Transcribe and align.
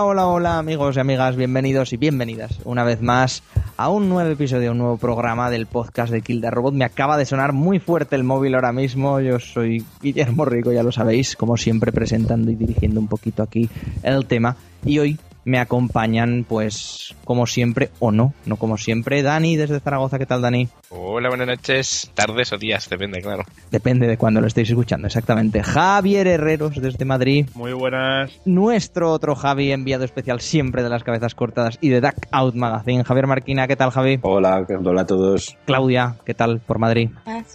Hola, 0.00 0.06
hola, 0.06 0.26
hola 0.28 0.58
amigos 0.58 0.96
y 0.96 1.00
amigas, 1.00 1.34
bienvenidos 1.34 1.92
y 1.92 1.96
bienvenidas 1.96 2.60
una 2.64 2.84
vez 2.84 3.02
más 3.02 3.42
a 3.76 3.88
un 3.88 4.08
nuevo 4.08 4.30
episodio, 4.30 4.70
un 4.70 4.78
nuevo 4.78 4.96
programa 4.96 5.50
del 5.50 5.66
podcast 5.66 6.12
de 6.12 6.22
Kill 6.22 6.40
the 6.40 6.52
Robot. 6.52 6.72
Me 6.72 6.84
acaba 6.84 7.16
de 7.16 7.26
sonar 7.26 7.52
muy 7.52 7.80
fuerte 7.80 8.14
el 8.14 8.22
móvil 8.22 8.54
ahora 8.54 8.70
mismo, 8.70 9.18
yo 9.18 9.40
soy 9.40 9.84
Guillermo 10.00 10.44
Rico, 10.44 10.70
ya 10.70 10.84
lo 10.84 10.92
sabéis, 10.92 11.34
como 11.34 11.56
siempre 11.56 11.90
presentando 11.90 12.52
y 12.52 12.54
dirigiendo 12.54 13.00
un 13.00 13.08
poquito 13.08 13.42
aquí 13.42 13.68
el 14.04 14.24
tema. 14.26 14.54
Y 14.84 15.00
hoy 15.00 15.18
me 15.48 15.58
acompañan, 15.58 16.44
pues, 16.46 17.14
como 17.24 17.46
siempre, 17.46 17.90
o 17.98 18.12
no, 18.12 18.34
no 18.44 18.56
como 18.56 18.76
siempre. 18.76 19.22
Dani, 19.22 19.56
desde 19.56 19.80
Zaragoza, 19.80 20.18
¿qué 20.18 20.26
tal, 20.26 20.42
Dani? 20.42 20.68
Hola, 20.90 21.30
buenas 21.30 21.46
noches, 21.46 22.10
tardes 22.14 22.52
o 22.52 22.58
días, 22.58 22.88
depende, 22.90 23.22
claro. 23.22 23.44
Depende 23.70 24.06
de 24.06 24.18
cuando 24.18 24.42
lo 24.42 24.46
estéis 24.46 24.68
escuchando, 24.68 25.06
exactamente. 25.06 25.62
Javier 25.62 26.26
Herreros, 26.26 26.80
desde 26.80 27.04
Madrid. 27.06 27.46
Muy 27.54 27.72
buenas. 27.72 28.30
Nuestro 28.44 29.10
otro 29.10 29.34
Javi, 29.34 29.72
enviado 29.72 30.04
especial 30.04 30.40
siempre 30.40 30.82
de 30.82 30.90
las 30.90 31.02
cabezas 31.02 31.34
cortadas 31.34 31.78
y 31.80 31.88
de 31.88 32.02
Duck 32.02 32.26
Out 32.30 32.54
Magazine. 32.54 33.04
Javier 33.04 33.26
Marquina, 33.26 33.66
¿qué 33.66 33.76
tal, 33.76 33.90
Javi? 33.90 34.18
Hola, 34.22 34.66
hola 34.84 35.00
a 35.00 35.06
todos. 35.06 35.56
Claudia, 35.64 36.16
¿qué 36.26 36.34
tal 36.34 36.60
por 36.60 36.78
Madrid? 36.78 37.10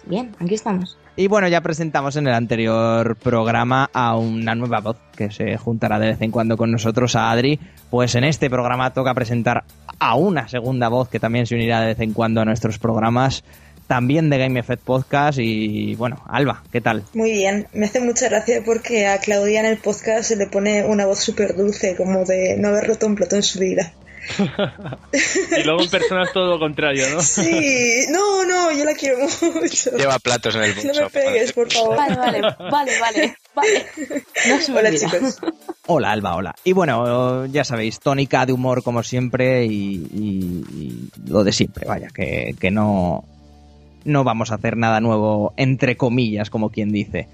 Bien, 0.06 0.34
aquí 0.40 0.54
estamos. 0.54 0.98
Y 1.16 1.28
bueno, 1.28 1.46
ya 1.46 1.60
presentamos 1.60 2.16
en 2.16 2.26
el 2.26 2.34
anterior 2.34 3.14
programa 3.14 3.88
a 3.92 4.16
una 4.16 4.56
nueva 4.56 4.80
voz 4.80 4.96
que 5.16 5.30
se 5.30 5.56
juntará 5.56 6.00
de 6.00 6.08
vez 6.08 6.20
en 6.20 6.32
cuando 6.32 6.56
con 6.56 6.72
nosotros, 6.72 7.14
a 7.14 7.30
Adri. 7.30 7.60
Pues 7.88 8.16
en 8.16 8.24
este 8.24 8.50
programa 8.50 8.92
toca 8.92 9.14
presentar 9.14 9.62
a 10.00 10.16
una 10.16 10.48
segunda 10.48 10.88
voz 10.88 11.08
que 11.08 11.20
también 11.20 11.46
se 11.46 11.54
unirá 11.54 11.80
de 11.80 11.86
vez 11.86 12.00
en 12.00 12.14
cuando 12.14 12.40
a 12.40 12.44
nuestros 12.44 12.80
programas, 12.80 13.44
también 13.86 14.28
de 14.28 14.38
Game 14.38 14.58
Effect 14.58 14.82
Podcast. 14.82 15.38
Y 15.38 15.94
bueno, 15.94 16.20
Alba, 16.26 16.64
¿qué 16.72 16.80
tal? 16.80 17.04
Muy 17.14 17.30
bien, 17.30 17.68
me 17.72 17.86
hace 17.86 18.00
mucha 18.00 18.28
gracia 18.28 18.62
porque 18.64 19.06
a 19.06 19.18
Claudia 19.18 19.60
en 19.60 19.66
el 19.66 19.78
podcast 19.78 20.24
se 20.24 20.34
le 20.34 20.48
pone 20.48 20.84
una 20.84 21.06
voz 21.06 21.20
súper 21.20 21.54
dulce, 21.54 21.94
como 21.94 22.24
de 22.24 22.56
no 22.58 22.68
haber 22.68 22.88
roto 22.88 23.06
un 23.06 23.14
plato 23.14 23.36
en 23.36 23.44
su 23.44 23.60
vida. 23.60 23.92
Y 25.58 25.62
luego 25.64 25.82
en 25.82 25.90
persona 25.90 26.24
es 26.24 26.32
todo 26.32 26.50
lo 26.52 26.58
contrario, 26.58 27.08
¿no? 27.10 27.20
Sí, 27.20 28.06
no, 28.10 28.44
no, 28.44 28.72
yo 28.72 28.84
la 28.84 28.94
quiero 28.94 29.18
mucho. 29.60 29.96
Lleva 29.96 30.18
platos 30.18 30.54
en 30.56 30.62
el 30.64 30.74
No 30.86 30.92
me 31.00 31.10
pegues, 31.10 31.52
por 31.52 31.70
favor. 31.72 31.96
Vale, 31.96 32.16
vale, 32.16 32.40
vale, 32.70 32.98
vale, 33.00 33.36
vale. 33.54 33.86
No 34.48 34.78
Hola, 34.78 34.90
chicos. 34.94 35.38
Hola, 35.86 36.12
Alba, 36.12 36.36
hola. 36.36 36.54
Y 36.64 36.72
bueno, 36.72 37.46
ya 37.46 37.64
sabéis, 37.64 38.00
tónica 38.00 38.46
de 38.46 38.52
humor 38.52 38.82
como 38.82 39.02
siempre 39.02 39.66
y, 39.66 39.70
y- 40.12 40.64
y 40.74 41.10
lo 41.30 41.44
de 41.44 41.52
siempre, 41.52 41.86
vaya, 41.86 42.08
que, 42.08 42.54
que 42.58 42.70
no, 42.70 43.24
no 44.04 44.24
vamos 44.24 44.50
a 44.50 44.54
hacer 44.56 44.76
nada 44.76 45.00
nuevo, 45.00 45.52
entre 45.56 45.96
comillas, 45.96 46.48
como 46.50 46.70
quien 46.70 46.90
dice. 46.90 47.28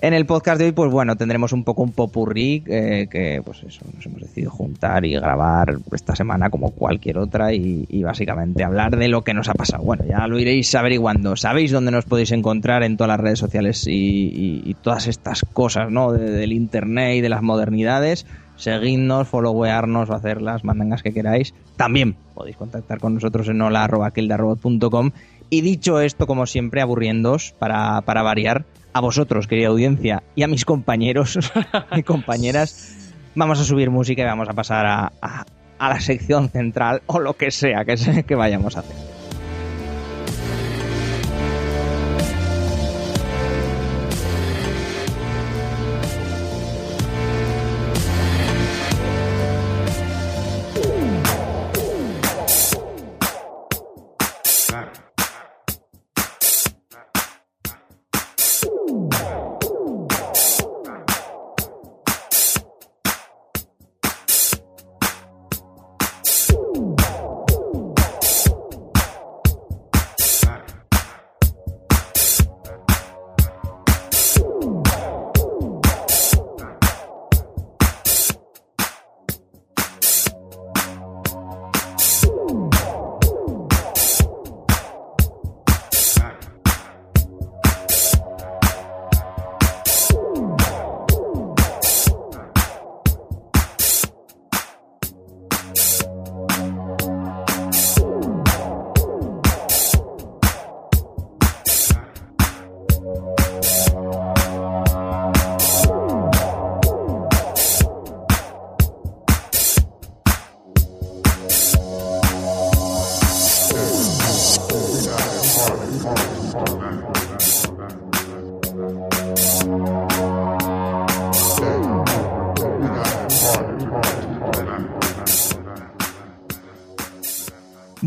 En 0.00 0.12
el 0.12 0.26
podcast 0.26 0.58
de 0.58 0.66
hoy, 0.66 0.72
pues 0.72 0.90
bueno, 0.92 1.16
tendremos 1.16 1.52
un 1.52 1.64
poco 1.64 1.82
un 1.82 1.92
popurrí 1.92 2.62
eh, 2.66 3.06
que, 3.10 3.40
pues 3.42 3.62
eso, 3.62 3.86
nos 3.94 4.04
hemos 4.04 4.20
decidido 4.20 4.50
juntar 4.50 5.04
y 5.06 5.12
grabar 5.14 5.78
esta 5.92 6.14
semana 6.14 6.50
como 6.50 6.72
cualquier 6.72 7.16
otra 7.16 7.54
y, 7.54 8.02
básicamente 8.02 8.64
hablar 8.64 8.96
de 8.98 9.08
lo 9.08 9.22
que 9.22 9.32
nos 9.32 9.48
ha 9.48 9.54
pasado. 9.54 9.82
Bueno, 9.82 10.04
ya 10.06 10.26
lo 10.26 10.38
iréis 10.38 10.74
averiguando. 10.74 11.36
Sabéis 11.36 11.72
dónde 11.72 11.90
nos 11.90 12.04
podéis 12.04 12.32
encontrar 12.32 12.82
en 12.82 12.98
todas 12.98 13.08
las 13.08 13.20
redes 13.20 13.38
sociales 13.38 13.86
y, 13.88 14.76
todas 14.82 15.06
estas 15.06 15.40
cosas, 15.54 15.90
¿no? 15.90 16.12
De- 16.12 16.30
del 16.30 16.52
internet 16.52 17.16
y 17.16 17.20
de 17.22 17.28
las 17.30 17.40
modernidades. 17.42 18.26
Seguidnos, 18.56 19.26
followearnos 19.26 20.10
o 20.10 20.14
hacer 20.14 20.42
las 20.42 20.64
mandangas 20.64 21.02
que 21.02 21.12
queráis. 21.12 21.54
También 21.76 22.14
podéis 22.34 22.56
contactar 22.56 23.00
con 23.00 23.14
nosotros 23.14 23.48
en 23.48 23.60
hola.kildarrobot.com. 23.62 25.10
Y 25.50 25.60
dicho 25.60 26.00
esto, 26.00 26.26
como 26.26 26.46
siempre, 26.46 26.80
aburriéndoos 26.80 27.54
para, 27.58 28.00
para 28.02 28.22
variar, 28.22 28.64
a 28.92 29.00
vosotros, 29.00 29.46
querida 29.46 29.68
audiencia, 29.68 30.22
y 30.34 30.42
a 30.42 30.48
mis 30.48 30.64
compañeros 30.64 31.38
y 31.96 32.02
compañeras, 32.02 33.12
vamos 33.34 33.60
a 33.60 33.64
subir 33.64 33.90
música 33.90 34.22
y 34.22 34.24
vamos 34.24 34.48
a 34.48 34.52
pasar 34.52 34.86
a, 34.86 35.12
a- 35.20 35.44
a 35.78 35.88
la 35.88 36.00
sección 36.00 36.48
central 36.50 37.02
o 37.06 37.18
lo 37.18 37.34
que 37.34 37.50
sea 37.50 37.84
que, 37.84 37.96
que 38.26 38.34
vayamos 38.36 38.76
a 38.76 38.80
hacer. 38.80 39.13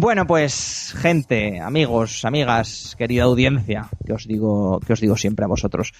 Bueno, 0.07 0.25
pues 0.25 0.95
gente, 0.95 1.59
amigos, 1.59 2.23
amigas, 2.23 2.95
querida 2.97 3.23
audiencia, 3.23 3.89
que 4.05 4.13
os 4.13 4.25
digo, 4.25 4.79
que 4.79 4.93
os 4.93 5.01
digo 5.01 5.17
siempre 5.17 5.43
a 5.43 5.49
vosotros. 5.49 5.91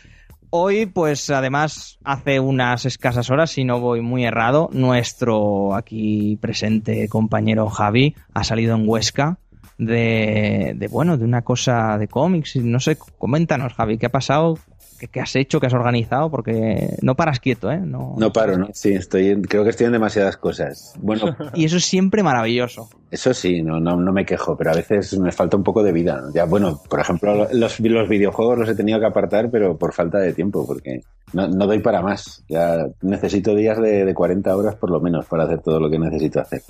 Hoy, 0.49 0.85
pues 0.85 1.29
además, 1.29 1.99
hace 2.05 2.39
unas 2.39 2.85
escasas 2.85 3.29
horas, 3.29 3.51
si 3.51 3.65
no 3.65 3.81
voy 3.81 3.99
muy 3.99 4.23
errado, 4.23 4.69
nuestro 4.71 5.75
aquí 5.75 6.37
presente 6.39 7.09
compañero 7.09 7.67
Javi 7.69 8.15
ha 8.33 8.45
salido 8.45 8.77
en 8.77 8.87
Huesca 8.87 9.39
de, 9.77 10.71
de 10.77 10.87
bueno, 10.87 11.17
de 11.17 11.25
una 11.25 11.41
cosa 11.41 11.97
de 11.97 12.07
cómics. 12.07 12.55
No 12.55 12.79
sé, 12.79 12.97
coméntanos, 13.17 13.73
Javi, 13.73 13.97
¿qué 13.97 14.05
ha 14.05 14.11
pasado? 14.11 14.57
¿Qué, 14.99 15.07
qué 15.07 15.19
has 15.21 15.35
hecho? 15.35 15.59
¿Qué 15.59 15.67
has 15.67 15.73
organizado? 15.73 16.29
Porque 16.29 16.95
no 17.01 17.15
paras 17.15 17.39
quieto, 17.39 17.71
¿eh? 17.71 17.79
No, 17.79 18.15
No 18.17 18.31
paro, 18.31 18.57
¿no? 18.57 18.69
Sí, 18.73 18.93
estoy 18.93 19.41
creo 19.43 19.63
que 19.63 19.69
estoy 19.69 19.85
en 19.87 19.93
demasiadas 19.93 20.37
cosas. 20.37 20.93
Bueno, 20.99 21.35
Y 21.53 21.65
eso 21.65 21.77
es 21.77 21.85
siempre 21.85 22.23
maravilloso. 22.23 22.89
eso 23.11 23.33
sí, 23.33 23.61
no, 23.61 23.79
no, 23.79 23.95
no 23.97 24.11
me 24.11 24.25
quejo, 24.25 24.57
pero 24.57 24.71
a 24.71 24.75
veces 24.75 25.17
me 25.19 25.31
falta 25.31 25.57
un 25.57 25.63
poco 25.63 25.83
de 25.83 25.91
vida. 25.91 26.21
Ya, 26.33 26.45
bueno, 26.45 26.81
por 26.89 26.99
ejemplo, 26.99 27.47
los, 27.51 27.79
los 27.79 28.09
videojuegos 28.09 28.57
los 28.57 28.69
he 28.69 28.75
tenido 28.75 28.99
que 28.99 29.05
apartar, 29.05 29.49
pero 29.51 29.77
por 29.77 29.93
falta 29.93 30.17
de 30.19 30.33
tiempo, 30.33 30.65
porque 30.65 31.01
no, 31.33 31.47
no 31.47 31.67
doy 31.67 31.79
para 31.79 32.01
más. 32.01 32.43
Ya 32.49 32.85
necesito 33.01 33.53
días 33.55 33.79
de, 33.79 34.05
de 34.05 34.13
40 34.13 34.55
horas 34.55 34.75
por 34.75 34.89
lo 34.89 34.99
menos 34.99 35.25
para 35.25 35.43
hacer 35.43 35.61
todo 35.61 35.79
lo 35.79 35.89
que 35.89 35.99
necesito 35.99 36.39
hacer. 36.41 36.61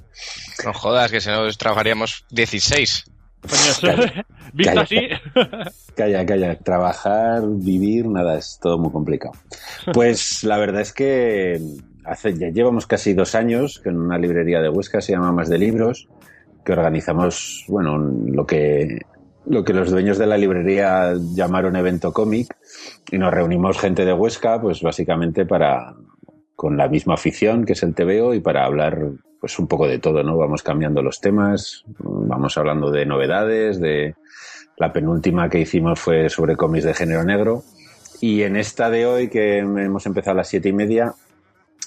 No 0.65 0.73
jodas, 0.73 1.11
que 1.11 1.21
si 1.21 1.29
no 1.29 1.47
trabajaríamos 1.57 2.25
16. 2.31 3.05
Eso- 3.51 3.87
visto 4.53 4.73
Calla. 4.73 4.81
así, 4.81 4.99
Calla, 5.95 6.25
calla. 6.25 6.57
Trabajar, 6.59 7.41
vivir, 7.45 8.07
nada, 8.07 8.37
es 8.37 8.59
todo 8.61 8.77
muy 8.77 8.91
complicado. 8.91 9.33
Pues 9.93 10.43
la 10.43 10.57
verdad 10.57 10.81
es 10.81 10.93
que 10.93 11.59
hace, 12.05 12.37
ya 12.37 12.49
llevamos 12.49 12.87
casi 12.87 13.13
dos 13.13 13.35
años 13.35 13.79
que 13.83 13.89
en 13.89 13.97
una 13.99 14.17
librería 14.17 14.61
de 14.61 14.69
Huesca 14.69 15.01
se 15.01 15.13
llama 15.13 15.31
Más 15.31 15.49
de 15.49 15.57
Libros, 15.57 16.07
que 16.63 16.71
organizamos, 16.73 17.65
bueno, 17.67 17.97
lo 17.97 18.45
que, 18.45 18.99
lo 19.45 19.63
que 19.63 19.73
los 19.73 19.89
dueños 19.91 20.17
de 20.17 20.27
la 20.27 20.37
librería 20.37 21.13
llamaron 21.33 21.75
evento 21.75 22.11
cómic 22.13 22.55
y 23.11 23.17
nos 23.17 23.33
reunimos 23.33 23.79
gente 23.79 24.05
de 24.05 24.13
Huesca, 24.13 24.61
pues 24.61 24.81
básicamente 24.81 25.45
para, 25.45 25.95
con 26.55 26.77
la 26.77 26.87
misma 26.87 27.13
afición 27.15 27.65
que 27.65 27.73
es 27.73 27.83
el 27.83 27.95
TVO 27.95 28.33
y 28.33 28.39
para 28.39 28.65
hablar 28.65 28.97
pues 29.39 29.57
un 29.59 29.67
poco 29.67 29.87
de 29.87 29.99
todo, 29.99 30.23
¿no? 30.23 30.37
Vamos 30.37 30.63
cambiando 30.63 31.01
los 31.01 31.21
temas, 31.21 31.83
vamos 31.97 32.57
hablando 32.57 32.91
de 32.91 33.05
novedades, 33.05 33.79
de 33.79 34.15
la 34.77 34.91
penúltima 34.91 35.49
que 35.49 35.59
hicimos 35.59 35.99
fue 35.99 36.29
sobre 36.29 36.55
cómics 36.55 36.85
de 36.85 36.93
género 36.93 37.23
negro 37.23 37.63
y 38.19 38.43
en 38.43 38.55
esta 38.55 38.89
de 38.89 39.05
hoy 39.05 39.29
que 39.29 39.59
hemos 39.59 40.05
empezado 40.05 40.31
a 40.33 40.37
las 40.37 40.47
siete 40.47 40.69
y 40.69 40.73
media 40.73 41.13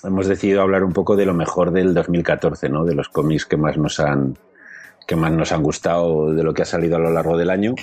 hemos 0.04 0.26
decidido 0.26 0.62
hablar 0.62 0.84
un 0.84 0.92
poco 0.92 1.16
de 1.16 1.26
lo 1.26 1.34
mejor 1.34 1.72
del 1.72 1.94
2014, 1.94 2.68
¿no? 2.68 2.84
De 2.84 2.94
los 2.94 3.08
cómics 3.08 3.46
que 3.46 3.56
más 3.56 3.76
nos 3.76 4.00
han 4.00 4.36
que 5.06 5.16
más 5.16 5.32
nos 5.32 5.50
han 5.50 5.62
gustado 5.62 6.32
de 6.32 6.42
lo 6.42 6.54
que 6.54 6.62
ha 6.62 6.66
salido 6.66 6.96
a 6.96 7.00
lo 7.00 7.10
largo 7.10 7.36
del 7.36 7.50
año. 7.50 7.74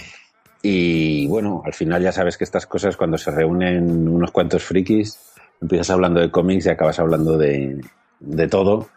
Y 0.61 1.27
bueno, 1.27 1.61
al 1.65 1.73
final 1.73 2.01
ya 2.01 2.11
sabes 2.11 2.37
que 2.37 2.45
estas 2.45 2.65
cosas 2.65 2.95
cuando 2.95 3.17
se 3.17 3.31
reúnen 3.31 4.07
unos 4.07 4.31
cuantos 4.31 4.63
frikis, 4.63 5.19
empiezas 5.61 5.89
hablando 5.89 6.21
de 6.21 6.31
cómics 6.31 6.65
y 6.65 6.69
acabas 6.69 6.99
hablando 6.99 7.37
de, 7.37 7.81
de 8.19 8.47
todo. 8.47 8.87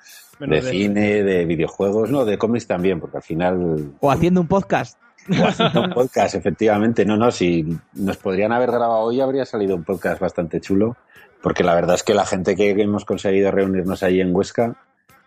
De 0.41 0.61
de- 0.61 0.63
cine, 0.71 1.23
de 1.23 1.45
videojuegos, 1.45 2.11
no, 2.11 2.25
de 2.25 2.39
cómics 2.39 2.67
también, 2.67 2.99
porque 3.01 3.19
al 3.19 3.23
final 3.23 3.93
O 4.01 4.11
haciendo 4.11 4.41
un 4.41 4.47
podcast. 4.49 4.99
o 5.41 5.47
haciendo 5.47 5.83
un 5.83 5.91
podcast, 5.93 6.35
efectivamente. 6.35 7.05
No, 7.05 7.17
no, 7.17 7.31
si 7.31 7.67
nos 7.95 8.17
podrían 8.17 8.53
haber 8.53 8.71
grabado 8.71 9.01
hoy 9.01 9.21
habría 9.21 9.45
salido 9.45 9.77
un 9.77 9.85
podcast 9.85 10.21
bastante 10.21 10.61
chulo, 10.61 10.97
porque 11.43 11.63
la 11.65 11.75
verdad 11.75 11.95
es 11.95 12.03
que 12.03 12.15
la 12.15 12.25
gente 12.27 12.57
que 12.57 12.71
hemos 12.71 13.05
conseguido 13.05 13.51
reunirnos 13.51 14.03
ahí 14.03 14.21
en 14.21 14.35
Huesca 14.35 14.77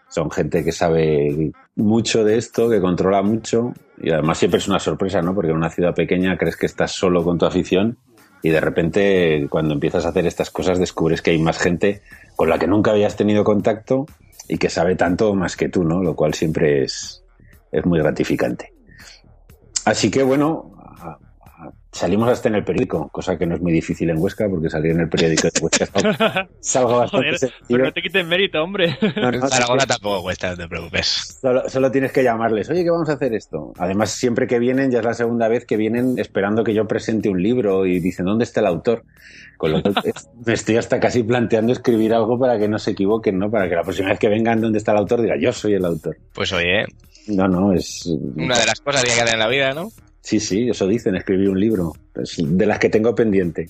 son 0.10 0.30
gente 0.30 0.64
que 0.64 0.72
sabe 0.72 1.52
mucho 1.76 2.24
de 2.24 2.38
esto, 2.38 2.70
que 2.70 2.80
controla 2.82 3.22
mucho, 3.24 3.74
y 4.00 4.12
además 4.12 4.38
siempre 4.38 4.60
es 4.60 4.68
una 4.68 4.80
sorpresa, 4.80 5.22
¿no? 5.24 5.34
Porque 5.34 5.50
en 5.52 5.58
una 5.58 5.70
ciudad 5.72 5.96
pequeña 5.96 6.38
crees 6.38 6.56
que 6.56 6.68
estás 6.68 6.92
solo 6.92 7.24
con 7.24 7.38
tu 7.40 7.46
afición 7.46 7.98
y 8.44 8.50
de 8.50 8.60
repente 8.62 9.48
cuando 9.50 9.74
empiezas 9.74 10.06
a 10.06 10.10
hacer 10.10 10.28
estas 10.28 10.52
cosas 10.52 10.78
descubres 10.78 11.22
que 11.22 11.32
hay 11.32 11.40
más 11.40 11.58
gente 11.58 12.02
con 12.36 12.50
la 12.50 12.60
que 12.60 12.68
nunca 12.68 12.92
habías 12.92 13.16
tenido 13.16 13.44
contacto 13.44 14.06
y 14.48 14.58
que 14.58 14.70
sabe 14.70 14.96
tanto 14.96 15.34
más 15.36 15.56
que 15.56 15.70
tú, 15.70 15.84
¿no? 15.84 16.04
Lo 16.04 16.16
cual 16.16 16.34
siempre 16.34 16.84
es, 16.84 17.24
es 17.72 17.86
muy 17.86 18.00
gratificante. 18.00 18.74
Así 19.86 20.10
que 20.10 20.24
bueno, 20.24 20.73
salimos 21.94 22.28
hasta 22.28 22.50
en 22.50 22.56
el 22.56 22.64
periódico, 22.66 23.08
cosa 23.10 23.38
que 23.38 23.46
no 23.46 23.56
es 23.56 23.62
muy 23.62 23.72
difícil 23.72 24.10
en 24.10 24.18
Huesca, 24.18 24.50
porque 24.50 24.70
salir 24.70 24.92
en 24.92 25.02
el 25.02 25.10
periódico 25.10 25.44
de 25.48 25.62
Huesca 25.62 25.84
es 25.86 25.92
algo- 25.96 26.50
es 26.62 26.76
algo 26.76 26.98
bastante 26.98 27.28
Joder, 27.38 27.54
pero 27.70 27.84
no 27.86 27.94
te 27.94 28.02
quites 28.02 28.26
mérito, 28.28 28.62
hombre. 28.64 28.98
No, 29.16 29.32
no, 29.32 29.48
Zaragoza 29.48 29.86
tampoco 29.86 30.24
cuesta, 30.24 30.50
no 30.52 30.58
te 30.58 30.68
preocupes. 30.68 31.38
solo, 31.42 31.70
solo 31.70 31.92
tienes 31.92 32.12
que 32.12 32.24
llamarles, 32.24 32.70
oye, 32.70 32.84
que 32.84 32.90
vamos 32.90 33.08
a 33.10 33.14
hacer 33.14 33.34
esto. 33.34 33.72
Además, 33.78 34.10
siempre 34.12 34.48
que 34.48 34.60
vienen, 34.60 34.92
ya 34.92 35.00
es 35.00 35.06
la 35.06 35.14
segunda 35.14 35.48
vez 35.48 35.66
que 35.66 35.78
vienen 35.78 36.18
esperando 36.18 36.64
que 36.64 36.74
yo 36.74 36.88
presente 36.88 37.30
un 37.30 37.42
libro 37.42 37.86
y 37.86 38.00
dicen, 38.00 38.26
¿dónde 38.26 38.44
está 38.44 38.60
el 38.60 38.66
autor? 38.68 39.04
Con 39.58 39.72
lo 39.72 39.82
cual, 39.82 39.94
es- 40.04 40.28
me 40.46 40.54
estoy 40.54 40.78
hasta 40.78 41.00
casi 41.00 41.24
planteando 41.24 41.72
escribir 41.74 42.14
algo 42.14 42.38
para 42.40 42.58
que 42.58 42.68
no 42.68 42.80
se 42.80 42.92
equivoquen, 42.92 43.38
¿no? 43.40 43.50
Para 43.52 43.70
que 43.70 43.76
la 43.76 43.84
próxima 43.84 44.10
vez 44.10 44.20
que 44.20 44.30
vengan, 44.30 44.60
¿dónde 44.60 44.80
está 44.80 44.92
el 44.94 44.98
autor? 44.98 45.22
Diga, 45.22 45.36
yo 45.40 45.54
soy 45.54 45.74
el 45.76 45.86
autor. 45.86 46.18
Pues 46.34 46.52
oye, 46.54 46.86
No, 47.28 47.48
no, 47.48 47.72
es... 47.72 48.06
una 48.36 48.58
de 48.58 48.66
las 48.66 48.82
cosas 48.82 49.04
que 49.04 49.12
hay 49.12 49.16
que 49.16 49.22
hacer 49.22 49.36
en 49.36 49.40
la 49.40 49.48
vida, 49.48 49.74
¿no? 49.74 49.90
Sí, 50.24 50.40
sí, 50.40 50.70
eso 50.70 50.88
dicen, 50.88 51.16
escribir 51.16 51.50
un 51.50 51.60
libro. 51.60 51.92
Es 52.16 52.38
de 52.40 52.66
las 52.66 52.80
que 52.80 52.88
tengo 52.90 53.14
pendiente. 53.14 53.70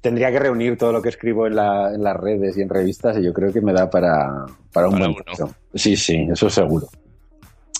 Tendría 0.00 0.30
que 0.32 0.38
reunir 0.40 0.76
todo 0.76 0.90
lo 0.92 1.00
que 1.00 1.08
escribo 1.10 1.46
en, 1.46 1.54
la- 1.54 1.94
en 1.94 2.02
las 2.02 2.16
redes 2.16 2.58
y 2.58 2.62
en 2.62 2.68
revistas 2.68 3.16
y 3.18 3.22
yo 3.22 3.32
creo 3.32 3.52
que 3.52 3.60
me 3.60 3.72
da 3.72 3.88
para, 3.88 4.44
para 4.72 4.88
un 4.88 4.94
Para 4.98 5.08
buen 5.08 5.22
uno. 5.38 5.54
Sí, 5.74 5.96
sí, 5.96 6.26
eso 6.30 6.50
seguro. 6.50 6.88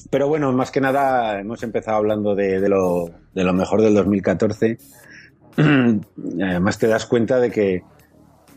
Pero 0.08 0.28
bueno, 0.28 0.52
más 0.52 0.70
que 0.70 0.80
nada 0.80 1.40
hemos 1.40 1.62
empezado 1.64 1.96
hablando 1.98 2.34
de, 2.36 2.60
de 2.60 2.68
lo, 2.68 3.10
de 3.34 3.42
lo 3.44 3.52
mejor 3.52 3.82
del 3.82 3.94
2014. 3.94 4.78
Además 5.58 6.78
te 6.78 6.86
das 6.86 7.06
cuenta 7.06 7.40
de 7.40 7.50
que 7.50 7.82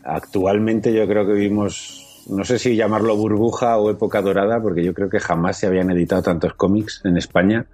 actualmente 0.04 0.92
yo 0.92 1.06
creo 1.08 1.26
que 1.26 1.32
vivimos, 1.32 2.24
no 2.30 2.44
sé 2.44 2.58
si 2.58 2.76
llamarlo 2.76 3.16
burbuja 3.16 3.76
o 3.78 3.90
época 3.90 4.22
dorada, 4.22 4.62
porque 4.62 4.84
yo 4.84 4.94
creo 4.94 5.10
que 5.10 5.20
jamás 5.20 5.58
se 5.58 5.66
habían 5.66 5.90
editado 5.90 6.22
tantos 6.22 6.54
cómics 6.54 7.00
en 7.04 7.16
España. 7.16 7.66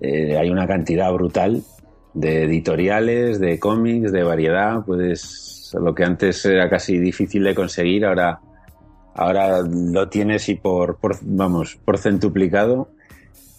Eh, 0.00 0.36
hay 0.36 0.50
una 0.50 0.66
cantidad 0.66 1.12
brutal 1.12 1.62
de 2.14 2.44
editoriales, 2.44 3.38
de 3.38 3.58
cómics, 3.58 4.12
de 4.12 4.22
variedad. 4.22 4.84
Puedes, 4.84 5.74
lo 5.78 5.94
que 5.94 6.04
antes 6.04 6.44
era 6.44 6.68
casi 6.68 6.98
difícil 6.98 7.44
de 7.44 7.54
conseguir, 7.54 8.04
ahora, 8.04 8.40
ahora 9.14 9.62
lo 9.62 10.08
tienes 10.08 10.48
y 10.48 10.54
por, 10.54 10.98
por, 10.98 11.18
vamos, 11.22 11.76
por 11.84 11.98
centuplicado. 11.98 12.90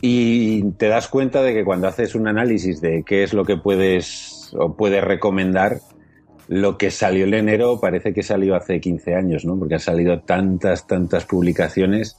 Y 0.01 0.71
te 0.73 0.87
das 0.87 1.07
cuenta 1.07 1.41
de 1.41 1.53
que 1.53 1.63
cuando 1.63 1.87
haces 1.87 2.13
un 2.13 2.27
análisis 2.27 2.81
de 2.81 3.03
qué 3.03 3.23
es 3.23 3.33
lo 3.33 3.45
que 3.45 3.57
puedes 3.57 4.53
o 4.57 4.75
puedes 4.75 5.03
recomendar, 5.03 5.79
lo 6.47 6.77
que 6.77 6.91
salió 6.91 7.25
en 7.25 7.33
enero 7.33 7.79
parece 7.79 8.13
que 8.13 8.23
salió 8.23 8.55
hace 8.55 8.79
15 8.79 9.15
años, 9.15 9.43
¿no? 9.43 9.57
Porque 9.57 9.75
han 9.75 9.79
salido 9.79 10.21
tantas, 10.21 10.87
tantas 10.87 11.25
publicaciones 11.25 12.15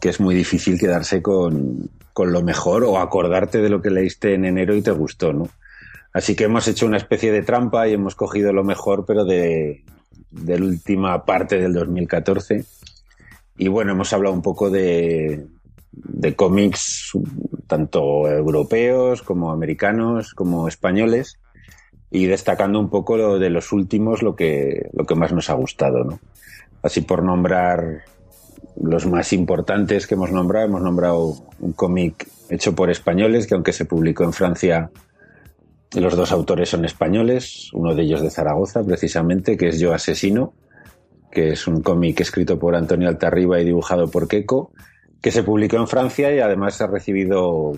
que 0.00 0.08
es 0.08 0.20
muy 0.20 0.34
difícil 0.34 0.78
quedarse 0.78 1.22
con, 1.22 1.90
con 2.12 2.32
lo 2.32 2.42
mejor 2.42 2.84
o 2.84 2.98
acordarte 2.98 3.58
de 3.58 3.68
lo 3.68 3.80
que 3.80 3.90
leíste 3.90 4.34
en 4.34 4.44
enero 4.44 4.74
y 4.74 4.82
te 4.82 4.90
gustó, 4.90 5.32
¿no? 5.32 5.48
Así 6.12 6.36
que 6.36 6.44
hemos 6.44 6.68
hecho 6.68 6.86
una 6.86 6.98
especie 6.98 7.32
de 7.32 7.42
trampa 7.42 7.88
y 7.88 7.94
hemos 7.94 8.14
cogido 8.14 8.52
lo 8.52 8.64
mejor, 8.64 9.06
pero 9.06 9.24
de, 9.24 9.82
de 10.30 10.58
la 10.58 10.66
última 10.66 11.24
parte 11.24 11.58
del 11.58 11.72
2014. 11.72 12.64
Y 13.56 13.68
bueno, 13.68 13.92
hemos 13.92 14.12
hablado 14.12 14.34
un 14.34 14.42
poco 14.42 14.68
de, 14.68 15.46
de 15.92 16.34
cómics 16.34 17.12
tanto 17.66 18.28
europeos 18.28 19.22
como 19.22 19.52
americanos 19.52 20.34
como 20.34 20.68
españoles 20.68 21.38
y 22.10 22.26
destacando 22.26 22.78
un 22.78 22.90
poco 22.90 23.16
lo 23.16 23.38
de 23.38 23.50
los 23.50 23.72
últimos 23.72 24.22
lo 24.22 24.36
que, 24.36 24.90
lo 24.92 25.06
que 25.06 25.14
más 25.14 25.32
nos 25.32 25.48
ha 25.48 25.54
gustado, 25.54 26.04
¿no? 26.04 26.20
Así 26.82 27.00
por 27.00 27.22
nombrar 27.22 28.02
los 28.80 29.06
más 29.06 29.32
importantes 29.32 30.06
que 30.06 30.14
hemos 30.14 30.30
nombrado, 30.30 30.66
hemos 30.66 30.82
nombrado 30.82 31.34
un 31.60 31.72
cómic 31.72 32.28
hecho 32.48 32.74
por 32.74 32.90
españoles 32.90 33.46
que 33.46 33.54
aunque 33.54 33.72
se 33.72 33.84
publicó 33.84 34.24
en 34.24 34.32
Francia, 34.32 34.90
los 35.94 36.16
dos 36.16 36.32
autores 36.32 36.70
son 36.70 36.84
españoles, 36.84 37.70
uno 37.72 37.94
de 37.94 38.02
ellos 38.02 38.22
de 38.22 38.30
Zaragoza 38.30 38.82
precisamente, 38.82 39.56
que 39.56 39.68
es 39.68 39.78
Yo 39.78 39.92
Asesino, 39.92 40.54
que 41.30 41.50
es 41.52 41.66
un 41.66 41.82
cómic 41.82 42.20
escrito 42.20 42.58
por 42.58 42.74
Antonio 42.74 43.08
Altarriba 43.08 43.60
y 43.60 43.64
dibujado 43.64 44.10
por 44.10 44.28
Keiko, 44.28 44.72
que 45.20 45.30
se 45.30 45.42
publicó 45.42 45.76
en 45.76 45.86
Francia 45.86 46.34
y 46.34 46.40
además 46.40 46.80
ha 46.80 46.86
recibido 46.86 47.72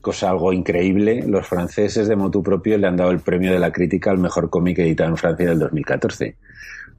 cosa 0.00 0.30
algo 0.30 0.52
increíble. 0.52 1.24
Los 1.26 1.46
franceses 1.46 2.08
de 2.08 2.16
motu 2.16 2.42
propio 2.42 2.76
le 2.78 2.86
han 2.86 2.96
dado 2.96 3.10
el 3.10 3.20
premio 3.20 3.52
de 3.52 3.58
la 3.58 3.72
crítica 3.72 4.10
al 4.10 4.18
mejor 4.18 4.50
cómic 4.50 4.78
editado 4.78 5.10
en 5.10 5.16
Francia 5.16 5.48
del 5.48 5.60
2014. 5.60 6.36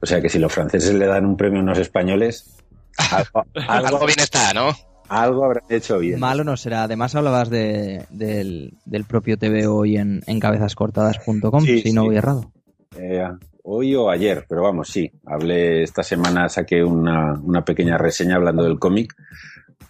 O 0.00 0.06
sea 0.06 0.20
que 0.20 0.28
si 0.28 0.38
los 0.38 0.52
franceses 0.52 0.94
le 0.94 1.06
dan 1.06 1.26
un 1.26 1.36
premio 1.36 1.60
a 1.60 1.62
unos 1.62 1.78
españoles, 1.78 2.63
algo, 3.10 3.44
algo, 3.68 3.86
Algo 3.88 4.06
bien 4.06 4.20
está, 4.20 4.52
¿no? 4.52 4.70
algo 5.08 5.44
habrán 5.44 5.64
hecho 5.68 5.98
bien. 5.98 6.18
Malo 6.18 6.44
no 6.44 6.56
será. 6.56 6.84
Además 6.84 7.14
hablabas 7.14 7.50
de, 7.50 8.04
del, 8.10 8.72
del 8.84 9.04
propio 9.04 9.36
TV 9.38 9.66
hoy 9.66 9.96
en, 9.98 10.22
en 10.26 10.40
cabezascortadas.com, 10.40 11.62
Sí, 11.64 11.82
si 11.82 11.92
no 11.92 12.02
sí. 12.02 12.06
voy 12.08 12.16
errado. 12.16 12.50
Eh, 12.96 13.22
hoy 13.64 13.94
o 13.94 14.08
ayer, 14.10 14.46
pero 14.48 14.62
vamos, 14.62 14.88
sí. 14.88 15.10
Hablé 15.26 15.82
esta 15.82 16.02
semana, 16.02 16.48
saqué 16.48 16.82
una, 16.82 17.34
una 17.34 17.64
pequeña 17.64 17.98
reseña 17.98 18.36
hablando 18.36 18.64
del 18.64 18.78
cómic, 18.78 19.14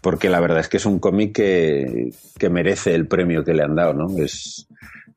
porque 0.01 0.29
la 0.29 0.41
verdad 0.41 0.61
es 0.61 0.69
que 0.69 0.79
es 0.79 0.87
un 0.87 0.99
cómic 0.99 1.35
que, 1.35 2.11
que 2.39 2.51
merece 2.51 2.95
el 2.95 3.07
premio 3.07 3.45
que 3.45 3.55
le 3.55 3.63
han 3.63 3.75
dado, 3.77 3.95
¿no? 3.95 4.07
Es, 4.19 4.67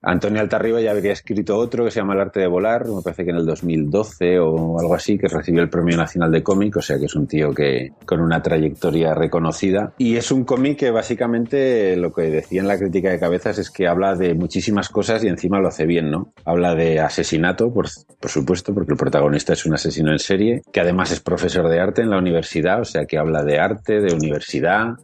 Antonio 0.02 0.42
Altarriba 0.42 0.80
ya 0.80 0.92
habría 0.92 1.14
escrito 1.14 1.58
otro 1.58 1.86
que 1.86 1.92
se 1.92 2.00
llama 2.00 2.14
El 2.14 2.22
arte 2.22 2.40
de 2.40 2.48
volar, 2.48 2.88
me 2.88 3.02
parece 3.02 3.24
que 3.24 3.32
en 3.32 3.38
el 3.38 3.46
2012 3.46 4.40
o 4.40 4.80
algo 4.80 4.94
así, 4.94 5.18
que 5.18 5.28
recibió 5.28 5.62
el 5.62 5.70
Premio 5.70 5.98
Nacional 5.98 6.32
de 6.32 6.44
Cómic, 6.44 6.78
o 6.78 6.82
sea 6.82 6.98
que 6.98 7.06
es 7.06 7.16
un 7.16 7.28
tío 7.28 7.54
que 7.54 7.92
con 8.06 8.22
una 8.22 8.42
trayectoria 8.42 9.14
reconocida. 9.14 9.94
Y 9.98 10.16
es 10.16 10.32
un 10.32 10.44
cómic 10.44 10.78
que 10.78 10.92
básicamente 10.92 11.96
lo 11.98 12.14
que 12.14 12.24
decía 12.24 12.62
en 12.62 12.68
la 12.68 12.78
crítica 12.78 13.10
de 13.10 13.20
cabezas 13.20 13.58
es 13.58 13.72
que 13.72 13.88
habla 13.88 14.16
de 14.16 14.34
muchísimas 14.34 14.90
cosas 14.90 15.24
y 15.24 15.28
encima 15.28 15.60
lo 15.60 15.70
hace 15.70 15.86
bien, 15.86 16.12
¿no? 16.12 16.32
Habla 16.46 16.76
de 16.76 17.00
asesinato, 17.00 17.74
por, 17.74 17.88
por 18.20 18.32
supuesto, 18.32 18.74
porque 18.74 18.92
el 18.92 18.98
protagonista 18.98 19.54
es 19.54 19.66
un 19.66 19.74
asesino 19.74 20.12
en 20.12 20.20
serie, 20.20 20.62
que 20.72 20.80
además 20.80 21.12
es 21.12 21.20
profesor 21.20 21.70
de 21.70 21.80
arte 21.80 22.02
en 22.02 22.10
la 22.10 22.18
universidad, 22.18 22.82
o 22.82 22.86
sea 22.86 23.06
que 23.06 23.18
habla 23.18 23.44
de 23.44 23.60
arte, 23.60 24.00
de 24.00 24.14
universidad, 24.14 24.96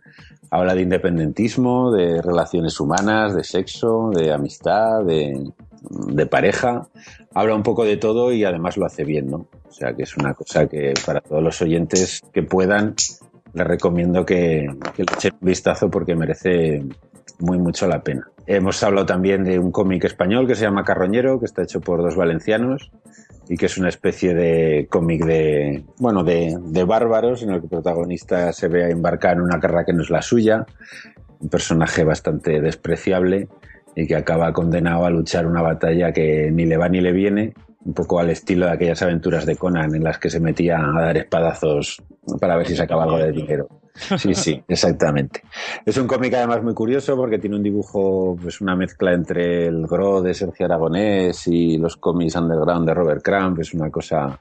habla 0.53 0.75
de 0.75 0.83
independentismo, 0.83 1.91
de 1.91 2.22
relaciones 2.22 2.79
humanas, 2.79 3.36
de 3.36 3.43
sexo, 3.43 4.12
de 4.13 4.31
amistad, 4.31 5.03
de, 5.03 6.25
pareja. 6.27 6.88
Habla 7.33 7.55
un 7.55 7.63
poco 7.63 7.83
de 7.83 7.98
todo 7.98 8.31
y 8.31 8.45
además 8.45 8.77
lo 8.77 8.86
hace 8.86 9.03
bien, 9.03 9.31
¿no? 9.31 9.48
O 9.67 9.72
sea 9.72 9.95
que 9.95 10.03
es 10.03 10.15
una 10.15 10.36
cosa 10.36 10.67
que 10.67 10.93
para 11.07 11.22
todos 11.22 11.41
los 11.41 11.60
oyentes 11.63 12.22
que 12.31 12.43
puedan, 12.43 12.93
les 13.53 13.65
recomiendo 13.65 14.27
que, 14.27 14.67
que 14.95 15.03
le 15.03 15.13
echen 15.15 15.33
un 15.41 15.48
vistazo 15.48 15.89
porque 15.89 16.15
merece 16.15 16.83
muy 17.39 17.57
mucho 17.57 17.88
la 17.88 18.03
pena. 18.03 18.27
Hemos 18.45 18.83
hablado 18.83 19.07
también 19.07 19.43
de 19.43 19.57
un 19.57 19.72
cómic 19.72 20.03
español 20.03 20.45
que 20.45 20.53
se 20.53 20.65
llama 20.65 20.83
Carroñero, 20.83 21.39
que 21.39 21.45
está 21.45 21.63
hecho 21.63 21.81
por 21.81 22.03
dos 22.03 22.15
valencianos 22.15 22.91
y 23.53 23.55
que 23.55 23.67
es 23.67 23.77
una 23.77 23.89
especie 23.89 24.33
de 24.33 24.88
cómic 24.89 25.24
de, 25.25 25.83
bueno, 26.00 26.24
de, 26.24 26.83
bárbaros 26.88 27.43
en 27.43 27.51
el 27.51 27.60
que 27.60 27.67
el 27.67 27.69
protagonista 27.69 28.51
se 28.51 28.67
ve 28.67 28.89
embarcar 28.89 29.33
en 29.36 29.43
una 29.43 29.60
carrera 29.60 29.86
que 29.86 29.93
no 29.93 30.01
es 30.01 30.10
la 30.10 30.24
suya, 30.24 30.65
un 31.39 31.50
personaje 31.50 32.03
bastante 32.03 32.60
despreciable 32.62 33.50
y 33.95 34.07
que 34.07 34.15
acaba 34.15 34.51
condenado 34.53 35.05
a 35.05 35.12
luchar 35.12 35.45
una 35.45 35.62
batalla 35.62 36.12
que 36.12 36.50
ni 36.51 36.65
le 36.65 36.77
va 36.77 36.89
ni 36.89 37.00
le 37.00 37.12
viene 37.12 37.53
un 37.85 37.93
poco 37.93 38.19
al 38.19 38.29
estilo 38.29 38.65
de 38.65 38.73
aquellas 38.73 39.01
aventuras 39.01 39.45
de 39.45 39.55
Conan 39.55 39.93
en 39.95 40.03
las 40.03 40.17
que 40.17 40.29
se 40.29 40.39
metía 40.39 40.77
a 40.77 41.01
dar 41.01 41.17
espadazos 41.17 42.01
para 42.39 42.57
ver 42.57 42.67
si 42.67 42.75
sacaba 42.75 43.03
algo 43.03 43.17
de 43.17 43.31
dinero. 43.31 43.67
Sí, 44.17 44.33
sí, 44.33 44.63
exactamente. 44.67 45.43
Es 45.85 45.97
un 45.97 46.07
cómic 46.07 46.33
además 46.33 46.63
muy 46.63 46.73
curioso 46.73 47.15
porque 47.15 47.37
tiene 47.37 47.57
un 47.57 47.63
dibujo, 47.63 48.37
pues 48.41 48.61
una 48.61 48.75
mezcla 48.75 49.13
entre 49.13 49.67
el 49.67 49.85
Gro 49.85 50.21
de 50.21 50.33
Sergio 50.33 50.65
Aragonés 50.65 51.47
y 51.47 51.77
los 51.77 51.97
cómics 51.97 52.35
underground 52.35 52.87
de 52.87 52.93
Robert 52.93 53.21
Crumb, 53.23 53.59
es 53.59 53.73
una 53.73 53.89
cosa... 53.89 54.37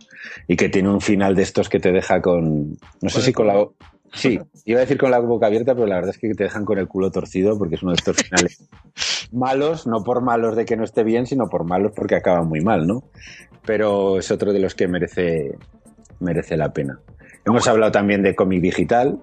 Y 0.46 0.56
que 0.56 0.68
tiene 0.68 0.88
un 0.88 1.00
final 1.00 1.34
de 1.34 1.42
estos 1.42 1.68
que 1.68 1.80
te 1.80 1.92
deja 1.92 2.22
con... 2.22 2.78
No 3.00 3.08
sé 3.08 3.20
si 3.20 3.32
con 3.32 3.46
la... 3.46 3.66
Sí, 4.14 4.38
iba 4.66 4.78
a 4.78 4.82
decir 4.82 4.98
con 4.98 5.10
la 5.10 5.18
boca 5.18 5.46
abierta, 5.46 5.74
pero 5.74 5.86
la 5.86 5.96
verdad 5.96 6.10
es 6.10 6.18
que 6.18 6.34
te 6.34 6.44
dejan 6.44 6.64
con 6.64 6.78
el 6.78 6.86
culo 6.86 7.10
torcido 7.10 7.56
porque 7.58 7.76
es 7.76 7.82
uno 7.82 7.92
de 7.92 7.96
estos 7.96 8.16
finales 8.16 8.68
malos, 9.32 9.86
no 9.86 10.04
por 10.04 10.22
malos 10.22 10.54
de 10.54 10.64
que 10.64 10.76
no 10.76 10.84
esté 10.84 11.02
bien, 11.02 11.26
sino 11.26 11.48
por 11.48 11.64
malos 11.64 11.92
porque 11.96 12.16
acaba 12.16 12.42
muy 12.42 12.60
mal, 12.60 12.86
¿no? 12.86 13.04
Pero 13.64 14.18
es 14.18 14.30
otro 14.30 14.52
de 14.52 14.60
los 14.60 14.74
que 14.74 14.86
merece, 14.86 15.56
merece 16.20 16.56
la 16.56 16.72
pena. 16.72 16.98
Hemos 17.44 17.66
hablado 17.66 17.90
también 17.90 18.22
de 18.22 18.34
cómic 18.34 18.60
digital, 18.60 19.18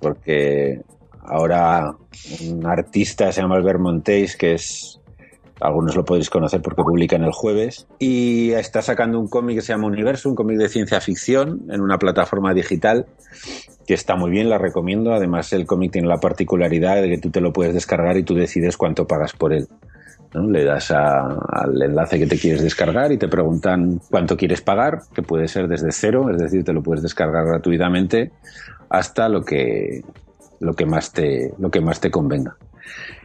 porque 0.00 0.80
ahora 1.22 1.94
un 2.48 2.66
artista 2.66 3.30
se 3.30 3.42
llama 3.42 3.56
Albert 3.56 3.80
Montéis, 3.80 4.36
que 4.36 4.54
es 4.54 5.00
algunos 5.60 5.96
lo 5.96 6.04
podéis 6.04 6.30
conocer 6.30 6.60
porque 6.62 6.82
publica 6.82 7.16
en 7.16 7.24
el 7.24 7.32
jueves, 7.32 7.86
y 7.98 8.52
está 8.52 8.82
sacando 8.82 9.20
un 9.20 9.28
cómic 9.28 9.56
que 9.56 9.62
se 9.62 9.72
llama 9.72 9.86
Universo, 9.86 10.28
un 10.28 10.34
cómic 10.34 10.58
de 10.58 10.68
ciencia 10.68 11.00
ficción 11.00 11.66
en 11.70 11.80
una 11.80 11.98
plataforma 11.98 12.52
digital 12.54 13.06
que 13.86 13.94
está 13.94 14.16
muy 14.16 14.30
bien, 14.30 14.48
la 14.48 14.58
recomiendo. 14.58 15.12
Además, 15.12 15.52
el 15.52 15.66
cómic 15.66 15.92
tiene 15.92 16.08
la 16.08 16.18
particularidad 16.18 17.02
de 17.02 17.08
que 17.08 17.18
tú 17.18 17.30
te 17.30 17.40
lo 17.40 17.52
puedes 17.52 17.74
descargar 17.74 18.16
y 18.16 18.22
tú 18.22 18.34
decides 18.34 18.76
cuánto 18.76 19.06
pagas 19.06 19.32
por 19.32 19.52
él. 19.52 19.68
¿no? 20.32 20.48
Le 20.48 20.64
das 20.64 20.90
al 20.90 21.82
enlace 21.82 22.18
que 22.18 22.26
te 22.26 22.38
quieres 22.38 22.62
descargar 22.62 23.12
y 23.12 23.18
te 23.18 23.28
preguntan 23.28 24.00
cuánto 24.10 24.36
quieres 24.36 24.60
pagar, 24.60 25.00
que 25.14 25.22
puede 25.22 25.48
ser 25.48 25.68
desde 25.68 25.92
cero, 25.92 26.28
es 26.30 26.38
decir, 26.38 26.64
te 26.64 26.72
lo 26.72 26.82
puedes 26.82 27.02
descargar 27.02 27.46
gratuitamente 27.46 28.32
hasta 28.88 29.28
lo 29.28 29.42
que, 29.42 30.02
lo 30.60 30.74
que, 30.74 30.86
más, 30.86 31.12
te, 31.12 31.52
lo 31.58 31.70
que 31.70 31.80
más 31.80 32.00
te 32.00 32.10
convenga. 32.10 32.56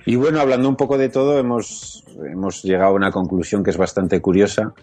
Y 0.06 0.16
bueno, 0.16 0.40
hablando 0.40 0.70
un 0.70 0.76
poco 0.76 0.98
de 0.98 1.10
todo, 1.10 1.38
hemos, 1.38 2.04
hemos 2.32 2.64
llegado 2.64 2.92
a 2.92 2.96
una 2.96 3.12
conclusión 3.12 3.64
que 3.64 3.70
es 3.70 3.78
bastante 3.78 4.22
curiosa, 4.22 4.74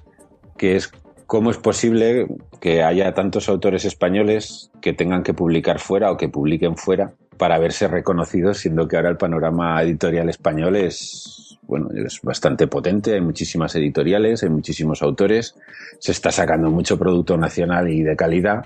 que 0.56 0.76
es 0.76 0.90
cómo 1.26 1.50
es 1.50 1.58
posible 1.58 2.26
que 2.60 2.82
haya 2.82 3.12
tantos 3.14 3.48
autores 3.48 3.84
españoles 3.84 4.70
que 4.80 4.92
tengan 4.92 5.22
que 5.22 5.34
publicar 5.34 5.80
fuera 5.80 6.10
o 6.10 6.16
que 6.16 6.28
publiquen 6.28 6.76
fuera 6.76 7.12
para 7.36 7.58
verse 7.58 7.88
reconocidos, 7.88 8.58
siendo 8.58 8.88
que 8.88 8.96
ahora 8.96 9.10
el 9.10 9.16
panorama 9.16 9.82
editorial 9.82 10.28
español 10.28 10.76
es, 10.76 11.58
bueno, 11.62 11.88
es 11.94 12.20
bastante 12.22 12.66
potente, 12.66 13.14
hay 13.14 13.20
muchísimas 13.20 13.74
editoriales, 13.74 14.42
hay 14.42 14.48
muchísimos 14.48 15.02
autores, 15.02 15.54
se 15.98 16.12
está 16.12 16.30
sacando 16.30 16.70
mucho 16.70 16.98
producto 16.98 17.36
nacional 17.36 17.90
y 17.90 18.02
de 18.02 18.16
calidad, 18.16 18.64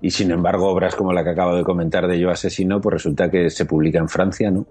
y 0.00 0.10
sin 0.10 0.32
embargo 0.32 0.68
obras 0.68 0.96
como 0.96 1.12
la 1.12 1.22
que 1.22 1.30
acabo 1.30 1.54
de 1.54 1.62
comentar 1.62 2.08
de 2.08 2.18
Yo 2.18 2.30
Asesino, 2.30 2.80
pues 2.80 2.94
resulta 2.94 3.30
que 3.30 3.48
se 3.48 3.64
publica 3.64 3.98
en 3.98 4.08
Francia, 4.08 4.50
¿no? 4.50 4.66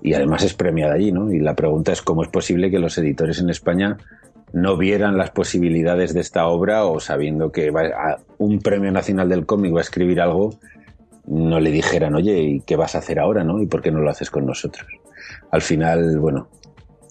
Y 0.00 0.14
además 0.14 0.44
es 0.44 0.54
premiada 0.54 0.94
allí, 0.94 1.10
¿no? 1.10 1.32
Y 1.32 1.40
la 1.40 1.54
pregunta 1.54 1.90
es 1.90 2.02
cómo 2.02 2.22
es 2.22 2.28
posible 2.28 2.70
que 2.70 2.78
los 2.78 2.96
editores 2.98 3.40
en 3.40 3.50
España 3.50 3.98
no 4.52 4.76
vieran 4.76 5.16
las 5.16 5.30
posibilidades 5.30 6.14
de 6.14 6.20
esta 6.20 6.46
obra 6.46 6.84
o 6.84 7.00
sabiendo 7.00 7.52
que 7.52 7.70
un 8.38 8.58
premio 8.60 8.90
nacional 8.90 9.28
del 9.28 9.46
cómic 9.46 9.74
va 9.74 9.78
a 9.78 9.82
escribir 9.82 10.20
algo, 10.20 10.54
no 11.26 11.60
le 11.60 11.70
dijeran, 11.70 12.14
oye, 12.14 12.40
¿y 12.40 12.60
qué 12.60 12.76
vas 12.76 12.94
a 12.94 12.98
hacer 12.98 13.18
ahora, 13.18 13.44
no? 13.44 13.60
¿Y 13.60 13.66
por 13.66 13.82
qué 13.82 13.90
no 13.90 14.00
lo 14.00 14.10
haces 14.10 14.30
con 14.30 14.46
nosotros? 14.46 14.86
Al 15.50 15.60
final, 15.60 16.18
bueno, 16.18 16.48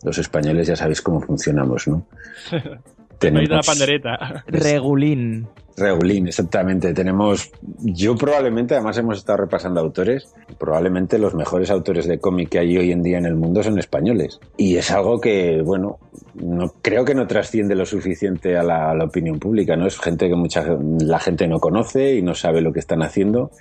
los 0.03 0.17
españoles 0.17 0.67
ya 0.67 0.75
sabéis 0.75 1.01
cómo 1.01 1.21
funcionamos, 1.21 1.87
¿no? 1.87 2.05
Tenemos... 3.19 3.49
la 3.49 3.61
pandereta. 3.61 4.43
Regulín. 4.47 5.47
Regulín, 5.77 6.27
exactamente. 6.27 6.91
Tenemos, 6.93 7.51
yo 7.77 8.15
probablemente, 8.15 8.73
además 8.73 8.97
hemos 8.97 9.19
estado 9.19 9.37
repasando 9.37 9.79
autores, 9.79 10.33
probablemente 10.57 11.19
los 11.19 11.35
mejores 11.35 11.69
autores 11.69 12.07
de 12.07 12.17
cómic 12.17 12.49
que 12.49 12.59
hay 12.59 12.77
hoy 12.77 12.91
en 12.91 13.03
día 13.03 13.19
en 13.19 13.25
el 13.27 13.35
mundo 13.35 13.61
son 13.61 13.77
españoles. 13.77 14.39
Y 14.57 14.77
es 14.77 14.89
algo 14.89 15.21
que, 15.21 15.61
bueno, 15.63 15.99
no 16.33 16.73
creo 16.81 17.05
que 17.05 17.13
no 17.13 17.27
trasciende 17.27 17.75
lo 17.75 17.85
suficiente 17.85 18.57
a 18.57 18.63
la, 18.63 18.89
a 18.89 18.95
la 18.95 19.05
opinión 19.05 19.37
pública, 19.37 19.75
¿no? 19.75 19.85
Es 19.85 19.99
gente 19.99 20.27
que 20.27 20.35
mucha 20.35 20.65
la 20.99 21.19
gente 21.19 21.47
no 21.47 21.59
conoce 21.59 22.15
y 22.15 22.23
no 22.23 22.33
sabe 22.33 22.61
lo 22.61 22.73
que 22.73 22.79
están 22.79 23.03
haciendo 23.03 23.51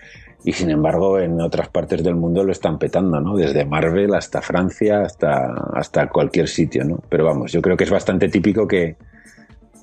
y 0.43 0.53
sin 0.53 0.71
embargo 0.71 1.19
en 1.19 1.41
otras 1.41 1.69
partes 1.69 2.03
del 2.03 2.15
mundo 2.15 2.45
lo 2.45 2.53
están 2.53 2.79
petando, 2.79 3.21
¿no? 3.21 3.37
Desde 3.37 3.65
Marvel 3.65 4.15
hasta 4.15 4.41
Francia 4.41 5.03
hasta, 5.03 5.53
hasta 5.75 6.09
cualquier 6.09 6.49
sitio, 6.49 6.85
¿no? 6.85 7.01
Pero 7.09 7.25
vamos, 7.25 7.53
yo 7.53 7.61
creo 7.61 7.77
que 7.77 7.85
es 7.85 7.91
bastante 7.91 8.29
típico 8.29 8.67
que, 8.67 8.97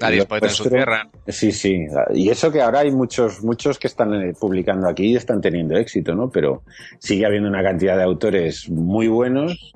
Nadie 0.04 0.26
puede 0.26 0.48
en 0.48 0.54
su 0.54 0.70
tierra. 0.70 1.10
Sí, 1.28 1.52
sí. 1.52 1.86
Y 2.14 2.30
eso 2.30 2.52
que 2.52 2.62
ahora 2.62 2.80
hay 2.80 2.92
muchos, 2.92 3.44
muchos 3.44 3.80
que 3.80 3.88
están 3.88 4.14
eh, 4.14 4.34
publicando 4.40 4.88
aquí 4.88 5.08
y 5.08 5.16
están 5.16 5.42
teniendo 5.42 5.78
éxito, 5.78 6.16
¿no? 6.16 6.30
Pero 6.30 6.64
sigue 7.00 7.26
habiendo 7.26 7.50
una 7.50 7.64
cantidad 7.64 7.98
de 7.98 8.04
autores 8.04 8.70
muy 8.70 9.08
buenos 9.08 9.74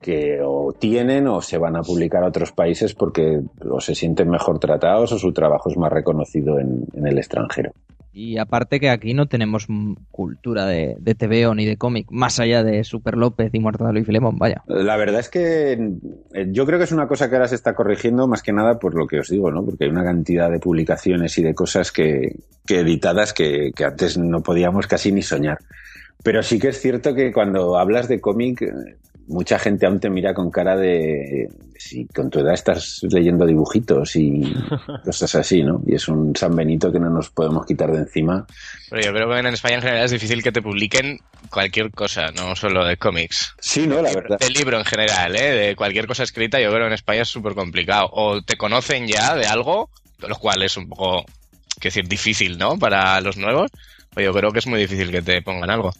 que 0.00 0.40
o 0.44 0.72
tienen 0.72 1.26
o 1.26 1.42
se 1.42 1.58
van 1.58 1.76
a 1.76 1.82
publicar 1.82 2.22
a 2.22 2.28
otros 2.28 2.52
países 2.52 2.94
porque 2.94 3.40
o 3.68 3.80
se 3.80 3.94
sienten 3.94 4.30
mejor 4.30 4.58
tratados 4.58 5.12
o 5.12 5.18
su 5.18 5.32
trabajo 5.32 5.70
es 5.70 5.76
más 5.76 5.92
reconocido 5.92 6.58
en, 6.58 6.84
en 6.94 7.06
el 7.06 7.18
extranjero. 7.18 7.72
Y 8.18 8.36
aparte 8.36 8.80
que 8.80 8.90
aquí 8.90 9.14
no 9.14 9.26
tenemos 9.26 9.68
cultura 10.10 10.66
de, 10.66 10.96
de 10.98 11.14
TVO 11.14 11.54
ni 11.54 11.64
de 11.64 11.76
cómic, 11.76 12.08
más 12.10 12.40
allá 12.40 12.64
de 12.64 12.82
Super 12.82 13.16
López 13.16 13.50
y 13.52 13.60
Mortadelo 13.60 14.00
y 14.00 14.04
Filemón, 14.04 14.38
vaya. 14.38 14.64
La 14.66 14.96
verdad 14.96 15.20
es 15.20 15.28
que 15.28 15.74
eh, 16.34 16.48
yo 16.50 16.66
creo 16.66 16.78
que 16.78 16.84
es 16.86 16.90
una 16.90 17.06
cosa 17.06 17.30
que 17.30 17.36
ahora 17.36 17.46
se 17.46 17.54
está 17.54 17.76
corrigiendo 17.76 18.26
más 18.26 18.42
que 18.42 18.52
nada 18.52 18.80
por 18.80 18.96
lo 18.96 19.06
que 19.06 19.20
os 19.20 19.28
digo, 19.28 19.52
¿no? 19.52 19.64
Porque 19.64 19.84
hay 19.84 19.90
una 19.90 20.02
cantidad 20.02 20.50
de 20.50 20.58
publicaciones 20.58 21.38
y 21.38 21.44
de 21.44 21.54
cosas 21.54 21.92
que, 21.92 22.34
que 22.66 22.80
editadas 22.80 23.32
que, 23.32 23.70
que 23.72 23.84
antes 23.84 24.18
no 24.18 24.42
podíamos 24.42 24.88
casi 24.88 25.12
ni 25.12 25.22
soñar. 25.22 25.58
Pero 26.24 26.42
sí 26.42 26.58
que 26.58 26.70
es 26.70 26.80
cierto 26.80 27.14
que 27.14 27.32
cuando 27.32 27.78
hablas 27.78 28.08
de 28.08 28.20
cómic, 28.20 28.64
mucha 29.28 29.58
gente 29.58 29.86
aún 29.86 30.00
te 30.00 30.10
mira 30.10 30.34
con 30.34 30.50
cara 30.50 30.76
de 30.76 31.48
si 31.78 32.06
con 32.06 32.28
tu 32.28 32.40
edad 32.40 32.54
estás 32.54 33.00
leyendo 33.10 33.46
dibujitos 33.46 34.16
y 34.16 34.42
cosas 35.04 35.34
así, 35.36 35.62
¿no? 35.62 35.80
Y 35.86 35.94
es 35.94 36.08
un 36.08 36.34
San 36.34 36.54
Benito 36.56 36.90
que 36.90 36.98
no 36.98 37.08
nos 37.08 37.30
podemos 37.30 37.64
quitar 37.64 37.92
de 37.92 37.98
encima. 37.98 38.46
Pero 38.90 39.02
yo 39.02 39.12
creo 39.12 39.28
que 39.30 39.38
en 39.38 39.46
España 39.46 39.76
en 39.76 39.82
general 39.82 40.04
es 40.04 40.10
difícil 40.10 40.42
que 40.42 40.52
te 40.52 40.62
publiquen 40.62 41.20
cualquier 41.50 41.90
cosa, 41.92 42.32
no 42.32 42.56
solo 42.56 42.84
de 42.84 42.96
cómics. 42.96 43.54
Sí, 43.60 43.86
no, 43.86 44.02
la 44.02 44.12
verdad. 44.12 44.38
De 44.38 44.50
libro 44.50 44.78
en 44.78 44.84
general, 44.84 45.36
¿eh? 45.36 45.52
De 45.52 45.76
cualquier 45.76 46.06
cosa 46.06 46.24
escrita, 46.24 46.60
yo 46.60 46.70
creo 46.70 46.82
que 46.82 46.88
en 46.88 46.92
España 46.94 47.22
es 47.22 47.28
súper 47.28 47.54
complicado. 47.54 48.08
O 48.12 48.42
te 48.42 48.56
conocen 48.56 49.06
ya 49.06 49.36
de 49.36 49.46
algo, 49.46 49.90
lo 50.18 50.36
cual 50.36 50.62
es 50.62 50.76
un 50.76 50.88
poco, 50.88 51.24
quiero 51.78 51.94
decir, 51.94 52.08
difícil, 52.08 52.58
¿no? 52.58 52.78
Para 52.78 53.20
los 53.20 53.36
nuevos. 53.36 53.70
Pero 54.18 54.32
yo 54.32 54.38
creo 54.40 54.50
que 54.50 54.58
es 54.58 54.66
muy 54.66 54.80
difícil 54.80 55.12
que 55.12 55.22
te 55.22 55.42
pongan 55.42 55.70
algo. 55.70 55.92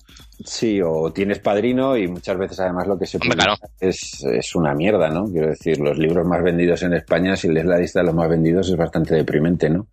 Sí, 0.44 0.80
o 0.82 1.12
tienes 1.12 1.38
padrino 1.38 1.96
y 1.96 2.08
muchas 2.08 2.37
veces 2.37 2.58
además 2.58 2.88
lo 2.88 2.98
que 2.98 3.06
se 3.06 3.16
publica 3.20 3.44
claro. 3.44 3.54
es, 3.78 4.25
es, 4.25 4.56
una 4.56 4.75
mierda, 4.75 5.08
¿no? 5.08 5.26
Quiero 5.26 5.46
decir, 5.46 5.78
los 5.78 5.96
libros 5.96 6.26
más 6.26 6.42
vendidos 6.42 6.82
en 6.82 6.94
España, 6.94 7.37
si 7.37 7.46
lees 7.46 7.64
la 7.64 7.78
lista 7.78 8.00
de 8.00 8.06
los 8.06 8.16
más 8.16 8.28
vendidos, 8.28 8.68
es 8.68 8.76
bastante 8.76 9.14
deprimente, 9.14 9.70
¿no? 9.70 9.87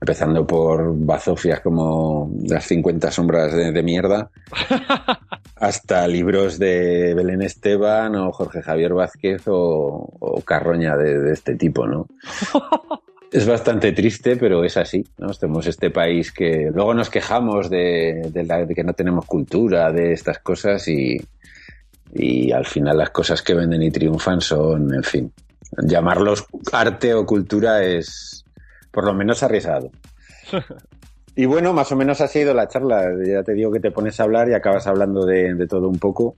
Empezando 0.00 0.44
por 0.44 0.96
bazofias 0.96 1.60
como 1.60 2.32
Las 2.42 2.64
50 2.64 3.08
sombras 3.12 3.52
de, 3.52 3.70
de 3.70 3.82
mierda, 3.84 4.30
hasta 5.54 6.08
libros 6.08 6.58
de 6.58 7.14
Belén 7.14 7.42
Esteban 7.42 8.16
o 8.16 8.32
Jorge 8.32 8.62
Javier 8.62 8.94
Vázquez 8.94 9.42
o, 9.46 10.12
o 10.18 10.40
Carroña 10.40 10.96
de, 10.96 11.20
de 11.20 11.32
este 11.32 11.54
tipo, 11.54 11.86
¿no? 11.86 12.08
Es 13.32 13.46
bastante 13.46 13.92
triste, 13.92 14.36
pero 14.36 14.64
es 14.64 14.76
así, 14.76 15.06
¿no? 15.18 15.32
Tenemos 15.32 15.66
este 15.66 15.90
país 15.90 16.32
que 16.32 16.70
luego 16.74 16.94
nos 16.94 17.10
quejamos 17.10 17.70
de, 17.70 18.28
de, 18.32 18.44
la, 18.44 18.64
de 18.64 18.74
que 18.74 18.82
no 18.82 18.92
tenemos 18.92 19.24
cultura, 19.24 19.92
de 19.92 20.12
estas 20.12 20.40
cosas 20.40 20.88
y, 20.88 21.16
y, 22.12 22.50
al 22.50 22.66
final 22.66 22.98
las 22.98 23.10
cosas 23.10 23.40
que 23.42 23.54
venden 23.54 23.82
y 23.82 23.90
triunfan 23.92 24.40
son, 24.40 24.92
en 24.92 25.04
fin, 25.04 25.32
llamarlos 25.84 26.44
arte 26.72 27.14
o 27.14 27.24
cultura 27.24 27.84
es 27.84 28.44
por 28.90 29.04
lo 29.04 29.14
menos 29.14 29.42
arriesgado. 29.42 29.90
Y 31.36 31.46
bueno, 31.46 31.72
más 31.72 31.90
o 31.92 31.96
menos 31.96 32.20
ha 32.20 32.28
sido 32.28 32.52
la 32.52 32.68
charla. 32.68 33.04
Ya 33.24 33.42
te 33.42 33.54
digo 33.54 33.70
que 33.70 33.80
te 33.80 33.92
pones 33.92 34.18
a 34.18 34.24
hablar 34.24 34.48
y 34.48 34.52
acabas 34.52 34.86
hablando 34.86 35.24
de, 35.24 35.54
de 35.54 35.66
todo 35.66 35.88
un 35.88 35.98
poco. 35.98 36.36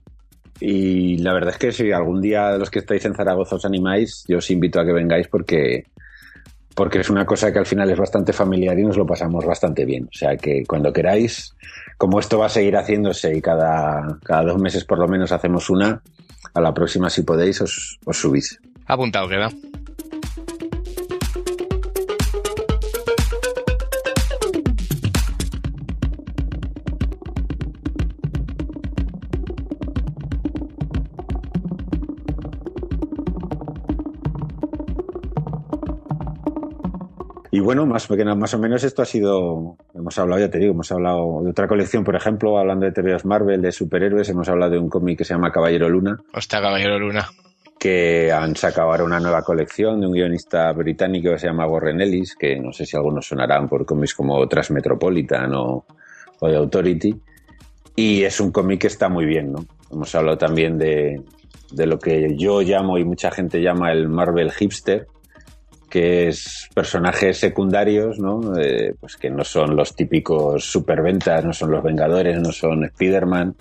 Y 0.59 1.17
la 1.17 1.33
verdad 1.33 1.49
es 1.49 1.57
que 1.57 1.71
si 1.71 1.91
algún 1.91 2.21
día 2.21 2.57
los 2.57 2.69
que 2.69 2.79
estáis 2.79 3.03
en 3.03 3.15
Zaragoza 3.15 3.55
os 3.55 3.65
animáis, 3.65 4.23
yo 4.27 4.37
os 4.37 4.49
invito 4.51 4.79
a 4.79 4.85
que 4.85 4.93
vengáis 4.93 5.27
porque 5.27 5.85
porque 6.75 6.99
es 6.99 7.09
una 7.09 7.25
cosa 7.25 7.51
que 7.51 7.59
al 7.59 7.65
final 7.65 7.89
es 7.89 7.97
bastante 7.97 8.33
familiar 8.33 8.77
y 8.77 8.83
nos 8.83 8.97
lo 8.97 9.05
pasamos 9.05 9.45
bastante 9.45 9.85
bien. 9.85 10.05
O 10.05 10.17
sea 10.17 10.35
que 10.37 10.63
cuando 10.65 10.91
queráis, 10.91 11.55
como 11.97 12.19
esto 12.19 12.39
va 12.39 12.47
a 12.47 12.49
seguir 12.49 12.75
haciéndose 12.75 13.35
y 13.35 13.41
cada, 13.41 14.17
cada 14.23 14.43
dos 14.43 14.59
meses 14.59 14.85
por 14.85 14.99
lo 14.99 15.07
menos 15.07 15.31
hacemos 15.31 15.69
una, 15.69 16.01
a 16.53 16.61
la 16.61 16.73
próxima 16.73 17.09
si 17.09 17.23
podéis 17.23 17.61
os, 17.61 17.99
os 18.05 18.17
subís. 18.17 18.59
Apuntado 18.87 19.27
queda. 19.29 19.49
Y 37.53 37.59
bueno, 37.59 37.85
más, 37.85 38.09
más 38.09 38.53
o 38.55 38.57
menos 38.57 38.83
esto 38.83 39.03
ha 39.03 39.05
sido, 39.05 39.77
hemos 39.93 40.17
hablado, 40.17 40.41
ya 40.41 40.49
te 40.49 40.57
digo, 40.57 40.71
hemos 40.73 40.91
hablado 40.91 41.43
de 41.43 41.51
otra 41.51 41.67
colección, 41.67 42.03
por 42.03 42.15
ejemplo, 42.15 42.57
hablando 42.57 42.87
de 42.87 42.91
teorías 42.91 43.25
Marvel, 43.25 43.61
de 43.61 43.71
superhéroes, 43.71 44.27
hemos 44.29 44.49
hablado 44.49 44.71
de 44.71 44.79
un 44.79 44.89
cómic 44.89 45.19
que 45.19 45.23
se 45.23 45.35
llama 45.35 45.51
Caballero 45.51 45.87
Luna. 45.87 46.17
Hostia, 46.33 46.59
Caballero 46.59 46.97
Luna. 46.97 47.29
Que 47.77 48.31
han 48.31 48.55
sacado 48.55 48.89
ahora 48.89 49.03
una 49.03 49.19
nueva 49.19 49.43
colección 49.43 50.01
de 50.01 50.07
un 50.07 50.13
guionista 50.13 50.71
británico 50.71 51.29
que 51.29 51.37
se 51.37 51.45
llama 51.45 51.67
Warren 51.67 52.01
Ellis, 52.01 52.35
que 52.35 52.59
no 52.59 52.71
sé 52.71 52.87
si 52.87 52.97
algunos 52.97 53.27
sonarán 53.27 53.69
por 53.69 53.85
cómics 53.85 54.15
como 54.15 54.47
Transmetropolitan 54.47 55.53
o, 55.53 55.85
o 56.39 56.49
The 56.49 56.55
Authority. 56.55 57.15
Y 57.95 58.23
es 58.23 58.39
un 58.39 58.51
cómic 58.51 58.81
que 58.81 58.87
está 58.87 59.09
muy 59.09 59.25
bien, 59.25 59.51
¿no? 59.51 59.63
Hemos 59.91 60.15
hablado 60.15 60.39
también 60.39 60.79
de, 60.79 61.21
de 61.71 61.85
lo 61.85 61.99
que 61.99 62.35
yo 62.35 62.61
llamo 62.61 62.97
y 62.97 63.05
mucha 63.05 63.29
gente 63.29 63.61
llama 63.61 63.91
el 63.91 64.09
Marvel 64.09 64.51
hipster, 64.51 65.05
que 65.93 66.27
es 66.29 66.69
personajes 66.73 67.37
secundarios, 67.37 68.17
¿no? 68.17 68.57
Eh, 68.57 68.95
pues 68.99 69.15
que 69.15 69.29
no 69.29 69.43
son 69.43 69.75
los 69.75 69.95
típicos 69.95 70.65
superventas, 70.65 71.45
no 71.45 71.53
son 71.53 71.69
los 71.69 71.83
Vengadores, 71.83 72.41
no 72.41 72.51
son 72.51 72.85
Spider-Man, 72.85 73.53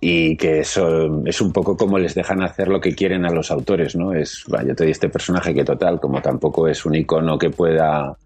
y 0.00 0.36
que 0.36 0.60
eso 0.60 1.24
es 1.26 1.40
un 1.40 1.52
poco 1.52 1.76
como 1.76 1.98
les 1.98 2.14
dejan 2.14 2.44
hacer 2.44 2.68
lo 2.68 2.80
que 2.80 2.94
quieren 2.94 3.26
a 3.26 3.32
los 3.32 3.50
autores, 3.50 3.96
¿no? 3.96 4.12
Es, 4.12 4.44
yo 4.46 4.74
te 4.76 4.84
doy 4.84 4.92
este 4.92 5.08
personaje 5.08 5.52
que 5.52 5.64
total, 5.64 5.98
como 5.98 6.22
tampoco 6.22 6.68
es 6.68 6.86
un 6.86 6.94
icono 6.94 7.36
que 7.36 7.50
pueda, 7.50 8.16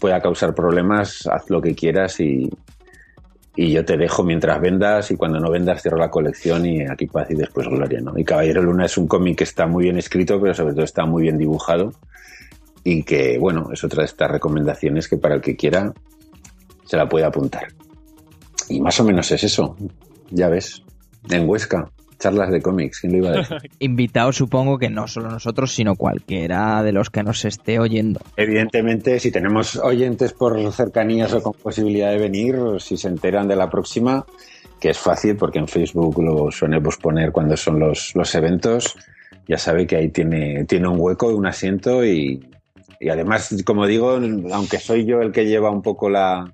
pueda 0.00 0.18
causar 0.22 0.54
problemas, 0.54 1.26
haz 1.26 1.50
lo 1.50 1.60
que 1.60 1.74
quieras 1.74 2.18
y, 2.18 2.48
y 3.56 3.72
yo 3.72 3.84
te 3.84 3.98
dejo 3.98 4.24
mientras 4.24 4.58
vendas 4.58 5.10
y 5.10 5.16
cuando 5.18 5.38
no 5.38 5.50
vendas 5.50 5.82
cierro 5.82 5.98
la 5.98 6.08
colección 6.08 6.64
y 6.64 6.80
aquí 6.86 7.04
paz 7.08 7.30
y 7.30 7.34
después 7.34 7.68
gloria, 7.68 8.00
¿no? 8.00 8.18
Y 8.18 8.24
Caballero 8.24 8.62
Luna 8.62 8.86
es 8.86 8.96
un 8.96 9.06
cómic 9.06 9.36
que 9.36 9.44
está 9.44 9.66
muy 9.66 9.84
bien 9.84 9.98
escrito, 9.98 10.40
pero 10.40 10.54
sobre 10.54 10.72
todo 10.72 10.84
está 10.84 11.04
muy 11.04 11.24
bien 11.24 11.36
dibujado 11.36 11.92
y 12.90 13.02
que, 13.02 13.38
bueno, 13.38 13.68
es 13.70 13.84
otra 13.84 14.02
de 14.02 14.06
estas 14.06 14.30
recomendaciones 14.30 15.08
que 15.08 15.18
para 15.18 15.34
el 15.34 15.42
que 15.42 15.56
quiera 15.56 15.92
se 16.86 16.96
la 16.96 17.06
puede 17.06 17.26
apuntar. 17.26 17.68
Y 18.70 18.80
más 18.80 18.98
o 19.00 19.04
menos 19.04 19.30
es 19.30 19.44
eso, 19.44 19.76
ya 20.30 20.48
ves, 20.48 20.82
en 21.28 21.46
Huesca 21.46 21.90
charlas 22.18 22.50
de 22.50 22.60
cómics, 22.60 23.00
¿quién 23.00 23.12
lo 23.12 23.18
iba 23.18 23.28
a 23.28 23.32
decir? 23.32 23.58
Invitados 23.78 24.36
supongo 24.36 24.78
que 24.78 24.88
no 24.88 25.06
solo 25.06 25.30
nosotros, 25.30 25.72
sino 25.72 25.94
cualquiera 25.94 26.82
de 26.82 26.92
los 26.92 27.10
que 27.10 27.22
nos 27.22 27.44
esté 27.44 27.78
oyendo. 27.78 28.20
Evidentemente, 28.36 29.20
si 29.20 29.30
tenemos 29.30 29.76
oyentes 29.76 30.32
por 30.32 30.72
cercanías 30.72 31.32
o 31.34 31.42
con 31.42 31.52
posibilidad 31.52 32.10
de 32.10 32.18
venir, 32.18 32.56
si 32.80 32.96
se 32.96 33.08
enteran 33.08 33.46
de 33.46 33.54
la 33.54 33.70
próxima, 33.70 34.24
que 34.80 34.90
es 34.90 34.98
fácil 34.98 35.36
porque 35.36 35.58
en 35.58 35.68
Facebook 35.68 36.20
lo 36.22 36.50
suelemos 36.50 36.96
poner 36.96 37.32
cuando 37.32 37.56
son 37.56 37.78
los, 37.78 38.14
los 38.16 38.34
eventos, 38.34 38.96
ya 39.46 39.58
sabe 39.58 39.86
que 39.86 39.96
ahí 39.96 40.08
tiene, 40.08 40.64
tiene 40.64 40.88
un 40.88 40.98
hueco, 40.98 41.28
un 41.28 41.46
asiento 41.46 42.04
y, 42.04 42.47
y 43.00 43.08
además, 43.08 43.62
como 43.64 43.86
digo, 43.86 44.18
aunque 44.52 44.78
soy 44.78 45.04
yo 45.04 45.20
el 45.20 45.32
que 45.32 45.46
lleva 45.46 45.70
un 45.70 45.82
poco 45.82 46.10
la, 46.10 46.52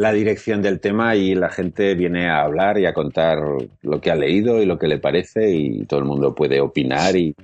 la 0.00 0.12
dirección 0.12 0.62
del 0.62 0.80
tema 0.80 1.14
y 1.14 1.34
la 1.34 1.50
gente 1.50 1.94
viene 1.94 2.30
a 2.30 2.40
hablar 2.40 2.78
y 2.78 2.86
a 2.86 2.94
contar 2.94 3.38
lo 3.82 4.00
que 4.00 4.10
ha 4.10 4.14
leído 4.14 4.62
y 4.62 4.64
lo 4.64 4.78
que 4.78 4.88
le 4.88 4.98
parece 4.98 5.50
y 5.50 5.84
todo 5.84 6.00
el 6.00 6.06
mundo 6.06 6.34
puede 6.34 6.58
opinar 6.58 7.16
y, 7.16 7.36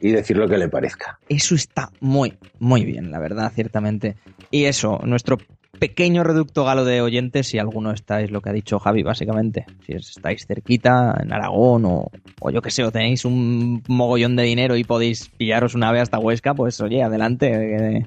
decir 0.00 0.36
lo 0.36 0.46
que 0.46 0.58
le 0.58 0.68
parezca. 0.68 1.18
Eso 1.26 1.54
está 1.54 1.90
muy, 2.00 2.36
muy 2.58 2.84
bien, 2.84 3.10
la 3.10 3.18
verdad, 3.18 3.50
ciertamente. 3.54 4.14
Y 4.50 4.66
eso, 4.66 5.00
nuestro 5.04 5.38
pequeño 5.78 6.24
reducto 6.24 6.64
galo 6.64 6.84
de 6.84 7.00
oyentes, 7.00 7.48
si 7.48 7.58
alguno 7.58 7.92
estáis, 7.92 8.30
lo 8.30 8.40
que 8.40 8.50
ha 8.50 8.52
dicho 8.52 8.78
Javi, 8.78 9.02
básicamente. 9.02 9.66
Si 9.84 9.92
estáis 9.92 10.46
cerquita, 10.46 11.16
en 11.22 11.32
Aragón 11.32 11.84
o, 11.84 12.10
o 12.40 12.50
yo 12.50 12.62
que 12.62 12.70
sé, 12.70 12.84
o 12.84 12.92
tenéis 12.92 13.24
un 13.24 13.82
mogollón 13.88 14.36
de 14.36 14.44
dinero 14.44 14.76
y 14.76 14.84
podéis 14.84 15.28
pillaros 15.36 15.74
una 15.74 15.92
vez 15.92 16.02
hasta 16.02 16.18
Huesca, 16.18 16.54
pues 16.54 16.80
oye, 16.80 17.02
adelante 17.02 18.06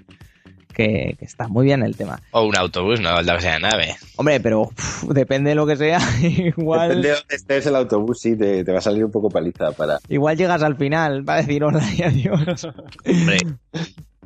que, 0.73 1.17
está 1.19 1.47
muy 1.47 1.65
bien 1.65 1.83
el 1.83 1.95
tema. 1.95 2.21
O 2.31 2.43
un 2.43 2.55
autobús, 2.55 2.99
no 3.01 3.21
la 3.21 3.35
que 3.35 3.41
sea 3.41 3.59
nave. 3.59 3.95
Hombre, 4.15 4.39
pero 4.39 4.69
depende 5.09 5.49
de 5.49 5.55
lo 5.55 5.67
que 5.67 5.75
sea. 5.75 5.99
igual... 6.21 6.89
Depende 6.89 7.07
de 7.09 7.13
dónde 7.15 7.35
estés 7.35 7.65
el 7.65 7.75
autobús, 7.75 8.19
sí, 8.21 8.37
te, 8.37 8.63
va 8.63 8.77
a 8.77 8.81
salir 8.81 9.03
un 9.03 9.11
poco 9.11 9.29
paliza 9.29 9.71
para... 9.71 9.99
Igual 10.07 10.37
llegas 10.37 10.63
al 10.63 10.77
final 10.77 11.23
para 11.23 11.41
decir 11.41 11.63
hola 11.63 11.83
y 11.97 12.01
adiós. 12.03 12.65
Hombre, 13.05 13.37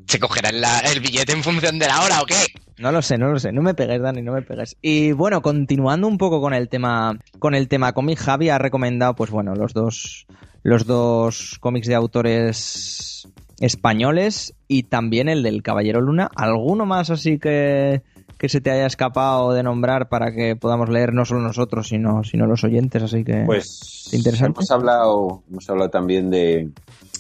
¿se 0.07 0.19
cogerá 0.19 0.49
el 0.49 0.99
billete 0.99 1.33
en 1.33 1.43
función 1.43 1.79
de 1.79 1.87
la 1.87 2.01
hora 2.01 2.21
o 2.21 2.25
qué? 2.25 2.35
No 2.77 2.91
lo 2.91 3.01
sé, 3.01 3.17
no 3.17 3.27
lo 3.31 3.39
sé. 3.39 3.51
No 3.51 3.61
me 3.61 3.73
pegues, 3.73 4.01
Dani, 4.01 4.21
no 4.21 4.33
me 4.33 4.41
pegues. 4.41 4.75
Y 4.81 5.11
bueno, 5.11 5.41
continuando 5.41 6.07
un 6.07 6.17
poco 6.17 6.41
con 6.41 6.53
el 6.53 6.69
tema, 6.69 7.17
con 7.39 7.55
el 7.55 7.67
tema 7.67 7.93
cómic, 7.93 8.19
Javi 8.19 8.49
ha 8.49 8.57
recomendado, 8.57 9.15
pues 9.15 9.29
bueno, 9.29 9.53
los 9.55 9.73
dos, 9.73 10.25
los 10.63 10.85
dos 10.85 11.57
cómics 11.59 11.87
de 11.87 11.95
autores 11.95 13.27
españoles 13.59 14.53
y 14.67 14.83
también 14.83 15.29
el 15.29 15.43
del 15.43 15.61
Caballero 15.61 16.01
Luna. 16.01 16.29
¿Alguno 16.35 16.85
más 16.85 17.09
así 17.11 17.37
que, 17.37 18.01
que 18.37 18.49
se 18.49 18.59
te 18.59 18.71
haya 18.71 18.87
escapado 18.87 19.53
de 19.53 19.63
nombrar 19.63 20.09
para 20.09 20.33
que 20.33 20.55
podamos 20.55 20.89
leer 20.89 21.13
no 21.13 21.25
solo 21.25 21.41
nosotros, 21.41 21.87
sino, 21.87 22.23
sino 22.23 22.47
los 22.47 22.63
oyentes? 22.63 23.03
Así 23.03 23.23
que. 23.23 23.43
Pues. 23.45 24.09
Interesante. 24.11 24.59
Hemos 24.59 24.71
hablado, 24.71 25.43
hemos 25.49 25.69
hablado 25.69 25.89
también 25.89 26.29
de, 26.29 26.69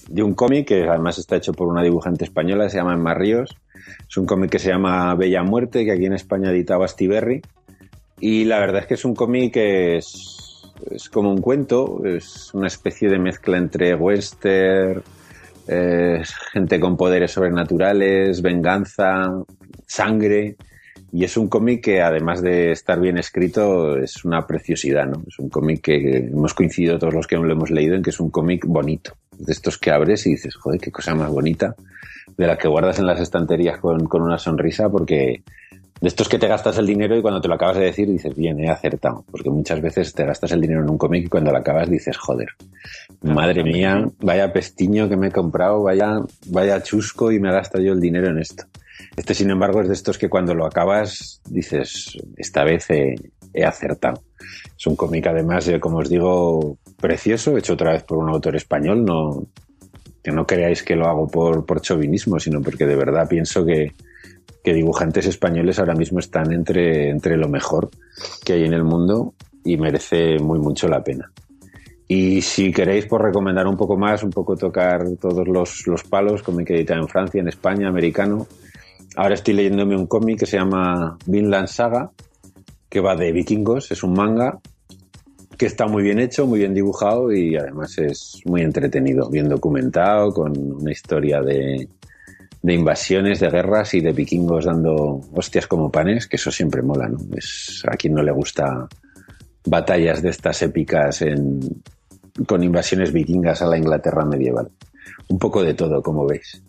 de 0.09 0.23
un 0.23 0.33
cómic 0.33 0.67
que 0.67 0.87
además 0.87 1.17
está 1.17 1.35
hecho 1.35 1.53
por 1.53 1.67
una 1.67 1.83
dibujante 1.83 2.23
española, 2.23 2.69
se 2.69 2.77
llama 2.77 2.93
Emma 2.93 3.13
Ríos. 3.13 3.57
Es 4.07 4.17
un 4.17 4.25
cómic 4.25 4.51
que 4.51 4.59
se 4.59 4.69
llama 4.69 5.13
Bella 5.15 5.43
Muerte, 5.43 5.85
que 5.85 5.91
aquí 5.91 6.05
en 6.05 6.13
España 6.13 6.51
editaba 6.51 6.87
Stiberry. 6.87 7.41
Y 8.19 8.45
la 8.45 8.59
verdad 8.59 8.81
es 8.81 8.87
que 8.87 8.93
es 8.93 9.05
un 9.05 9.15
cómic 9.15 9.53
que 9.53 9.97
es, 9.97 10.71
es 10.91 11.09
como 11.09 11.31
un 11.31 11.41
cuento, 11.41 12.01
es 12.05 12.53
una 12.53 12.67
especie 12.67 13.09
de 13.09 13.19
mezcla 13.19 13.57
entre 13.57 13.95
western 13.95 15.03
eh, 15.67 16.21
gente 16.51 16.79
con 16.79 16.97
poderes 16.97 17.31
sobrenaturales, 17.31 18.41
venganza, 18.41 19.31
sangre. 19.87 20.57
Y 21.15 21.23
es 21.25 21.37
un 21.37 21.47
cómic 21.47 21.83
que, 21.83 22.01
además 22.01 22.41
de 22.41 22.71
estar 22.71 22.99
bien 22.99 23.19
escrito, 23.19 23.97
es 23.97 24.25
una 24.25 24.47
preciosidad, 24.47 25.05
¿no? 25.05 25.21
Es 25.27 25.37
un 25.37 25.47
cómic 25.47 25.81
que 25.81 26.17
hemos 26.17 26.55
coincidido 26.55 26.97
todos 26.97 27.13
los 27.13 27.27
que 27.27 27.37
lo 27.37 27.51
hemos 27.51 27.69
leído 27.69 27.93
en 27.93 28.01
que 28.01 28.09
es 28.09 28.19
un 28.19 28.31
cómic 28.31 28.65
bonito. 28.65 29.13
De 29.37 29.53
estos 29.53 29.77
que 29.77 29.91
abres 29.91 30.25
y 30.25 30.31
dices, 30.31 30.55
joder, 30.55 30.81
qué 30.81 30.91
cosa 30.91 31.13
más 31.13 31.29
bonita. 31.29 31.75
De 32.35 32.47
la 32.47 32.57
que 32.57 32.67
guardas 32.67 32.97
en 32.97 33.05
las 33.05 33.19
estanterías 33.19 33.77
con, 33.77 34.07
con 34.07 34.23
una 34.23 34.39
sonrisa 34.39 34.89
porque 34.89 35.43
de 36.01 36.07
estos 36.07 36.27
que 36.27 36.39
te 36.39 36.47
gastas 36.47 36.79
el 36.79 36.87
dinero 36.87 37.15
y 37.15 37.21
cuando 37.21 37.41
te 37.41 37.47
lo 37.47 37.53
acabas 37.53 37.77
de 37.77 37.85
decir 37.85 38.09
dices, 38.09 38.35
bien, 38.35 38.59
he 38.59 38.71
acertado. 38.71 39.23
Porque 39.29 39.51
muchas 39.51 39.81
veces 39.81 40.15
te 40.15 40.25
gastas 40.25 40.51
el 40.53 40.61
dinero 40.61 40.81
en 40.81 40.89
un 40.89 40.97
cómic 40.97 41.25
y 41.25 41.29
cuando 41.29 41.51
lo 41.51 41.59
acabas 41.59 41.91
dices, 41.91 42.17
joder, 42.17 42.49
madre 43.21 43.63
mía, 43.63 44.09
vaya 44.19 44.51
pestiño 44.51 45.07
que 45.07 45.15
me 45.15 45.27
he 45.27 45.31
comprado, 45.31 45.83
vaya, 45.83 46.21
vaya 46.47 46.81
chusco 46.81 47.31
y 47.31 47.39
me 47.39 47.49
he 47.49 47.53
gastado 47.53 47.83
yo 47.83 47.93
el 47.93 48.01
dinero 48.01 48.29
en 48.29 48.39
esto. 48.39 48.63
Este, 49.15 49.33
sin 49.33 49.49
embargo, 49.49 49.81
es 49.81 49.87
de 49.87 49.93
estos 49.93 50.17
que 50.17 50.29
cuando 50.29 50.53
lo 50.53 50.65
acabas 50.65 51.41
dices, 51.49 52.17
esta 52.37 52.63
vez 52.63 52.87
he, 52.89 53.15
acertado. 53.63 54.23
Es 54.75 54.87
un 54.87 54.95
cómic, 54.95 55.27
además, 55.27 55.69
como 55.79 55.99
os 55.99 56.09
digo, 56.09 56.77
precioso, 56.99 57.57
hecho 57.57 57.73
otra 57.73 57.91
vez 57.91 58.03
por 58.03 58.17
un 58.17 58.29
autor 58.29 58.55
español. 58.55 59.05
No, 59.05 59.45
que 60.23 60.31
no 60.31 60.47
creáis 60.47 60.83
que 60.83 60.95
lo 60.95 61.07
hago 61.07 61.27
por, 61.27 61.65
por 61.65 61.81
chauvinismo, 61.81 62.39
sino 62.39 62.61
porque 62.61 62.85
de 62.85 62.95
verdad 62.95 63.27
pienso 63.27 63.65
que, 63.65 63.91
que 64.63 64.73
dibujantes 64.73 65.25
españoles 65.25 65.77
ahora 65.79 65.95
mismo 65.95 66.19
están 66.19 66.53
entre, 66.53 67.09
entre 67.09 67.35
lo 67.37 67.49
mejor 67.49 67.89
que 68.45 68.53
hay 68.53 68.63
en 68.63 68.73
el 68.73 68.83
mundo 68.83 69.33
y 69.65 69.77
merece 69.77 70.39
muy 70.39 70.59
mucho 70.59 70.87
la 70.87 71.03
pena. 71.03 71.29
Y 72.07 72.41
si 72.41 72.71
queréis 72.71 73.05
por 73.05 73.21
recomendar 73.21 73.67
un 73.67 73.75
poco 73.75 73.97
más, 73.97 74.23
un 74.23 74.29
poco 74.29 74.55
tocar 74.55 75.03
todos 75.19 75.47
los, 75.47 75.87
los 75.87 76.03
palos, 76.03 76.43
cómic 76.43 76.69
editado 76.69 77.01
en 77.01 77.07
Francia, 77.07 77.41
en 77.41 77.49
España, 77.49 77.89
americano, 77.89 78.47
ahora 79.15 79.35
estoy 79.35 79.53
leyéndome 79.53 79.95
un 79.95 80.07
cómic 80.07 80.39
que 80.39 80.45
se 80.45 80.57
llama 80.57 81.17
Vinland 81.25 81.67
Saga, 81.67 82.11
que 82.89 82.99
va 82.99 83.15
de 83.15 83.31
vikingos, 83.31 83.91
es 83.91 84.03
un 84.03 84.13
manga 84.13 84.59
que 85.57 85.65
está 85.65 85.87
muy 85.87 86.03
bien 86.03 86.19
hecho, 86.19 86.47
muy 86.47 86.59
bien 86.59 86.73
dibujado 86.73 87.31
y 87.31 87.55
además 87.55 87.97
es 87.97 88.41
muy 88.45 88.61
entretenido, 88.61 89.29
bien 89.29 89.47
documentado, 89.47 90.31
con 90.31 90.57
una 90.57 90.91
historia 90.91 91.41
de, 91.41 91.87
de 92.61 92.73
invasiones, 92.73 93.39
de 93.39 93.49
guerras 93.49 93.93
y 93.93 94.01
de 94.01 94.13
vikingos 94.13 94.65
dando 94.65 95.21
hostias 95.33 95.67
como 95.67 95.91
panes, 95.91 96.27
que 96.27 96.37
eso 96.37 96.51
siempre 96.51 96.81
mola, 96.81 97.07
¿no? 97.07 97.19
A 97.87 97.97
quien 97.97 98.13
no 98.13 98.23
le 98.23 98.31
gusta 98.31 98.87
batallas 99.65 100.21
de 100.21 100.29
estas 100.29 100.61
épicas 100.61 101.21
en, 101.21 101.59
con 102.47 102.63
invasiones 102.63 103.11
vikingas 103.11 103.61
a 103.61 103.67
la 103.67 103.77
Inglaterra 103.77 104.25
medieval. 104.25 104.71
Un 105.27 105.39
poco 105.39 105.63
de 105.63 105.73
todo, 105.73 106.01
como 106.01 106.25
veis. 106.25 106.63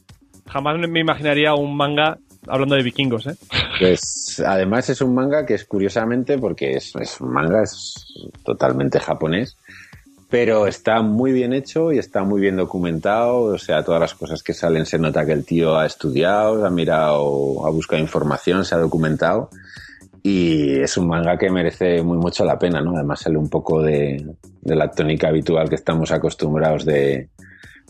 Jamás 0.47 0.77
me 0.89 1.01
imaginaría 1.01 1.55
un 1.55 1.77
manga 1.77 2.19
hablando 2.49 2.75
de 2.75 2.83
vikingos, 2.83 3.27
¿eh? 3.27 3.37
Pues 3.79 4.43
además 4.45 4.89
es 4.91 5.01
un 5.01 5.15
manga 5.15 5.45
que 5.45 5.55
es 5.55 5.65
curiosamente, 5.65 6.39
porque 6.39 6.73
es, 6.73 6.95
es 6.97 7.21
un 7.21 7.33
manga, 7.33 7.63
es 7.63 7.95
totalmente 8.45 9.01
japonés, 9.01 9.57
pero 10.29 10.67
está 10.67 11.03
muy 11.03 11.33
bien 11.33 11.53
hecho 11.53 11.93
y 11.93 11.99
está 11.99 12.25
muy 12.25 12.41
bien 12.41 12.57
documentado. 12.57 13.43
O 13.43 13.59
sea, 13.59 13.85
todas 13.85 14.01
las 14.01 14.15
cosas 14.15 14.43
que 14.43 14.55
salen 14.55 14.87
se 14.87 14.99
nota 14.99 15.25
que 15.25 15.33
el 15.33 15.45
tío 15.45 15.77
ha 15.77 15.87
estudiado, 15.87 16.65
ha 16.65 16.71
mirado, 16.71 17.67
ha 17.67 17.71
buscado 17.71 18.03
información, 18.03 18.65
se 18.65 18.75
ha 18.75 18.79
documentado. 18.79 19.51
Y 20.23 20.81
es 20.81 20.97
un 20.97 21.07
manga 21.07 21.37
que 21.37 21.51
merece 21.51 22.03
muy 22.03 22.17
mucho 22.17 22.45
la 22.45 22.59
pena, 22.59 22.81
¿no? 22.81 22.97
Además 22.97 23.21
sale 23.21 23.37
un 23.37 23.51
poco 23.51 23.83
de, 23.83 24.25
la 24.63 24.91
tónica 24.91 25.29
habitual 25.29 25.69
que 25.69 25.75
estamos 25.75 26.11
acostumbrados 26.13 26.87
de, 26.87 27.29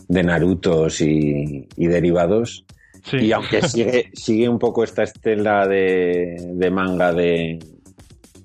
de 0.07 0.23
Narutos 0.23 0.99
y, 0.99 1.67
y 1.77 1.87
derivados. 1.87 2.65
Sí. 3.05 3.17
Y 3.17 3.31
aunque 3.31 3.61
sigue, 3.61 4.09
sigue 4.13 4.49
un 4.49 4.59
poco 4.59 4.83
esta 4.83 5.03
estela 5.03 5.67
de, 5.67 6.35
de 6.53 6.71
manga 6.71 7.13
de, 7.13 7.59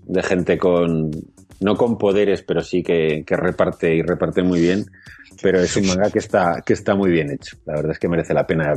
de 0.05 0.23
gente 0.23 0.59
con, 0.59 1.11
no 1.61 1.77
con 1.77 1.99
poderes, 1.99 2.43
pero 2.43 2.63
sí 2.63 2.83
que, 2.83 3.25
que 3.27 3.37
reparte 3.37 3.95
y 3.95 4.03
reparte 4.03 4.43
muy 4.43 4.61
bien. 4.61 4.87
Pero 5.43 5.61
es 5.61 5.75
un 5.77 5.87
manga 5.87 6.11
que 6.11 6.19
está, 6.19 6.63
que 6.65 6.75
está 6.75 6.95
muy 6.95 7.11
bien 7.11 7.31
hecho. 7.31 7.57
La 7.65 7.77
verdad 7.77 7.93
es 7.93 7.99
que 7.99 8.09
merece 8.09 8.35
la 8.35 8.47
pena. 8.47 8.75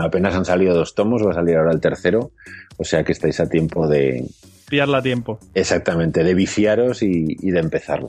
Apenas 0.00 0.34
han 0.34 0.46
salido 0.46 0.74
dos 0.74 0.94
tomos, 0.94 1.22
va 1.22 1.32
a 1.32 1.34
salir 1.34 1.56
ahora 1.56 1.72
el 1.72 1.80
tercero. 1.80 2.30
O 2.78 2.84
sea 2.84 3.04
que 3.04 3.12
estáis 3.12 3.38
a 3.40 3.48
tiempo 3.48 3.86
de, 3.86 4.24
Pillarla 4.68 4.98
a 4.98 5.02
tiempo. 5.02 5.38
exactamente, 5.54 6.24
de 6.24 6.34
viciaros 6.34 7.02
y, 7.02 7.36
y 7.38 7.50
de 7.50 7.60
empezarlo. 7.60 8.08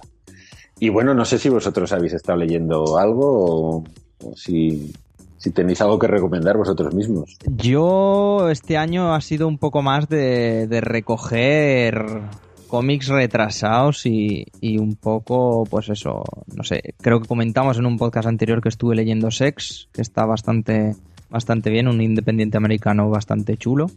Y 0.80 0.90
bueno, 0.90 1.13
no 1.13 1.26
sé 1.26 1.38
si 1.38 1.50
vosotros 1.50 1.92
habéis 1.92 2.13
estado 2.13 2.38
leyendo 2.38 2.98
algo 2.98 3.26
o, 3.28 3.84
o 4.24 4.36
si, 4.36 4.94
si 5.38 5.52
tenéis 5.52 5.82
algo 5.82 6.00
que 6.00 6.08
recomendar 6.08 6.58
vosotros 6.58 6.93
mismos. 6.93 7.38
Yo 7.45 8.50
este 8.50 8.78
año 8.78 9.13
ha 9.13 9.21
sido 9.21 9.47
un 9.47 9.58
poco 9.58 9.82
más 9.82 10.10
de, 10.10 10.67
de 10.67 10.82
recoger 10.82 12.21
cómics 12.67 13.08
retrasados 13.08 14.06
y, 14.06 14.45
y 14.62 14.78
un 14.78 14.95
poco, 14.95 15.65
pues 15.69 15.89
eso, 15.89 16.23
no 16.54 16.63
sé, 16.63 16.95
creo 17.02 17.21
que 17.21 17.28
comentamos 17.28 17.78
en 17.78 17.86
un 17.86 17.97
podcast 17.97 18.28
anterior 18.28 18.62
que 18.62 18.69
estuve 18.69 18.95
leyendo 18.95 19.32
Sex, 19.32 19.89
que 19.93 20.02
está 20.02 20.26
bastante, 20.26 20.95
bastante 21.30 21.69
bien, 21.69 21.88
un 21.88 22.02
independiente 22.02 22.58
americano 22.58 23.10
bastante 23.10 23.58
chulo. 23.58 23.89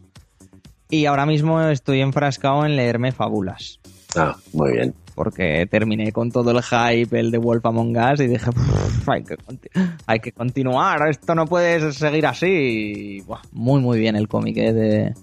Y 0.89 1.07
ahora 1.07 1.27
mismo 1.27 1.61
estoy 1.61 2.01
enfrascado 2.01 2.65
en 2.65 2.77
leerme 2.77 3.13
fábulas. 3.13 3.79
Ah, 4.17 4.37
muy 4.53 4.73
bien. 4.73 4.95
Porque 5.15 5.67
terminé 5.71 6.13
con 6.13 6.31
todo 6.31 6.51
el 6.51 6.63
hype, 6.63 7.19
el 7.19 7.31
de 7.31 7.39
Wolf 7.39 7.65
Among 7.65 7.97
Us, 7.97 8.21
y 8.21 8.27
dije, 8.27 8.51
"Pff, 8.51 9.09
hay 10.07 10.21
que, 10.21 10.33
continuar, 10.33 11.09
esto 11.09 11.35
no 11.35 11.47
puede 11.47 11.93
seguir 11.93 12.27
así. 12.27 13.23
Buah, 13.27 13.43
muy, 13.53 13.81
muy 13.81 13.99
bien 13.99 14.17
el 14.17 14.29
cómic 14.29 14.57
eh, 14.59 14.73
de, 14.73 15.15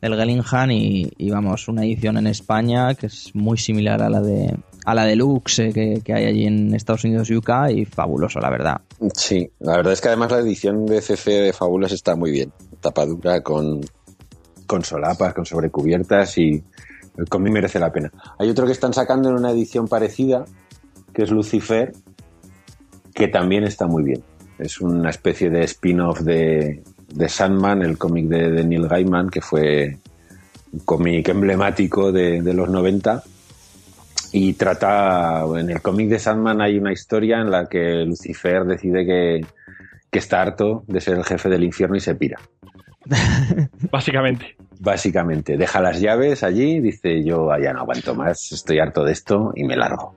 del 0.00 0.16
Gellingham 0.16 0.70
y, 0.70 1.12
y, 1.16 1.30
vamos, 1.30 1.68
una 1.68 1.84
edición 1.84 2.16
en 2.16 2.26
España 2.26 2.94
que 2.94 3.06
es 3.06 3.34
muy 3.34 3.58
similar 3.58 4.02
a 4.02 4.08
la 4.08 4.20
de 4.20 4.56
a 4.86 4.94
la 4.94 5.04
deluxe 5.04 5.58
eh, 5.74 6.00
que, 6.02 6.14
hay 6.14 6.24
allí 6.26 6.46
en 6.46 6.72
Estados 6.74 7.04
Unidos 7.04 7.28
y 7.28 7.36
UK 7.36 7.50
y 7.74 7.84
fabuloso, 7.84 8.38
la 8.38 8.50
verdad. 8.50 8.80
Sí, 9.14 9.50
la 9.58 9.78
verdad 9.78 9.92
es 9.92 10.00
que 10.00 10.08
además 10.08 10.30
la 10.30 10.38
edición 10.38 10.86
de 10.86 11.02
CC 11.02 11.32
de 11.32 11.52
Fábulas 11.52 11.92
está 11.92 12.14
muy 12.14 12.30
bien. 12.30 12.52
Tapadura 12.80 13.42
con... 13.42 13.80
Con 14.66 14.82
solapas, 14.82 15.32
con 15.32 15.46
sobrecubiertas 15.46 16.38
y 16.38 16.60
el 17.16 17.28
cómic 17.28 17.52
merece 17.52 17.78
la 17.78 17.92
pena. 17.92 18.10
Hay 18.38 18.50
otro 18.50 18.66
que 18.66 18.72
están 18.72 18.92
sacando 18.92 19.28
en 19.28 19.36
una 19.36 19.50
edición 19.50 19.88
parecida, 19.88 20.44
que 21.12 21.22
es 21.22 21.30
Lucifer, 21.30 21.92
que 23.14 23.28
también 23.28 23.64
está 23.64 23.86
muy 23.86 24.02
bien. 24.02 24.22
Es 24.58 24.80
una 24.80 25.10
especie 25.10 25.50
de 25.50 25.64
spin-off 25.64 26.20
de, 26.20 26.82
de 27.08 27.28
Sandman, 27.28 27.82
el 27.82 27.98
cómic 27.98 28.26
de, 28.26 28.50
de 28.50 28.64
Neil 28.64 28.88
Gaiman, 28.88 29.28
que 29.28 29.40
fue 29.40 29.98
un 30.72 30.80
cómic 30.80 31.28
emblemático 31.28 32.12
de, 32.12 32.42
de 32.42 32.54
los 32.54 32.68
90. 32.68 33.22
Y 34.32 34.54
trata, 34.54 35.44
en 35.56 35.70
el 35.70 35.80
cómic 35.80 36.08
de 36.08 36.18
Sandman 36.18 36.60
hay 36.60 36.78
una 36.78 36.92
historia 36.92 37.40
en 37.40 37.50
la 37.50 37.66
que 37.66 38.04
Lucifer 38.04 38.64
decide 38.64 39.06
que, 39.06 39.46
que 40.10 40.18
está 40.18 40.42
harto 40.42 40.84
de 40.86 41.00
ser 41.00 41.16
el 41.16 41.24
jefe 41.24 41.48
del 41.48 41.64
infierno 41.64 41.96
y 41.96 42.00
se 42.00 42.14
pira. 42.14 42.38
Básicamente. 43.90 44.55
Básicamente, 44.80 45.56
deja 45.56 45.80
las 45.80 46.00
llaves 46.00 46.42
allí, 46.42 46.80
dice 46.80 47.24
yo 47.24 47.50
"Ah, 47.50 47.58
ya 47.60 47.72
no 47.72 47.80
aguanto 47.80 48.14
más, 48.14 48.52
estoy 48.52 48.78
harto 48.78 49.04
de 49.04 49.12
esto 49.12 49.52
y 49.54 49.64
me 49.64 49.76
largo. 49.76 50.16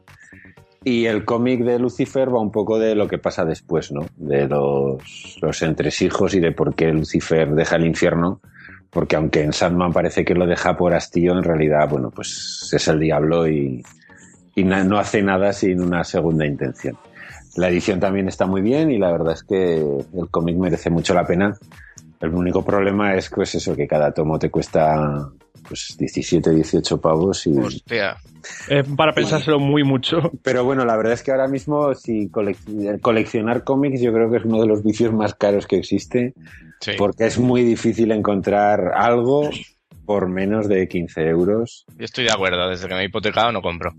Y 0.83 1.05
el 1.05 1.25
cómic 1.25 1.61
de 1.63 1.77
Lucifer 1.77 2.33
va 2.33 2.39
un 2.39 2.51
poco 2.51 2.79
de 2.79 2.95
lo 2.95 3.07
que 3.07 3.17
pasa 3.17 3.43
después, 3.43 3.91
¿no? 3.91 4.05
De 4.15 4.47
los, 4.47 5.37
los 5.41 5.61
entresijos 5.61 6.33
y 6.33 6.39
de 6.39 6.53
por 6.53 6.73
qué 6.73 6.91
Lucifer 6.93 7.49
deja 7.51 7.75
el 7.75 7.85
infierno. 7.85 8.39
Porque 8.89 9.15
aunque 9.15 9.43
en 9.43 9.53
Sandman 9.53 9.93
parece 9.93 10.25
que 10.25 10.33
lo 10.33 10.47
deja 10.47 10.75
por 10.75 10.95
hastío, 10.95 11.33
en 11.33 11.43
realidad, 11.43 11.87
bueno, 11.89 12.09
pues 12.09 12.69
es 12.71 12.87
el 12.87 12.99
diablo 12.99 13.47
y, 13.47 13.83
y 14.55 14.63
no 14.63 14.97
hace 14.97 15.21
nada 15.21 15.53
sin 15.53 15.81
una 15.81 16.03
segunda 16.03 16.45
intención. 16.45 16.97
La 17.55 17.69
edición 17.69 17.99
también 17.99 18.27
está 18.27 18.45
muy 18.45 18.61
bien 18.61 18.89
y 18.89 18.97
la 18.97 19.11
verdad 19.11 19.33
es 19.33 19.43
que 19.43 19.77
el 19.77 20.29
cómic 20.31 20.57
merece 20.57 20.89
mucho 20.89 21.13
la 21.13 21.25
pena. 21.25 21.57
El 22.19 22.33
único 22.33 22.63
problema 22.65 23.15
es 23.15 23.29
pues 23.29 23.55
eso, 23.55 23.75
que 23.75 23.87
cada 23.87 24.11
tomo 24.13 24.37
te 24.37 24.49
cuesta 24.49 25.29
pues 25.67 25.95
17, 25.97 26.49
18 26.51 26.99
pavos 26.99 27.45
y... 27.47 27.57
Hostia. 27.57 28.17
Eh, 28.69 28.83
para 28.97 29.13
pensárselo 29.13 29.59
muy 29.59 29.83
mucho. 29.83 30.31
Pero 30.43 30.63
bueno, 30.63 30.83
la 30.85 30.97
verdad 30.97 31.13
es 31.13 31.23
que 31.23 31.31
ahora 31.31 31.47
mismo 31.47 31.93
si 31.95 32.29
colec- 32.29 32.99
coleccionar 33.01 33.63
cómics 33.63 34.01
yo 34.01 34.11
creo 34.13 34.29
que 34.31 34.37
es 34.37 34.45
uno 34.45 34.59
de 34.61 34.67
los 34.67 34.83
vicios 34.83 35.13
más 35.13 35.33
caros 35.35 35.67
que 35.67 35.77
existe 35.77 36.33
Sí. 36.81 36.91
porque 36.97 37.25
es 37.25 37.37
muy 37.37 37.63
difícil 37.63 38.11
encontrar 38.13 38.93
algo 38.95 39.49
por 40.09 40.27
menos 40.27 40.67
de 40.67 40.87
15 40.87 41.21
euros. 41.27 41.85
Yo 41.95 42.03
estoy 42.03 42.23
de 42.23 42.31
acuerdo. 42.31 42.67
Desde 42.67 42.87
que 42.87 42.95
me 42.95 43.01
he 43.01 43.05
hipotecado 43.05 43.51
no 43.51 43.61
compro. 43.61 43.93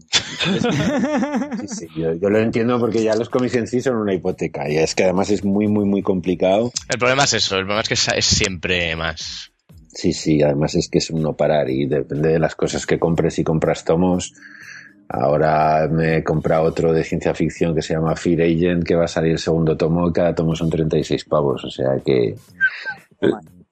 Sí, 1.61 1.69
sí, 1.69 1.87
yo, 1.95 2.15
yo 2.15 2.29
lo 2.29 2.41
entiendo 2.41 2.81
porque 2.81 3.05
ya 3.05 3.15
los 3.15 3.29
cómics 3.29 3.55
en 3.55 3.69
sí 3.69 3.81
son 3.81 3.95
una 3.95 4.13
hipoteca 4.13 4.69
y 4.69 4.77
es 4.77 4.97
que 4.97 5.05
además 5.05 5.31
es 5.31 5.45
muy, 5.45 5.69
muy, 5.69 5.85
muy 5.85 6.03
complicado. 6.03 6.73
El 6.89 6.99
problema 6.99 7.23
es 7.23 7.35
eso. 7.35 7.55
El 7.55 7.61
problema 7.61 7.83
es 7.83 7.89
que 7.89 7.95
es, 7.95 8.25
siempre 8.25 8.97
más. 8.97 9.53
Sí, 9.87 10.13
sí, 10.13 10.43
además 10.43 10.75
es 10.75 10.89
que 10.89 10.99
es 10.99 11.11
un 11.11 11.23
no 11.23 11.37
parar 11.37 11.71
y 11.71 11.87
depende 11.87 12.31
de 12.31 12.41
las 12.41 12.57
cosas 12.57 12.87
que 12.87 12.99
compres. 12.99 13.35
Si 13.35 13.45
compras 13.45 13.85
tomos, 13.85 14.33
ahora 15.09 15.87
me 15.89 16.17
he 16.17 16.25
comprado 16.25 16.65
otro 16.65 16.93
de 16.93 17.05
ciencia 17.05 17.35
ficción 17.35 17.73
que 17.73 17.83
se 17.83 17.95
llama 17.95 18.17
Fear 18.17 18.41
Agent, 18.41 18.83
que 18.83 18.97
va 18.97 19.05
a 19.05 19.09
salir 19.09 19.31
el 19.31 19.39
segundo 19.39 19.77
tomo 19.77 20.09
y 20.09 20.13
cada 20.13 20.35
tomo 20.35 20.57
son 20.57 20.71
36 20.71 21.25
pavos. 21.27 21.63
O 21.63 21.71
sea 21.71 21.91
que 22.05 22.35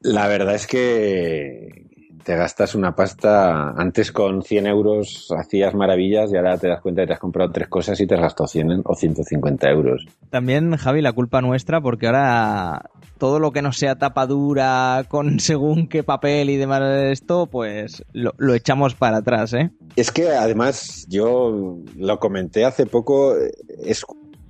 la 0.03 0.29
verdad 0.29 0.55
es 0.55 0.68
que 0.68 1.88
te 2.28 2.36
gastas 2.36 2.74
una 2.74 2.94
pasta. 2.94 3.70
Antes 3.70 4.12
con 4.12 4.42
100 4.42 4.66
euros 4.66 5.28
hacías 5.34 5.74
maravillas 5.74 6.30
y 6.30 6.36
ahora 6.36 6.58
te 6.58 6.68
das 6.68 6.82
cuenta 6.82 7.00
que 7.00 7.06
te 7.06 7.12
has 7.14 7.18
comprado 7.18 7.50
tres 7.50 7.68
cosas 7.68 7.98
y 8.02 8.06
te 8.06 8.16
has 8.16 8.20
gastado 8.20 8.46
100 8.46 8.82
o 8.84 8.94
150 8.94 9.70
euros. 9.70 10.04
También, 10.28 10.76
Javi, 10.76 11.00
la 11.00 11.14
culpa 11.14 11.40
nuestra, 11.40 11.80
porque 11.80 12.06
ahora 12.06 12.90
todo 13.16 13.38
lo 13.38 13.50
que 13.50 13.62
no 13.62 13.72
sea 13.72 13.96
tapadura 13.96 15.06
con 15.08 15.40
según 15.40 15.88
qué 15.88 16.02
papel 16.02 16.50
y 16.50 16.58
demás 16.58 16.80
de 16.80 17.12
esto, 17.12 17.46
pues 17.46 18.04
lo, 18.12 18.34
lo 18.36 18.52
echamos 18.52 18.94
para 18.94 19.16
atrás, 19.16 19.54
¿eh? 19.54 19.70
Es 19.96 20.12
que 20.12 20.28
además 20.28 21.06
yo 21.08 21.78
lo 21.96 22.18
comenté 22.18 22.66
hace 22.66 22.84
poco, 22.84 23.36
es, 23.82 24.04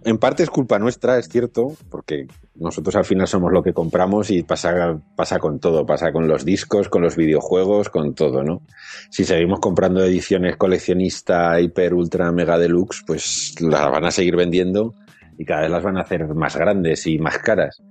en 0.04 0.18
parte 0.18 0.42
es 0.42 0.50
culpa 0.50 0.78
nuestra, 0.78 1.18
es 1.18 1.28
cierto, 1.28 1.72
porque 1.90 2.26
nosotros 2.54 2.94
al 2.96 3.04
final 3.04 3.26
somos 3.26 3.52
lo 3.52 3.62
que 3.62 3.72
compramos 3.72 4.30
y 4.30 4.42
pasa, 4.42 5.00
pasa 5.16 5.38
con 5.38 5.58
todo, 5.58 5.86
pasa 5.86 6.12
con 6.12 6.28
los 6.28 6.44
discos, 6.44 6.88
con 6.88 7.02
los 7.02 7.16
videojuegos, 7.16 7.88
con 7.88 8.14
todo, 8.14 8.42
¿no? 8.42 8.62
Si 9.10 9.24
seguimos 9.24 9.60
comprando 9.60 10.04
ediciones 10.04 10.56
coleccionista, 10.56 11.60
hiper, 11.60 11.94
ultra, 11.94 12.30
mega 12.32 12.58
deluxe, 12.58 13.02
pues 13.06 13.54
las 13.60 13.90
van 13.90 14.04
a 14.04 14.10
seguir 14.10 14.36
vendiendo 14.36 14.94
y 15.36 15.44
cada 15.44 15.62
vez 15.62 15.70
las 15.70 15.82
van 15.82 15.98
a 15.98 16.02
hacer 16.02 16.26
más 16.34 16.56
grandes 16.56 17.06
y 17.06 17.18
más 17.18 17.38
caras. 17.38 17.82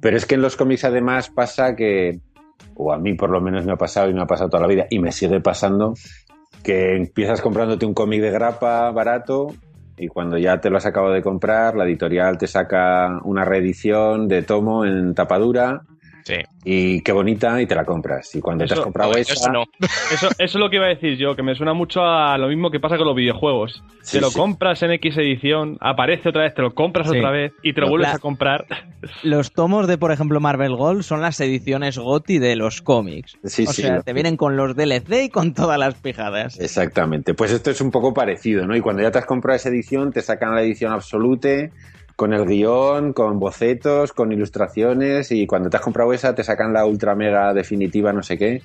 Pero 0.00 0.16
es 0.16 0.26
que 0.26 0.36
en 0.36 0.42
los 0.42 0.56
cómics 0.56 0.84
además 0.84 1.30
pasa 1.30 1.76
que, 1.76 2.20
o 2.74 2.92
a 2.92 2.98
mí 2.98 3.14
por 3.14 3.30
lo 3.30 3.40
menos 3.40 3.66
me 3.66 3.72
ha 3.72 3.76
pasado 3.76 4.08
y 4.10 4.14
me 4.14 4.22
ha 4.22 4.26
pasado 4.26 4.50
toda 4.50 4.62
la 4.62 4.68
vida 4.68 4.86
y 4.90 4.98
me 4.98 5.12
sigue 5.12 5.40
pasando, 5.40 5.94
que 6.62 6.96
empiezas 6.96 7.40
comprándote 7.42 7.86
un 7.86 7.94
cómic 7.94 8.20
de 8.20 8.30
grapa 8.30 8.90
barato 8.90 9.54
y 10.00 10.08
cuando 10.08 10.38
ya 10.38 10.60
te 10.60 10.70
lo 10.70 10.78
has 10.78 10.86
acabado 10.86 11.12
de 11.12 11.22
comprar, 11.22 11.76
la 11.76 11.84
editorial 11.84 12.38
te 12.38 12.46
saca 12.46 13.20
una 13.22 13.44
reedición 13.44 14.28
de 14.28 14.42
tomo 14.42 14.86
en 14.86 15.14
tapadura 15.14 15.82
Sí. 16.24 16.34
y 16.64 17.00
qué 17.02 17.12
bonita 17.12 17.60
y 17.60 17.66
te 17.66 17.74
la 17.74 17.84
compras. 17.84 18.34
Y 18.34 18.40
cuando 18.40 18.64
te 18.66 18.74
has 18.74 18.80
comprado 18.80 19.12
No, 19.12 19.18
esa, 19.18 19.32
eso 19.32 19.50
no. 19.52 19.64
Eso, 19.80 20.28
eso 20.28 20.34
es 20.38 20.54
lo 20.54 20.68
que 20.70 20.76
iba 20.76 20.86
a 20.86 20.90
decir 20.90 21.16
yo, 21.16 21.34
que 21.36 21.42
me 21.42 21.54
suena 21.54 21.72
mucho 21.74 22.02
a 22.02 22.36
lo 22.38 22.48
mismo 22.48 22.70
que 22.70 22.80
pasa 22.80 22.96
con 22.96 23.06
los 23.06 23.16
videojuegos. 23.16 23.82
Sí, 24.02 24.16
te 24.18 24.20
lo 24.20 24.30
sí. 24.30 24.38
compras 24.38 24.82
en 24.82 24.92
X 24.92 25.16
edición, 25.18 25.76
aparece 25.80 26.28
otra 26.30 26.42
vez, 26.42 26.54
te 26.54 26.62
lo 26.62 26.74
compras 26.74 27.08
Sí. 27.10 27.16
otra 27.18 27.30
vez 27.30 27.52
y 27.62 27.72
te 27.72 27.80
lo 27.80 27.86
No, 27.86 27.90
vuelves 27.92 28.08
la- 28.10 28.14
a 28.16 28.18
comprar. 28.18 28.66
Los 29.22 29.52
tomos 29.52 29.86
de, 29.86 29.98
por 29.98 30.12
ejemplo, 30.12 30.40
Marvel 30.40 30.74
Gold 30.76 31.02
son 31.02 31.20
las 31.22 31.40
ediciones 31.40 31.98
GOTI 31.98 32.38
de 32.38 32.56
los 32.56 32.82
cómics. 32.82 33.36
Sí, 33.44 33.64
o 33.66 33.72
sí, 33.72 33.82
sea, 33.82 33.96
lo- 33.96 34.02
te 34.02 34.12
vienen 34.12 34.36
con 34.36 34.56
los 34.56 34.74
DLC 34.76 35.24
y 35.24 35.28
con 35.30 35.54
todas 35.54 35.78
las 35.78 35.94
pijadas. 35.94 36.58
Exactamente. 36.60 37.34
Pues 37.34 37.52
esto 37.52 37.70
es 37.70 37.80
un 37.80 37.90
poco 37.90 38.12
parecido, 38.14 38.66
¿no? 38.66 38.76
Y 38.76 38.80
cuando 38.80 39.02
ya 39.02 39.10
te 39.10 39.18
has 39.18 39.26
comprado 39.26 39.56
esa 39.56 39.68
edición, 39.70 40.12
te 40.12 40.20
sacan 40.22 40.54
la 40.54 40.62
edición 40.62 40.92
absolute, 40.92 41.70
con 42.20 42.34
el 42.34 42.44
guion, 42.44 43.14
con 43.14 43.38
bocetos, 43.38 44.12
con 44.12 44.30
ilustraciones, 44.30 45.32
y 45.32 45.46
cuando 45.46 45.70
te 45.70 45.78
has 45.78 45.82
comprado 45.82 46.12
esa, 46.12 46.34
te 46.34 46.44
sacan 46.44 46.70
la 46.70 46.84
ultra 46.84 47.14
mega 47.14 47.54
definitiva, 47.54 48.12
no 48.12 48.22
sé 48.22 48.36
qué. 48.36 48.60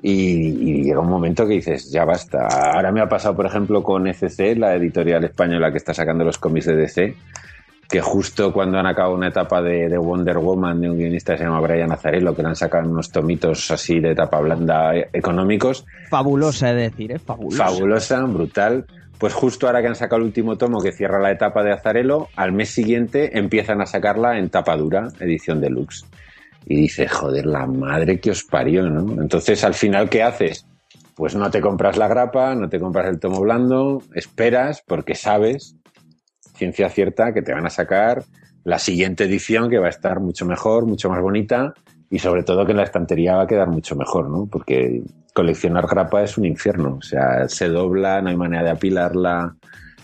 Y, 0.00 0.12
y 0.12 0.84
llega 0.84 1.00
un 1.00 1.10
momento 1.10 1.44
que 1.44 1.54
dices, 1.54 1.90
ya 1.90 2.04
basta. 2.04 2.46
Ahora 2.46 2.92
me 2.92 3.00
ha 3.00 3.08
pasado, 3.08 3.34
por 3.34 3.46
ejemplo, 3.46 3.82
con 3.82 4.06
ECC, 4.06 4.56
la 4.56 4.76
editorial 4.76 5.24
española 5.24 5.72
que 5.72 5.78
está 5.78 5.92
sacando 5.92 6.22
los 6.22 6.38
cómics 6.38 6.66
de 6.66 6.76
DC, 6.76 7.16
que 7.88 8.00
justo 8.00 8.52
cuando 8.52 8.78
han 8.78 8.86
acabado 8.86 9.16
una 9.16 9.26
etapa 9.26 9.60
de, 9.60 9.88
de 9.88 9.98
Wonder 9.98 10.38
Woman 10.38 10.80
de 10.80 10.90
un 10.90 10.96
guionista 10.96 11.32
que 11.32 11.38
se 11.38 11.44
llama 11.46 11.62
Brian 11.62 11.90
Azarello, 11.90 12.32
que 12.36 12.42
le 12.42 12.48
han 12.50 12.54
sacado 12.54 12.88
unos 12.88 13.10
tomitos 13.10 13.72
así 13.72 13.98
de 13.98 14.14
tapa 14.14 14.38
blanda 14.38 14.94
eh, 14.94 15.08
económicos, 15.12 15.84
Fabulosa, 16.10 16.70
es 16.70 16.92
decir, 16.92 17.10
¿eh? 17.10 17.18
Fabulosa. 17.18 17.64
fabulosa, 17.64 18.22
brutal. 18.22 18.86
Pues 19.24 19.32
justo 19.32 19.66
ahora 19.66 19.80
que 19.80 19.88
han 19.88 19.94
sacado 19.94 20.18
el 20.18 20.26
último 20.26 20.58
tomo 20.58 20.82
que 20.82 20.92
cierra 20.92 21.18
la 21.18 21.30
etapa 21.30 21.62
de 21.62 21.72
Azarelo, 21.72 22.28
al 22.36 22.52
mes 22.52 22.68
siguiente 22.68 23.38
empiezan 23.38 23.80
a 23.80 23.86
sacarla 23.86 24.38
en 24.38 24.50
tapa 24.50 24.76
dura, 24.76 25.08
edición 25.18 25.62
deluxe. 25.62 26.04
y 26.66 26.76
dices, 26.76 27.10
joder, 27.10 27.46
la 27.46 27.64
madre 27.64 28.20
que 28.20 28.32
os 28.32 28.44
parió, 28.44 28.82
¿no? 28.82 29.22
Entonces, 29.22 29.64
al 29.64 29.72
final, 29.72 30.10
¿qué 30.10 30.22
haces? 30.22 30.66
Pues 31.14 31.34
no 31.34 31.50
te 31.50 31.62
compras 31.62 31.96
la 31.96 32.06
grapa, 32.06 32.54
no 32.54 32.68
te 32.68 32.78
compras 32.78 33.06
el 33.08 33.18
tomo 33.18 33.40
blando, 33.40 34.02
esperas 34.14 34.82
porque 34.86 35.14
sabes, 35.14 35.74
ciencia 36.54 36.90
cierta, 36.90 37.32
que 37.32 37.40
te 37.40 37.54
van 37.54 37.64
a 37.64 37.70
sacar 37.70 38.24
la 38.62 38.78
siguiente 38.78 39.24
edición 39.24 39.70
que 39.70 39.78
va 39.78 39.86
a 39.86 39.96
estar 39.96 40.20
mucho 40.20 40.44
mejor, 40.44 40.84
mucho 40.84 41.08
más 41.08 41.22
bonita 41.22 41.72
y 42.14 42.20
sobre 42.20 42.44
todo 42.44 42.64
que 42.64 42.70
en 42.70 42.76
la 42.76 42.84
estantería 42.84 43.34
va 43.34 43.42
a 43.42 43.46
quedar 43.48 43.66
mucho 43.66 43.96
mejor, 43.96 44.30
¿no? 44.30 44.46
Porque 44.46 45.02
coleccionar 45.32 45.88
grapa 45.88 46.22
es 46.22 46.38
un 46.38 46.44
infierno, 46.44 46.98
o 47.00 47.02
sea, 47.02 47.48
se 47.48 47.68
dobla, 47.68 48.22
no 48.22 48.28
hay 48.28 48.36
manera 48.36 48.62
de 48.62 48.70
apilarla, 48.70 49.56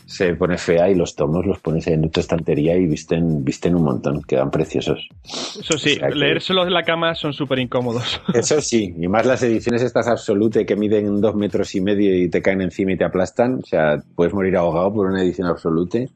se 0.07 0.35
pone 0.35 0.59
fea 0.59 0.91
y 0.91 0.97
los 0.97 1.15
tomos 1.15 1.47
los 1.47 1.61
pones 1.61 1.87
en 1.87 2.11
tu 2.11 2.19
estantería 2.19 2.77
y 2.77 2.87
visten, 2.87 3.45
visten 3.45 3.77
un 3.77 3.85
montón, 3.85 4.23
quedan 4.23 4.51
preciosos. 4.51 5.07
Eso 5.23 5.79
sí, 5.79 6.01
leer 6.15 6.43
solo 6.43 6.67
en 6.67 6.73
la 6.73 6.83
cama 6.83 7.15
son 7.15 7.33
súper 7.33 7.61
incómodos. 7.61 8.21
Eso 8.35 8.61
sí, 8.61 8.93
y 8.99 9.07
más 9.07 9.25
las 9.25 9.45
ediciones 9.45 9.81
estas 9.83 10.09
absolute 10.09 10.67
que 10.67 10.75
miden 10.75 11.21
dos 11.21 11.37
metros 11.37 11.73
y 11.77 11.81
medio 11.81 12.13
y 12.13 12.29
te 12.29 12.43
caen 12.43 12.61
encima 12.61 12.95
y 12.95 12.97
te 12.97 13.05
aplastan, 13.05 13.61
o 13.63 13.65
sea, 13.65 14.03
puedes 14.17 14.35
morir 14.35 14.57
ahogado 14.57 14.93
por 14.93 15.07
una 15.07 15.23
edición 15.23 15.47
absolute. 15.47 16.09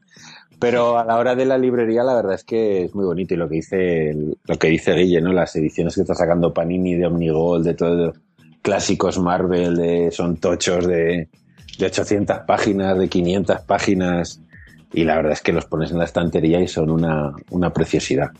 Pero 0.59 0.97
a 0.97 1.03
la 1.03 1.17
hora 1.17 1.35
de 1.35 1.45
la 1.45 1.57
librería, 1.57 2.03
la 2.03 2.15
verdad 2.15 2.35
es 2.35 2.43
que 2.43 2.85
es 2.85 2.95
muy 2.95 3.05
bonito 3.05 3.33
y 3.33 3.37
lo 3.37 3.49
que 3.49 3.55
dice, 3.55 4.15
lo 4.47 4.57
que 4.57 4.67
dice 4.67 4.93
Guille, 4.93 5.21
¿no? 5.21 5.33
Las 5.33 5.55
ediciones 5.55 5.95
que 5.95 6.01
está 6.01 6.15
sacando 6.15 6.53
Panini 6.53 6.95
de 6.95 7.05
Omnigold, 7.05 7.65
de 7.65 7.73
todo, 7.73 8.13
clásicos 8.61 9.19
Marvel, 9.19 9.75
de, 9.75 10.11
son 10.11 10.37
tochos 10.37 10.87
de, 10.87 11.27
de 11.77 11.85
800 11.85 12.39
páginas, 12.47 12.97
de 12.97 13.09
500 13.09 13.61
páginas, 13.61 14.41
y 14.93 15.03
la 15.03 15.17
verdad 15.17 15.33
es 15.33 15.41
que 15.41 15.51
los 15.51 15.65
pones 15.65 15.91
en 15.91 15.97
la 15.97 16.05
estantería 16.05 16.61
y 16.61 16.67
son 16.67 16.89
una, 16.89 17.33
una 17.49 17.73
preciosidad. 17.73 18.31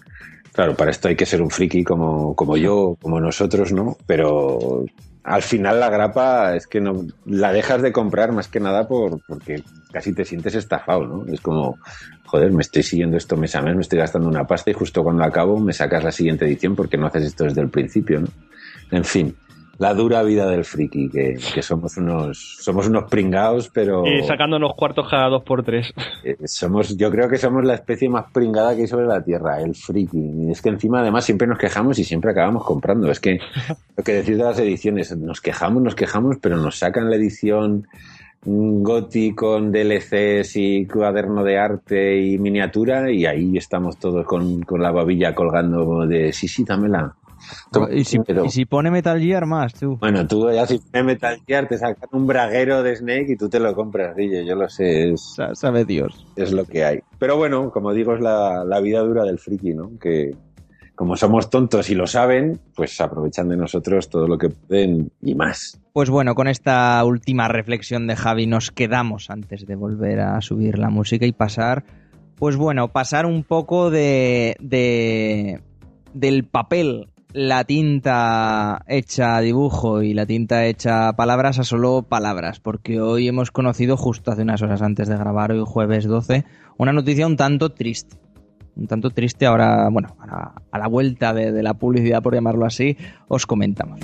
Claro, 0.54 0.76
para 0.76 0.92
esto 0.92 1.10
hay 1.10 1.18
que 1.18 1.26
ser 1.26 1.42
un 1.42 1.50
friki 1.50 1.84
como, 1.84 2.34
como 2.34 2.56
yo, 2.56 2.98
como 3.02 3.20
nosotros, 3.20 3.74
¿no? 3.74 3.98
Pero 4.08 4.86
al 5.26 5.42
final 5.42 5.80
la 5.80 5.90
grapa 5.90 6.56
es 6.56 6.68
que 6.68 6.80
no 6.80 7.08
la 7.26 7.52
dejas 7.52 7.82
de 7.82 7.92
comprar 7.92 8.32
más 8.32 8.48
que 8.48 8.60
nada 8.60 8.88
por, 8.88 9.20
porque 9.26 9.64
casi 9.92 10.14
te 10.14 10.24
sientes 10.24 10.54
estafado, 10.54 11.02
¿no? 11.02 11.26
Es 11.34 11.42
como, 11.42 11.80
joder, 12.26 12.52
me 12.52 12.62
estoy 12.62 12.84
siguiendo 12.84 13.18
esto 13.18 13.36
mes 13.36 13.56
a 13.56 13.62
mes, 13.64 13.76
me 13.76 13.82
estoy 13.82 13.98
gastando 13.98 14.28
una 14.28 14.46
pasta 14.46 14.70
y 14.70 14.74
justo 14.74 15.04
cuando 15.04 15.24
acabo 15.24 15.60
me 15.60 15.74
sacas 15.74 16.04
la 16.04 16.12
siguiente 16.12 16.46
edición 16.46 16.76
porque 16.76 16.98
no 16.98 17.08
haces 17.08 17.26
esto 17.26 17.46
desde 17.46 17.62
el 17.62 17.70
principio, 17.70 18.22
¿no? 18.22 18.28
En 18.92 19.04
fin, 19.04 19.36
la 19.78 19.94
dura 19.94 20.24
vida 20.24 20.48
del 20.48 20.64
friki, 20.64 21.10
que, 21.10 21.38
que, 21.54 21.62
somos 21.62 21.98
unos 21.98 22.58
somos 22.62 22.88
unos 22.88 23.06
pringados, 23.06 23.70
pero... 23.74 24.06
Y 24.06 24.24
sacándonos 24.24 24.74
cuartos 24.76 25.10
cada 25.10 25.30
dos 25.30 25.44
por 25.44 25.64
tres. 25.64 25.94
Eh, 26.24 26.38
somos, 26.46 26.96
yo 26.98 27.12
creo 27.12 27.28
que 27.28 27.38
somos 27.38 27.64
la 27.66 27.76
especie 27.76 28.10
más 28.10 28.32
pringada 28.32 28.76
que 28.76 28.82
hay 28.82 28.88
sobre 28.88 29.06
la 29.06 29.24
Tierra, 29.24 29.62
el 29.62 29.76
friki. 29.76 30.18
Y 30.18 30.52
es 30.52 30.62
que 30.62 30.70
encima 30.70 31.02
además 31.02 31.26
siempre 31.26 31.48
nos 31.48 31.58
quejamos 31.58 32.00
y 32.00 32.04
siempre 32.04 32.32
acabamos 32.32 32.64
comprando. 32.64 33.12
Es 33.12 33.20
que 33.20 33.40
lo 33.98 34.04
que 34.04 34.14
decís 34.14 34.38
de 34.38 34.44
las 34.44 34.60
ediciones, 34.60 35.16
nos 35.18 35.42
quejamos, 35.42 35.82
nos 35.82 35.96
quejamos, 35.96 36.38
pero 36.42 36.58
nos 36.58 36.78
sacan 36.78 37.10
la 37.10 37.16
edición 37.16 37.88
Goti 38.46 39.34
con 39.34 39.72
DLCs 39.72 40.56
y 40.56 40.86
cuaderno 40.86 41.44
de 41.44 41.58
arte 41.58 42.22
y 42.22 42.38
miniatura 42.38 43.12
y 43.12 43.26
ahí 43.26 43.58
estamos 43.58 43.98
todos 43.98 44.24
con, 44.26 44.62
con 44.62 44.82
la 44.82 44.92
babilla 44.92 45.34
colgando 45.34 46.06
de 46.06 46.32
sí, 46.32 46.48
sí, 46.48 46.64
dámela. 46.64 47.16
¿Y 47.92 48.04
si, 48.04 48.20
y 48.46 48.50
si, 48.50 48.66
pone 48.66 48.92
Metal 48.92 49.20
Gear 49.20 49.46
más, 49.46 49.74
tú. 49.74 49.98
Bueno, 49.98 50.26
tú 50.28 50.52
ya 50.52 50.66
si 50.66 50.80
pone 50.80 51.04
Metal 51.04 51.40
Gear 51.46 51.68
te 51.68 51.78
sacan 51.78 52.10
un 52.12 52.28
braguero 52.28 52.84
de 52.84 52.96
Snake 52.96 53.34
y 53.34 53.36
tú 53.38 53.50
te 53.50 53.60
lo 53.60 53.74
compras, 53.74 54.16
Guille, 54.16 54.46
yo 54.46 54.56
lo 54.56 54.70
sé. 54.70 55.12
Es, 55.12 55.38
Sabe 55.54 55.86
Dios. 55.86 56.26
Es 56.36 56.52
lo 56.52 56.66
que 56.66 56.86
hay. 56.86 57.00
Pero 57.20 57.38
bueno, 57.38 57.72
como 57.72 57.94
digo, 57.94 58.16
es 58.16 58.22
la, 58.22 58.64
la 58.66 58.80
vida 58.80 59.00
dura 59.00 59.24
del 59.24 59.40
friki, 59.40 59.74
¿no? 59.74 59.92
Que 60.00 60.34
como 60.96 61.18
somos 61.18 61.50
tontos 61.50 61.90
y 61.90 61.96
lo 61.96 62.08
saben, 62.08 62.60
pues 62.74 63.00
aprovechan 63.02 63.50
de 63.50 63.58
nosotros 63.58 64.10
todo 64.10 64.28
lo 64.28 64.38
que 64.38 64.50
pueden 64.50 65.12
y 65.22 65.36
más. 65.36 65.80
Pues 65.94 66.10
bueno, 66.10 66.36
con 66.36 66.48
esta 66.48 67.04
última 67.04 67.48
reflexión 67.48 68.08
de 68.08 68.16
Javi 68.16 68.48
nos 68.48 68.72
quedamos 68.72 69.30
antes 69.30 69.66
de 69.66 69.76
volver 69.76 70.22
a 70.22 70.42
subir 70.42 70.80
la 70.80 70.90
música 70.90 71.26
y 71.26 71.34
pasar, 71.34 71.84
pues 72.38 72.56
bueno, 72.56 72.92
pasar 72.92 73.26
un 73.26 73.44
poco 73.44 73.92
de, 73.92 74.56
de 74.60 75.62
del 76.14 76.46
papel 76.46 77.10
la 77.36 77.66
tinta 77.66 78.82
hecha 78.88 79.42
dibujo 79.42 80.02
y 80.02 80.14
la 80.14 80.26
tinta 80.26 80.66
hecha 80.66 81.12
palabras 81.18 81.60
a 81.60 81.66
solo 81.66 82.04
palabras, 82.08 82.62
porque 82.62 83.02
hoy 83.02 83.28
hemos 83.28 83.52
conocido 83.52 83.98
justo 83.98 84.32
hace 84.32 84.44
unas 84.44 84.62
horas 84.62 84.82
antes 84.82 85.10
de 85.10 85.18
grabar, 85.18 85.52
hoy 85.52 85.62
jueves 85.66 86.06
12, 86.06 86.46
una 86.78 86.94
noticia 86.94 87.28
un 87.28 87.36
tanto 87.36 87.74
triste. 87.74 88.16
Un 88.78 88.88
tanto 88.88 89.10
triste 89.10 89.46
ahora, 89.46 89.90
bueno, 89.90 90.16
a 90.20 90.28
la, 90.28 90.54
a 90.72 90.80
la 90.80 90.88
vuelta 90.88 91.34
de, 91.34 91.52
de 91.52 91.64
la 91.64 91.74
publicidad, 91.74 92.24
por 92.24 92.34
llamarlo 92.34 92.66
así, 92.66 92.96
os 93.28 93.46
comentamos. 93.46 94.00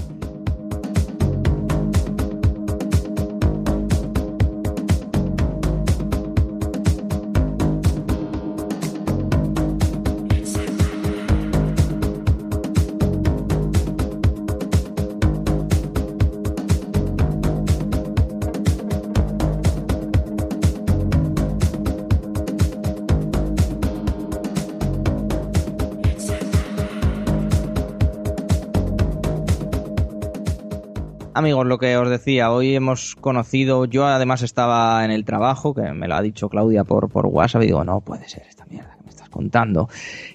Amigos, 31.62 31.70
lo 31.70 31.78
que 31.78 31.96
os 31.96 32.10
decía, 32.10 32.52
hoy 32.52 32.76
hemos 32.76 33.16
conocido, 33.16 33.86
yo 33.86 34.08
además 34.08 34.42
estaba 34.42 35.06
en 35.06 35.12
el 35.12 35.26
trabajo, 35.26 35.76
que 35.76 35.94
me 35.94 36.08
lo 36.08 36.16
ha 36.16 36.22
dicho 36.24 36.50
Claudia 36.50 36.84
por, 36.84 37.08
por 37.10 37.28
WhatsApp, 37.28 37.62
y 37.62 37.68
digo, 37.68 37.84
no 37.84 38.02
puede 38.02 38.28
ser 38.28 38.48
esta 38.50 38.66
mierda 38.66 38.96
que 38.98 39.04
me 39.04 39.10
estás 39.12 39.30
contando. 39.30 39.88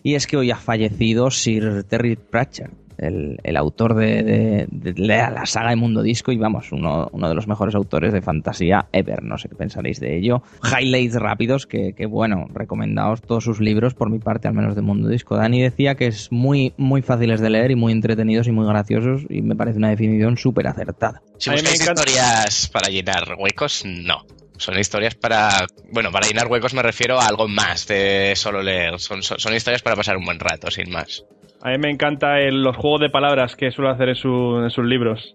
Y 0.05 0.15
es 0.15 0.29
que 0.29 0.37
hoy 0.37 0.53
ha 0.53 0.57
fallecido 0.57 1.33
Sir 1.33 1.83
Terry 1.83 2.15
Pratchett, 2.15 2.71
el, 2.99 3.39
el 3.43 3.57
autor 3.57 3.95
de, 3.95 4.23
de, 4.23 4.67
de, 4.71 4.95
la 4.97 5.47
saga 5.47 5.71
de 5.71 5.77
Mundo 5.77 6.03
Disco 6.03 6.33
y 6.33 6.37
vamos, 6.37 6.73
uno, 6.73 7.09
uno, 7.13 7.29
de 7.29 7.35
los 7.35 7.47
mejores 7.47 7.75
autores 7.75 8.13
de 8.13 8.23
fantasía 8.23 8.87
ever, 8.93 9.23
no 9.23 9.39
sé 9.39 9.49
qué 9.49 9.55
pensaréis 9.55 10.01
de 10.01 10.17
ello. 10.17 10.43
Highlights 10.63 11.17
rápidos, 11.17 11.67
que, 11.67 11.93
que 11.95 12.07
bueno, 12.07 12.47
recomendaos 12.53 13.23
todos 13.23 13.45
sus 13.45 13.61
libros, 13.61 13.95
por 13.95 14.11
mi 14.11 14.19
parte 14.19 14.49
al 14.49 14.55
menos 14.55 14.75
de 14.75 14.83
Mundo 14.83 15.09
Disco. 15.09 15.37
Dani 15.37 15.63
decía 15.63 15.95
que 15.95 16.07
es 16.07 16.31
muy, 16.33 16.73
muy 16.77 17.03
fáciles 17.03 17.41
de 17.41 17.51
leer 17.51 17.71
y 17.71 17.77
muy 17.77 17.93
entretenidos 17.93 18.47
y 18.47 18.53
muy 18.53 18.67
graciosos 18.67 19.23
y 19.29 19.43
me 19.43 19.57
parece 19.57 19.79
una 19.79 19.91
definición 19.91 20.37
súper 20.37 20.67
acertada. 20.67 21.23
Si 21.39 21.51
buscáis 21.51 21.81
historias 21.81 22.69
para 22.73 22.89
llenar 22.89 23.37
huecos, 23.39 23.85
no. 23.85 24.25
Son 24.59 24.79
historias 24.79 25.15
para. 25.15 25.67
Bueno, 25.93 26.11
para 26.11 26.27
llenar 26.27 26.47
huecos 26.47 26.73
me 26.73 26.83
refiero 26.83 27.21
a 27.21 27.27
algo 27.27 27.47
más 27.47 27.87
de 27.87 28.33
solo 28.37 28.63
leer. 28.63 28.99
Son, 28.99 29.23
son, 29.23 29.39
son 29.39 29.55
historias 29.55 29.83
para 29.83 29.97
pasar 29.97 30.17
un 30.17 30.25
buen 30.25 30.41
rato, 30.41 30.71
sin 30.71 30.91
más. 30.91 31.25
A 31.63 31.71
mí 31.71 31.79
me 31.79 31.91
encanta 31.91 32.41
el, 32.41 32.63
los 32.63 32.77
juegos 32.77 33.01
de 33.01 33.11
palabras 33.11 33.57
que 33.57 33.71
suele 33.71 33.91
hacer 33.91 34.11
en, 34.11 34.15
su, 34.15 34.61
en, 34.63 34.71
sus 34.71 34.85
libros. 34.85 35.35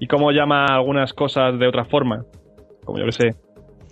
Y 0.00 0.06
cómo 0.06 0.30
llama 0.30 0.66
algunas 0.66 1.12
cosas 1.12 1.58
de 1.58 1.66
otra 1.66 1.84
forma. 1.84 2.24
Como 2.84 2.98
yo 2.98 3.06
que 3.06 3.12
sé. 3.12 3.34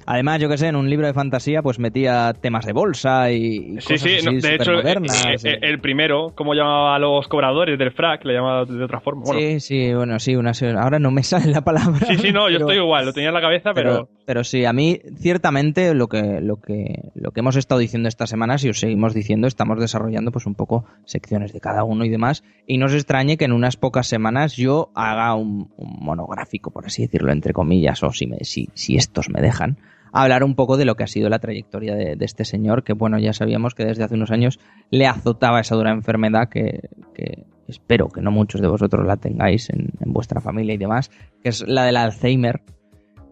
Además, 0.08 0.40
yo 0.40 0.48
que 0.48 0.56
sé, 0.56 0.68
en 0.68 0.76
un 0.76 0.88
libro 0.88 1.08
de 1.08 1.12
fantasía, 1.12 1.62
pues 1.62 1.80
metía 1.80 2.32
temas 2.40 2.64
de 2.64 2.72
bolsa 2.72 3.32
y. 3.32 3.56
y 3.76 3.80
sí, 3.80 3.94
cosas 3.94 4.00
sí, 4.00 4.14
así 4.14 4.26
no, 4.26 4.40
de 4.40 4.54
hecho, 4.54 4.72
modernas, 4.72 5.44
el, 5.44 5.64
el, 5.64 5.80
primero, 5.80 6.28
cómo 6.36 6.54
llamaba 6.54 6.94
a 6.94 6.98
los 7.00 7.26
cobradores 7.26 7.76
del 7.76 7.90
frac, 7.90 8.24
le 8.24 8.34
llamaba 8.34 8.64
de 8.64 8.84
otra 8.84 9.00
forma. 9.00 9.22
Bueno, 9.26 9.40
sí, 9.40 9.58
sí, 9.58 9.92
bueno, 9.92 10.20
sí, 10.20 10.36
una, 10.36 10.52
ahora 10.80 11.00
no 11.00 11.10
me 11.10 11.22
sale 11.24 11.50
la 11.50 11.62
palabra. 11.62 12.06
Sí, 12.06 12.18
sí, 12.18 12.32
no, 12.32 12.48
yo 12.48 12.58
estoy 12.58 12.76
igual, 12.76 13.04
lo 13.06 13.12
tenía 13.12 13.30
en 13.30 13.34
la 13.34 13.40
cabeza, 13.40 13.72
pero... 13.74 14.06
pero. 14.06 14.15
Pero, 14.26 14.44
sí, 14.44 14.64
a 14.64 14.72
mí, 14.72 15.00
ciertamente, 15.16 15.94
lo 15.94 16.08
que, 16.08 16.40
lo, 16.40 16.56
que, 16.56 17.10
lo 17.14 17.30
que 17.30 17.40
hemos 17.40 17.56
estado 17.56 17.78
diciendo 17.78 18.08
estas 18.08 18.28
semanas 18.28 18.64
y 18.64 18.68
os 18.68 18.80
seguimos 18.80 19.14
diciendo, 19.14 19.46
estamos 19.46 19.80
desarrollando 19.80 20.32
pues 20.32 20.46
un 20.46 20.56
poco 20.56 20.84
secciones 21.04 21.52
de 21.52 21.60
cada 21.60 21.84
uno 21.84 22.04
y 22.04 22.08
demás. 22.08 22.42
Y 22.66 22.78
no 22.78 22.86
os 22.86 22.92
extrañe 22.92 23.36
que 23.36 23.44
en 23.44 23.52
unas 23.52 23.76
pocas 23.76 24.08
semanas 24.08 24.56
yo 24.56 24.90
haga 24.94 25.34
un, 25.36 25.70
un 25.76 25.98
monográfico, 26.00 26.72
por 26.72 26.86
así 26.86 27.02
decirlo, 27.02 27.30
entre 27.30 27.52
comillas, 27.52 28.02
o 28.02 28.10
si, 28.10 28.26
me, 28.26 28.38
si, 28.42 28.68
si 28.74 28.96
estos 28.96 29.30
me 29.30 29.40
dejan 29.40 29.78
hablar 30.12 30.44
un 30.44 30.54
poco 30.54 30.76
de 30.76 30.84
lo 30.84 30.96
que 30.96 31.04
ha 31.04 31.08
sido 31.08 31.28
la 31.28 31.38
trayectoria 31.38 31.94
de, 31.94 32.16
de, 32.16 32.24
este 32.24 32.44
señor, 32.44 32.84
que 32.84 32.94
bueno, 32.94 33.18
ya 33.18 33.32
sabíamos 33.32 33.74
que 33.74 33.84
desde 33.84 34.02
hace 34.02 34.14
unos 34.14 34.30
años 34.30 34.58
le 34.90 35.06
azotaba 35.06 35.60
esa 35.60 35.76
dura 35.76 35.92
enfermedad 35.92 36.48
que, 36.48 36.88
que 37.14 37.44
espero 37.68 38.08
que 38.08 38.22
no 38.22 38.30
muchos 38.30 38.60
de 38.60 38.68
vosotros 38.68 39.06
la 39.06 39.16
tengáis 39.16 39.70
en, 39.70 39.90
en, 40.00 40.12
vuestra 40.12 40.40
familia 40.40 40.74
y 40.74 40.78
demás, 40.78 41.10
que 41.42 41.50
es 41.50 41.66
la 41.66 41.84
del 41.84 41.96
Alzheimer, 41.96 42.62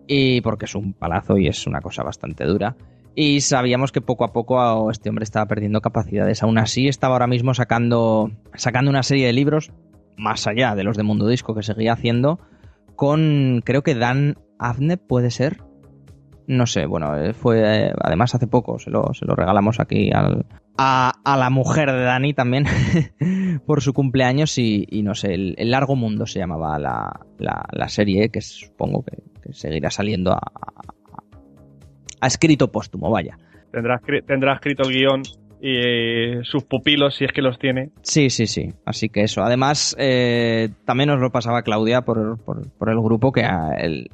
y 0.06 0.40
porque 0.40 0.66
es 0.66 0.74
un 0.74 0.92
palazo 0.92 1.38
y 1.38 1.48
es 1.48 1.66
una 1.66 1.80
cosa 1.80 2.02
bastante 2.02 2.44
dura. 2.44 2.76
Y 3.16 3.42
sabíamos 3.42 3.92
que 3.92 4.00
poco 4.00 4.24
a 4.24 4.32
poco 4.32 4.90
este 4.90 5.08
hombre 5.08 5.22
estaba 5.22 5.46
perdiendo 5.46 5.80
capacidades. 5.80 6.42
Aún 6.42 6.58
así, 6.58 6.88
estaba 6.88 7.14
ahora 7.14 7.28
mismo 7.28 7.54
sacando, 7.54 8.32
sacando 8.54 8.90
una 8.90 9.04
serie 9.04 9.26
de 9.26 9.32
libros, 9.32 9.70
más 10.16 10.46
allá 10.46 10.74
de 10.74 10.84
los 10.84 10.96
de 10.96 11.04
Mundo 11.04 11.28
Disco 11.28 11.54
que 11.54 11.62
seguía 11.62 11.92
haciendo, 11.92 12.40
con 12.96 13.62
creo 13.64 13.82
que 13.82 13.94
Dan 13.94 14.36
Avne 14.58 14.96
puede 14.96 15.30
ser, 15.30 15.62
no 16.46 16.66
sé, 16.66 16.86
bueno, 16.86 17.16
eh, 17.16 17.32
fue 17.32 17.60
eh, 17.88 17.92
además 18.00 18.34
hace 18.34 18.46
poco, 18.46 18.78
se 18.78 18.90
lo, 18.90 19.14
se 19.14 19.24
lo 19.24 19.34
regalamos 19.34 19.80
aquí 19.80 20.10
al, 20.12 20.44
a, 20.76 21.12
a 21.24 21.36
la 21.36 21.50
mujer 21.50 21.90
de 21.92 22.02
Dani 22.02 22.34
también 22.34 22.66
por 23.66 23.80
su 23.82 23.92
cumpleaños 23.92 24.58
y, 24.58 24.86
y 24.90 25.02
no 25.02 25.14
sé, 25.14 25.34
el, 25.34 25.54
el 25.58 25.70
largo 25.70 25.96
mundo 25.96 26.26
se 26.26 26.38
llamaba 26.40 26.78
la, 26.78 27.20
la, 27.38 27.64
la 27.72 27.88
serie, 27.88 28.28
que 28.28 28.40
supongo 28.40 29.02
que, 29.04 29.18
que 29.42 29.52
seguirá 29.52 29.90
saliendo 29.90 30.32
a, 30.32 30.36
a- 30.38 30.82
a 32.20 32.26
escrito 32.26 32.72
póstumo, 32.72 33.10
vaya. 33.10 33.38
Tendrá, 33.70 34.00
tendrá 34.26 34.54
escrito 34.54 34.84
el 34.84 34.94
guion 34.94 35.22
y 35.60 35.76
eh, 35.76 36.40
sus 36.44 36.64
pupilos, 36.64 37.16
si 37.16 37.24
es 37.24 37.32
que 37.32 37.42
los 37.42 37.58
tiene. 37.58 37.90
Sí, 38.02 38.30
sí, 38.30 38.46
sí. 38.46 38.72
Así 38.86 39.08
que 39.08 39.22
eso. 39.24 39.42
Además, 39.42 39.94
eh, 39.98 40.70
también 40.84 41.08
nos 41.08 41.20
lo 41.20 41.30
pasaba 41.32 41.62
Claudia 41.62 42.02
por, 42.02 42.38
por- 42.38 42.70
por 42.70 42.88
el 42.90 42.98
grupo 43.00 43.32
que 43.32 43.44
ah, 43.44 43.74
el, 43.78 44.08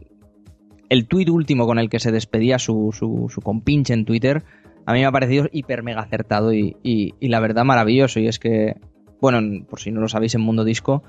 el 0.91 1.07
tuit 1.07 1.31
último 1.31 1.67
con 1.67 1.79
el 1.79 1.89
que 1.89 1.99
se 2.01 2.13
despedía 2.13 2.59
su, 2.59 2.91
su, 2.93 3.31
su 3.33 3.41
compinche 3.41 3.95
en 3.95 4.05
Twitter 4.05 4.45
a 4.87 4.93
mí 4.93 5.01
me 5.01 5.07
ha 5.07 5.13
parecido 5.13 5.47
hiper 5.53 5.83
mega 5.83 6.01
acertado 6.01 6.53
y, 6.53 6.77
y- 6.83 7.15
y 7.21 7.29
la 7.29 7.39
verdad 7.41 7.65
maravilloso. 7.65 8.19
Y 8.19 8.27
es 8.29 8.39
que, 8.39 8.77
bueno, 9.21 9.39
en- 9.39 9.65
por 9.67 9.79
si 9.79 9.91
no 9.93 10.01
lo 10.01 10.09
sabéis 10.09 10.35
en 10.35 10.41
Mundo 10.41 10.65
Disco, 10.65 11.03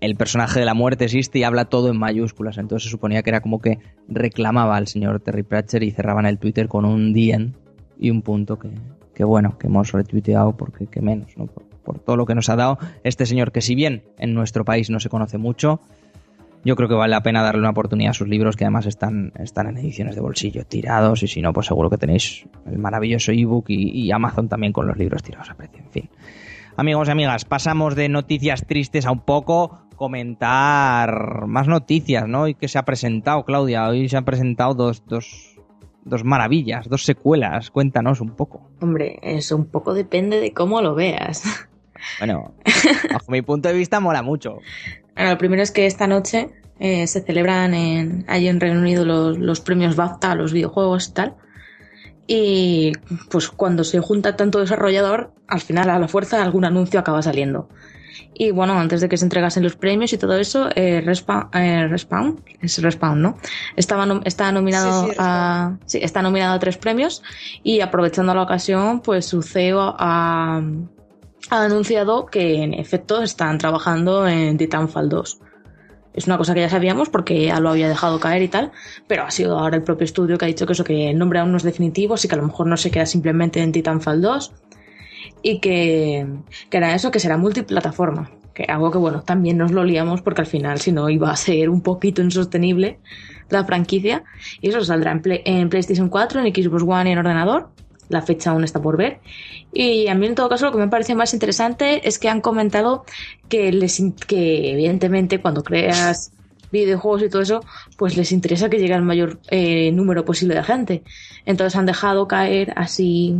el 0.00 0.16
personaje 0.16 0.60
de 0.60 0.64
la 0.66 0.74
muerte 0.74 1.04
existe 1.04 1.38
y 1.38 1.42
habla 1.42 1.64
todo 1.66 1.90
en 1.90 1.98
mayúsculas. 1.98 2.56
Entonces 2.56 2.84
se 2.84 2.90
suponía 2.90 3.22
que 3.22 3.30
era 3.30 3.40
como 3.40 3.60
que 3.60 3.78
reclamaba 4.08 4.76
al 4.76 4.86
señor 4.86 5.20
Terry 5.20 5.42
Pratchett 5.42 5.82
y 5.82 5.90
cerraban 5.90 6.24
el 6.24 6.38
Twitter 6.38 6.68
con 6.68 6.84
un 6.84 7.12
dien 7.12 7.54
y 7.98 8.10
un 8.10 8.22
punto 8.22 8.58
que, 8.58 8.70
que 9.12 9.24
bueno, 9.24 9.58
que 9.58 9.66
hemos 9.66 9.92
retuiteado 9.92 10.56
porque 10.56 10.86
que 10.86 11.02
menos, 11.02 11.36
¿no? 11.36 11.46
Por 11.46 11.98
todo 11.98 12.16
lo 12.16 12.26
que 12.26 12.34
nos 12.34 12.48
ha 12.48 12.56
dado 12.56 12.78
este 13.02 13.26
señor 13.26 13.50
que 13.52 13.60
si 13.60 13.74
bien 13.74 14.04
en 14.18 14.32
nuestro 14.34 14.64
país 14.64 14.88
no 14.88 15.00
se 15.00 15.08
conoce 15.10 15.36
mucho, 15.36 15.80
yo 16.64 16.76
creo 16.76 16.88
que 16.88 16.94
vale 16.94 17.10
la 17.10 17.22
pena 17.22 17.42
darle 17.42 17.60
una 17.60 17.70
oportunidad 17.70 18.10
a 18.10 18.14
sus 18.14 18.28
libros 18.28 18.56
que 18.56 18.64
además 18.64 18.86
están, 18.86 19.32
están 19.38 19.68
en 19.68 19.78
ediciones 19.78 20.14
de 20.14 20.20
bolsillo 20.20 20.64
tirados 20.64 21.22
y 21.22 21.28
si 21.28 21.42
no, 21.42 21.52
pues 21.52 21.66
seguro 21.66 21.90
que 21.90 21.98
tenéis 21.98 22.46
el 22.66 22.78
maravilloso 22.78 23.32
ebook 23.32 23.66
y, 23.68 23.90
y 23.90 24.10
Amazon 24.12 24.48
también 24.48 24.72
con 24.72 24.86
los 24.86 24.96
libros 24.96 25.22
tirados 25.22 25.50
a 25.50 25.54
precio, 25.54 25.80
en 25.80 25.90
fin. 25.90 26.10
Amigos 26.76 27.06
y 27.08 27.10
amigas, 27.12 27.44
pasamos 27.44 27.94
de 27.94 28.08
noticias 28.08 28.66
tristes 28.66 29.06
a 29.06 29.12
un 29.12 29.20
poco 29.20 29.84
comentar 29.94 31.46
más 31.46 31.68
noticias, 31.68 32.26
¿no? 32.26 32.48
Y 32.48 32.54
que 32.54 32.66
se 32.66 32.78
ha 32.78 32.84
presentado, 32.84 33.44
Claudia, 33.44 33.88
hoy 33.88 34.08
se 34.08 34.16
han 34.16 34.24
presentado 34.24 34.74
dos, 34.74 35.04
dos, 35.06 35.60
dos 36.04 36.24
maravillas, 36.24 36.88
dos 36.88 37.04
secuelas, 37.04 37.70
cuéntanos 37.70 38.20
un 38.20 38.34
poco. 38.34 38.70
Hombre, 38.80 39.18
eso 39.22 39.56
un 39.56 39.66
poco 39.66 39.94
depende 39.94 40.40
de 40.40 40.52
cómo 40.52 40.80
lo 40.80 40.94
veas. 40.94 41.44
Bueno, 42.18 42.54
bajo 43.12 43.30
mi 43.30 43.40
punto 43.40 43.68
de 43.68 43.74
vista 43.74 44.00
mola 44.00 44.22
mucho. 44.22 44.58
Bueno, 45.14 45.30
lo 45.30 45.38
primero 45.38 45.62
es 45.62 45.70
que 45.70 45.86
esta 45.86 46.06
noche 46.06 46.50
eh, 46.80 47.06
se 47.06 47.20
celebran 47.22 47.74
en, 47.74 48.24
allí 48.28 48.48
en 48.48 48.60
Reino 48.60 48.80
Unido 48.80 49.04
los, 49.04 49.38
los 49.38 49.60
premios 49.60 49.96
BAFTA 49.96 50.32
a 50.32 50.34
los 50.34 50.52
videojuegos 50.52 51.08
y 51.08 51.12
tal. 51.12 51.34
Y 52.26 52.92
pues 53.30 53.48
cuando 53.50 53.84
se 53.84 54.00
junta 54.00 54.34
tanto 54.36 54.58
desarrollador, 54.60 55.32
al 55.46 55.60
final 55.60 55.90
a 55.90 55.98
la 55.98 56.08
fuerza 56.08 56.42
algún 56.42 56.64
anuncio 56.64 56.98
acaba 56.98 57.20
saliendo. 57.22 57.68
Y 58.32 58.50
bueno, 58.50 58.72
antes 58.78 59.00
de 59.00 59.08
que 59.08 59.16
se 59.16 59.24
entregasen 59.24 59.62
los 59.62 59.76
premios 59.76 60.12
y 60.12 60.18
todo 60.18 60.36
eso, 60.36 60.68
eh, 60.74 61.00
Respawn, 61.04 61.50
eh, 61.52 61.86
Respawn, 61.88 62.42
es 62.60 62.80
Respawn, 62.82 63.20
¿no? 63.20 63.36
Estaba 63.76 64.06
nom- 64.06 64.22
está 64.24 64.50
nominado 64.52 65.04
Sí, 65.04 65.10
sí, 65.10 65.16
a, 65.18 65.76
sí, 65.86 65.98
está 66.02 66.22
nominado 66.22 66.54
a 66.54 66.58
tres 66.58 66.76
premios 66.76 67.22
y 67.62 67.80
aprovechando 67.80 68.34
la 68.34 68.42
ocasión, 68.42 69.00
pues 69.00 69.26
su 69.26 69.42
CEO 69.42 69.94
ha, 69.98 70.62
ha 71.50 71.64
anunciado 71.64 72.26
que 72.26 72.62
en 72.62 72.74
efecto 72.74 73.22
están 73.22 73.58
trabajando 73.58 74.26
en 74.26 74.56
Titanfall 74.56 75.08
2. 75.08 75.38
Es 76.14 76.26
una 76.26 76.38
cosa 76.38 76.54
que 76.54 76.60
ya 76.60 76.68
sabíamos 76.68 77.08
porque 77.08 77.46
ya 77.46 77.58
lo 77.60 77.70
había 77.70 77.88
dejado 77.88 78.20
caer 78.20 78.42
y 78.42 78.48
tal, 78.48 78.70
pero 79.08 79.24
ha 79.24 79.30
sido 79.30 79.58
ahora 79.58 79.76
el 79.76 79.82
propio 79.82 80.04
estudio 80.04 80.38
que 80.38 80.44
ha 80.44 80.48
dicho 80.48 80.64
que 80.66 80.72
eso, 80.72 80.84
que 80.84 81.10
el 81.10 81.18
nombre 81.18 81.40
aún 81.40 81.50
no 81.50 81.56
es 81.56 81.64
definitivo, 81.64 82.14
así 82.14 82.28
que 82.28 82.34
a 82.34 82.38
lo 82.38 82.46
mejor 82.46 82.66
no 82.68 82.76
se 82.76 82.90
queda 82.90 83.04
simplemente 83.06 83.60
en 83.60 83.72
Titanfall 83.72 84.22
2 84.22 84.52
y 85.42 85.58
que, 85.58 86.26
que 86.70 86.76
era 86.76 86.94
eso, 86.94 87.10
que 87.10 87.18
será 87.18 87.36
multiplataforma. 87.36 88.30
Que 88.54 88.62
algo 88.68 88.92
que 88.92 88.98
bueno, 88.98 89.22
también 89.22 89.58
nos 89.58 89.72
lo 89.72 89.82
liamos 89.82 90.22
porque 90.22 90.42
al 90.42 90.46
final 90.46 90.78
si 90.80 90.92
no 90.92 91.10
iba 91.10 91.28
a 91.32 91.36
ser 91.36 91.68
un 91.68 91.82
poquito 91.82 92.22
insostenible 92.22 93.00
la 93.50 93.64
franquicia. 93.64 94.22
Y 94.60 94.68
eso 94.68 94.84
saldrá 94.84 95.10
en, 95.10 95.20
Play- 95.20 95.42
en 95.44 95.68
PlayStation 95.68 96.08
4, 96.08 96.40
en 96.40 96.54
Xbox 96.54 96.84
One 96.86 97.10
y 97.10 97.12
en 97.14 97.18
ordenador. 97.18 97.70
La 98.08 98.22
fecha 98.22 98.50
aún 98.50 98.64
está 98.64 98.80
por 98.80 98.96
ver. 98.96 99.20
Y 99.72 100.08
a 100.08 100.14
mí 100.14 100.26
en 100.26 100.34
todo 100.34 100.48
caso 100.48 100.66
lo 100.66 100.72
que 100.72 100.78
me 100.78 100.88
parece 100.88 101.14
más 101.14 101.32
interesante 101.34 102.06
es 102.06 102.18
que 102.18 102.28
han 102.28 102.40
comentado 102.40 103.04
que 103.48 103.72
les 103.72 104.02
que 104.26 104.72
evidentemente 104.72 105.40
cuando 105.40 105.62
creas 105.62 106.32
videojuegos 106.74 107.22
y 107.22 107.28
todo 107.28 107.42
eso, 107.42 107.60
pues 107.96 108.16
les 108.16 108.32
interesa 108.32 108.68
que 108.68 108.78
llegue 108.78 108.94
al 108.94 109.02
mayor 109.02 109.38
eh, 109.48 109.90
número 109.92 110.24
posible 110.24 110.54
de 110.54 110.62
gente. 110.62 111.02
Entonces 111.46 111.76
han 111.76 111.86
dejado 111.86 112.28
caer 112.28 112.72
así 112.76 113.36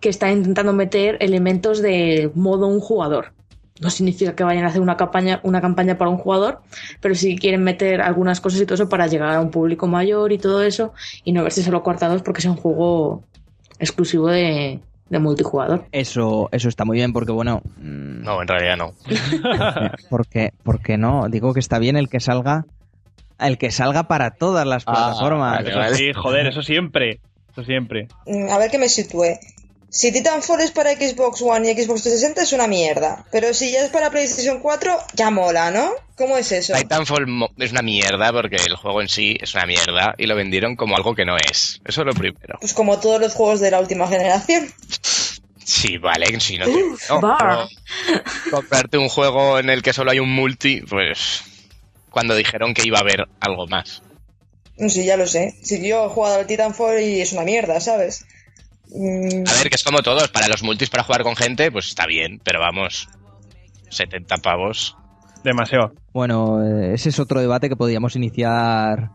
que 0.00 0.08
están 0.08 0.32
intentando 0.38 0.72
meter 0.72 1.16
elementos 1.20 1.82
de 1.82 2.30
modo 2.34 2.66
un 2.66 2.80
jugador. 2.80 3.32
No 3.80 3.88
significa 3.88 4.34
que 4.34 4.44
vayan 4.44 4.64
a 4.64 4.68
hacer 4.68 4.82
una 4.82 4.96
campaña, 4.96 5.40
una 5.42 5.60
campaña 5.60 5.96
para 5.96 6.10
un 6.10 6.18
jugador, 6.18 6.60
pero 7.00 7.14
sí 7.14 7.38
quieren 7.38 7.62
meter 7.64 8.02
algunas 8.02 8.40
cosas 8.40 8.60
y 8.60 8.66
todo 8.66 8.74
eso 8.74 8.88
para 8.90 9.06
llegar 9.06 9.34
a 9.34 9.40
un 9.40 9.50
público 9.50 9.86
mayor 9.86 10.32
y 10.32 10.38
todo 10.38 10.62
eso, 10.62 10.92
y 11.24 11.32
no 11.32 11.42
verse 11.42 11.62
solo 11.62 11.82
cortados 11.82 12.20
porque 12.22 12.40
es 12.40 12.44
un 12.44 12.56
juego 12.56 13.24
exclusivo 13.80 14.28
de, 14.28 14.78
de 15.08 15.18
multijugador. 15.18 15.86
Eso, 15.90 16.48
eso 16.52 16.68
está 16.68 16.84
muy 16.84 16.96
bien 16.98 17.12
porque, 17.12 17.32
bueno, 17.32 17.62
mm, 17.78 18.22
No, 18.22 18.40
en 18.42 18.46
realidad 18.48 18.76
no. 18.76 18.92
porque, 20.10 20.52
porque 20.62 20.96
no, 20.96 21.28
digo 21.28 21.52
que 21.54 21.60
está 21.60 21.78
bien 21.78 21.96
el 21.96 22.08
que 22.08 22.20
salga, 22.20 22.64
el 23.38 23.58
que 23.58 23.70
salga 23.70 24.04
para 24.04 24.30
todas 24.32 24.66
las 24.66 24.84
Ah, 24.86 24.92
plataformas. 24.92 25.56
vale, 25.56 25.70
Eso 25.70 25.78
vale. 25.78 25.96
sí, 25.96 26.12
joder, 26.14 26.46
eso 26.46 26.62
siempre. 26.62 27.20
Eso 27.52 27.64
siempre. 27.64 28.06
Mm, 28.26 28.48
A 28.50 28.58
ver 28.58 28.70
que 28.70 28.78
me 28.78 28.88
sitúe. 28.88 29.36
Si 29.92 30.12
Titanfall 30.12 30.60
es 30.60 30.70
para 30.70 30.92
Xbox 30.92 31.42
One 31.42 31.68
y 31.68 31.74
Xbox 31.74 32.02
360 32.02 32.42
es 32.42 32.52
una 32.52 32.68
mierda. 32.68 33.24
Pero 33.32 33.52
si 33.52 33.72
ya 33.72 33.84
es 33.84 33.90
para 33.90 34.10
PlayStation 34.10 34.60
4, 34.60 34.96
ya 35.14 35.30
mola, 35.30 35.72
¿no? 35.72 35.90
¿Cómo 36.16 36.38
es 36.38 36.52
eso? 36.52 36.74
Titanfall 36.74 37.26
es 37.58 37.72
una 37.72 37.82
mierda 37.82 38.32
porque 38.32 38.56
el 38.56 38.76
juego 38.76 39.02
en 39.02 39.08
sí 39.08 39.36
es 39.40 39.52
una 39.54 39.66
mierda 39.66 40.14
y 40.16 40.26
lo 40.26 40.36
vendieron 40.36 40.76
como 40.76 40.94
algo 40.94 41.16
que 41.16 41.24
no 41.24 41.36
es. 41.36 41.80
Eso 41.84 42.02
es 42.02 42.06
lo 42.06 42.12
primero. 42.12 42.58
Pues 42.60 42.72
como 42.72 43.00
todos 43.00 43.20
los 43.20 43.34
juegos 43.34 43.58
de 43.58 43.72
la 43.72 43.80
última 43.80 44.06
generación. 44.06 44.72
Sí, 45.64 45.98
vale, 45.98 46.38
si 46.40 46.58
no 46.58 46.66
te... 46.66 46.72
no, 47.08 47.36
pero 47.38 47.68
comprarte 48.50 48.96
un 48.96 49.08
juego 49.08 49.58
en 49.58 49.70
el 49.70 49.82
que 49.82 49.92
solo 49.92 50.12
hay 50.12 50.20
un 50.20 50.32
multi, 50.32 50.82
pues... 50.82 51.42
Cuando 52.10 52.34
dijeron 52.34 52.74
que 52.74 52.82
iba 52.84 52.98
a 52.98 53.02
haber 53.02 53.26
algo 53.40 53.66
más. 53.68 54.02
No 54.76 54.88
sé, 54.88 55.04
ya 55.04 55.16
lo 55.16 55.26
sé. 55.26 55.54
Si 55.62 55.86
yo 55.86 56.06
he 56.06 56.08
jugado 56.08 56.40
al 56.40 56.46
Titanfall 56.46 57.00
y 57.00 57.20
es 57.20 57.32
una 57.32 57.42
mierda, 57.42 57.80
¿sabes? 57.80 58.24
Mm, 58.92 59.44
A 59.48 59.54
ver, 59.58 59.70
que 59.70 59.76
es 59.76 59.84
como 59.84 59.98
todos, 60.00 60.28
para 60.28 60.48
los 60.48 60.62
multis 60.62 60.90
para 60.90 61.04
jugar 61.04 61.22
con 61.22 61.36
gente, 61.36 61.70
pues 61.70 61.86
está 61.86 62.06
bien, 62.06 62.40
pero 62.42 62.60
vamos, 62.60 63.08
70 63.88 64.36
pavos. 64.38 64.96
Demasiado. 65.44 65.92
Bueno, 66.12 66.62
eh, 66.64 66.94
ese 66.94 67.08
es 67.08 67.18
otro 67.18 67.40
debate 67.40 67.68
que 67.68 67.76
podríamos 67.76 68.14
iniciar. 68.16 69.10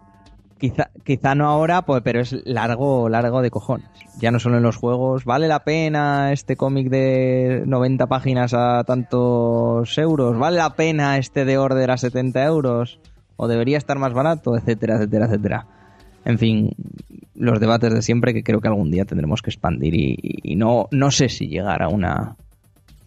Quizá, 0.57 0.89
quizá 1.03 1.36
no 1.36 1.47
ahora, 1.47 1.82
pues, 1.84 2.01
pero 2.03 2.21
es 2.21 2.34
largo, 2.45 3.09
largo 3.09 3.41
de 3.41 3.51
cojones. 3.51 3.88
Ya 4.19 4.32
no 4.32 4.39
solo 4.39 4.57
en 4.57 4.63
los 4.63 4.78
juegos. 4.78 5.26
¿Vale 5.26 5.47
la 5.47 5.63
pena 5.65 6.32
este 6.32 6.55
cómic 6.55 6.89
de 6.89 7.63
90 7.65 8.07
páginas 8.07 8.53
a 8.53 8.84
tantos 8.86 9.97
euros? 9.97 10.38
¿Vale 10.39 10.57
la 10.57 10.71
pena 10.71 11.17
este 11.17 11.45
de 11.45 11.57
Order 11.57 11.91
a 11.91 11.97
70 11.97 12.43
euros? 12.45 12.99
¿O 13.36 13.47
debería 13.47 13.78
estar 13.78 13.99
más 13.99 14.13
barato? 14.13 14.57
Etcétera, 14.57 14.95
etcétera, 14.95 15.26
etcétera. 15.26 15.67
En 16.23 16.39
fin, 16.39 16.71
los 17.36 17.59
debates 17.59 17.93
de 17.93 18.01
siempre 18.01 18.33
que 18.33 18.43
creo 18.43 18.61
que 18.61 18.67
algún 18.67 18.91
día 18.91 19.05
tendremos 19.05 19.41
que 19.41 19.49
expandir 19.49 19.93
y, 19.95 20.55
no, 20.55 20.88
no 20.91 21.11
sé 21.11 21.29
si 21.29 21.47
llegar 21.47 21.83
a 21.83 21.89
una 21.89 22.36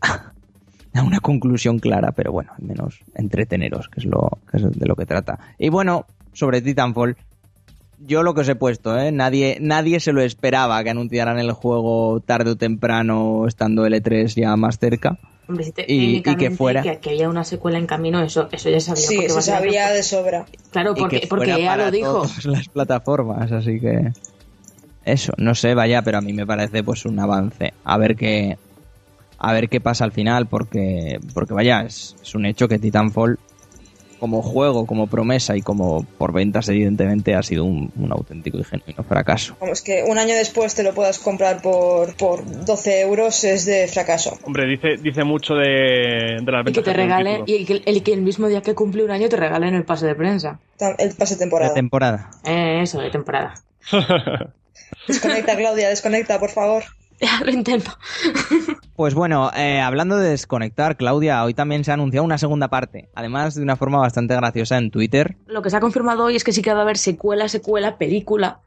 a 0.95 1.03
una 1.03 1.21
conclusión 1.21 1.79
clara, 1.79 2.13
pero 2.13 2.33
bueno, 2.33 2.53
al 2.59 2.65
menos 2.65 3.01
entreteneros, 3.15 3.89
que 3.89 4.01
es 4.01 4.07
lo 4.07 4.39
que 4.51 4.59
es 4.59 4.79
de 4.79 4.87
lo 4.87 4.97
que 4.97 5.07
trata. 5.07 5.39
Y 5.59 5.69
bueno, 5.69 6.07
sobre 6.33 6.61
Titanfall, 6.61 7.17
yo 8.01 8.23
lo 8.23 8.35
que 8.35 8.43
os 8.43 8.49
he 8.49 8.55
puesto, 8.55 8.99
¿eh? 8.99 9.13
Nadie, 9.13 9.59
nadie 9.61 10.01
se 10.01 10.13
lo 10.13 10.23
esperaba 10.23 10.83
que 10.85 10.91
anunciaran 10.91 11.39
el 11.39 11.53
juego 11.53 12.21
tarde 12.21 12.51
o 12.51 12.57
temprano, 12.57 13.47
estando 13.47 13.87
L3 13.87 14.35
ya 14.35 14.57
más 14.57 14.79
cerca. 14.79 15.19
Hombre, 15.49 15.65
si 15.65 15.73
te- 15.73 15.87
Y- 15.91 16.17
y 16.17 16.23
que 16.23 16.51
fuera. 16.51 16.83
Que, 16.83 16.99
que 16.99 17.11
había 17.11 17.29
una 17.29 17.43
secuela 17.45 17.79
en 17.79 17.87
camino, 17.87 18.23
eso, 18.23 18.49
eso 18.53 18.69
ya 18.69 18.81
sabía. 18.81 19.03
sí, 19.03 19.17
básicamente- 19.17 19.43
sabía 19.43 19.91
de 19.91 20.03
sobra. 20.03 20.47
Claro, 20.71 20.95
porque, 20.95 21.21
que 21.23 21.27
porque 21.27 21.55
ella 21.55 21.77
lo 21.77 21.91
dijo. 21.91 22.13
todas 22.23 22.45
las 22.45 22.69
plataformas, 22.69 23.51
así 23.51 23.81
que 23.81 24.13
eso, 25.05 25.33
no 25.39 25.55
sé, 25.55 25.75
vaya, 25.75 26.03
pero 26.03 26.19
a 26.19 26.21
mí 26.21 26.33
me 26.35 26.47
parece 26.47 26.83
pues 26.85 27.07
un 27.07 27.19
avance. 27.19 27.73
A 27.85 27.97
ver 27.97 28.15
qué 28.17 28.59
a 29.41 29.53
ver 29.53 29.69
qué 29.69 29.81
pasa 29.81 30.05
al 30.05 30.13
final 30.13 30.47
porque 30.47 31.19
porque 31.33 31.55
vaya, 31.55 31.83
es, 31.83 32.15
es 32.23 32.35
un 32.35 32.45
hecho 32.45 32.69
que 32.69 32.79
Titanfall 32.79 33.39
como 34.19 34.43
juego, 34.43 34.87
como 34.87 35.07
promesa 35.07 35.57
y 35.57 35.63
como 35.63 36.05
por 36.05 36.33
ventas 36.33 36.69
evidentemente 36.69 37.35
ha 37.35 37.43
sido 37.43 37.65
un, 37.65 37.91
un 37.97 38.13
auténtico 38.13 38.59
y 38.59 38.65
genuino 38.65 39.03
fracaso. 39.03 39.57
Vamos, 39.61 39.83
que 39.83 40.05
un 40.07 40.19
año 40.19 40.35
después 40.35 40.75
te 40.75 40.83
lo 40.83 40.95
puedas 40.95 41.19
comprar 41.19 41.63
por, 41.63 42.15
por 42.17 42.45
12 42.65 43.01
euros 43.01 43.45
es 43.45 43.65
de 43.65 43.89
fracaso. 43.89 44.39
Hombre, 44.45 44.67
dice, 44.67 44.97
dice 45.01 45.25
mucho 45.25 45.55
de, 45.55 46.39
de 46.43 46.53
las 46.53 46.67
Y 46.67 46.73
que 46.73 46.83
te 46.83 46.91
de 46.91 46.97
regalen, 46.97 47.43
y 47.47 47.65
que 47.65 47.83
el, 47.85 48.03
que 48.03 48.13
el 48.13 48.23
mismo 48.23 48.49
día 48.49 48.63
que 48.63 48.75
cumple 48.75 49.05
un 49.05 49.11
año 49.11 49.29
te 49.29 49.37
regalen 49.37 49.75
el 49.75 49.85
pase 49.85 50.07
de 50.07 50.15
prensa. 50.15 50.59
El 50.99 51.15
pase 51.15 51.35
de 51.35 51.41
temporada. 51.41 51.71
La 51.71 51.75
temporada. 51.75 52.31
Eh, 52.45 52.81
eso, 52.83 53.01
de 53.01 53.11
temporada. 53.11 53.55
Desconecta, 55.07 55.57
Claudia, 55.57 55.89
desconecta, 55.89 56.39
por 56.39 56.51
favor. 56.51 56.85
Ya, 57.21 57.41
lo 57.45 57.51
intento. 57.51 57.91
Pues 58.95 59.15
bueno, 59.15 59.53
eh, 59.57 59.81
hablando 59.81 60.17
de 60.17 60.31
desconectar, 60.31 60.97
Claudia, 60.97 61.45
hoy 61.45 61.55
también 61.55 61.85
se 61.85 61.93
ha 61.93 61.95
anunciado 61.95 62.25
una 62.25 62.37
segunda 62.37 62.67
parte, 62.67 63.09
además 63.15 63.55
de 63.55 63.63
una 63.63 63.77
forma 63.77 63.99
bastante 63.99 64.35
graciosa 64.35 64.77
en 64.77 64.91
Twitter. 64.91 65.37
Lo 65.47 65.63
que 65.63 65.71
se 65.71 65.77
ha 65.77 65.81
confirmado 65.81 66.25
hoy 66.25 66.35
es 66.35 66.43
que 66.43 66.51
sí 66.51 66.63
que 66.63 66.73
va 66.73 66.81
a 66.81 66.83
haber 66.83 66.99
secuela, 66.99 67.47
secuela, 67.47 67.97
película 67.97 68.61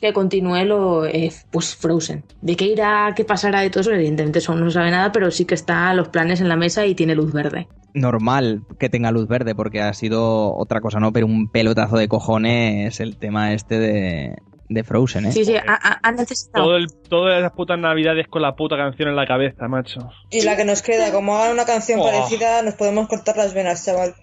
que 0.00 0.12
continúe 0.12 0.64
lo 0.64 1.04
eh, 1.04 1.32
pues 1.50 1.74
Frozen. 1.74 2.22
De 2.42 2.54
qué 2.54 2.66
irá, 2.66 3.12
qué 3.16 3.24
pasará 3.24 3.62
de 3.62 3.70
todo 3.70 3.80
eso, 3.80 3.92
evidentemente 3.92 4.38
eso 4.38 4.54
no 4.54 4.66
se 4.66 4.74
sabe 4.74 4.92
nada, 4.92 5.10
pero 5.10 5.32
sí 5.32 5.44
que 5.44 5.54
están 5.54 5.96
los 5.96 6.08
planes 6.08 6.40
en 6.40 6.48
la 6.48 6.56
mesa 6.56 6.86
y 6.86 6.94
tiene 6.94 7.16
luz 7.16 7.32
verde. 7.32 7.66
Normal 7.92 8.62
que 8.78 8.88
tenga 8.88 9.10
luz 9.10 9.26
verde, 9.26 9.56
porque 9.56 9.80
ha 9.80 9.92
sido 9.94 10.54
otra 10.54 10.80
cosa, 10.80 11.00
¿no? 11.00 11.12
Pero 11.12 11.26
un 11.26 11.50
pelotazo 11.50 11.96
de 11.96 12.08
cojones 12.08 13.00
el 13.00 13.16
tema 13.16 13.52
este 13.52 13.80
de, 13.80 14.36
de 14.68 14.84
Frozen, 14.84 15.26
¿eh? 15.26 15.32
Sí, 15.32 15.44
sí, 15.44 15.56
ha- 15.56 15.62
ha- 15.66 16.00
han 16.02 16.16
necesitado. 16.16 16.64
Todo 16.64 16.76
el, 16.76 16.86
todas 17.08 17.40
las 17.42 17.52
putas 17.52 17.78
navidades 17.78 18.26
con 18.28 18.42
la 18.42 18.54
puta 18.56 18.76
canción 18.76 19.08
en 19.08 19.16
la 19.16 19.26
cabeza, 19.26 19.68
macho. 19.68 20.00
Y 20.30 20.42
la 20.42 20.56
que 20.56 20.64
nos 20.64 20.82
queda, 20.82 21.12
como 21.12 21.36
hagan 21.36 21.52
una 21.52 21.64
canción 21.64 22.00
Oh. 22.00 22.04
parecida, 22.04 22.62
nos 22.62 22.74
podemos 22.74 23.08
cortar 23.08 23.36
las 23.36 23.54
venas, 23.54 23.84
chaval. 23.84 24.14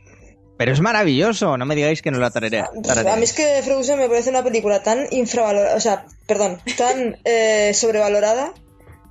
Pero 0.58 0.72
es 0.72 0.82
maravilloso, 0.82 1.58
no 1.58 1.66
me 1.66 1.76
digáis 1.76 2.02
que 2.02 2.12
no 2.12 2.20
la 2.20 2.30
tararea. 2.30 2.70
A 3.12 3.16
mí 3.16 3.24
es 3.24 3.34
que 3.34 3.62
Frozen 3.64 3.98
me 4.00 4.08
parece 4.08 4.30
una 4.30 4.44
película 4.44 4.84
tan 4.84 5.08
infravalorada, 5.12 5.76
o 5.76 5.80
sea, 5.80 6.06
perdón, 6.28 6.60
tan 6.78 7.18
eh, 7.26 7.72
sobrevalorada 7.74 8.54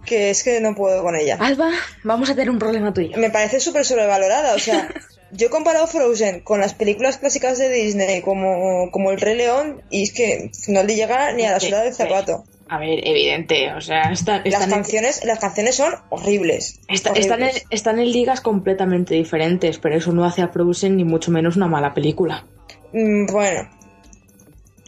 que 0.06 0.30
es 0.30 0.44
que 0.44 0.60
no 0.60 0.74
puedo 0.74 1.02
con 1.02 1.16
ella. 1.16 1.36
Alba, 1.40 1.70
vamos 2.04 2.30
a 2.30 2.34
tener 2.34 2.50
un 2.50 2.58
problema 2.58 2.92
tuyo. 2.92 3.16
Me 3.18 3.30
parece 3.30 3.58
súper 3.60 3.84
sobrevalorada, 3.84 4.54
o 4.54 4.58
sea, 4.58 4.88
yo 5.32 5.46
he 5.46 5.50
comparado 5.50 5.86
Frozen 5.86 6.40
con 6.40 6.60
las 6.60 6.74
películas 6.74 7.18
clásicas 7.18 7.58
de 7.58 7.68
Disney 7.70 8.20
como, 8.22 8.90
como 8.90 9.10
El 9.10 9.20
Rey 9.20 9.36
León 9.36 9.82
y 9.90 10.02
es 10.04 10.12
que 10.12 10.50
no 10.68 10.82
le 10.82 10.94
llega 10.94 11.32
ni 11.32 11.44
a 11.44 11.52
la 11.52 11.60
suela 11.60 11.82
del 11.82 11.94
zapato. 11.94 12.44
A 12.68 12.78
ver, 12.78 13.06
evidente, 13.06 13.70
o 13.74 13.80
sea, 13.82 14.12
está- 14.12 14.38
Las 14.38 14.46
están, 14.46 14.62
en, 14.64 14.70
canciones, 14.70 15.24
las 15.24 15.38
canciones 15.38 15.74
son 15.74 15.92
horribles. 16.08 16.80
está- 16.88 17.10
horribles. 17.10 17.30
están, 17.30 17.42
en, 17.42 17.50
están 17.70 17.98
en 17.98 18.10
ligas 18.12 18.40
completamente 18.40 19.14
diferentes, 19.14 19.78
pero 19.78 19.96
eso 19.96 20.12
no 20.12 20.24
hace 20.24 20.40
a 20.42 20.48
Frozen 20.48 20.96
ni 20.96 21.04
mucho 21.04 21.30
menos 21.30 21.56
una 21.56 21.66
mala 21.66 21.92
película. 21.92 22.46
Mm, 22.94 23.26
Bueno, 23.26 23.68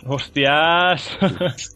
Hostias. 0.06 1.08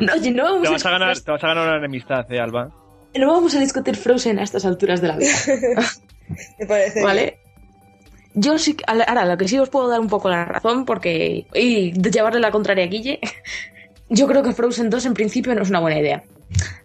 No, 0.00 0.12
oye, 0.12 0.30
no 0.30 0.44
vamos, 0.44 0.62
te, 0.62 0.68
a 0.68 0.70
vas 0.72 0.86
a 0.86 0.90
ganar, 0.90 1.18
te 1.20 1.30
vas 1.32 1.42
a 1.42 1.48
ganar 1.48 1.66
una 1.66 1.78
enemistad, 1.78 2.30
eh, 2.32 2.38
Alba. 2.38 2.70
no 3.16 3.26
vamos 3.32 3.56
a 3.56 3.58
discutir 3.58 3.96
Frozen 3.96 4.38
a 4.38 4.44
estas 4.44 4.64
alturas 4.64 5.00
de 5.00 5.08
la 5.08 5.16
vida, 5.16 5.32
me 6.60 6.66
parece. 6.66 7.02
¿vale? 7.02 7.38
Yo 8.34 8.58
sí, 8.58 8.74
que- 8.74 8.84
ahora 8.86 9.24
lo 9.24 9.36
que 9.36 9.46
sí 9.48 9.58
os 9.58 9.68
puedo 9.68 9.88
dar 9.88 10.00
un 10.00 10.08
poco 10.08 10.28
la 10.28 10.44
razón, 10.44 10.84
porque. 10.84 11.46
y 11.54 11.92
de 11.92 12.10
llevarle 12.10 12.40
la 12.40 12.50
contraria 12.50 12.84
a 12.84 12.88
Guille, 12.88 13.20
yo 14.08 14.26
creo 14.26 14.42
que 14.42 14.52
Frozen 14.52 14.90
2 14.90 15.06
en 15.06 15.14
principio 15.14 15.54
no 15.54 15.62
es 15.62 15.70
una 15.70 15.80
buena 15.80 15.98
idea. 16.00 16.22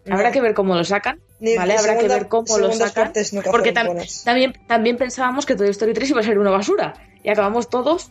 Habrá 0.09 0.29
No. 0.29 0.33
que 0.33 0.41
ver 0.41 0.53
cómo 0.53 0.75
lo 0.75 0.83
sacan, 0.83 1.19
Ni- 1.39 1.55
¿vale? 1.55 1.75
Habrá 1.77 1.97
que 1.97 2.07
ver 2.07 2.27
cómo 2.27 2.57
lo 2.57 2.71
sacan. 2.73 3.11
Porque 3.51 3.73
tam- 3.73 4.23
también, 4.23 4.53
también 4.67 4.97
pensábamos 4.97 5.45
que 5.45 5.55
Toy 5.55 5.69
Story 5.69 5.93
3 5.93 6.09
iba 6.09 6.21
a 6.21 6.23
ser 6.23 6.39
una 6.39 6.49
basura. 6.51 6.93
Y 7.23 7.29
acabamos 7.29 7.69
todos 7.69 8.09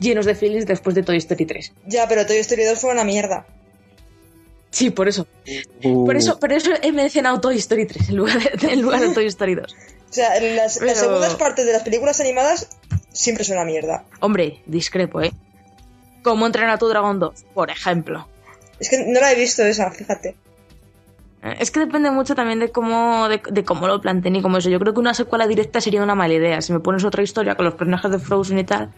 llenos 0.00 0.24
de 0.26 0.34
feelings 0.34 0.66
después 0.66 0.94
de 0.94 1.02
Toy 1.02 1.18
Story 1.18 1.44
3. 1.46 1.72
Ya, 1.86 2.08
pero 2.08 2.26
Toy 2.26 2.38
Story 2.38 2.64
2 2.64 2.78
fue 2.78 2.90
una 2.92 3.04
mierda. 3.04 3.44
Sí, 4.70 4.90
por 4.90 5.06
eso. 5.06 5.26
Uh. 5.84 6.06
Por 6.06 6.16
eso, 6.16 6.40
por 6.40 6.52
eso 6.52 6.70
he 6.82 6.90
mencionado 6.92 7.40
Toy 7.40 7.56
Story 7.58 7.86
3 7.86 8.08
en 8.08 8.16
lugar 8.16 8.40
de, 8.58 8.72
en 8.72 8.80
lugar 8.82 9.00
de 9.00 9.10
Toy 9.10 9.26
Story 9.26 9.54
2. 9.54 9.76
O 10.12 10.14
sea, 10.14 10.38
las, 10.40 10.74
Pero- 10.78 10.86
las 10.90 10.98
segundas 11.00 11.34
partes 11.36 11.64
de 11.66 11.72
las 11.72 11.82
películas 11.82 12.20
animadas 12.20 12.68
siempre 13.12 13.44
son 13.44 13.56
una 13.56 13.64
mierda. 13.64 14.04
Hombre, 14.20 14.60
discrepo, 14.66 15.22
¿eh? 15.22 15.32
Como 16.22 16.46
entrenar 16.46 16.70
a 16.74 16.78
tu 16.78 16.86
dragón 16.88 17.18
2, 17.18 17.44
por 17.54 17.70
ejemplo. 17.70 18.28
Es 18.78 18.88
que 18.90 19.04
no 19.04 19.20
la 19.20 19.32
he 19.32 19.34
visto 19.36 19.64
esa, 19.64 19.90
fíjate. 19.90 20.36
Eh, 21.42 21.56
Es 21.60 21.70
que 21.70 21.80
depende 21.80 22.10
mucho 22.10 22.34
también 22.34 22.58
de 22.60 22.70
cómo, 22.70 23.28
de, 23.28 23.40
de 23.50 23.64
cómo 23.64 23.86
lo 23.88 24.00
planteen 24.00 24.36
y 24.36 24.42
cómo 24.42 24.58
eso. 24.58 24.68
Yo 24.70 24.78
creo 24.78 24.92
que 24.94 25.00
una 25.00 25.14
secuela 25.14 25.46
directa 25.46 25.80
sería 25.80 26.02
una 26.02 26.14
mala 26.14 26.34
idea. 26.34 26.60
Si 26.60 26.72
me 26.72 26.80
pones 26.80 27.04
otra 27.04 27.22
historia 27.22 27.54
con 27.54 27.64
los 27.64 27.74
personajes 27.74 28.10
de 28.10 28.18
Frozen 28.18 28.58
y 28.58 28.64
tal, 28.64 28.90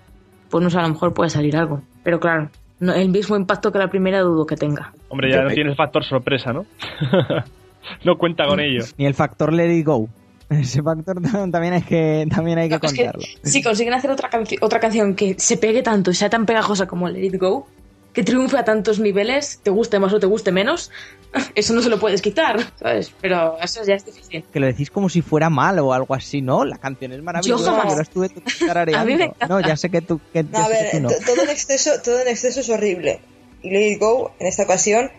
pues 0.51 0.63
no 0.65 0.69
sé, 0.69 0.79
a 0.79 0.83
lo 0.83 0.89
mejor 0.89 1.15
puede 1.15 1.31
salir 1.31 1.57
algo. 1.57 1.81
Pero 2.03 2.19
claro, 2.21 2.51
no, 2.81 2.93
el 2.93 3.09
mismo 3.09 3.37
impacto 3.37 3.71
que 3.73 3.79
la 3.79 3.89
primera 3.89 4.21
dudo 4.21 4.47
que 4.47 4.57
tenga. 4.57 4.93
Hombre, 5.09 5.31
ya 5.31 5.37
Yo 5.37 5.43
no 5.45 5.49
me- 5.49 5.55
tiene 5.55 5.71
el 5.71 5.77
factor 5.77 6.05
sorpresa, 6.05 6.53
¿no? 6.53 6.67
no 8.05 8.19
cuenta 8.19 8.47
con 8.47 8.61
ello. 8.61 8.85
Ni 8.99 9.07
el 9.07 9.15
factor 9.15 9.53
Let 9.53 9.73
It 9.75 9.87
Go. 9.87 10.09
Ese 10.61 10.83
factor 10.83 11.21
también 11.51 11.75
hay 11.75 11.83
que, 11.83 12.27
también 12.35 12.59
hay 12.59 12.69
que 12.69 12.79
No, 12.79 12.87
es 12.87 12.93
que 12.93 13.05
contarlo. 13.05 13.23
si 13.43 13.63
consiguen 13.63 13.95
hacer 13.95 14.11
otra, 14.11 14.31
canci- 14.31 14.59
otra 14.61 14.81
canción 14.81 15.15
que 15.15 15.35
se 15.39 15.57
pegue 15.57 15.83
tanto 15.83 16.11
y 16.11 16.15
sea 16.15 16.31
tan 16.31 16.47
pegajosa 16.47 16.87
como 16.87 17.09
Let 17.09 17.25
It 17.25 17.39
Go, 17.41 17.67
que 18.13 18.23
triunfe 18.23 18.57
a 18.57 18.65
tantos 18.65 19.01
niveles, 19.01 19.59
te 19.65 19.71
guste 19.71 19.99
más 19.99 20.13
o 20.13 20.21
te 20.21 20.27
guste 20.27 20.53
menos, 20.53 20.91
eso 21.57 21.75
no 21.75 21.83
se 21.83 21.89
lo 21.89 21.99
puedes 21.99 22.23
quitar, 22.23 22.61
¿sabes? 22.79 23.13
Pero 23.21 23.57
eso 23.61 23.83
ya 23.85 23.95
es 23.95 24.05
difícil. 24.07 24.45
Que 24.53 24.61
lo 24.61 24.67
decís 24.67 24.91
como 24.91 25.09
si 25.09 25.21
fuera 25.21 25.51
mal 25.51 25.79
o 25.81 25.93
algo 25.93 26.15
así, 26.15 26.41
¿no? 26.41 26.65
La 26.65 26.79
canción 26.79 27.11
es 27.13 27.21
maravillosa. 27.23 27.65
Yo 27.73 27.77
jamás. 27.77 27.99
estuve 27.99 28.29
tarareando. 28.67 29.03
A 29.03 29.05
mí 29.05 29.17
me 29.17 29.25
encanta. 29.25 29.47
No, 29.49 29.61
ya 29.61 29.77
sé 29.77 29.91
que 29.91 30.01
tú, 30.01 30.21
que, 30.33 30.45
No, 30.45 30.59
a 30.59 30.69
ver, 30.69 30.91
tú 30.93 31.01
no. 31.01 31.09
to- 31.09 31.15
todo 31.27 31.43
en 31.43 31.51
exceso, 31.51 31.91
todo 32.05 32.21
en 32.21 32.29
exceso 32.29 32.61
es 32.61 32.69
horrible. 32.69 33.21
Y 33.63 33.71
Let 33.71 33.91
It 33.93 33.99
Go, 34.01 34.33
en 34.39 34.47
esta 34.47 34.63
ocasión, 34.63 35.11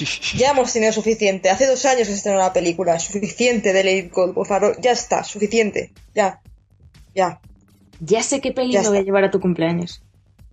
ya 0.36 0.50
hemos 0.50 0.72
tenido 0.72 0.92
suficiente. 0.92 1.50
Hace 1.50 1.66
dos 1.66 1.84
años 1.84 2.00
que 2.00 2.04
se 2.06 2.14
estrenó 2.14 2.38
la 2.38 2.52
película. 2.52 2.98
Suficiente 2.98 3.72
de 3.72 3.84
Let 3.84 3.96
It 3.98 4.12
Go, 4.12 4.32
por 4.34 4.46
favor. 4.46 4.76
Ya 4.80 4.92
está, 4.92 5.24
suficiente. 5.24 5.92
Ya. 6.14 6.40
Ya. 7.14 7.40
Ya 8.00 8.22
sé 8.22 8.40
qué 8.40 8.52
peli 8.52 8.76
me 8.76 8.88
voy 8.88 8.98
a 8.98 9.02
llevar 9.02 9.24
a 9.24 9.30
tu 9.30 9.40
cumpleaños. 9.40 10.02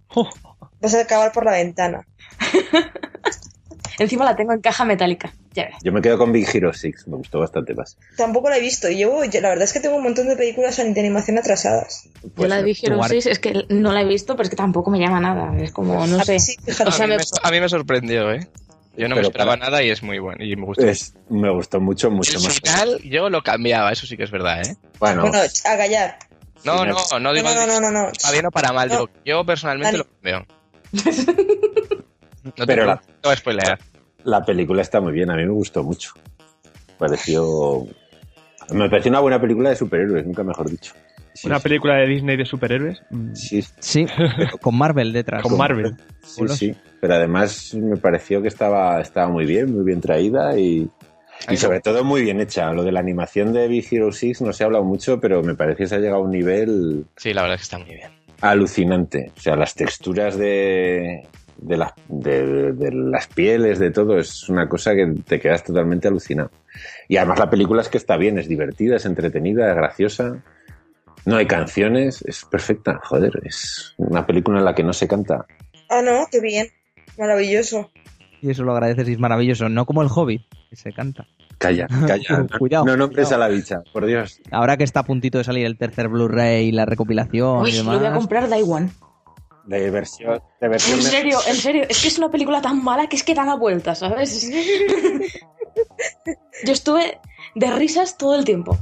Vas 0.82 0.94
a 0.96 1.02
acabar 1.02 1.32
por 1.32 1.46
la 1.46 1.52
ventana. 1.54 2.08
Encima 4.00 4.24
la 4.24 4.36
tengo 4.36 4.54
en 4.54 4.62
caja 4.62 4.86
metálica. 4.86 5.34
Ya. 5.54 5.70
Yo 5.84 5.92
me 5.92 6.02
quedo 6.02 6.18
con 6.18 6.32
Big 6.32 6.48
Hero 6.54 6.72
6, 6.72 7.08
me 7.08 7.18
gustó 7.18 7.40
bastante 7.40 7.74
más. 7.74 7.98
Tampoco 8.16 8.50
la 8.50 8.58
he 8.58 8.62
visto. 8.62 8.88
Y 8.90 8.96
Llevo, 8.96 9.26
ya- 9.26 9.42
la 9.42 9.50
verdad 9.50 9.66
es 9.66 9.74
que 9.74 9.82
tengo 9.82 9.98
un 9.98 10.04
montón 10.04 10.28
de 10.28 10.38
películas 10.38 10.78
de 10.78 10.84
animación 10.84 11.38
atrasadas. 11.38 12.04
Yo 12.24 12.30
Pues, 12.30 12.50
la 12.50 12.62
de 12.62 12.72
Hero 12.82 12.96
guarda- 12.96 13.10
6 13.10 13.26
es 13.26 13.40
que 13.40 13.66
no 13.68 13.92
la 13.92 14.02
he 14.02 14.06
visto, 14.06 14.36
pero 14.38 14.44
es 14.44 14.50
que 14.50 14.56
tampoco 14.56 14.90
me 14.90 15.00
llama 15.00 15.20
nada. 15.20 15.54
Es 15.62 15.72
como, 15.74 16.08
no 16.08 16.18
A 16.18 16.24
sé. 16.24 16.34
mí 16.34 16.40
sí. 16.40 16.56
A, 16.80 16.88
O 16.88 16.92
sea, 16.92 17.08
mí 17.08 17.14
me- 17.14 17.18
me, 17.18 17.24
a 17.44 17.52
mí 17.52 17.60
me 17.60 17.68
sorprendió, 17.68 18.32
¿eh? 18.32 18.48
Yo 19.00 19.08
no 19.08 19.16
me 19.16 19.22
esperaba 19.22 19.52
para- 19.54 19.66
nada 19.70 19.84
y 19.84 19.90
es 19.90 20.04
muy 20.04 20.20
bueno. 20.20 20.44
Y 20.44 20.56
me 20.56 20.66
gustó. 20.66 20.86
Es- 20.86 21.14
me 21.30 21.50
gustó 21.52 21.80
mucho, 21.80 22.12
mucho 22.12 22.38
el 22.38 22.44
más. 22.44 22.54
final 22.60 23.00
yo 23.04 23.30
lo 23.30 23.42
cambiaba, 23.42 23.92
eso 23.92 24.06
sí 24.06 24.18
que 24.18 24.24
es 24.24 24.32
verdad, 24.32 24.62
¿eh? 24.62 24.76
Bueno, 25.00 25.22
Bueno, 25.24 25.38
a 25.66 25.76
gallar. 25.76 26.20
No, 26.66 26.80
Final. 26.80 26.96
no, 27.12 27.20
no 27.20 27.34
digo 27.34 27.48
No, 27.50 27.56
no, 27.56 27.68
no, 27.68 27.80
no, 27.80 27.92
no. 27.92 28.12
para 28.22 28.32
bien 28.34 28.46
o 28.46 28.52
para 28.52 28.74
mal, 28.74 28.90
No. 28.90 28.94
digo, 28.96 29.10
yo 29.26 29.46
personalmente 29.46 29.98
Dani. 29.98 30.10
lo 30.10 30.22
veo. 30.22 30.46
No 32.44 32.52
te 32.54 32.66
Pero 32.66 32.86
la- 32.86 32.96
no 32.96 33.02
te 33.02 33.12
voy 33.24 33.34
a 33.34 33.38
spoilear. 33.38 33.80
la 34.24 34.46
película 34.46 34.82
está 34.82 35.02
muy 35.02 35.12
bien, 35.12 35.30
a 35.30 35.36
mí 35.36 35.44
me 35.46 35.52
gustó 35.52 35.84
mucho. 35.84 36.14
Pareció. 36.98 37.86
Me 38.72 38.90
pareció 38.90 39.10
una 39.12 39.20
buena 39.20 39.40
película 39.42 39.70
de 39.70 39.76
superhéroes, 39.76 40.26
nunca 40.26 40.44
mejor 40.44 40.70
dicho. 40.70 40.94
Sí, 41.42 41.48
Una 41.48 41.58
sí, 41.60 41.64
película 41.64 41.96
de 41.96 42.08
Disney 42.08 42.36
de 42.38 42.46
superhéroes. 42.46 43.02
mm, 43.10 43.34
Sí, 43.34 43.64
Sí, 43.80 44.06
con 44.62 44.78
Marvel 44.78 45.14
detrás. 45.14 45.42
Con 45.42 45.58
Marvel. 45.58 45.96
sí, 46.22 46.48
sí. 46.50 46.76
Pero 47.00 47.14
además 47.14 47.74
me 47.76 47.96
pareció 47.96 48.42
que 48.42 48.50
estaba, 48.50 49.00
estaba 49.00 49.30
muy 49.30 49.46
bien, 49.46 49.74
muy 49.74 49.86
bien 49.86 50.02
traída 50.02 50.58
y, 50.60 50.90
y 51.50 51.56
sobre 51.58 51.80
todo 51.80 52.04
muy 52.04 52.22
bien 52.24 52.42
hecha. 52.42 52.74
Lo 52.74 52.84
de 52.84 52.92
la 52.92 53.00
animación 53.00 53.54
de 53.54 53.70
Big 53.70 53.88
Hero 53.90 54.12
6 54.12 54.42
no 54.42 54.52
se 54.52 54.64
ha 54.64 54.66
hablado 54.66 54.84
mucho, 54.84 55.20
pero 55.22 55.42
me 55.42 55.56
parece 55.56 55.78
que 55.78 55.88
se 55.88 55.96
ha 55.96 56.00
llegado 56.00 56.18
a 56.18 56.26
un 56.26 56.32
nivel 56.32 57.06
Sí, 57.16 57.34
la 57.34 57.44
verdad 57.44 57.56
es 57.56 57.62
que 57.62 57.64
está 57.64 57.80
muy 57.80 57.96
bien. 57.96 58.12
alucinante. 58.42 59.32
O 59.36 59.40
sea, 59.40 59.56
las 59.56 59.74
texturas 59.76 60.38
de, 60.38 61.26
de, 61.58 61.78
las- 61.78 61.94
de- 62.10 62.74
de 62.74 62.92
las 62.92 63.28
pieles, 63.28 63.80
de 63.80 63.92
todo, 63.92 64.18
es 64.20 64.50
una 64.50 64.68
cosa 64.68 64.94
que 64.94 65.08
te 65.26 65.40
quedas 65.40 65.64
totalmente 65.64 66.10
alucinado. 66.10 66.52
Y 67.08 67.16
además 67.16 67.40
la 67.40 67.50
película 67.50 67.82
es 67.82 67.88
que 67.88 67.98
está 67.98 68.18
bien, 68.18 68.38
es 68.40 68.48
divertida, 68.50 68.98
es 68.98 69.06
entretenida, 69.06 69.70
es 69.70 69.76
graciosa. 69.78 70.44
No 71.30 71.36
hay 71.36 71.46
canciones, 71.46 72.24
es 72.24 72.44
perfecta. 72.44 73.00
Joder, 73.04 73.40
es 73.44 73.94
una 73.98 74.26
película 74.26 74.58
en 74.58 74.66
la 74.66 74.74
que 74.74 74.82
no 74.82 74.94
se 74.94 75.08
canta. 75.08 75.46
Ah, 75.88 76.02
no, 76.02 76.26
qué 76.32 76.42
bien. 76.42 76.70
Maravilloso. 77.20 77.92
Y 78.42 78.50
eso 78.50 78.64
lo 78.64 78.72
agradeces 78.72 79.08
y 79.08 79.14
es 79.14 79.20
maravilloso. 79.20 79.70
No 79.70 79.86
como 79.86 80.02
el 80.02 80.08
Hobbit, 80.12 80.42
que 80.72 80.76
se 80.76 80.92
canta. 80.92 81.28
Calla, 81.60 81.86
calla. 82.08 82.48
Cuidado, 82.58 82.86
no 82.86 82.98
nombres 82.98 83.28
cuidado. 83.28 83.44
a 83.44 83.48
la 83.48 83.54
bicha, 83.54 83.84
por 83.94 84.08
Dios. 84.08 84.42
Ahora 84.50 84.76
que 84.76 84.84
está 84.84 85.02
a 85.02 85.04
puntito 85.04 85.38
de 85.38 85.44
salir 85.44 85.68
el 85.68 85.78
tercer 85.78 86.08
Blu-ray 86.08 86.70
y 86.70 86.72
la 86.72 86.88
recopilación 86.88 87.62
Uy, 87.62 87.70
y 87.70 87.74
lo 87.74 87.78
demás. 87.84 88.00
voy 88.00 88.08
a 88.08 88.14
comprar 88.14 88.50
Day 88.50 88.64
One. 88.66 88.90
De 89.66 89.92
versión, 89.92 90.42
de 90.60 90.68
versión 90.68 90.98
En 90.98 91.06
serio, 91.06 91.38
en 91.48 91.56
serio. 91.58 91.84
Es 91.88 92.02
que 92.02 92.08
es 92.08 92.18
una 92.18 92.32
película 92.32 92.60
tan 92.60 92.84
mala 92.84 93.08
que 93.08 93.18
es 93.18 93.24
que 93.24 93.36
da 93.36 93.46
la 93.46 93.54
vuelta, 93.54 93.94
¿sabes? 93.94 94.50
Yo 96.66 96.74
estuve 96.74 97.20
de 97.54 97.70
risas 97.70 98.18
todo 98.18 98.34
el 98.34 98.46
tiempo. 98.46 98.76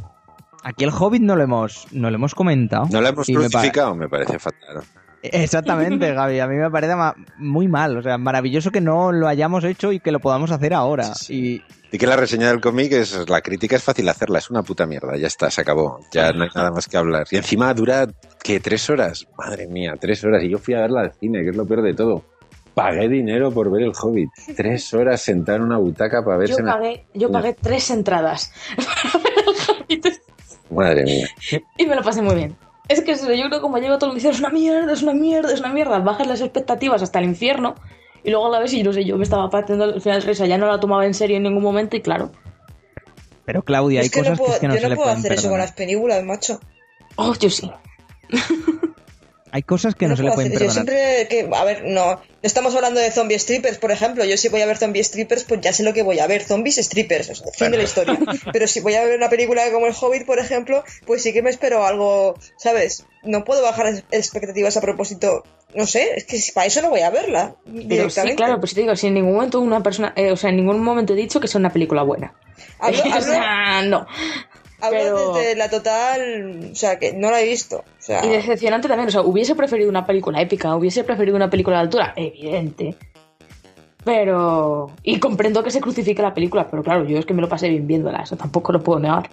Aquí 0.64 0.84
el 0.84 0.92
Hobbit 0.92 1.22
no 1.22 1.36
lo 1.36 1.44
hemos, 1.44 1.88
no 1.92 2.10
lo 2.10 2.16
hemos 2.16 2.36
comentado. 2.36 2.88
¿No 2.92 3.02
la 3.02 3.10
hemos 3.10 3.28
me 3.30 3.36
crucificado? 3.36 3.96
Me 3.96 4.10
parece 4.10 4.38
fatal. 4.40 4.84
Exactamente, 5.22 6.14
Gaby. 6.14 6.40
A 6.40 6.48
mí 6.48 6.56
me 6.56 6.70
parece 6.70 6.96
ma- 6.96 7.16
muy 7.38 7.68
mal. 7.68 7.98
O 7.98 8.02
sea, 8.02 8.18
maravilloso 8.18 8.72
que 8.72 8.82
no 8.82 9.12
lo 9.12 9.28
hayamos 9.28 9.64
hecho 9.64 9.92
y 9.92 10.00
que 10.00 10.12
lo 10.12 10.20
podamos 10.20 10.52
hacer 10.52 10.74
ahora. 10.74 11.04
Sí, 11.16 11.62
Y 11.92 11.98
que 11.98 12.06
la 12.08 12.16
reseña 12.16 12.48
del 12.50 12.62
cómic 12.62 12.92
es 12.94 13.28
la 13.30 13.42
crítica 13.42 13.76
es 13.76 13.84
fácil 13.84 14.08
hacerla, 14.10 14.40
es 14.40 14.50
una 14.50 14.62
puta 14.64 14.86
mierda, 14.86 15.18
ya 15.18 15.28
está, 15.28 15.50
se 15.50 15.62
acabó, 15.62 16.00
ya 16.12 16.32
no 16.34 16.44
hay 16.44 16.50
nada 16.54 16.72
más 16.72 16.88
que 16.88 16.98
hablar. 16.98 17.26
Y 17.32 17.38
encima 17.38 17.74
dura 17.74 18.08
que 18.44 18.60
tres 18.60 18.90
horas, 18.90 19.26
madre 19.38 19.68
mía, 19.68 19.96
tres 20.00 20.24
horas. 20.24 20.44
Y 20.44 20.50
yo 20.50 20.60
fui 20.60 20.74
a 20.76 20.82
verla 20.82 21.02
al 21.02 21.14
cine, 21.14 21.44
que 21.44 21.50
es 21.50 21.56
lo 21.56 21.66
peor 21.66 21.82
de 21.82 21.94
todo. 21.94 22.24
pagué 22.74 23.10
dinero 23.10 23.52
por 23.52 23.72
ver 23.72 23.84
el 23.84 23.94
Hobbit. 24.00 24.30
Tres 24.56 24.94
horas 24.94 25.20
sentado 25.22 25.58
en 25.58 25.64
una 25.64 25.78
butaca 25.78 26.24
para 26.24 26.38
verse. 26.38 26.58
Yo 26.62 26.66
pagué, 26.66 27.06
yo 27.16 27.32
pagué 27.32 27.54
tres 27.60 27.90
entradas. 27.90 28.54
Madre 30.70 31.04
mía. 31.04 31.28
Y 31.78 31.86
me 31.86 31.96
lo 31.96 32.02
pasé 32.02 32.22
muy 32.22 32.36
bien. 32.36 32.56
Es 32.88 33.02
que 33.02 33.16
yo 33.16 33.26
creo 33.26 33.50
que 33.50 33.60
como 33.62 33.78
llevo 33.80 33.98
todo 33.98 34.14
el 34.14 34.20
día, 34.20 34.32
es 34.32 34.40
una 34.40 34.50
mierda, 34.50 34.94
es 34.94 35.04
una 35.04 35.14
mierda, 35.14 35.54
es 35.54 35.60
una 35.60 35.74
mierda. 35.74 36.00
Bajas 36.00 36.28
las 36.28 36.42
expectativas 36.42 37.02
hasta 37.02 37.20
el 37.20 37.26
infierno 37.26 37.76
y 38.24 38.32
luego 38.32 38.48
a 38.48 38.50
la 38.50 38.60
vez, 38.60 38.74
y 38.74 38.84
no 38.84 38.94
sé, 38.94 39.06
yo 39.06 39.18
me 39.18 39.24
estaba 39.24 39.50
partiendo 39.50 39.86
al 39.86 40.02
final 40.02 40.22
risa, 40.22 40.46
ya 40.46 40.58
no 40.58 40.68
la 40.68 40.80
tomaba 40.80 41.06
en 41.06 41.14
serio 41.14 41.38
en 41.38 41.44
ningún 41.44 41.64
momento 41.64 41.96
y 41.96 42.02
claro. 42.02 42.32
Pero 43.46 43.62
Claudia, 43.62 44.02
hay 44.02 44.08
es 44.08 44.12
que 44.12 44.20
cosas 44.20 44.38
no 44.38 44.46
puedo, 44.46 44.50
que, 44.50 44.56
es 44.56 44.60
que 44.60 44.68
no 44.68 44.74
yo 44.74 44.80
se 44.80 44.84
no 44.84 44.90
le 44.90 44.96
puedo 44.96 45.06
pueden 45.08 45.20
hacer 45.20 45.34
eso 45.34 45.50
con 45.50 45.60
las 45.60 45.72
películas, 45.72 46.24
macho. 46.24 46.60
Oh, 47.16 47.34
yo 47.36 47.50
sí. 47.50 47.72
Hay 49.52 49.64
cosas 49.64 49.96
que 49.96 50.08
no, 50.08 50.16
se 50.18 50.24
le 50.24 50.32
pueden 50.32 50.52
hacer. 50.52 50.68
Yo 50.68 50.74
perdonar. 50.74 50.96
siempre 50.96 51.28
que, 51.30 51.56
a 51.56 51.64
ver, 51.64 51.84
no, 51.86 52.16
no 52.16 52.22
estamos 52.42 52.76
hablando 52.76 53.00
de 53.00 53.12
zombie 53.12 53.40
strippers, 53.40 53.78
por 53.78 53.92
ejemplo. 53.92 54.26
Yo 54.26 54.38
si 54.38 54.50
voy 54.50 54.62
a 54.62 54.66
ver 54.66 54.78
zombie 54.78 55.04
strippers, 55.04 55.44
pues 55.46 55.62
ya 55.62 55.74
sé 55.74 55.84
lo 55.84 55.94
que 55.94 56.04
voy 56.04 56.20
a 56.20 56.28
ver, 56.28 56.44
zombies 56.44 56.76
strippers, 56.78 57.30
o 57.30 57.36
sea, 57.36 57.48
fin 57.54 57.72
de 57.72 57.78
la 57.78 57.84
historia. 57.84 58.20
Pero 58.54 58.68
si 58.68 58.80
voy 58.82 58.96
a 58.96 59.04
ver 59.06 59.18
una 59.18 59.30
película 59.30 59.64
como 59.72 59.88
El 59.88 59.94
Hobbit, 60.00 60.26
por 60.26 60.40
ejemplo, 60.40 60.84
pues 61.06 61.24
sí 61.24 61.34
que 61.34 61.42
me 61.42 61.50
espero 61.50 61.86
algo, 61.86 62.36
¿sabes? 62.58 63.06
No 63.24 63.44
puedo 63.44 63.62
bajar 63.62 64.04
expectativas 64.12 64.78
a 64.78 64.82
propósito. 64.82 65.44
No 65.76 65.86
sé, 65.86 66.14
es 66.16 66.26
que 66.26 66.40
para 66.54 66.68
eso 66.68 66.82
no 66.82 66.90
voy 66.90 67.02
a 67.02 67.10
verla. 67.10 67.56
Pero 67.88 68.10
sí, 68.10 68.36
claro, 68.36 68.60
pues 68.60 68.74
te 68.74 68.82
digo, 68.82 68.96
si 68.96 69.08
en 69.08 69.16
ningún 69.16 69.34
momento 69.36 69.60
una 69.60 69.84
persona, 69.84 70.14
eh, 70.16 70.32
o 70.32 70.38
sea, 70.38 70.50
en 70.50 70.56
ningún 70.58 70.80
momento 70.82 71.14
he 71.14 71.18
dicho 71.18 71.40
que 71.40 71.48
sea 71.48 71.60
una 71.60 71.72
película 71.72 72.04
buena. 72.04 72.34
Hablo, 72.80 73.00
o 73.06 73.12
hablo- 73.12 73.22
sea, 73.22 73.82
no. 73.84 74.08
Hablo 74.80 75.00
pero- 75.00 75.34
desde 75.34 75.56
la 75.56 75.70
total, 75.70 76.70
o 76.72 76.76
sea, 76.76 77.00
que 77.00 77.14
no 77.14 77.32
la 77.32 77.42
he 77.42 77.46
visto. 77.46 77.78
O 77.78 78.02
sea, 78.02 78.26
Y 78.26 78.30
decepcionante 78.30 78.88
también, 78.88 79.08
o 79.08 79.12
sea, 79.12 79.22
hubiese 79.22 79.56
preferido 79.56 79.90
una 79.90 80.06
película 80.06 80.42
épica, 80.42 80.76
hubiese 80.76 81.04
preferido 81.04 81.36
una 81.36 81.50
película 81.50 81.78
de 81.78 81.84
altura, 81.84 82.14
evidente. 82.16 82.96
Pero. 84.04 84.92
Y 85.04 85.20
comprendo 85.20 85.64
que 85.64 85.72
se 85.72 85.82
crucifique 85.82 86.22
la 86.22 86.34
película, 86.34 86.70
pero 86.70 86.82
claro, 86.84 87.06
yo 87.06 87.18
es 87.18 87.26
que 87.26 87.34
me 87.34 87.42
lo 87.42 87.50
pasé 87.50 87.68
bien 87.70 87.88
viéndola, 87.88 88.24
eso 88.24 88.38
tampoco 88.38 88.72
lo 88.72 88.82
puedo 88.82 89.00
negar. 89.00 89.30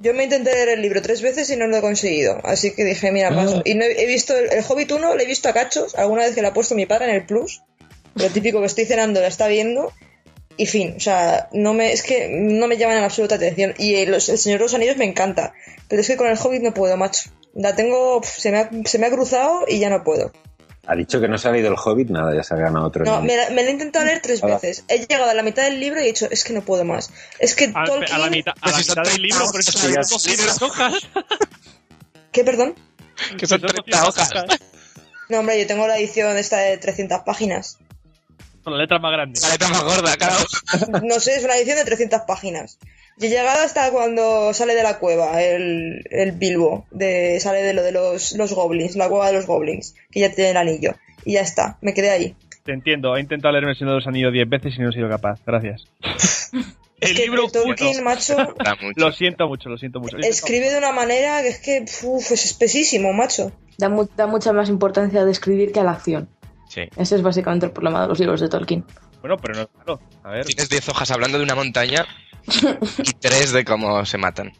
Yo 0.00 0.12
me 0.14 0.24
intenté 0.24 0.52
leer 0.52 0.68
el 0.70 0.82
libro 0.82 1.00
tres 1.00 1.22
veces 1.22 1.48
y 1.50 1.56
no 1.56 1.66
lo 1.68 1.76
he 1.76 1.80
conseguido. 1.80 2.36
Así 2.44 2.74
que 2.74 2.84
dije, 2.84 3.12
mira, 3.12 3.30
paso. 3.30 3.62
Y 3.64 3.74
no 3.74 3.84
he, 3.84 4.02
he 4.02 4.06
visto 4.06 4.36
el, 4.36 4.50
el 4.52 4.64
Hobbit 4.68 4.90
1, 4.90 5.14
lo 5.14 5.20
he 5.20 5.26
visto 5.26 5.48
a 5.48 5.52
cachos, 5.52 5.94
alguna 5.94 6.22
vez 6.22 6.34
que 6.34 6.42
lo 6.42 6.48
ha 6.48 6.52
puesto 6.52 6.74
mi 6.74 6.86
padre 6.86 7.08
en 7.10 7.14
el 7.14 7.24
Plus. 7.24 7.62
Lo 8.16 8.26
típico 8.28 8.58
que 8.60 8.66
estoy 8.66 8.84
cenando, 8.84 9.20
la 9.20 9.28
está 9.28 9.46
viendo. 9.46 9.92
Y 10.56 10.66
fin, 10.66 10.94
o 10.96 11.00
sea, 11.00 11.48
no 11.52 11.72
me, 11.74 11.92
es 11.92 12.02
que 12.02 12.28
no 12.30 12.66
me 12.68 12.76
llaman 12.76 12.98
en 12.98 13.04
absoluta 13.04 13.36
atención. 13.36 13.74
Y 13.78 13.94
el, 13.96 14.12
el 14.14 14.20
Señor 14.20 14.58
de 14.58 14.64
los 14.64 14.74
Anillos 14.74 14.96
me 14.96 15.04
encanta. 15.06 15.54
Pero 15.88 16.02
es 16.02 16.08
que 16.08 16.16
con 16.16 16.26
el 16.28 16.36
Hobbit 16.38 16.62
no 16.62 16.74
puedo, 16.74 16.96
macho. 16.96 17.30
La 17.54 17.74
tengo, 17.74 18.20
se 18.22 18.50
me 18.50 18.58
ha, 18.58 18.70
se 18.84 18.98
me 18.98 19.06
ha 19.06 19.10
cruzado 19.10 19.64
y 19.68 19.78
ya 19.78 19.88
no 19.90 20.04
puedo. 20.04 20.32
Ha 20.86 20.96
dicho 20.96 21.20
que 21.20 21.28
no 21.28 21.38
se 21.38 21.48
ha 21.48 21.52
leído 21.52 21.68
el 21.68 21.76
Hobbit, 21.82 22.10
nada, 22.10 22.34
ya 22.34 22.42
se 22.42 22.54
ha 22.54 22.56
ganado 22.56 22.86
otro. 22.86 23.04
No, 23.04 23.22
me, 23.22 23.36
la- 23.36 23.50
me 23.50 23.62
lo 23.62 23.68
he 23.68 23.72
intentado 23.72 24.04
leer 24.04 24.20
tres 24.20 24.40
veces. 24.42 24.84
He 24.88 24.98
llegado 24.98 25.30
a 25.30 25.34
la 25.34 25.42
mitad 25.42 25.62
del 25.62 25.78
libro 25.78 26.00
y 26.00 26.04
he 26.04 26.06
dicho, 26.06 26.26
es 26.30 26.42
que 26.44 26.52
no 26.52 26.62
puedo 26.62 26.84
más. 26.84 27.10
Es 27.38 27.54
que 27.54 27.70
A, 27.74 27.84
Tolkien... 27.84 28.12
a 28.14 28.18
la 28.18 28.30
mitad, 28.30 28.52
a 28.60 28.70
la 28.70 28.78
mitad 28.78 29.02
del 29.04 29.22
libro, 29.22 29.44
pero 29.52 29.64
treinta 29.64 30.02
son. 30.02 30.18
200 30.18 30.62
hojas. 30.62 30.94
¿Qué, 32.32 32.44
perdón? 32.44 32.74
Que 33.38 33.46
son 33.46 33.60
30 33.60 34.08
hojas. 34.08 34.30
No, 35.28 35.38
hombre, 35.38 35.58
yo 35.60 35.66
tengo 35.66 35.86
la 35.86 35.98
edición 35.98 36.36
esta 36.36 36.58
de 36.58 36.78
300 36.78 37.20
páginas. 37.20 37.78
Con 38.64 38.74
la 38.74 38.78
letra 38.80 38.98
más 38.98 39.12
grande. 39.12 39.40
La 39.40 39.48
letra 39.50 39.68
más 39.68 39.82
gorda, 39.84 40.16
claro. 40.16 40.36
No 41.02 41.18
sé, 41.20 41.36
es 41.36 41.44
una 41.44 41.56
edición 41.56 41.76
de 41.78 41.84
300 41.84 42.20
páginas. 42.26 42.78
Y 43.18 43.26
he 43.26 43.28
llegado 43.28 43.62
hasta 43.62 43.90
cuando 43.90 44.54
sale 44.54 44.74
de 44.74 44.82
la 44.82 44.98
cueva 44.98 45.42
el, 45.42 46.04
el 46.10 46.32
Bilbo, 46.32 46.86
de, 46.90 47.38
sale 47.40 47.62
de 47.62 47.74
lo 47.74 47.82
de 47.82 47.92
los, 47.92 48.32
los 48.32 48.52
goblins, 48.54 48.96
la 48.96 49.08
cueva 49.08 49.26
de 49.26 49.34
los 49.34 49.46
goblins, 49.46 49.94
que 50.10 50.20
ya 50.20 50.32
tiene 50.32 50.50
el 50.52 50.56
anillo. 50.56 50.94
Y 51.24 51.34
ya 51.34 51.40
está, 51.42 51.76
me 51.82 51.92
quedé 51.94 52.10
ahí. 52.10 52.34
Te 52.64 52.72
entiendo, 52.72 53.16
he 53.16 53.20
intentado 53.20 53.52
leerme 53.52 53.72
el 53.72 53.76
Señor 53.76 53.94
de 53.94 53.96
los 53.98 54.06
Anillos 54.06 54.32
10 54.32 54.48
veces 54.48 54.74
y 54.76 54.80
no 54.80 54.90
he 54.90 54.92
sido 54.92 55.08
capaz. 55.08 55.40
Gracias. 55.46 55.84
El 57.00 57.16
que 57.16 57.22
libro 57.22 57.48
Tolkien, 57.48 58.04
macho. 58.04 58.36
Lo 58.94 59.10
siento 59.10 59.48
mucho, 59.48 59.68
lo 59.68 59.76
siento 59.76 59.98
mucho. 59.98 60.16
escribe 60.18 60.70
de 60.70 60.78
una 60.78 60.92
manera 60.92 61.42
que 61.42 61.48
es 61.48 61.58
que 61.58 61.84
uf, 62.06 62.30
es 62.30 62.44
espesísimo, 62.44 63.12
macho. 63.12 63.50
Da, 63.76 63.88
mu- 63.88 64.06
da 64.16 64.28
mucha 64.28 64.52
más 64.52 64.68
importancia 64.68 65.24
de 65.24 65.32
escribir 65.32 65.72
que 65.72 65.80
a 65.80 65.82
la 65.84 65.90
acción. 65.90 66.28
Sí. 66.72 66.82
Ese 66.96 67.16
es 67.16 67.22
básicamente 67.22 67.66
el 67.66 67.72
problema 67.72 68.00
de 68.00 68.08
los 68.08 68.18
libros 68.18 68.40
de 68.40 68.48
Tolkien. 68.48 68.82
Bueno, 69.20 69.36
pero 69.36 69.54
no 69.54 69.60
es 69.62 69.68
malo. 69.76 70.00
A 70.24 70.30
ver. 70.30 70.46
Tienes 70.46 70.70
10 70.70 70.88
hojas 70.88 71.10
hablando 71.10 71.36
de 71.36 71.44
una 71.44 71.54
montaña 71.54 72.06
y 72.46 73.12
3 73.20 73.52
de 73.52 73.64
cómo 73.64 74.04
se 74.06 74.16
matan. 74.16 74.52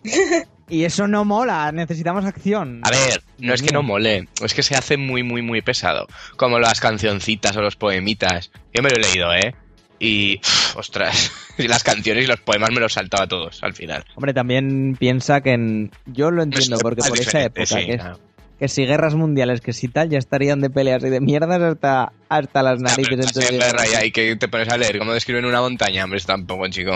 Y 0.68 0.84
eso 0.84 1.08
no 1.08 1.24
mola, 1.24 1.72
necesitamos 1.72 2.26
acción. 2.26 2.80
A 2.84 2.90
ver, 2.90 3.22
no 3.38 3.54
es 3.54 3.62
que 3.62 3.72
no 3.72 3.82
mole, 3.82 4.28
es 4.44 4.52
que 4.54 4.62
se 4.62 4.74
hace 4.76 4.98
muy, 4.98 5.22
muy, 5.22 5.40
muy 5.40 5.62
pesado. 5.62 6.06
Como 6.36 6.58
las 6.58 6.80
cancioncitas 6.80 7.56
o 7.56 7.62
los 7.62 7.76
poemitas. 7.76 8.50
Yo 8.74 8.82
me 8.82 8.90
lo 8.90 8.96
he 8.96 9.00
leído, 9.00 9.32
¿eh? 9.34 9.54
Y, 9.98 10.38
uf, 10.38 10.76
ostras, 10.76 11.32
y 11.58 11.66
las 11.66 11.82
canciones 11.82 12.24
y 12.24 12.26
los 12.26 12.40
poemas 12.40 12.70
me 12.72 12.80
los 12.80 12.92
saltaba 12.92 13.26
todos 13.26 13.62
al 13.62 13.72
final. 13.72 14.04
Hombre, 14.16 14.34
también 14.34 14.96
piensa 14.98 15.40
que 15.40 15.52
en... 15.52 15.90
Yo 16.06 16.30
lo 16.30 16.42
entiendo, 16.42 16.76
Es 16.76 16.82
porque 16.82 17.02
por 17.08 17.18
esa 17.18 17.42
época, 17.44 17.66
sí, 17.66 17.86
que, 17.86 17.92
es- 17.94 18.00
claro. 18.00 18.18
Que 18.62 18.68
si 18.68 18.86
guerras 18.86 19.16
mundiales, 19.16 19.60
que 19.60 19.72
si 19.72 19.88
tal, 19.88 20.08
ya 20.08 20.18
estarían 20.18 20.60
de 20.60 20.70
peleas 20.70 21.02
y 21.02 21.08
de 21.08 21.20
mierdas 21.20 21.60
hasta, 21.60 22.12
hasta 22.28 22.62
las 22.62 22.80
Ya, 22.80 22.94
pero 22.94 23.16
narices. 23.16 23.50
en 23.50 23.58
guerra 23.58 23.88
y 23.88 23.94
hay 23.96 24.12
que 24.12 24.36
te 24.36 24.46
pones 24.46 24.68
a 24.68 24.76
leer 24.78 24.98
cómo 25.00 25.12
describen 25.12 25.44
una 25.46 25.60
montaña, 25.60 26.04
hombre, 26.04 26.20
tampoco, 26.24 26.68
chico. 26.68 26.92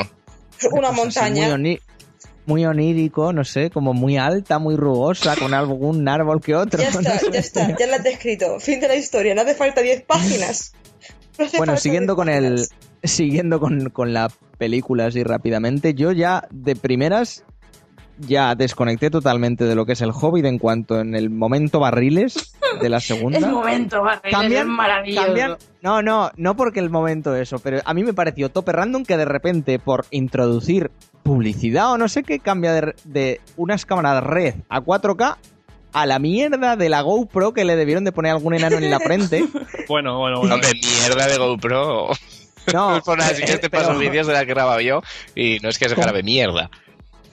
Una 0.70 0.92
Pues 0.92 1.16
así, 1.16 1.32
muy, 1.32 1.48
montaña. 1.48 1.58
muy 2.46 2.64
onírico, 2.66 3.32
no 3.32 3.42
sé, 3.42 3.70
como 3.70 3.94
muy 3.94 4.16
alta, 4.16 4.60
muy 4.60 4.76
rugosa, 4.76 5.34
con 5.34 5.54
algún 5.54 6.06
árbol 6.08 6.40
que 6.40 6.54
otro. 6.54 6.80
Ya 6.80 6.90
no 6.92 7.00
está, 7.00 7.18
sé. 7.18 7.26
ya 7.32 7.40
está, 7.40 7.76
ya 7.76 7.86
la 7.88 7.96
he 7.96 8.12
escrito. 8.12 8.60
Fin 8.60 8.78
de 8.78 8.86
la 8.86 8.94
historia, 8.94 9.34
no 9.34 9.40
hace 9.42 9.56
falta 9.56 9.80
10 9.80 10.02
páginas. 10.02 10.72
No 11.36 11.46
hace 11.46 11.58
Bueno, 11.58 11.72
falta 11.72 11.82
siguiendo 11.82 12.14
10 12.14 12.16
con 12.16 12.28
el. 12.28 12.66
Siguiendo 13.02 13.58
con, 13.58 13.90
con 13.90 14.12
la 14.12 14.30
película 14.56 15.06
así 15.06 15.24
rápidamente, 15.24 15.94
yo 15.94 16.12
ya 16.12 16.46
de 16.52 16.76
primeras 16.76 17.42
ya 18.18 18.54
desconecté 18.54 19.10
totalmente 19.10 19.64
de 19.64 19.74
lo 19.74 19.84
que 19.86 19.92
es 19.92 20.00
el 20.00 20.10
Hobbit 20.10 20.44
en 20.46 20.58
cuanto 20.58 21.00
en 21.00 21.14
el 21.14 21.30
momento 21.30 21.80
barriles 21.80 22.54
de 22.80 22.88
la 22.88 23.00
segunda. 23.00 23.38
El 23.38 23.46
momento, 23.50 24.02
Barry, 24.02 24.30
Cambian- 24.30 24.60
es 24.60 24.66
maravilloso. 24.66 25.26
Cambian- 25.26 25.56
no, 25.82 26.02
no, 26.02 26.30
no 26.36 26.56
porque 26.56 26.80
el 26.80 26.90
momento 26.90 27.34
eso, 27.36 27.58
pero 27.58 27.80
a 27.84 27.94
mí 27.94 28.02
me 28.04 28.12
pareció 28.14 28.48
tope 28.50 28.72
random 28.72 29.04
que 29.04 29.16
de 29.16 29.24
repente 29.24 29.78
por 29.78 30.06
introducir 30.10 30.90
publicidad 31.22 31.92
o 31.92 31.98
no 31.98 32.08
sé 32.08 32.22
qué 32.22 32.38
cambia 32.38 32.72
de, 32.72 32.94
de 33.04 33.40
unas 33.56 33.84
cámaras 33.86 34.22
red 34.22 34.54
a 34.68 34.80
4K 34.80 35.36
a 35.92 36.06
la 36.06 36.18
mierda 36.18 36.76
de 36.76 36.88
la 36.88 37.00
GoPro 37.00 37.52
que 37.54 37.64
le 37.64 37.74
debieron 37.76 38.04
de 38.04 38.12
poner 38.12 38.32
algún 38.32 38.54
enano 38.54 38.76
en 38.76 38.90
la 38.90 39.00
frente. 39.00 39.44
Bueno, 39.88 40.18
bueno, 40.18 40.40
bueno. 40.40 40.56
Hombre, 40.56 40.70
mierda 40.74 41.28
de 41.28 41.38
GoPro. 41.38 42.08
No, 42.74 42.88
así 43.20 43.42
que 43.44 43.56
te 43.58 43.70
paso 43.70 43.96
vídeos 43.96 44.26
de 44.26 44.32
la 44.32 44.40
que 44.40 44.46
grababa 44.52 44.82
yo 44.82 45.00
y 45.36 45.58
no 45.62 45.68
es 45.68 45.78
que 45.78 45.88
se 45.88 45.94
grabe 45.94 46.24
mierda. 46.24 46.70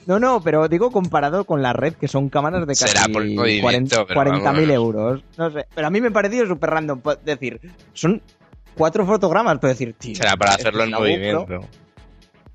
No, 0.06 0.18
no, 0.18 0.42
pero 0.42 0.68
digo 0.68 0.90
comparado 0.90 1.44
con 1.44 1.62
la 1.62 1.72
red, 1.72 1.94
que 1.94 2.08
son 2.08 2.28
cámaras 2.28 2.66
de 2.66 2.74
casi 2.74 3.12
por 3.12 3.22
el 3.22 3.34
movimiento, 3.34 4.06
40 4.06 4.06
pero 4.06 4.20
40.000 4.20 4.42
vamos. 4.42 4.68
euros. 4.70 5.22
No 5.38 5.50
sé, 5.50 5.66
pero 5.74 5.86
a 5.86 5.90
mí 5.90 6.00
me 6.00 6.08
ha 6.08 6.12
parecido 6.12 6.46
súper 6.46 6.70
random. 6.70 7.00
pues, 7.00 7.18
decir, 7.24 7.60
son 7.92 8.20
cuatro 8.74 9.06
fotogramas, 9.06 9.58
pero 9.60 9.72
decir, 9.72 9.94
tío, 9.98 10.14
Será 10.14 10.36
para 10.36 10.54
hacerlo 10.54 10.84
en 10.84 10.90
movimiento. 10.90 11.46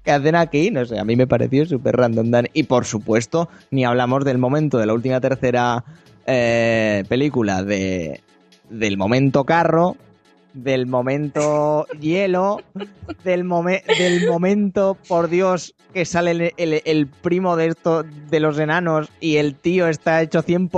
¿Qué 0.04 0.12
hacen 0.12 0.36
aquí? 0.36 0.72
No 0.72 0.86
sé, 0.86 0.98
a 0.98 1.04
mí 1.04 1.16
me 1.16 1.28
pareció 1.28 1.66
súper 1.66 1.98
random. 1.98 2.32
Dan. 2.32 2.48
Y 2.54 2.64
por 2.64 2.86
supuesto, 2.86 3.50
ni 3.72 3.84
hablamos 3.84 4.24
del 4.26 4.38
momento 4.38 4.78
de 4.78 4.86
la 4.86 4.94
última 4.94 5.20
tercera 5.20 5.84
eh, 6.26 7.04
película 7.10 7.64
de 7.64 8.22
del 8.70 8.98
momento 8.98 9.44
carro, 9.46 9.98
del 10.54 10.88
momento 10.88 11.86
hielo, 12.00 12.62
del, 13.24 13.44
momen- 13.46 13.84
del 13.98 14.28
momento, 14.28 14.98
por 15.08 15.30
Dios, 15.30 15.76
que 15.94 16.06
sale 16.06 16.32
el, 16.32 16.54
el- 16.58 16.82
el 16.86 17.08
primo 17.08 17.56
de 17.56 17.68
esto 17.68 18.04
de 18.04 18.40
los 18.40 18.58
enanos 18.60 19.10
y 19.20 19.38
el 19.38 19.56
tío 19.56 19.88
está 19.88 20.22
hecho 20.22 20.44
100% 20.44 20.70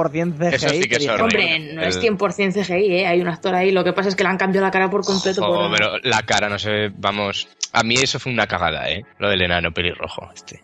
CGI. 0.49 0.55
Eso 0.55 0.69
sí 0.69 0.81
que 0.89 0.95
es. 0.95 1.07
Hombre, 1.09 1.73
no 1.73 1.81
es 1.83 1.95
El- 1.97 2.01
100% 2.17 2.53
CGI, 2.63 2.95
¿eh? 2.95 3.07
Hay 3.07 3.21
un 3.21 3.27
actor 3.27 3.55
ahí, 3.55 3.71
lo 3.71 3.83
que 3.83 3.93
pasa 3.93 4.09
es 4.09 4.15
que 4.15 4.23
le 4.23 4.29
han 4.29 4.37
cambiado 4.37 4.65
la 4.67 4.71
cara 4.71 4.89
por 4.89 5.03
completo. 5.05 5.41
Ojo, 5.41 5.69
por... 5.69 5.77
pero 5.77 5.97
la 6.03 6.21
cara, 6.23 6.49
no 6.49 6.59
sé, 6.59 6.89
vamos. 6.97 7.47
A 7.73 7.83
mí 7.83 7.95
eso 7.95 8.19
fue 8.19 8.31
una 8.33 8.47
cagada, 8.47 8.89
¿eh? 8.89 9.05
Lo 9.19 9.29
del 9.29 9.41
enano 9.41 9.71
pelirrojo. 9.71 10.29
Este. 10.35 10.61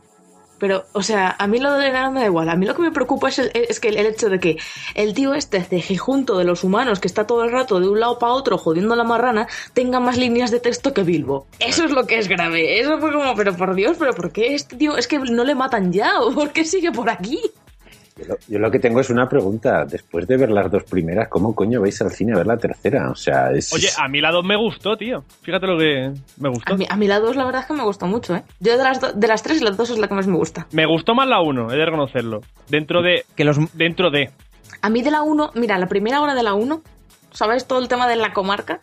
Pero, 0.60 0.86
o 0.94 1.04
sea, 1.04 1.36
a 1.38 1.48
mí 1.48 1.60
lo 1.60 1.74
de 1.74 1.88
enano 1.88 2.12
me 2.12 2.22
da 2.22 2.26
igual. 2.26 2.50
A 2.50 2.56
mí 2.56 2.66
lo 2.66 2.76
que 2.76 2.82
me 2.82 2.92
preocupa 2.92 3.30
es, 3.30 3.40
el, 3.40 3.52
es 3.54 3.80
que 3.80 3.90
el 3.90 3.98
hecho 3.98 4.30
de 4.30 4.40
que 4.40 4.58
el 4.96 5.14
tío 5.14 5.34
este 5.34 5.64
cejijunto 5.64 6.38
de 6.38 6.44
los 6.44 6.64
humanos 6.64 7.00
que 7.00 7.08
está 7.08 7.28
todo 7.28 7.44
el 7.44 7.52
rato 7.52 7.80
de 7.80 7.88
un 7.88 8.00
lado 8.00 8.20
para 8.20 8.34
otro 8.34 8.58
jodiendo 8.58 8.94
a 8.94 8.98
la 8.98 9.04
marrana 9.04 9.48
tenga 9.74 10.00
más 10.00 10.18
líneas 10.18 10.52
de 10.52 10.60
texto 10.60 10.94
que 10.94 11.04
Bilbo. 11.04 11.48
Eso 11.60 11.86
es 11.86 11.92
lo 11.92 12.06
que 12.06 12.18
es 12.18 12.28
grave. 12.28 12.80
Eso 12.80 13.00
fue 13.00 13.12
como, 13.12 13.36
pero 13.36 13.56
por 13.56 13.76
Dios, 13.76 13.98
pero 14.00 14.14
¿por 14.14 14.32
qué 14.32 14.56
este 14.56 14.76
tío? 14.76 14.98
Es 14.98 15.08
que 15.08 15.20
no 15.20 15.44
le 15.44 15.56
matan 15.56 15.92
ya 15.92 16.20
o 16.22 16.32
por 16.32 16.52
qué 16.52 16.66
sigue 16.66 16.92
por 16.92 17.10
aquí? 17.10 17.40
Yo 18.18 18.26
lo, 18.26 18.38
yo 18.48 18.60
lo 18.60 18.72
que 18.72 18.80
tengo 18.80 19.00
es 19.00 19.10
una 19.10 19.30
pregunta. 19.30 19.86
Después 19.86 20.28
de 20.28 20.38
ver 20.38 20.50
las 20.52 20.72
dos 20.72 20.84
primeras, 20.84 21.28
¿cómo 21.28 21.54
coño 21.56 21.82
vais 21.82 22.02
al 22.02 22.12
cine 22.12 22.34
a 22.34 22.38
ver 22.38 22.48
la 22.48 22.58
tercera? 22.58 23.10
O 23.12 23.16
sea, 23.16 23.52
es. 23.52 23.72
Oye, 23.74 23.90
a 23.98 24.08
mí 24.08 24.20
la 24.22 24.32
2 24.32 24.44
me 24.46 24.56
gustó, 24.56 24.98
tío. 24.98 25.24
Fíjate 25.42 25.68
lo 25.68 25.78
que 25.78 26.12
me 26.38 26.50
gustó. 26.50 26.74
A 26.74 26.78
mí, 26.78 26.86
a 26.90 26.96
mí 26.96 27.08
la 27.08 27.20
2 27.20 27.36
la 27.36 27.46
verdad 27.46 27.62
es 27.62 27.68
que 27.68 27.74
me 27.74 27.84
gustó 27.84 28.06
mucho, 28.08 28.36
¿eh? 28.36 28.44
Yo 28.60 28.78
de 28.78 28.84
las, 28.84 29.00
do- 29.00 29.14
de 29.14 29.28
las 29.28 29.44
tres, 29.44 29.62
la 29.62 29.72
2 29.72 29.90
es 29.92 29.98
la 30.00 30.08
que 30.08 30.14
más 30.16 30.28
me 30.28 30.36
gusta. 30.38 30.68
Me 30.72 30.86
gustó 30.86 31.14
más 31.16 31.28
la 31.28 31.42
1, 31.42 31.72
he 31.72 31.76
de 31.78 31.86
reconocerlo. 31.86 32.42
Dentro 32.70 33.02
de. 33.02 33.26
Que 33.36 33.44
los, 33.44 33.58
Dentro 33.74 34.10
de. 34.10 34.32
A 34.82 34.90
mí 34.90 35.02
de 35.02 35.12
la 35.12 35.22
1, 35.22 35.52
mira, 35.56 35.78
la 35.78 35.88
primera 35.88 36.22
hora 36.22 36.34
de 36.36 36.44
la 36.44 36.54
1, 36.54 36.82
¿sabes? 37.32 37.66
Todo 37.68 37.80
el 37.80 37.88
tema 37.88 38.08
de 38.08 38.16
la 38.16 38.34
comarca. 38.34 38.80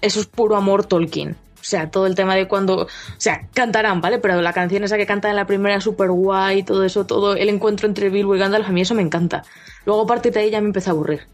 eso 0.00 0.20
es 0.20 0.26
puro 0.26 0.56
amor 0.56 0.84
Tolkien. 0.86 1.36
O 1.60 1.64
sea, 1.64 1.90
todo 1.90 2.06
el 2.06 2.14
tema 2.14 2.34
de 2.34 2.48
cuando. 2.48 2.84
O 2.84 2.88
sea, 3.18 3.48
cantarán, 3.52 4.00
¿vale? 4.00 4.18
Pero 4.18 4.40
la 4.40 4.52
canción 4.52 4.82
esa 4.84 4.96
que 4.96 5.06
canta 5.06 5.28
en 5.28 5.36
la 5.36 5.46
primera 5.46 5.76
es 5.76 5.84
súper 5.84 6.10
guay, 6.10 6.62
todo 6.62 6.84
eso, 6.84 7.04
todo 7.06 7.36
el 7.36 7.48
encuentro 7.48 7.86
entre 7.86 8.08
Bilbo 8.08 8.34
y 8.34 8.38
Gandalf, 8.38 8.68
a 8.68 8.72
mí 8.72 8.80
eso 8.80 8.94
me 8.94 9.02
encanta. 9.02 9.44
Luego, 9.84 10.02
a 10.02 10.06
partir 10.06 10.32
de 10.32 10.40
ahí, 10.40 10.50
ya 10.50 10.60
me 10.60 10.68
empezó 10.68 10.90
a 10.90 10.92
aburrir. 10.92 11.26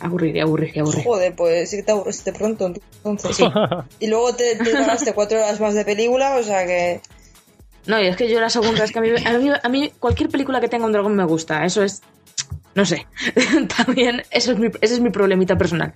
Aburrir 0.00 0.36
y 0.36 0.40
aburrir 0.40 0.70
y 0.74 0.78
aburrir. 0.78 1.04
Joder, 1.04 1.34
pues 1.34 1.70
sí 1.70 1.76
que 1.76 1.82
te 1.82 1.92
aburriste 1.92 2.32
pronto, 2.32 2.66
entonces. 2.66 3.36
Sí. 3.36 3.44
y 4.00 4.06
luego 4.06 4.34
te, 4.34 4.56
te 4.56 4.72
ganaste 4.72 5.12
cuatro 5.12 5.38
horas 5.38 5.60
más 5.60 5.74
de 5.74 5.84
película, 5.84 6.36
o 6.36 6.42
sea 6.42 6.64
que. 6.66 7.00
No, 7.86 8.00
y 8.00 8.06
es 8.06 8.16
que 8.16 8.28
yo 8.28 8.40
la 8.40 8.50
segunda 8.50 8.84
es 8.84 8.92
que 8.92 8.98
a 8.98 9.02
mí, 9.02 9.10
a 9.24 9.38
mí, 9.38 9.50
a 9.62 9.68
mí 9.68 9.92
cualquier 9.98 10.28
película 10.28 10.60
que 10.60 10.68
tenga 10.68 10.86
un 10.86 10.92
dragón 10.92 11.16
me 11.16 11.24
gusta. 11.24 11.64
Eso 11.64 11.82
es. 11.82 12.02
No 12.74 12.84
sé. 12.84 13.06
También, 13.76 14.22
eso 14.30 14.52
es 14.52 14.58
mi, 14.58 14.68
ese 14.80 14.94
es 14.94 15.00
mi 15.00 15.10
problemita 15.10 15.58
personal. 15.58 15.92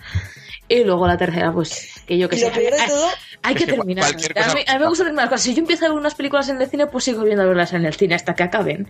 Y 0.75 0.85
luego 0.85 1.07
la 1.07 1.17
tercera, 1.19 1.53
pues, 1.53 1.89
que 2.07 2.17
yo 2.19 2.29
que 2.29 2.37
sé. 2.39 2.47
lo 2.49 2.53
peor 2.53 2.73
de 2.75 2.81
hay- 2.81 2.89
todo, 2.89 3.09
Hay 3.43 3.55
que 3.55 3.67
terminar. 3.67 4.05
A 4.05 4.55
mí, 4.55 4.61
a 4.67 4.73
mí 4.75 4.79
me 4.81 4.89
gusta 4.89 5.05
terminar 5.05 5.25
las 5.25 5.31
cosas. 5.31 5.43
Si 5.45 5.55
yo 5.55 5.61
empiezo 5.61 5.85
a 5.85 5.89
ver 5.89 5.99
unas 5.99 6.15
películas 6.15 6.49
en 6.49 6.61
el 6.63 6.69
cine, 6.71 6.87
pues 6.87 7.05
sigo 7.05 7.23
viendo 7.25 7.43
a 7.43 7.47
verlas 7.47 7.73
en 7.73 7.85
el 7.85 7.95
cine 7.95 8.15
hasta 8.15 8.35
que 8.35 8.43
acaben. 8.45 8.89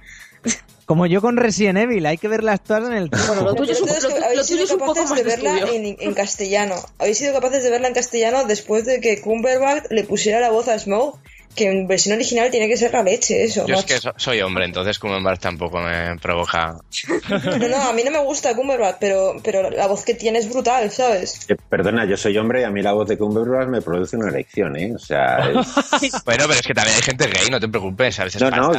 Como 0.86 1.06
yo 1.06 1.20
con 1.20 1.36
Resident 1.36 1.78
Evil, 1.78 2.04
hay 2.06 2.18
que 2.18 2.28
verlas 2.28 2.62
todas 2.62 2.84
en 2.88 2.94
el 2.94 3.08
cine. 3.08 3.22
Bueno, 3.28 3.42
lo 3.44 3.54
tuyo 3.54 3.72
es 3.72 3.80
lo- 3.80 3.86
lo 3.86 3.92
habéis 3.94 4.08
tuyo 4.28 4.44
sido 4.44 4.64
es 4.64 4.70
un 4.72 4.78
poco 4.78 4.94
capaces 4.94 5.10
más 5.10 5.18
de 5.18 5.24
verla 5.24 5.70
en, 5.72 5.96
en 5.98 6.14
castellano. 6.14 6.74
Habéis 6.98 7.18
sido 7.18 7.32
capaces 7.32 7.62
de 7.62 7.70
verla 7.70 7.88
en 7.88 7.94
castellano 7.94 8.44
después 8.44 8.84
de 8.84 9.00
que 9.00 9.20
Cumberbatch 9.20 9.84
le 9.90 10.04
pusiera 10.04 10.40
la 10.40 10.50
voz 10.50 10.68
a 10.68 10.78
Smoke, 10.78 11.18
que 11.54 11.68
en 11.68 11.86
versión 11.86 12.14
original 12.16 12.50
tiene 12.50 12.68
que 12.68 12.76
ser 12.76 12.92
la 12.92 13.02
leche, 13.02 13.44
eso. 13.44 13.66
Yo 13.66 13.74
es 13.76 13.84
que 13.84 13.98
so- 13.98 14.12
soy 14.16 14.40
hombre, 14.40 14.64
entonces 14.64 14.98
Cumberbatch 14.98 15.40
tampoco 15.40 15.78
me 15.80 16.16
provoca. 16.18 16.76
No, 17.28 17.68
no, 17.68 17.76
a 17.76 17.92
mí 17.92 18.02
no 18.04 18.10
me 18.10 18.20
gusta 18.22 18.54
Cumberbatch, 18.54 18.96
pero, 19.00 19.36
pero 19.42 19.70
la 19.70 19.86
voz 19.86 20.04
que 20.04 20.14
tiene 20.14 20.38
es 20.38 20.48
brutal, 20.48 20.90
¿sabes? 20.90 21.40
Eh, 21.48 21.56
Perdona, 21.68 22.04
yo 22.06 22.16
soy 22.16 22.36
hombre 22.38 22.60
y 22.62 22.64
a 22.64 22.70
mí 22.70 22.82
la 22.82 22.92
voz 22.92 23.08
de 23.08 23.16
Cumberbatch 23.18 23.68
me 23.68 23.80
produce 23.82 24.16
una 24.16 24.28
erección, 24.30 24.76
¿eh? 24.76 24.92
O 24.94 24.98
sea, 24.98 25.38
es- 25.50 26.12
Bueno, 26.24 26.44
pero 26.46 26.54
es 26.60 26.66
que 26.66 26.74
también 26.74 26.96
hay 26.96 27.02
gente 27.02 27.26
gay, 27.26 27.50
no 27.50 27.60
te 27.60 27.68
preocupes, 27.68 28.18
veces 28.18 28.40
no, 28.42 28.50
no, 28.50 28.72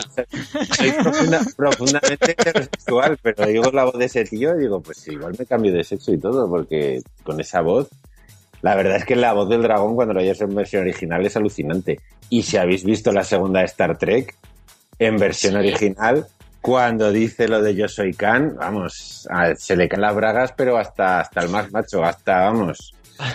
soy 0.76 0.92
profunda- 0.92 1.56
profundamente 1.56 2.32
heterosexual, 2.32 3.18
pero 3.22 3.46
digo 3.46 3.72
la 3.72 3.86
voz 3.86 3.98
de 3.98 4.06
ese 4.06 4.24
tío 4.26 4.56
y 4.56 4.62
digo, 4.62 4.82
pues 4.82 5.08
igual 5.08 5.36
me 5.38 5.46
cambio 5.46 5.72
de 5.74 5.84
sexo 5.84 6.14
y 6.14 6.20
todo, 6.20 6.50
porque 6.50 7.02
con 7.24 7.40
esa 7.40 7.62
voz, 7.62 7.88
la 8.64 8.74
verdad 8.76 8.96
es 8.96 9.06
que 9.06 9.16
la 9.16 9.34
voz 9.34 9.48
del 9.50 9.62
dragón 9.62 9.94
cuando 9.94 10.16
lo 10.16 10.22
oyes 10.22 10.42
en 10.42 10.56
versión 10.56 10.82
original 10.82 11.24
es 11.26 11.38
alucinante. 11.38 12.00
Y 12.30 12.42
si 12.42 12.58
habéis 12.58 12.84
visto 12.84 13.12
la 13.12 13.24
segunda 13.24 13.60
de 13.60 13.66
Star 13.68 13.98
Trek, 14.00 14.36
en 14.98 15.18
versión 15.18 15.56
original, 15.58 16.26
cuando 16.62 17.12
dice 17.12 17.48
lo 17.48 17.62
de 17.62 17.76
yo 17.76 17.88
soy 17.88 18.14
Khan, 18.14 18.56
vamos, 18.58 19.28
se 19.58 19.76
le 19.76 19.88
caen 19.90 20.02
las 20.02 20.16
bragas, 20.16 20.54
pero 20.58 20.78
hasta, 20.78 21.20
hasta 21.20 21.42
el 21.42 21.50
más 21.50 21.72
macho, 21.72 22.04
hasta, 22.04 22.46
vamos. 22.46 22.96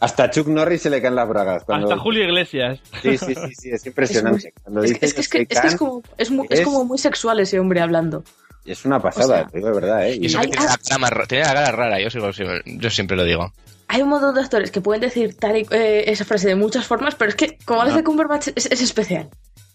Hasta 0.00 0.30
Chuck 0.30 0.46
Norris 0.48 0.82
se 0.82 0.90
le 0.90 1.00
caen 1.00 1.14
las 1.14 1.26
bragas. 1.28 1.64
Cuando, 1.64 1.86
Hasta 1.88 1.98
Julio 2.02 2.22
Iglesias. 2.24 2.80
Sí, 3.02 3.16
sí, 3.16 3.34
sí, 3.34 3.54
sí, 3.58 3.70
es 3.70 3.86
impresionante. 3.86 4.52
Es, 4.66 4.82
dice 4.92 5.06
es 5.06 5.14
que, 5.14 5.16
yo 5.16 5.20
es, 5.22 5.28
que, 5.28 5.38
soy 5.38 5.42
es, 5.42 5.48
que 5.48 5.54
es 5.54 5.60
Khan, 5.70 5.78
como, 5.78 6.02
es, 6.18 6.30
muy, 6.30 6.46
es 6.50 6.58
es- 6.60 6.64
como 6.66 6.84
muy 6.84 6.98
sexual 6.98 7.40
ese 7.40 7.58
hombre 7.58 7.80
hablando. 7.80 8.22
es 8.66 8.84
una 8.84 9.00
pasada, 9.00 9.24
o 9.24 9.38
sea, 9.38 9.46
te 9.46 9.56
digo 9.58 9.68
de 9.68 9.74
verdad, 9.74 10.06
¿eh? 10.06 10.18
Y 10.20 10.26
eso 10.26 10.38
que 10.40 10.48
tiene 10.48 10.64
la, 10.66 10.76
cara 10.76 10.98
más 10.98 11.10
ra- 11.10 11.26
tiene 11.26 11.44
la 11.44 11.54
cara 11.54 11.72
rara, 11.72 12.00
yo, 12.00 12.10
sigo- 12.10 12.32
sigo- 12.32 12.60
yo 12.66 12.90
siempre 12.90 13.16
lo 13.16 13.24
digo. 13.24 13.50
Hay 13.92 14.02
un 14.02 14.08
montón 14.08 14.34
de 14.36 14.40
actores 14.42 14.70
que 14.70 14.80
pueden 14.80 15.00
decir 15.00 15.36
tal 15.36 15.56
y- 15.56 15.66
eh, 15.72 16.04
esa 16.06 16.24
frase 16.24 16.46
de 16.46 16.54
muchas 16.54 16.86
formas, 16.86 17.16
pero 17.16 17.30
es 17.30 17.34
que, 17.34 17.58
como 17.64 17.82
lo 17.82 17.90
hace 17.90 18.04
Cumberbatch, 18.04 18.48
es, 18.54 18.66
es 18.66 18.80
especial. 18.82 19.28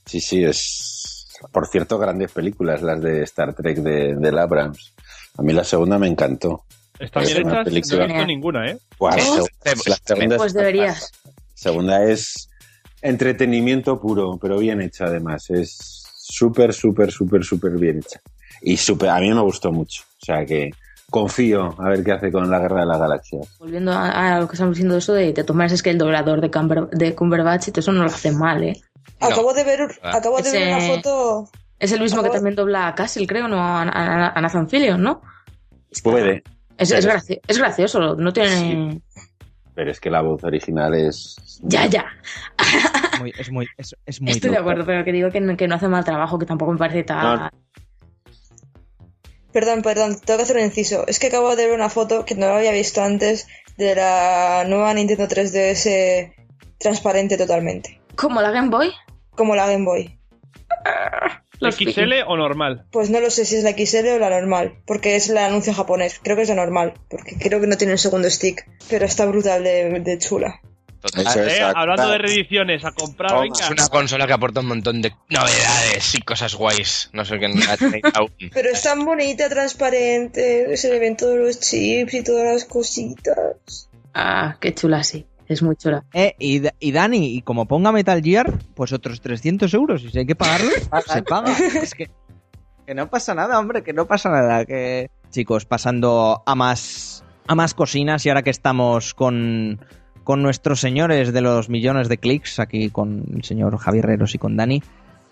Sí, 0.05 0.21
sí, 0.21 0.43
es. 0.43 1.27
Por 1.51 1.67
cierto, 1.67 1.97
grandes 1.97 2.31
películas 2.31 2.81
las 2.81 3.01
de 3.01 3.23
Star 3.23 3.53
Trek 3.53 3.79
de, 3.79 4.15
de 4.15 4.39
Abrams. 4.39 4.93
A 5.37 5.41
mí 5.41 5.51
la 5.51 5.65
segunda 5.65 5.99
me 5.99 6.07
encantó. 6.07 6.63
Están 6.97 7.23
Es 7.23 7.29
bien 7.33 7.41
hechas, 7.41 7.53
no 7.53 7.61
he 7.61 7.63
película. 7.65 8.05
visto 8.07 8.25
ninguna, 8.25 8.71
¿eh? 8.71 8.77
Segunda- 8.97 9.43
Pues, 9.63 9.87
la 9.87 9.97
segunda 10.05 10.37
Pues 10.37 10.47
es- 10.47 10.53
deberías. 10.53 11.11
segunda 11.53 12.03
es 12.05 12.49
entretenimiento 13.01 13.99
puro, 13.99 14.37
pero 14.41 14.57
bien 14.57 14.81
hecha 14.81 15.05
además. 15.05 15.49
Es 15.49 16.03
súper, 16.15 16.73
súper, 16.73 17.11
súper, 17.11 17.43
súper 17.43 17.73
bien 17.73 17.97
hecha. 17.99 18.21
Y 18.61 18.77
súper, 18.77 19.09
a 19.09 19.19
mí 19.19 19.29
me 19.33 19.41
gustó 19.41 19.71
mucho. 19.71 20.03
O 20.21 20.25
sea 20.25 20.45
que 20.45 20.71
confío 21.19 21.73
a 21.79 21.87
ver 21.89 22.03
qué 22.03 22.11
hace 22.11 22.29
con 22.29 22.49
la 22.51 22.59
Guerra 22.59 22.81
de 22.81 22.85
las 22.87 22.99
Galaxias. 22.99 23.57
Volviendo 23.57 23.93
a, 23.93 24.35
a 24.35 24.39
lo 24.41 24.47
que 24.49 24.55
estamos 24.55 24.75
diciendo, 24.75 24.97
eso 24.97 25.13
de, 25.13 25.31
de 25.31 25.43
tomar 25.45 25.71
es 25.71 25.81
que 25.81 25.89
el 25.91 25.97
doblador 25.97 26.41
de, 26.41 26.51
Cumber- 26.51 26.89
de 26.89 27.15
Cumberbatch 27.15 27.69
y 27.69 27.71
todo 27.71 27.79
eso 27.79 27.91
no 27.93 28.01
lo 28.01 28.07
hace 28.07 28.31
mal, 28.33 28.61
¿eh? 28.63 28.81
No. 29.21 29.27
Acabo 29.27 29.53
de 29.53 29.63
ver, 29.63 29.79
Ah. 30.03 30.17
acabo 30.17 30.41
de 30.41 30.51
ver 30.51 30.67
una 30.75 30.81
foto. 30.95 31.49
Es 31.79 31.93
el 31.93 32.01
mismo 32.01 32.21
que 32.21 32.29
también 32.29 32.55
dobla 32.55 32.87
a 32.87 32.95
Castle, 32.95 33.25
creo, 33.27 33.47
¿no? 33.47 33.57
A, 33.61 33.83
a- 33.83 34.29
a 34.37 34.41
Nathan 34.41 34.67
Fillion, 34.67 35.01
¿no? 35.01 35.21
Es 35.89 36.01
que- 36.01 36.09
Puede, 36.11 36.43
Es, 36.77 36.91
es, 36.91 37.07
graci- 37.07 37.39
es 37.47 37.57
gracioso, 37.57 38.15
no 38.15 38.33
tiene... 38.33 38.99
pero 39.73 39.91
es 39.91 39.99
que 40.01 40.09
la 40.09 40.21
voz 40.21 40.43
original 40.43 40.93
es. 40.95 41.37
Ya, 41.63 41.85
ya. 41.85 42.05
Es 43.13 43.19
muy, 43.21 43.33
es 43.39 43.51
muy, 43.51 43.67
es, 43.77 43.95
es 44.05 44.21
muy 44.21 44.31
Estoy 44.31 44.51
de 44.51 44.57
acuerdo, 44.57 44.85
pero 44.85 45.05
que 45.05 45.13
digo 45.13 45.29
que 45.31 45.39
no, 45.39 45.55
que 45.55 45.67
no 45.69 45.75
hace 45.75 45.87
mal 45.87 46.03
trabajo, 46.03 46.37
que 46.37 46.45
tampoco 46.45 46.73
me 46.73 46.77
parece 46.77 47.03
tan... 47.03 47.39
No. 47.39 47.49
Perdón, 49.55 49.83
perdón, 49.83 50.19
tengo 50.19 50.39
que 50.39 50.43
hacer 50.43 50.57
un 50.57 50.63
inciso. 50.63 51.07
Es 51.07 51.17
que 51.17 51.27
acabo 51.27 51.55
de 51.55 51.67
ver 51.67 51.73
una 51.73 51.89
foto 51.89 52.25
que 52.25 52.35
no 52.35 52.47
la 52.47 52.57
había 52.57 52.73
visto 52.73 53.01
antes 53.01 53.47
de 53.77 53.95
la 53.95 54.65
nueva 54.67 54.93
Nintendo 54.93 55.29
3DS 55.29 56.33
transparente 56.77 57.37
totalmente. 57.37 58.01
¿Como 58.17 58.41
la 58.41 58.51
Game 58.51 58.67
Boy? 58.67 58.91
Como 59.29 59.55
la 59.55 59.65
Game 59.67 59.85
Boy. 59.85 60.19
Los 61.61 61.77
¿XL 61.77 62.23
o 62.27 62.35
normal? 62.35 62.85
Pues 62.91 63.09
no 63.09 63.21
lo 63.21 63.29
sé 63.29 63.45
si 63.45 63.55
es 63.55 63.63
la 63.63 63.71
XL 63.71 64.09
o 64.09 64.19
la 64.19 64.29
normal, 64.29 64.81
porque 64.85 65.15
es 65.15 65.29
el 65.29 65.37
anuncio 65.37 65.73
japonés. 65.73 66.19
Creo 66.21 66.35
que 66.35 66.41
es 66.41 66.49
la 66.49 66.55
normal, 66.55 66.95
porque 67.09 67.37
creo 67.39 67.61
que 67.61 67.67
no 67.67 67.77
tiene 67.77 67.93
el 67.93 67.99
segundo 67.99 68.29
stick. 68.29 68.69
Pero 68.89 69.05
está 69.05 69.25
brutal 69.25 69.63
de, 69.63 70.01
de 70.01 70.17
chula. 70.17 70.59
Total, 71.05 71.27
Eso 71.27 71.43
es. 71.43 71.59
Eh, 71.59 71.61
hablando 71.61 72.09
de 72.09 72.17
reediciones, 72.17 72.83
a 72.83 72.91
comprar, 72.91 73.29
Toma. 73.29 73.41
venga. 73.43 73.59
Es 73.59 73.69
una 73.69 73.87
consola 73.89 74.25
que 74.25 74.33
aporta 74.33 74.61
un 74.61 74.67
montón 74.67 75.03
de 75.03 75.13
novedades 75.29 76.15
y 76.15 76.21
cosas 76.21 76.55
guays. 76.55 77.11
No 77.13 77.23
sé 77.25 77.37
qué 77.37 77.45
aún. 78.15 78.31
Pero 78.53 78.69
es 78.71 78.81
tan 78.81 79.05
bonita, 79.05 79.47
transparente, 79.47 80.75
se 80.77 80.89
le 80.89 80.99
ven 80.99 81.15
todos 81.15 81.37
los 81.37 81.59
chips 81.59 82.13
y 82.13 82.23
todas 82.23 82.45
las 82.53 82.65
cositas. 82.65 83.87
Ah, 84.15 84.57
qué 84.59 84.73
chula, 84.73 85.03
sí. 85.03 85.27
Es 85.47 85.61
muy 85.61 85.75
chula. 85.75 86.03
Eh, 86.11 86.33
y, 86.39 86.63
y 86.79 86.91
Dani, 86.91 87.35
y 87.35 87.41
como 87.43 87.67
ponga 87.67 87.91
Metal 87.91 88.19
Gear, 88.23 88.51
pues 88.73 88.91
otros 88.91 89.21
300 89.21 89.71
euros. 89.75 90.01
Y 90.03 90.09
si 90.09 90.17
hay 90.17 90.25
que 90.25 90.35
pagarlo, 90.35 90.71
se 91.05 91.21
paga. 91.21 91.55
Es 91.55 91.93
que, 91.93 92.09
que 92.87 92.95
no 92.95 93.11
pasa 93.11 93.35
nada, 93.35 93.59
hombre, 93.59 93.83
que 93.83 93.93
no 93.93 94.07
pasa 94.07 94.29
nada. 94.29 94.65
Que 94.65 95.11
Chicos, 95.29 95.65
pasando 95.65 96.41
a 96.45 96.55
más, 96.55 97.23
a 97.45 97.53
más 97.53 97.75
cocinas 97.75 98.25
y 98.25 98.29
ahora 98.29 98.41
que 98.41 98.49
estamos 98.49 99.13
con, 99.13 99.79
con 100.25 100.41
nuestros 100.41 100.81
señores 100.81 101.31
de 101.31 101.39
los 101.39 101.69
millones 101.69 102.09
de 102.09 102.17
clics, 102.17 102.59
aquí 102.59 102.89
con 102.89 103.23
el 103.33 103.43
señor 103.43 103.77
Javier 103.77 104.05
Herreros 104.05 104.35
y 104.35 104.39
con 104.39 104.57
Dani, 104.57 104.81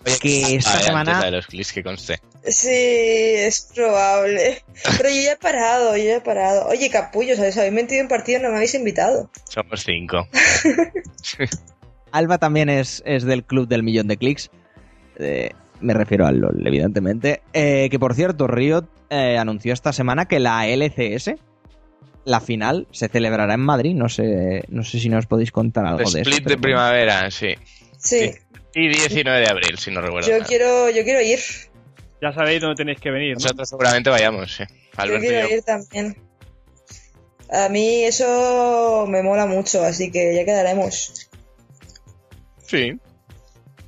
Oye, 0.06 0.18
que 0.20 0.56
esta 0.56 0.74
ah, 0.74 0.80
semana... 0.80 1.20
de 1.24 1.30
los 1.32 1.46
clics 1.46 1.72
que 1.72 1.82
conste. 1.82 2.20
Sí, 2.44 2.70
es 2.70 3.70
probable. 3.74 4.62
Pero 4.96 5.08
yo 5.08 5.20
ya 5.22 5.32
he 5.32 5.36
parado, 5.36 5.96
yo 5.96 6.04
ya 6.04 6.16
he 6.16 6.20
parado. 6.20 6.68
Oye, 6.68 6.88
capullos, 6.90 7.38
¿sabes? 7.38 7.58
Habéis 7.58 7.74
metido 7.74 8.02
en 8.02 8.08
partido, 8.08 8.40
no 8.40 8.50
me 8.50 8.56
habéis 8.56 8.74
invitado. 8.74 9.28
Somos 9.48 9.82
cinco. 9.84 10.28
Alba 12.12 12.38
también 12.38 12.68
es, 12.68 13.02
es 13.04 13.24
del 13.24 13.44
club 13.44 13.66
del 13.66 13.82
millón 13.82 14.06
de 14.06 14.16
clics. 14.16 14.50
Eh, 15.18 15.50
me 15.80 15.92
refiero 15.92 16.26
al 16.26 16.38
LOL, 16.38 16.64
evidentemente. 16.66 17.42
Eh, 17.52 17.88
que 17.90 17.98
por 17.98 18.14
cierto, 18.14 18.46
Riot 18.46 18.86
eh, 19.10 19.38
anunció 19.38 19.72
esta 19.72 19.92
semana 19.92 20.26
que 20.26 20.38
la 20.38 20.68
LCS, 20.68 21.32
la 22.24 22.40
final, 22.40 22.86
se 22.90 23.08
celebrará 23.08 23.54
en 23.54 23.60
Madrid. 23.60 23.94
No 23.94 24.08
sé, 24.08 24.64
no 24.68 24.82
sé 24.84 24.98
si 25.00 25.08
nos 25.08 25.26
podéis 25.26 25.52
contar 25.52 25.84
algo 25.86 25.98
de 25.98 26.04
eso. 26.04 26.18
Split 26.18 26.44
de 26.46 26.56
primavera, 26.58 27.30
sí. 27.30 27.54
Sí, 27.98 28.30
Y 28.74 28.88
19 28.88 29.40
de 29.40 29.48
abril, 29.48 29.78
si 29.78 29.90
no 29.90 30.00
recuerdo. 30.00 30.28
yo 30.28 30.44
quiero, 30.44 30.90
yo 30.90 31.02
quiero 31.04 31.20
ir. 31.20 31.38
Ya 32.22 32.32
sabéis 32.32 32.60
dónde 32.60 32.76
tenéis 32.76 33.00
que 33.00 33.10
venir, 33.10 33.34
¿no? 33.36 33.42
Nosotros 33.42 33.68
seguramente 33.68 34.10
vayamos, 34.10 34.52
sí. 34.54 34.64
Yo 34.66 35.02
Alberto 35.02 35.24
y 35.24 35.28
quiero 35.28 35.48
yo. 35.48 35.56
ir 35.56 35.62
también. 35.62 36.16
A 37.50 37.68
mí 37.68 38.02
eso 38.04 39.06
me 39.08 39.22
mola 39.22 39.46
mucho, 39.46 39.84
así 39.84 40.10
que 40.10 40.34
ya 40.34 40.44
quedaremos. 40.44 41.28
Sí. 42.66 42.98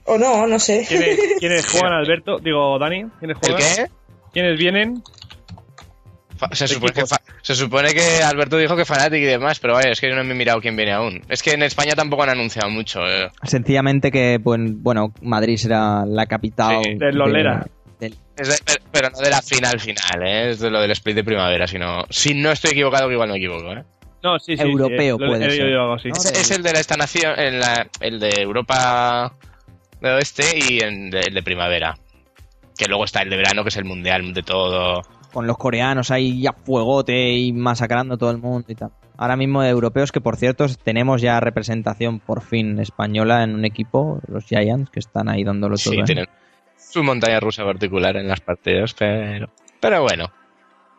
O 0.05 0.19
no, 0.19 0.47
no 0.47 0.59
sé. 0.59 0.85
¿Quiénes, 0.87 1.19
quiénes 1.41 1.67
juegan, 1.71 1.93
Alberto? 1.95 2.39
Digo, 2.39 2.79
Dani, 2.79 3.07
¿quiénes 3.19 3.37
¿El 3.43 3.53
juegan? 3.55 3.59
qué? 3.77 3.87
¿Quiénes 4.33 4.59
vienen? 4.59 5.03
Fa- 6.37 6.51
Se 6.55 6.65
¿De 6.65 6.69
supone, 6.75 6.93
que 6.93 7.07
fa- 7.07 7.21
se 7.47 7.55
supone 7.55 7.95
que 7.95 8.25
Alberto 8.25 8.57
dijo 8.57 8.75
que 8.75 8.85
Fnatic 8.85 9.21
y 9.21 9.25
demás, 9.27 9.61
pero 9.61 9.75
vaya, 9.75 9.91
es 9.91 10.01
que 10.01 10.09
yo 10.11 10.17
no 10.17 10.25
me 10.25 10.33
he 10.33 10.37
mirado 10.37 10.61
quién 10.61 10.75
viene 10.75 10.91
aún. 10.93 11.23
Es 11.29 11.45
que 11.45 11.53
en 11.53 11.63
España 11.63 11.95
tampoco 11.95 12.25
han 12.25 12.31
anunciado 12.31 12.69
mucho. 12.71 13.07
eh. 13.07 13.31
Sencillamente 13.45 14.11
que, 14.11 14.41
pues, 14.43 14.61
bueno, 14.65 15.13
Madrid 15.23 15.57
será 15.57 16.05
la 16.05 16.27
capital. 16.27 16.83
Sí, 16.83 16.95
de 16.97 17.13
Lolera. 17.13 17.65
del- 18.01 18.17
Es 18.37 18.49
de- 18.49 18.57
pero, 18.65 18.79
pero 18.91 19.11
no 19.11 19.19
de 19.21 19.31
la 19.31 19.41
final 19.43 19.79
final, 19.79 20.27
¿eh? 20.27 20.51
es 20.51 20.59
de 20.59 20.71
lo 20.71 20.81
del 20.81 20.91
split 20.91 21.15
de 21.15 21.23
primavera, 21.25 21.69
sino... 21.69 22.03
Si 22.11 22.35
no 22.35 22.51
estoy 22.51 22.73
equivocado, 22.73 23.07
que 23.07 23.15
igual 23.15 23.31
me 23.31 23.37
equivoco, 23.37 23.73
¿eh? 23.73 23.85
No, 24.25 24.39
sí, 24.41 24.57
sí. 24.57 24.63
Europeo 24.65 25.17
sí, 25.17 25.23
lo- 25.23 25.29
puede 25.29 25.51
ser. 25.51 26.09
Es, 26.09 26.25
es 26.41 26.51
el 26.51 26.63
de 26.65 26.71
esta 26.73 26.97
nación, 26.97 27.39
en 27.39 27.61
la- 27.61 27.87
el 28.01 28.19
de 28.19 28.31
Europa 28.43 29.33
del 30.01 30.15
Oeste 30.15 30.43
y 30.69 30.81
en 30.83 31.11
de- 31.11 31.21
el 31.21 31.35
de 31.35 31.43
primavera. 31.45 31.97
Que 32.77 32.87
luego 32.87 33.05
está 33.05 33.23
el 33.23 33.31
de 33.31 33.37
verano, 33.37 33.63
que 33.63 33.69
es 33.69 33.77
el 33.77 33.85
mundial 33.85 34.35
de 34.35 34.43
todo. 34.43 35.03
Con 35.33 35.47
los 35.47 35.57
coreanos 35.57 36.11
ahí 36.11 36.41
ya 36.41 36.53
fuegote 36.53 37.33
y 37.33 37.53
masacrando 37.53 38.17
todo 38.17 38.31
el 38.31 38.39
mundo 38.39 38.67
y 38.69 38.75
tal. 38.75 38.91
Ahora 39.17 39.37
mismo 39.37 39.63
de 39.63 39.71
europeos, 39.71 40.13
que 40.13 40.21
por 40.21 40.37
cierto 40.37 40.67
tenemos 40.83 41.23
ya 41.23 41.41
representación 41.41 42.21
por 42.21 42.43
fin 42.43 42.79
española 42.79 43.43
en 43.43 43.55
un 43.55 43.65
equipo, 43.65 44.21
los 44.29 44.45
Giants, 44.45 44.91
que 44.91 45.01
están 45.01 45.29
ahí 45.29 45.43
dándolo 45.45 45.77
todo. 45.77 45.95
Sí, 45.95 46.01
¿eh? 46.01 46.05
tienen 46.05 46.27
su 46.77 47.03
montaña 47.03 47.41
rusa 47.41 47.65
particular 47.65 48.17
en 48.17 48.29
las 48.29 48.41
partidas, 48.41 48.95
pero, 48.95 49.51
pero 49.81 50.03
bueno, 50.03 50.31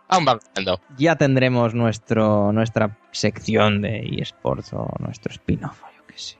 aún 0.08 0.26
va 0.28 0.40
ganando. 0.54 0.80
Ya 0.98 1.16
tendremos 1.16 1.74
nuestro, 1.74 2.52
nuestra 2.52 2.98
sección 3.12 3.82
de 3.82 4.00
eSports 4.20 4.74
o 4.74 4.88
nuestro 5.00 5.32
spin-off, 5.32 5.82
yo 5.96 6.06
qué 6.08 6.18
sé. 6.18 6.38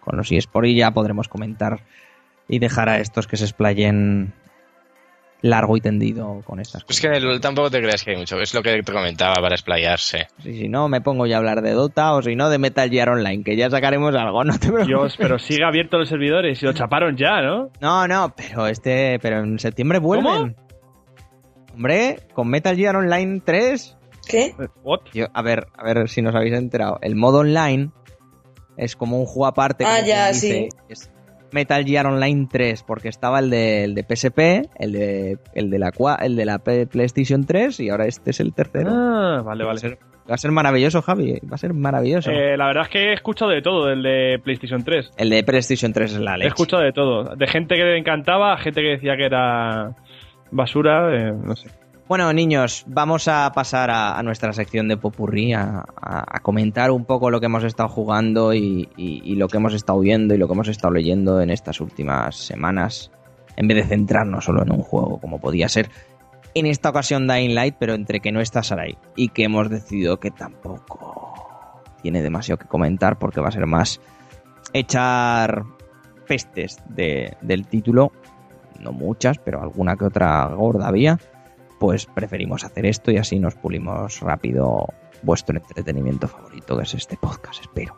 Con 0.00 0.16
los 0.16 0.30
eSports 0.30 0.68
y 0.68 0.76
ya 0.76 0.90
podremos 0.90 1.28
comentar 1.28 1.84
y 2.48 2.58
dejar 2.58 2.88
a 2.88 2.98
estos 2.98 3.26
que 3.26 3.36
se 3.36 3.44
explayen 3.44 4.34
largo 5.44 5.76
y 5.76 5.80
tendido 5.82 6.40
con 6.46 6.58
estas 6.58 6.80
Es 6.82 6.86
cosas. 6.86 7.00
que 7.02 7.08
el- 7.18 7.40
tampoco 7.40 7.70
te 7.70 7.78
creas 7.82 8.02
que 8.02 8.12
hay 8.12 8.16
mucho, 8.16 8.40
es 8.40 8.54
lo 8.54 8.62
que 8.62 8.82
te 8.82 8.92
comentaba 8.92 9.34
para 9.34 9.54
explayarse. 9.54 10.28
Si, 10.42 10.54
si 10.54 10.68
no, 10.70 10.88
me 10.88 11.02
pongo 11.02 11.26
ya 11.26 11.36
a 11.36 11.38
hablar 11.38 11.60
de 11.60 11.72
Dota 11.72 12.14
o 12.14 12.22
si 12.22 12.34
no, 12.34 12.48
de 12.48 12.56
Metal 12.58 12.88
Gear 12.88 13.10
Online, 13.10 13.44
que 13.44 13.54
ya 13.54 13.68
sacaremos 13.68 14.14
algo, 14.14 14.42
no 14.44 14.52
te 14.54 14.68
preocupes. 14.68 14.86
Dios, 14.86 15.14
pero 15.18 15.38
sigue 15.38 15.64
abierto 15.64 15.98
los 15.98 16.08
servidores 16.08 16.62
y 16.62 16.66
lo 16.66 16.72
chaparon 16.72 17.16
ya, 17.16 17.42
¿no? 17.42 17.70
No, 17.80 18.08
no, 18.08 18.32
pero 18.34 18.66
este, 18.66 19.18
pero 19.20 19.40
en 19.40 19.58
septiembre 19.58 19.98
vuelven. 19.98 20.56
Hombre, 21.74 22.18
con 22.32 22.48
Metal 22.48 22.76
Gear 22.76 22.96
Online 22.96 23.42
3, 23.44 23.96
¿Qué? 24.26 24.54
What? 24.82 25.00
yo- 25.12 25.26
a 25.34 25.42
ver, 25.42 25.66
a 25.76 25.84
ver 25.84 26.08
si 26.08 26.22
nos 26.22 26.34
habéis 26.34 26.54
enterado. 26.54 26.98
El 27.02 27.16
modo 27.16 27.38
online 27.40 27.90
es 28.76 28.96
como 28.96 29.18
un 29.18 29.26
juego 29.26 29.46
aparte. 29.46 29.84
Ah, 29.86 30.00
ya, 30.00 30.28
dice, 30.28 30.68
sí. 30.70 30.76
es 30.88 31.10
Metal 31.54 31.84
Gear 31.84 32.06
Online 32.06 32.48
3, 32.50 32.82
porque 32.82 33.08
estaba 33.08 33.38
el 33.38 33.48
de, 33.48 33.84
el 33.84 33.94
de 33.94 34.02
PSP, 34.02 34.38
el 34.78 34.92
de, 34.92 35.38
el 35.54 35.70
de 35.70 35.78
la 35.78 35.92
el 36.20 36.34
de 36.36 36.44
la 36.44 36.58
PlayStation 36.58 37.46
3 37.46 37.78
y 37.80 37.88
ahora 37.90 38.06
este 38.06 38.32
es 38.32 38.40
el 38.40 38.52
tercero. 38.52 38.90
Ah, 38.92 39.40
vale, 39.44 39.64
Va 39.64 39.70
a 39.70 39.74
vale. 39.74 39.78
ser- 39.80 39.98
Va 40.28 40.36
a 40.36 40.38
ser 40.38 40.52
maravilloso, 40.52 41.02
Javi. 41.02 41.38
Va 41.50 41.56
a 41.56 41.58
ser 41.58 41.74
maravilloso. 41.74 42.30
Eh, 42.30 42.56
la 42.56 42.68
verdad 42.68 42.84
es 42.84 42.88
que 42.88 42.98
he 43.10 43.12
escuchado 43.12 43.50
de 43.50 43.60
todo 43.60 43.86
del 43.88 44.02
de 44.02 44.40
PlayStation 44.42 44.82
3. 44.82 45.10
el 45.18 45.28
de 45.28 45.44
PlayStation 45.44 45.92
3 45.92 46.14
es 46.14 46.18
la 46.18 46.34
He 46.34 46.38
leche. 46.38 46.48
escuchado 46.48 46.82
de 46.82 46.92
todo. 46.92 47.36
De 47.36 47.46
gente 47.46 47.74
que 47.76 47.82
le 47.84 47.98
encantaba, 47.98 48.56
gente 48.56 48.80
que 48.80 48.88
decía 48.88 49.18
que 49.18 49.26
era 49.26 49.94
basura, 50.50 51.14
eh, 51.14 51.32
no 51.32 51.54
sé. 51.56 51.68
Bueno, 52.06 52.30
niños, 52.34 52.84
vamos 52.86 53.28
a 53.28 53.50
pasar 53.54 53.90
a, 53.90 54.22
nuestra 54.22 54.52
sección 54.52 54.88
de 54.88 54.98
Popurrí, 54.98 55.54
a, 55.54 55.84
comentar 56.42 56.90
un 56.90 57.06
poco 57.06 57.30
lo 57.30 57.40
que 57.40 57.46
hemos 57.46 57.64
estado 57.64 57.88
jugando 57.88 58.52
y 58.52 58.88
lo 59.36 59.48
que 59.48 59.56
hemos 59.56 59.72
estado 59.72 60.00
viendo 60.00 60.34
y 60.34 60.38
lo 60.38 60.46
que 60.46 60.52
hemos 60.52 60.68
estado 60.68 60.92
leyendo 60.92 61.40
en 61.40 61.48
estas 61.50 61.80
últimas 61.80 62.36
semanas, 62.36 63.10
en 63.56 63.68
vez 63.68 63.78
de 63.78 63.84
centrarnos 63.84 64.44
solo 64.44 64.62
en 64.62 64.72
un 64.72 64.82
juego, 64.82 65.18
como 65.18 65.40
podía 65.40 65.68
ser 65.68 65.88
en 66.52 66.66
esta 66.66 66.90
ocasión 66.90 67.26
Dying 67.26 67.54
Light, 67.54 67.76
pero 67.78 67.94
entre 67.94 68.20
que 68.20 68.32
no 68.32 68.40
está 68.40 68.62
Sarai 68.62 68.98
y 69.16 69.28
que 69.30 69.44
hemos 69.44 69.70
decidido 69.70 70.20
que 70.20 70.30
tampoco 70.30 71.32
tiene 72.02 72.20
demasiado 72.22 72.58
que 72.58 72.68
comentar 72.68 73.18
porque 73.18 73.40
va 73.40 73.48
a 73.48 73.52
ser 73.52 73.66
más 73.66 73.98
echar 74.74 75.64
pestes 76.28 76.82
de- 76.90 77.36
del 77.40 77.66
título, 77.66 78.12
no 78.78 78.92
muchas, 78.92 79.38
pero 79.38 79.62
alguna 79.62 79.96
que 79.96 80.04
otra 80.04 80.44
gorda 80.48 80.86
había 80.86 81.18
pues 81.84 82.06
preferimos 82.06 82.64
hacer 82.64 82.86
esto 82.86 83.10
y 83.10 83.18
así 83.18 83.38
nos 83.38 83.56
pulimos 83.56 84.20
rápido 84.20 84.86
vuestro 85.22 85.54
entretenimiento 85.54 86.26
favorito, 86.26 86.78
que 86.78 86.84
es 86.84 86.94
este 86.94 87.18
podcast, 87.18 87.60
espero. 87.60 87.94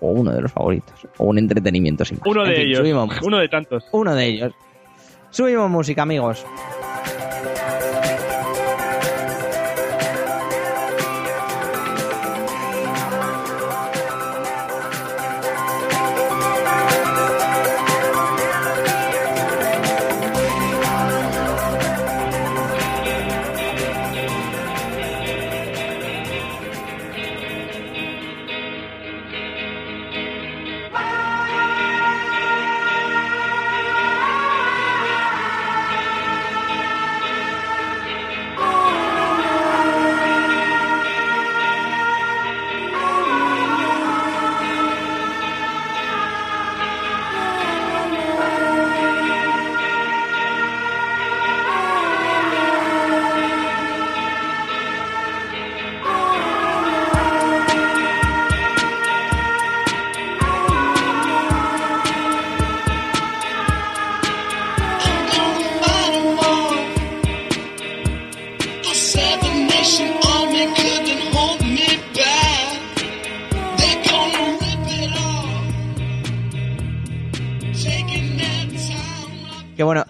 O 0.00 0.12
uno 0.12 0.30
de 0.32 0.40
los 0.42 0.52
favoritos. 0.52 1.08
O 1.18 1.24
un 1.24 1.38
entretenimiento 1.38 2.04
sin 2.04 2.18
más. 2.18 2.26
Uno 2.28 2.44
En 2.44 2.50
de 2.50 2.54
fin, 2.54 2.66
ellos. 2.66 2.78
subimos. 2.78 3.20
Uno 3.22 3.38
de 3.38 3.48
tantos. 3.48 3.84
Uno 3.90 4.14
de 4.14 4.26
ellos. 4.26 4.52
Subimos 5.30 5.68
música, 5.68 6.02
amigos. 6.02 6.46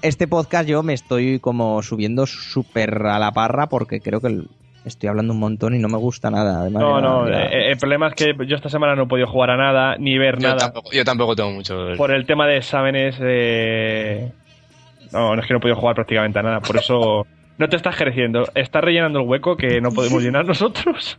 Este 0.04 0.28
podcast 0.28 0.68
yo 0.68 0.82
me 0.82 0.92
estoy 0.94 1.40
como 1.40 1.82
subiendo 1.82 2.26
súper 2.26 3.06
a 3.06 3.18
la 3.18 3.32
parra 3.32 3.68
porque 3.68 4.00
creo 4.00 4.20
que 4.20 4.28
el- 4.28 4.48
estoy 4.84 5.08
hablando 5.08 5.32
un 5.32 5.40
montón 5.40 5.74
y 5.74 5.78
no 5.78 5.88
me 5.88 5.96
gusta 5.96 6.30
nada. 6.30 6.60
Además, 6.60 6.82
No, 6.82 7.00
no, 7.00 7.26
eh, 7.28 7.70
el 7.70 7.78
problema 7.78 8.08
es 8.08 8.14
que 8.14 8.34
yo 8.46 8.54
esta 8.56 8.68
semana 8.68 8.94
no 8.94 9.04
he 9.04 9.06
podido 9.06 9.26
jugar 9.26 9.50
a 9.50 9.56
nada, 9.56 9.96
ni 9.98 10.18
ver 10.18 10.36
Yo 10.38 10.48
nada. 10.48 10.58
tampoco, 10.58 10.90
yo 10.92 11.04
tampoco 11.04 11.34
tengo 11.34 11.50
mucho. 11.52 11.74
Por 11.96 12.10
el 12.12 12.26
tema 12.26 12.46
de 12.46 12.58
exámenes, 12.58 13.16
eh... 13.20 14.30
no, 15.12 15.34
no 15.34 15.40
es 15.40 15.46
que 15.46 15.54
no 15.54 15.58
he 15.58 15.62
podido 15.62 15.76
jugar 15.76 15.94
prácticamente 15.94 16.38
a 16.38 16.42
nada. 16.42 16.60
Por 16.60 16.76
eso 16.76 17.26
no 17.58 17.68
te 17.68 17.76
estás 17.76 17.96
creciendo. 17.96 18.44
Estás 18.54 18.84
rellenando 18.84 19.20
el 19.20 19.26
hueco 19.26 19.56
que 19.56 19.80
no 19.80 19.90
podemos 19.90 20.22
llenar 20.22 20.44
nosotros. 20.44 21.18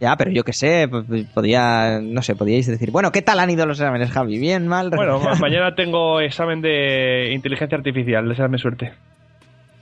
Ya, 0.00 0.16
pero 0.16 0.30
yo 0.30 0.44
qué 0.44 0.52
sé, 0.52 0.88
podía, 1.34 2.00
no 2.02 2.22
sé, 2.22 2.34
podíais 2.36 2.66
decir, 2.66 2.90
bueno, 2.90 3.10
¿qué 3.12 3.22
tal 3.22 3.40
han 3.40 3.50
ido 3.50 3.66
los 3.66 3.78
exámenes, 3.80 4.10
Javi? 4.10 4.38
¿Bien, 4.38 4.66
mal? 4.68 4.90
Bueno, 4.90 5.18
ma- 5.18 5.34
mañana 5.34 5.74
tengo 5.74 6.20
examen 6.20 6.60
de 6.60 7.30
inteligencia 7.32 7.76
artificial. 7.78 8.28
Deseadme 8.28 8.58
suerte. 8.58 8.92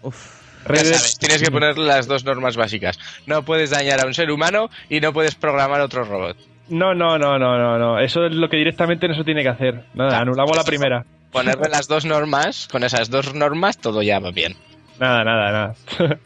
Uf. 0.02 0.44
Sabes, 0.66 1.16
tienes 1.18 1.42
que 1.42 1.50
poner 1.50 1.78
las 1.78 2.08
dos 2.08 2.24
normas 2.24 2.56
básicas. 2.56 2.98
No 3.26 3.44
puedes 3.44 3.70
dañar 3.70 4.00
a 4.00 4.06
un 4.06 4.14
ser 4.14 4.30
humano 4.32 4.68
y 4.88 5.00
no 5.00 5.12
puedes 5.12 5.36
programar 5.36 5.80
otro 5.80 6.04
robot. 6.04 6.36
No, 6.68 6.92
no, 6.92 7.16
no, 7.18 7.38
no, 7.38 7.56
no, 7.56 7.78
no. 7.78 8.00
Eso 8.00 8.26
es 8.26 8.32
lo 8.34 8.48
que 8.48 8.56
directamente 8.56 9.06
no 9.06 9.14
se 9.14 9.22
tiene 9.22 9.42
que 9.44 9.48
hacer. 9.48 9.84
Nada, 9.94 10.08
Claro. 10.10 10.22
anulamos 10.22 10.56
la 10.56 10.64
primera. 10.64 11.04
Ponerle 11.30 11.68
las 11.68 11.86
dos 11.86 12.04
normas, 12.04 12.66
con 12.72 12.82
esas 12.82 13.10
dos 13.10 13.32
normas 13.34 13.78
todo 13.78 14.02
ya 14.02 14.18
va 14.18 14.32
bien. 14.32 14.54
Nada, 14.98 15.22
nada, 15.22 15.52
nada. 15.52 15.74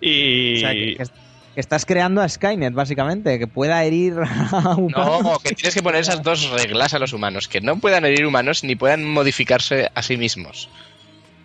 y 0.00 0.54
O 0.56 0.60
sea, 0.60 0.70
que, 0.72 0.96
que- 1.54 1.60
estás 1.60 1.84
creando 1.86 2.20
a 2.22 2.28
Skynet, 2.28 2.72
básicamente, 2.74 3.38
que 3.38 3.46
pueda 3.46 3.82
herir 3.84 4.14
a 4.52 4.74
humanos. 4.76 5.22
No, 5.22 5.38
que 5.38 5.54
tienes 5.54 5.74
que 5.74 5.82
poner 5.82 6.00
esas 6.00 6.22
dos 6.22 6.50
reglas 6.50 6.94
a 6.94 6.98
los 6.98 7.12
humanos, 7.12 7.48
que 7.48 7.60
no 7.60 7.76
puedan 7.78 8.04
herir 8.04 8.26
humanos 8.26 8.64
ni 8.64 8.74
puedan 8.76 9.04
modificarse 9.04 9.90
a 9.94 10.02
sí 10.02 10.16
mismos. 10.16 10.68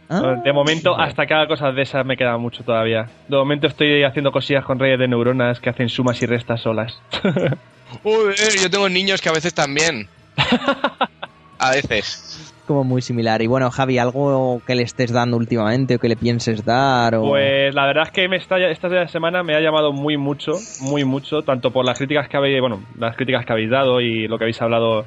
Ah, 0.10 0.36
de 0.41 0.53
momento, 0.53 0.97
hasta 0.97 1.26
que 1.26 1.34
haga 1.34 1.47
cosas 1.47 1.76
de 1.76 1.82
esas 1.82 2.05
me 2.05 2.16
queda 2.16 2.38
mucho 2.38 2.64
todavía. 2.64 3.10
De 3.28 3.36
momento 3.36 3.68
estoy 3.68 4.03
haciendo 4.05 4.32
cosillas 4.32 4.64
con 4.64 4.80
redes 4.80 4.99
de 4.99 5.08
neuronas 5.10 5.60
que 5.60 5.70
hacen 5.70 5.89
sumas 5.89 6.22
y 6.22 6.26
restas 6.26 6.62
solas. 6.62 7.01
Uy, 8.03 8.34
yo 8.62 8.70
tengo 8.70 8.88
niños 8.88 9.22
que 9.22 9.28
a 9.30 9.34
veces 9.34 9.53
también. 9.53 10.08
A 11.60 11.72
veces. 11.72 12.36
Como 12.68 12.84
muy 12.84 13.01
similar. 13.01 13.41
Y 13.41 13.47
bueno, 13.47 13.72
Javi, 13.72 13.97
¿algo 13.97 14.61
que 14.68 14.76
le 14.76 14.84
estés 14.84 15.11
dando 15.11 15.38
últimamente 15.38 15.95
o 15.95 15.99
que 15.99 16.09
le 16.09 16.15
pienses 16.15 16.63
dar? 16.63 17.15
O... 17.15 17.30
Pues 17.30 17.74
la 17.74 17.88
verdad 17.88 18.03
es 18.03 18.11
que 18.11 18.28
me 18.28 18.38
está, 18.38 18.59
esta 18.59 19.07
semana 19.07 19.41
me 19.41 19.55
ha 19.55 19.59
llamado 19.59 19.91
muy 19.91 20.18
mucho, 20.18 20.51
muy 20.82 21.03
mucho, 21.03 21.41
tanto 21.41 21.72
por 21.72 21.86
las 21.86 21.97
críticas 21.97 22.30
que 22.30 22.38
habéis, 22.38 22.59
bueno, 22.61 22.84
las 22.99 23.15
críticas 23.15 23.45
que 23.45 23.53
habéis 23.53 23.72
dado 23.72 24.01
y 24.01 24.28
lo 24.28 24.38
que 24.38 24.43
habéis 24.43 24.61
hablado 24.61 25.05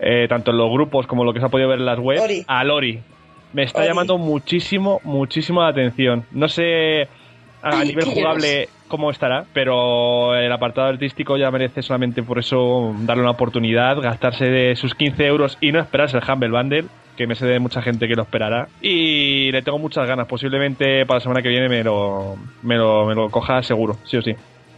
eh, 0.00 0.26
tanto 0.28 0.50
en 0.50 0.56
los 0.56 0.70
grupos 0.70 1.06
como 1.06 1.24
lo 1.24 1.32
que 1.32 1.40
se 1.40 1.46
ha 1.46 1.50
podido 1.50 1.68
ver 1.68 1.78
en 1.78 1.86
las 1.86 1.98
webs, 1.98 2.20
Ori. 2.20 2.44
a 2.48 2.64
Lori. 2.64 3.00
Me 3.52 3.62
está 3.62 3.80
Ori. 3.80 3.88
llamando 3.88 4.18
muchísimo, 4.18 5.00
muchísimo 5.04 5.62
la 5.62 5.68
atención. 5.68 6.24
No 6.32 6.48
sé 6.48 7.08
a 7.64 7.80
Ay, 7.80 7.88
nivel 7.88 8.04
jugable 8.04 8.68
cómo 8.88 9.10
estará, 9.10 9.46
pero 9.52 10.36
el 10.36 10.52
apartado 10.52 10.88
artístico 10.88 11.36
ya 11.36 11.50
merece 11.50 11.82
solamente 11.82 12.22
por 12.22 12.38
eso 12.38 12.94
darle 13.00 13.22
una 13.22 13.32
oportunidad, 13.32 14.00
gastarse 14.00 14.44
de 14.44 14.76
sus 14.76 14.94
15 14.94 15.26
euros 15.26 15.58
y 15.60 15.72
no 15.72 15.80
esperarse 15.80 16.18
el 16.18 16.22
Humble 16.30 16.50
Bundle. 16.50 16.84
que 17.16 17.26
me 17.26 17.36
sé 17.36 17.46
de 17.46 17.60
mucha 17.60 17.80
gente 17.80 18.08
que 18.08 18.14
lo 18.14 18.22
esperará. 18.22 18.68
Y 18.82 19.50
le 19.52 19.62
tengo 19.62 19.78
muchas 19.78 20.06
ganas. 20.06 20.26
Posiblemente 20.26 21.06
para 21.06 21.18
la 21.18 21.22
semana 21.22 21.42
que 21.42 21.48
viene 21.48 21.68
me 21.68 21.82
lo, 21.84 22.36
me 22.62 22.76
lo, 22.76 23.06
me 23.06 23.14
lo 23.14 23.30
coja 23.30 23.62
seguro, 23.62 23.96
sí 24.04 24.16
o 24.16 24.22
sí. 24.22 24.34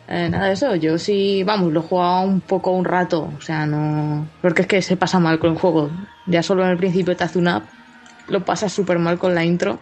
Eh, 0.08 0.28
nada 0.28 0.46
de 0.46 0.52
eso, 0.52 0.76
yo 0.76 0.98
sí, 0.98 1.42
vamos, 1.44 1.72
lo 1.72 1.80
he 1.80 1.82
jugado 1.82 2.26
un 2.26 2.40
poco 2.40 2.70
un 2.70 2.84
rato, 2.84 3.28
o 3.36 3.40
sea, 3.40 3.66
no... 3.66 4.28
Porque 4.40 4.62
es 4.62 4.68
que 4.68 4.80
se 4.82 4.96
pasa 4.96 5.18
mal 5.18 5.40
con 5.40 5.52
el 5.52 5.58
juego. 5.58 5.90
Ya 6.26 6.44
solo 6.44 6.62
en 6.64 6.70
el 6.70 6.76
principio 6.76 7.16
te 7.16 7.24
hace 7.24 7.38
una 7.40 7.56
app, 7.56 7.64
lo 8.28 8.44
pasas 8.44 8.72
súper 8.72 9.00
mal 9.00 9.18
con 9.18 9.34
la 9.34 9.44
intro. 9.44 9.80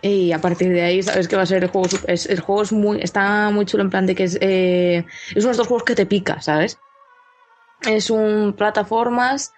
Y 0.00 0.32
a 0.32 0.40
partir 0.40 0.72
de 0.72 0.82
ahí 0.82 1.02
sabes 1.02 1.26
que 1.28 1.36
va 1.36 1.42
a 1.42 1.46
ser 1.46 1.64
el 1.64 1.70
juego... 1.70 1.88
Es, 2.06 2.26
el 2.26 2.40
juego 2.40 2.62
es 2.62 2.72
muy, 2.72 3.00
está 3.00 3.50
muy 3.50 3.66
chulo 3.66 3.82
en 3.82 3.90
plan 3.90 4.06
de 4.06 4.14
que 4.14 4.24
es... 4.24 4.38
eh, 4.40 5.04
es 5.30 5.36
uno 5.36 5.46
de 5.46 5.52
estos 5.52 5.66
juegos 5.66 5.84
que 5.84 5.94
te 5.94 6.06
pica, 6.06 6.40
¿sabes? 6.40 6.78
Es 7.82 8.10
un 8.10 8.54
plataformas, 8.56 9.52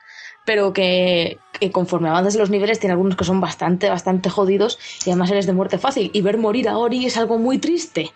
pero 0.45 0.73
que, 0.73 1.39
que 1.59 1.71
conforme 1.71 2.09
avanzas 2.09 2.35
en 2.35 2.41
los 2.41 2.51
niveles 2.51 2.81
tiene 2.81 2.93
algunos 2.93 3.17
que 3.17 3.25
son 3.25 3.41
bastante, 3.41 3.89
bastante 3.89 4.31
jodidos 4.31 4.79
y 5.05 5.11
además 5.11 5.31
eres 5.31 5.47
de 5.47 5.53
muerte 5.53 5.79
fácil. 5.79 6.11
Y 6.13 6.23
ver 6.23 6.39
morir 6.39 6.69
a 6.69 6.79
Ori 6.79 7.07
es 7.07 7.17
algo 7.17 7.39
muy 7.39 7.59
triste. 7.59 8.13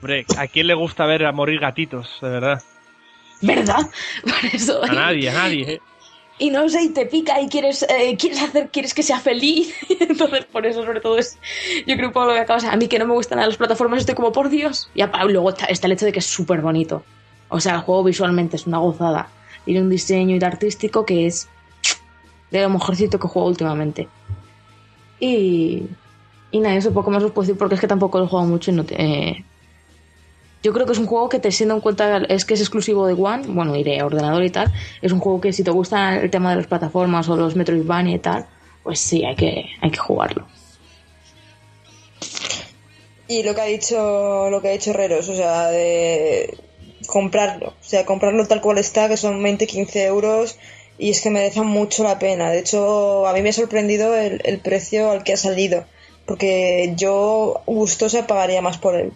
Hombre, 0.00 0.26
¿a 0.36 0.46
quién 0.46 0.66
le 0.66 0.74
gusta 0.74 1.06
ver 1.06 1.24
a 1.24 1.32
morir 1.32 1.58
gatitos, 1.60 2.18
de 2.20 2.28
verdad? 2.28 2.62
¿Verdad? 3.42 3.80
Por 4.22 4.50
eso. 4.52 4.82
A 4.84 4.88
nadie, 4.88 5.30
a 5.30 5.34
nadie. 5.34 5.80
Y 6.38 6.50
no 6.50 6.68
sé, 6.68 6.82
y 6.82 6.88
te 6.90 7.06
pica 7.06 7.40
y 7.40 7.48
quieres, 7.48 7.82
eh, 7.88 8.14
quieres 8.18 8.42
hacer, 8.42 8.68
quieres 8.70 8.92
que 8.92 9.02
sea 9.02 9.18
feliz. 9.20 9.72
Entonces, 10.00 10.44
por 10.44 10.66
eso, 10.66 10.84
sobre 10.84 11.00
todo, 11.00 11.16
es. 11.18 11.38
Yo 11.86 11.96
creo 11.96 12.12
que 12.12 12.18
lo 12.20 12.32
que 12.34 12.40
acabas. 12.40 12.64
A 12.64 12.76
mí 12.76 12.88
que 12.88 12.98
no 12.98 13.06
me 13.06 13.14
gustan 13.14 13.38
las 13.38 13.56
plataformas, 13.56 14.00
estoy 14.00 14.14
como, 14.14 14.32
por 14.32 14.50
Dios. 14.50 14.90
Y 14.94 15.02
luego 15.02 15.48
está, 15.50 15.64
está 15.66 15.86
el 15.86 15.94
hecho 15.94 16.04
de 16.04 16.12
que 16.12 16.18
es 16.18 16.26
súper 16.26 16.60
bonito. 16.60 17.02
O 17.48 17.58
sea, 17.60 17.76
el 17.76 17.80
juego 17.80 18.04
visualmente 18.04 18.56
es 18.56 18.66
una 18.66 18.78
gozada. 18.78 19.28
Tiene 19.64 19.80
un 19.80 19.88
diseño 19.88 20.36
y 20.36 20.44
artístico 20.44 21.06
que 21.06 21.26
es 21.26 21.48
de 22.50 22.60
lo 22.60 22.68
mejorcito 22.70 23.18
que 23.18 23.28
juego 23.28 23.48
últimamente. 23.48 24.08
Y. 25.20 25.84
Y 26.52 26.60
nada, 26.60 26.76
eso 26.76 26.92
poco 26.92 27.10
más 27.10 27.22
os 27.22 27.32
puedo 27.32 27.46
decir 27.46 27.58
porque 27.58 27.74
es 27.74 27.80
que 27.80 27.88
tampoco 27.88 28.18
lo 28.18 28.24
he 28.24 28.28
jugado 28.28 28.48
mucho 28.48 28.70
y 28.70 28.74
no 28.74 28.84
te- 28.84 29.02
eh, 29.02 29.44
yo 30.66 30.72
creo 30.72 30.84
que 30.84 30.94
es 30.94 30.98
un 30.98 31.06
juego 31.06 31.28
que 31.28 31.38
te 31.38 31.52
siendo 31.52 31.76
en 31.76 31.80
cuenta 31.80 32.18
es 32.28 32.44
que 32.44 32.54
es 32.54 32.60
exclusivo 32.60 33.06
de 33.06 33.12
One, 33.12 33.44
bueno, 33.46 33.76
y 33.76 33.84
de 33.84 34.02
ordenador 34.02 34.42
y 34.42 34.50
tal. 34.50 34.72
Es 35.00 35.12
un 35.12 35.20
juego 35.20 35.40
que 35.40 35.52
si 35.52 35.62
te 35.62 35.70
gusta 35.70 36.16
el 36.16 36.28
tema 36.28 36.50
de 36.50 36.56
las 36.56 36.66
plataformas 36.66 37.28
o 37.28 37.36
los 37.36 37.54
Metroidvania 37.54 38.16
y 38.16 38.18
tal, 38.18 38.46
pues 38.82 38.98
sí, 38.98 39.24
hay 39.24 39.36
que, 39.36 39.66
hay 39.80 39.90
que 39.92 39.98
jugarlo. 39.98 40.44
Y 43.28 43.44
lo 43.44 43.54
que 43.54 43.60
ha 43.60 43.66
dicho, 43.66 44.50
lo 44.50 44.60
que 44.60 44.68
ha 44.68 44.72
dicho 44.72 44.90
Herreros, 44.90 45.28
o 45.28 45.36
sea, 45.36 45.68
de 45.68 46.58
comprarlo, 47.06 47.68
o 47.68 47.84
sea, 47.84 48.04
comprarlo 48.04 48.48
tal 48.48 48.60
cual 48.60 48.78
está, 48.78 49.08
que 49.08 49.16
son 49.16 49.40
20, 49.40 49.68
15 49.68 50.04
euros, 50.06 50.58
y 50.98 51.10
es 51.10 51.20
que 51.20 51.30
merece 51.30 51.60
mucho 51.60 52.02
la 52.02 52.18
pena. 52.18 52.50
De 52.50 52.58
hecho, 52.58 53.28
a 53.28 53.32
mí 53.32 53.40
me 53.40 53.50
ha 53.50 53.52
sorprendido 53.52 54.16
el, 54.16 54.40
el 54.42 54.58
precio 54.58 55.12
al 55.12 55.22
que 55.22 55.34
ha 55.34 55.36
salido, 55.36 55.84
porque 56.26 56.92
yo 56.96 57.62
gustosa 57.66 58.26
pagaría 58.26 58.62
más 58.62 58.78
por 58.78 58.96
él. 58.96 59.12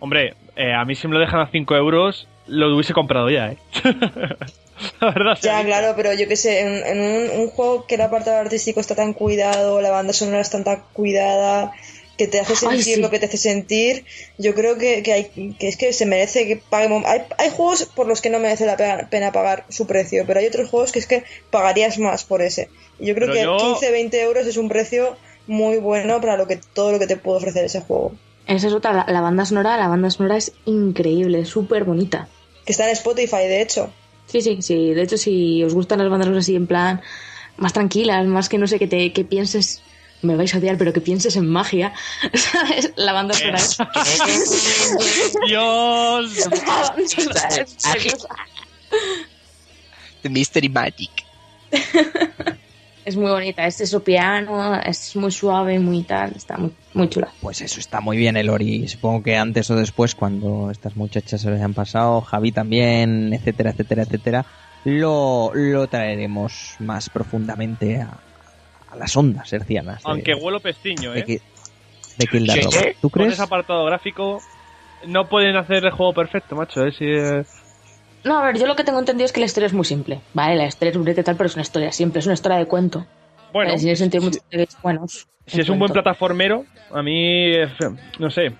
Hombre, 0.00 0.34
eh, 0.56 0.72
a 0.72 0.84
mí 0.84 0.94
si 0.94 1.06
me 1.08 1.14
lo 1.14 1.20
dejan 1.20 1.40
a 1.40 1.46
5 1.50 1.76
euros, 1.76 2.26
lo 2.46 2.74
hubiese 2.74 2.92
comprado 2.94 3.30
ya, 3.30 3.52
¿eh? 3.52 3.56
la 5.00 5.10
verdad. 5.10 5.38
Ya, 5.42 5.64
claro, 5.64 5.94
pero 5.96 6.12
yo 6.12 6.28
qué 6.28 6.36
sé, 6.36 6.60
en, 6.60 6.86
en 6.86 7.00
un, 7.00 7.40
un 7.40 7.48
juego 7.48 7.86
que 7.86 7.94
el 7.96 8.00
apartado 8.02 8.38
artístico 8.38 8.80
está 8.80 8.94
tan 8.94 9.12
cuidado, 9.14 9.80
la 9.80 9.90
banda 9.90 10.12
sonora 10.12 10.40
está 10.40 10.62
tan 10.62 10.82
cuidada, 10.92 11.72
que 12.18 12.26
te 12.26 12.40
hace 12.40 12.52
Ay, 12.52 12.76
sentir 12.78 12.94
sí. 12.96 13.00
lo 13.00 13.10
que 13.10 13.18
te 13.18 13.26
hace 13.26 13.36
sentir, 13.36 14.04
yo 14.38 14.54
creo 14.54 14.78
que, 14.78 15.02
que, 15.02 15.12
hay, 15.12 15.54
que 15.58 15.68
es 15.68 15.76
que 15.76 15.92
se 15.92 16.06
merece 16.06 16.46
que 16.46 16.56
paguemos. 16.56 17.04
Hay, 17.04 17.22
hay 17.38 17.50
juegos 17.50 17.84
por 17.94 18.06
los 18.06 18.20
que 18.22 18.30
no 18.30 18.38
merece 18.38 18.64
la 18.66 18.76
pena, 18.76 19.08
pena 19.10 19.32
pagar 19.32 19.64
su 19.68 19.86
precio, 19.86 20.24
pero 20.26 20.40
hay 20.40 20.46
otros 20.46 20.70
juegos 20.70 20.92
que 20.92 20.98
es 20.98 21.06
que 21.06 21.24
pagarías 21.50 21.98
más 21.98 22.24
por 22.24 22.40
ese. 22.42 22.70
Y 22.98 23.06
yo 23.06 23.14
creo 23.14 23.28
Pero 23.30 23.34
que 23.34 23.42
yo- 23.44 23.56
15, 23.74 23.90
20 23.90 24.22
euros 24.22 24.46
es 24.46 24.56
un 24.56 24.68
precio 24.70 25.16
muy 25.46 25.76
bueno 25.76 26.20
para 26.20 26.36
lo 26.38 26.46
que 26.46 26.58
todo 26.74 26.92
lo 26.92 26.98
que 26.98 27.06
te 27.06 27.16
puede 27.16 27.36
ofrecer 27.38 27.66
ese 27.66 27.80
juego. 27.82 28.12
Esa 28.46 28.68
es 28.68 28.72
otra, 28.72 28.92
la, 28.92 29.06
la 29.08 29.20
banda 29.20 29.44
sonora, 29.44 29.76
la 29.76 29.88
banda 29.88 30.10
sonora 30.10 30.36
es 30.36 30.52
increíble, 30.64 31.44
súper 31.44 31.84
bonita. 31.84 32.28
Que 32.64 32.72
está 32.72 32.86
en 32.86 32.92
Spotify, 32.92 33.46
de 33.48 33.62
hecho. 33.62 33.92
Sí, 34.26 34.40
sí, 34.40 34.58
sí. 34.60 34.94
De 34.94 35.02
hecho, 35.02 35.16
si 35.16 35.62
os 35.64 35.74
gustan 35.74 35.98
las 35.98 36.08
bandas 36.08 36.26
sonoras 36.26 36.44
así 36.44 36.56
en 36.56 36.66
plan 36.66 37.00
más 37.56 37.72
tranquilas, 37.72 38.26
más 38.26 38.48
que 38.48 38.58
no 38.58 38.66
sé, 38.66 38.78
que 38.78 38.86
te 38.86 39.12
que 39.12 39.24
pienses, 39.24 39.82
me 40.22 40.36
vais 40.36 40.54
a 40.54 40.58
odiar, 40.58 40.76
pero 40.76 40.92
que 40.92 41.00
pienses 41.00 41.36
en 41.36 41.48
magia, 41.48 41.92
¿sabes? 42.34 42.92
La 42.96 43.12
banda 43.12 43.34
sonora 43.34 43.58
es... 43.58 43.78
Dios. 45.46 46.48
Mystery 50.24 50.68
Magic. 50.68 51.10
Es 53.06 53.16
muy 53.16 53.30
bonita, 53.30 53.64
es 53.64 53.80
eso 53.80 54.02
piano, 54.02 54.74
es 54.80 55.14
muy 55.14 55.30
suave, 55.30 55.78
muy 55.78 56.02
tal, 56.02 56.32
está 56.34 56.56
muy, 56.58 56.72
muy 56.92 57.08
chula. 57.08 57.28
Pues 57.40 57.60
eso 57.60 57.78
está 57.78 58.00
muy 58.00 58.16
bien 58.16 58.36
el 58.36 58.50
Ori. 58.50 58.88
Supongo 58.88 59.22
que 59.22 59.36
antes 59.36 59.70
o 59.70 59.76
después, 59.76 60.16
cuando 60.16 60.72
estas 60.72 60.96
muchachas 60.96 61.40
se 61.40 61.48
lo 61.48 61.54
hayan 61.54 61.72
pasado, 61.72 62.20
Javi 62.22 62.50
también, 62.50 63.32
etcétera, 63.32 63.70
etcétera, 63.70 64.02
etcétera, 64.02 64.44
lo, 64.84 65.52
lo 65.54 65.86
traeremos 65.86 66.74
más 66.80 67.08
profundamente 67.08 68.00
a, 68.00 68.10
a 68.90 68.96
las 68.96 69.16
ondas 69.16 69.52
hercianas. 69.52 70.02
de- 70.02 70.10
Aunque 70.10 70.34
huelo 70.34 70.58
pestiño, 70.58 71.12
de, 71.12 71.20
¿eh? 71.20 71.40
De 72.18 72.26
Kill 72.26 72.50
sí. 72.50 72.60
¿Tú 73.00 73.08
Con 73.08 73.22
crees? 73.22 73.34
ese 73.34 73.42
apartado 73.42 73.84
gráfico 73.84 74.40
no 75.06 75.28
pueden 75.28 75.54
hacer 75.54 75.84
el 75.84 75.92
juego 75.92 76.12
perfecto, 76.12 76.56
macho. 76.56 76.84
¿eh? 76.84 76.90
Si, 76.90 77.04
eh, 77.04 77.44
No, 78.26 78.38
a 78.38 78.44
ver, 78.46 78.58
yo 78.58 78.66
lo 78.66 78.74
que 78.76 78.82
tengo 78.84 78.98
entendido 78.98 79.24
es 79.24 79.32
que 79.32 79.40
la 79.40 79.46
historia 79.46 79.68
es 79.68 79.72
muy 79.72 79.84
simple. 79.84 80.20
Vale, 80.34 80.56
la 80.56 80.66
historia 80.66 80.90
es 80.90 80.98
bonita 80.98 81.20
y 81.20 81.24
tal, 81.24 81.36
pero 81.36 81.46
es 81.46 81.54
una 81.54 81.62
historia 81.62 81.92
simple, 81.92 82.18
es 82.18 82.26
una 82.26 82.34
historia 82.34 82.58
de 82.58 82.66
cuento. 82.66 83.06
Bueno, 83.52 83.70
Vale, 83.70 83.78
si- 83.78 83.86
muchos 84.24 84.42
detalles 84.50 84.76
buenos. 84.82 85.26
si 85.46 85.60
es 85.60 85.68
un 85.68 85.78
buen 85.78 85.92
plataformero, 85.92 86.64
a 86.90 87.02
mí, 87.02 87.52
no 88.18 88.30
sé, 88.30 88.52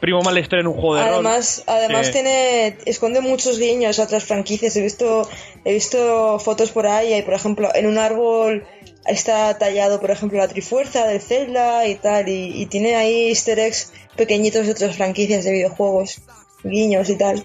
primo 0.00 0.22
historia 0.40 0.62
en 0.62 0.68
un 0.68 0.72
juego 0.74 0.94
de 0.96 1.02
rol. 1.02 1.12
Además, 1.14 1.64
además 1.66 2.08
Eh, 2.08 2.12
tiene 2.12 2.78
esconde 2.86 3.20
muchos 3.20 3.58
guiños 3.58 3.98
a 3.98 4.04
otras 4.04 4.24
franquicias. 4.24 4.74
He 4.76 4.80
visto 4.82 5.28
he 5.66 5.74
visto 5.74 6.38
fotos 6.38 6.72
por 6.72 6.86
ahí, 6.86 7.14
y 7.14 7.22
por 7.22 7.34
ejemplo, 7.34 7.68
en 7.74 7.86
un 7.86 7.98
árbol 7.98 8.64
está 9.06 9.56
tallado, 9.58 10.00
por 10.00 10.10
ejemplo, 10.10 10.38
la 10.38 10.48
Trifuerza 10.48 11.06
del 11.06 11.20
Zelda 11.20 11.86
y 11.86 11.96
tal, 11.96 12.28
y, 12.30 12.62
y 12.62 12.66
tiene 12.66 12.94
ahí 12.96 13.28
Easter 13.28 13.58
eggs 13.58 13.92
pequeñitos 14.16 14.64
de 14.66 14.72
otras 14.72 14.96
franquicias 14.96 15.44
de 15.44 15.52
videojuegos, 15.52 16.22
guiños 16.64 17.10
y 17.10 17.18
tal. 17.18 17.44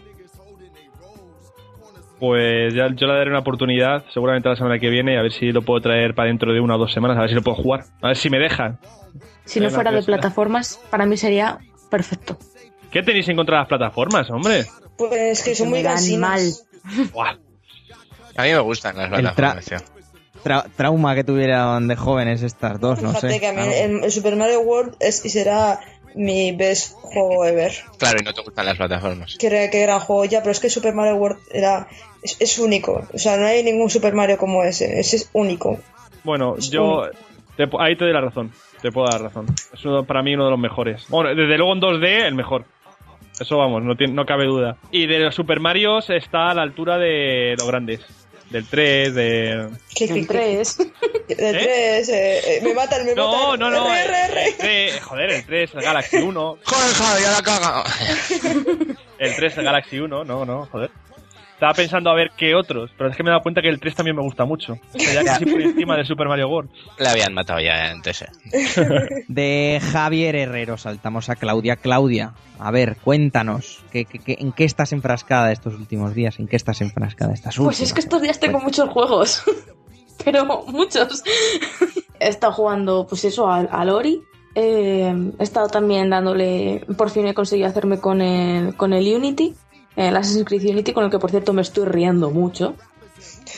Pues 2.28 2.74
ya 2.74 2.88
yo 2.96 3.06
le 3.06 3.14
daré 3.14 3.30
una 3.30 3.40
oportunidad, 3.40 4.04
seguramente 4.12 4.50
la 4.50 4.56
semana 4.56 4.80
que 4.80 4.90
viene, 4.90 5.16
a 5.20 5.22
ver 5.22 5.32
si 5.32 5.52
lo 5.52 5.62
puedo 5.62 5.80
traer 5.80 6.16
para 6.16 6.28
dentro 6.28 6.52
de 6.54 6.60
una 6.60 6.76
o 6.76 6.80
dos 6.80 6.92
semanas, 6.92 7.18
a 7.18 7.22
ver 7.22 7.30
si 7.30 7.36
lo 7.36 7.44
puedo 7.44 7.56
jugar, 7.58 7.86
a 8.02 8.08
ver 8.08 8.18
si 8.18 8.32
me 8.32 8.40
dejan. 8.40 8.80
Si 9.46 9.60
no 9.60 9.70
fuera 9.70 9.92
de 9.92 10.02
plataformas, 10.02 10.80
para 10.90 11.06
mí 11.06 11.18
sería 11.18 11.60
perfecto. 11.92 12.40
¿Qué 12.90 13.04
tenéis 13.04 13.30
en 13.30 13.36
contra 13.36 13.58
de 13.58 13.60
las 13.62 13.68
plataformas, 13.68 14.28
hombre? 14.32 14.66
Pues 14.98 15.44
que 15.44 15.54
son 15.54 15.70
muy 15.70 15.84
cansinas. 15.84 16.66
Buah. 17.14 17.36
A 18.38 18.42
mí 18.44 18.50
me 18.54 18.60
gustan 18.60 18.98
las 18.98 19.10
plataformas, 19.10 19.66
tío. 19.66 19.78
Tra- 20.44 20.66
trauma 20.76 21.14
que 21.14 21.24
tuvieron 21.24 21.88
de 21.88 21.96
jóvenes 21.96 22.42
estas 22.42 22.80
dos, 22.80 23.04
no 23.04 23.10
Fíjate 23.10 23.34
sé. 23.34 23.40
que 23.40 23.48
a 23.48 23.54
mí 23.54 23.62
el, 23.62 24.04
el 24.04 24.12
Super 24.12 24.36
Mario 24.36 24.62
World 24.62 24.96
es 25.00 25.24
y 25.26 25.30
será 25.30 25.80
mi 26.16 26.54
best 26.54 26.94
juego 26.94 27.46
ever. 27.46 27.72
Claro, 28.00 28.18
y 28.20 28.24
no 28.24 28.34
te 28.34 28.42
gustan 28.42 28.66
las 28.66 28.78
plataformas. 28.78 29.36
Qué, 29.40 29.70
qué 29.72 29.82
gran 29.82 30.00
juego 30.00 30.26
ya, 30.26 30.40
pero 30.40 30.52
es 30.54 30.60
que 30.60 30.70
Super 30.70 30.94
Mario 30.96 31.18
World 31.18 31.40
era 31.52 31.88
es, 32.26 32.38
es 32.40 32.60
único. 32.60 33.08
O 33.14 33.18
sea, 33.18 33.38
no 33.38 33.46
hay 33.46 33.64
ningún 33.64 33.90
Super 33.90 34.14
Mario 34.14 34.38
como 34.38 34.64
ese. 34.64 35.00
Ese 35.00 35.16
es 35.18 35.30
único. 35.34 35.80
Bueno, 36.24 36.56
Es 36.58 36.70
yo 36.70 37.08
te 37.56 37.68
pu- 37.70 37.78
ahí 37.80 37.96
te 37.96 38.04
doy 38.06 38.14
la 38.14 38.22
razón, 38.22 38.52
te 38.82 38.92
puedo 38.92 39.08
dar 39.08 39.22
razón. 39.22 39.46
Es 39.74 39.86
uno- 39.86 40.04
para 40.06 40.22
mí 40.24 40.34
uno 40.36 40.46
de 40.46 40.52
los 40.52 40.60
mejores. 40.60 41.06
Bueno, 41.10 41.30
desde 41.30 41.58
luego 41.58 41.74
en 41.74 41.80
2D 41.80 42.26
el 42.28 42.36
mejor. 42.36 42.66
Eso 43.40 43.58
vamos, 43.58 43.84
no, 43.84 43.96
tiene, 43.96 44.14
no 44.14 44.26
cabe 44.26 44.46
duda. 44.46 44.78
Y 44.92 45.08
de 45.08 45.20
los 45.20 45.36
Super 45.36 45.60
Marios 45.60 46.10
está 46.10 46.50
a 46.50 46.54
la 46.54 46.62
altura 46.64 46.98
de 46.98 47.56
los 47.58 47.68
grandes. 47.68 48.02
Del 48.50 48.66
3, 48.68 49.14
de... 49.16 49.68
¿Qué, 49.96 50.06
El 50.06 50.14
qué- 50.14 50.26
3. 50.28 50.78
qué- 51.28 51.36
del 51.36 51.56
¿Eh? 51.56 51.60
3, 51.64 52.10
eh, 52.10 52.40
eh, 52.58 52.62
me 52.64 52.74
matan, 52.76 53.04
me 53.06 53.16
No, 53.16 53.32
matan. 53.56 53.60
no, 53.60 53.70
no. 53.72 53.94
El 53.94 54.56
3, 54.58 55.02
joder, 55.02 55.30
el 55.32 55.46
3, 55.46 55.72
el 55.74 55.82
Galaxy 55.82 56.18
1. 56.18 56.58
¡Joder, 56.64 56.94
joder, 56.96 57.24
ya 57.24 57.32
la 57.32 57.42
caga! 57.42 57.84
El 59.18 59.36
3, 59.36 59.58
el 59.58 59.64
Galaxy 59.64 60.00
1, 60.00 60.24
no, 60.24 60.46
no, 60.46 60.68
joder. 60.72 60.92
Estaba 61.56 61.74
pensando 61.74 62.10
a 62.10 62.14
ver 62.16 62.32
qué 62.38 62.54
otros, 62.54 62.92
pero 62.98 63.10
es 63.10 63.16
que 63.16 63.24
me 63.24 63.30
he 63.30 63.32
dado 63.32 63.42
cuenta 63.42 63.62
que 63.62 63.70
el 63.70 63.80
3 63.80 63.96
también 63.96 64.16
me 64.18 64.22
gusta 64.22 64.44
mucho. 64.46 64.74
O 64.94 65.00
sea, 65.00 65.14
ya 65.14 65.24
casi 65.24 65.46
por 65.46 65.62
encima 65.62 65.96
del 65.96 66.06
Super 66.06 66.28
Mario 66.28 66.50
World. 66.50 66.70
Le 67.00 67.08
habían 67.08 67.34
matado 67.34 67.62
ya 67.62 67.92
antes, 67.92 68.24
eh. 68.24 68.28
De 69.30 69.80
Javier 69.92 70.36
Herrero 70.36 70.78
saltamos 70.78 71.30
a 71.30 71.36
Claudia. 71.38 71.78
Claudia, 71.78 72.34
a 72.60 72.72
ver, 72.72 72.98
cuéntanos, 73.04 73.84
¿qué, 73.92 74.04
qué- 74.06 74.20
qué- 74.20 74.38
en 74.40 74.52
qué 74.52 74.66
estás 74.66 74.92
enfrascada 74.92 75.52
estos 75.54 75.76
últimos 75.76 76.14
días? 76.14 76.40
¿En 76.40 76.48
qué 76.48 76.58
estás 76.58 76.82
enfrascada 76.82 77.34
estas 77.34 77.58
últimas? 77.58 77.78
Pues 77.78 77.88
es 77.88 77.94
que 77.94 78.02
estos 78.02 78.22
días 78.22 78.38
tengo 78.40 78.60
muchos 78.60 78.90
juegos. 78.90 79.44
Pero 80.26 80.46
muchos. 80.68 81.24
He 82.20 82.28
estado 82.30 82.52
jugando, 82.54 83.06
pues 83.08 83.24
eso, 83.26 83.50
al, 83.50 83.70
al 83.72 83.90
Ori. 83.90 84.22
Eh, 84.56 85.14
he 85.38 85.44
estado 85.44 85.68
también 85.68 86.10
dándole. 86.10 86.86
Por 86.98 87.10
fin 87.10 87.28
he 87.28 87.34
conseguido 87.34 87.68
hacerme 87.68 88.00
con 88.00 88.22
el, 88.22 88.76
con 88.76 88.94
el 88.94 89.14
Unity. 89.16 89.54
El 89.96 90.16
Assassin's 90.16 90.46
Creed 90.46 90.70
Unity, 90.70 90.94
con 90.94 91.06
el 91.06 91.12
que 91.12 91.20
por 91.20 91.32
cierto 91.32 91.54
me 91.54 91.62
estoy 91.62 91.86
riendo 91.86 92.30
mucho. 92.32 92.76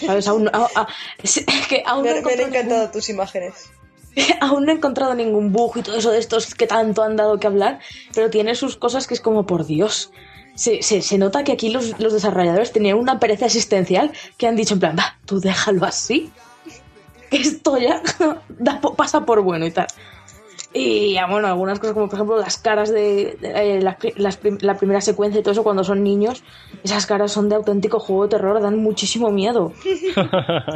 ¿Sabes? 0.05 0.27
Aún, 0.27 0.49
a- 0.53 0.67
a- 0.75 0.87
es 1.23 1.43
que 1.67 1.83
aún 1.85 2.03
no 2.05 2.11
he 2.11 2.21
Me, 2.21 2.35
me 2.35 2.43
han 2.43 2.49
encantado 2.49 2.89
tus 2.91 3.09
imágenes. 3.09 3.69
Aún 4.41 4.65
no 4.65 4.71
he 4.71 4.75
encontrado 4.75 5.13
ningún 5.15 5.51
bug 5.51 5.77
y 5.77 5.81
todo 5.83 5.95
eso 5.97 6.11
de 6.11 6.17
estos 6.19 6.55
que 6.55 6.65
tanto 6.67 7.03
han 7.03 7.15
dado 7.15 7.39
que 7.39 7.45
hablar, 7.47 7.79
pero 8.15 8.29
tiene 8.31 8.55
sus 8.55 8.75
cosas 8.75 9.05
que 9.07 9.13
es 9.13 9.21
como 9.21 9.45
por 9.45 9.65
Dios. 9.65 10.11
Se, 10.55 10.81
se, 10.81 11.03
se 11.03 11.17
nota 11.19 11.43
que 11.43 11.51
aquí 11.51 11.69
los, 11.69 11.99
los 11.99 12.13
desarrolladores 12.13 12.71
tenían 12.71 12.97
una 12.97 13.19
pereza 13.19 13.45
existencial 13.45 14.11
que 14.37 14.47
han 14.47 14.55
dicho 14.55 14.73
en 14.73 14.79
plan, 14.79 14.95
va, 14.97 15.17
tú 15.25 15.39
déjalo 15.39 15.85
así. 15.85 16.31
Que 17.29 17.37
esto 17.37 17.77
ya 17.77 18.01
da 18.49 18.81
pasa 18.81 19.23
por 19.25 19.41
bueno 19.41 19.65
y 19.67 19.71
tal. 19.71 19.85
Y 20.73 21.13
ya, 21.13 21.25
bueno, 21.27 21.47
algunas 21.47 21.79
cosas 21.79 21.93
como 21.93 22.07
por 22.07 22.15
ejemplo 22.15 22.37
las 22.37 22.57
caras 22.57 22.91
de, 22.91 23.37
de- 23.41 23.77
eh, 23.77 23.81
las 23.81 23.95
pri- 23.95 24.13
las 24.17 24.37
prim- 24.37 24.57
la 24.61 24.75
primera 24.75 25.01
secuencia 25.01 25.39
y 25.39 25.41
todo 25.43 25.53
eso 25.53 25.63
cuando 25.63 25.83
son 25.83 26.03
niños, 26.03 26.43
esas 26.83 27.05
caras 27.05 27.31
son 27.31 27.47
de 27.49 27.55
auténtico 27.55 27.99
juego 27.99 28.23
de 28.23 28.29
terror, 28.29 28.61
dan 28.61 28.77
muchísimo 28.77 29.31
miedo. 29.31 29.71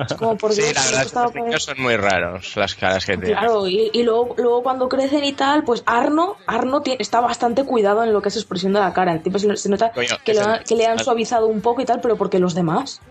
Es 0.08 0.14
como 0.16 0.38
por 0.38 0.54
Sí, 0.54 0.62
Dios, 0.62 0.74
la 0.76 0.82
esto 0.82 0.92
verdad 0.92 0.94
es 0.94 1.02
que 1.02 1.08
estaba 1.08 1.26
los 1.26 1.36
niños 1.36 1.64
son 1.64 1.82
muy 1.82 1.96
raros, 1.98 2.56
las 2.56 2.76
caras 2.76 3.06
que 3.06 3.18
tienen. 3.18 3.34
Claro, 3.38 3.68
y, 3.68 3.92
y 3.94 4.04
luego, 4.04 4.34
luego 4.38 4.64
cuando 4.64 4.88
crecen 4.90 5.24
y 5.24 5.34
tal, 5.34 5.64
pues 5.64 5.84
Arno, 5.86 6.38
Arno 6.48 6.82
está 7.00 7.20
bastante 7.22 7.64
cuidado 7.66 8.04
en 8.04 8.14
lo 8.14 8.22
que 8.22 8.30
es 8.30 8.38
expresión 8.38 8.74
de 8.74 8.80
la 8.80 8.94
cara. 8.94 9.14
El 9.14 9.22
tipo 9.22 9.38
se, 9.40 9.56
se 9.58 9.70
nota 9.70 9.92
Coño, 9.92 10.16
que, 10.24 10.34
lo 10.34 10.42
que 10.68 10.76
le 10.76 10.88
han 10.88 11.00
suavizado 11.04 11.48
un 11.48 11.62
poco 11.62 11.82
y 11.82 11.86
tal, 11.86 12.00
pero 12.02 12.16
porque 12.18 12.40
los 12.40 12.56
demás, 12.56 13.02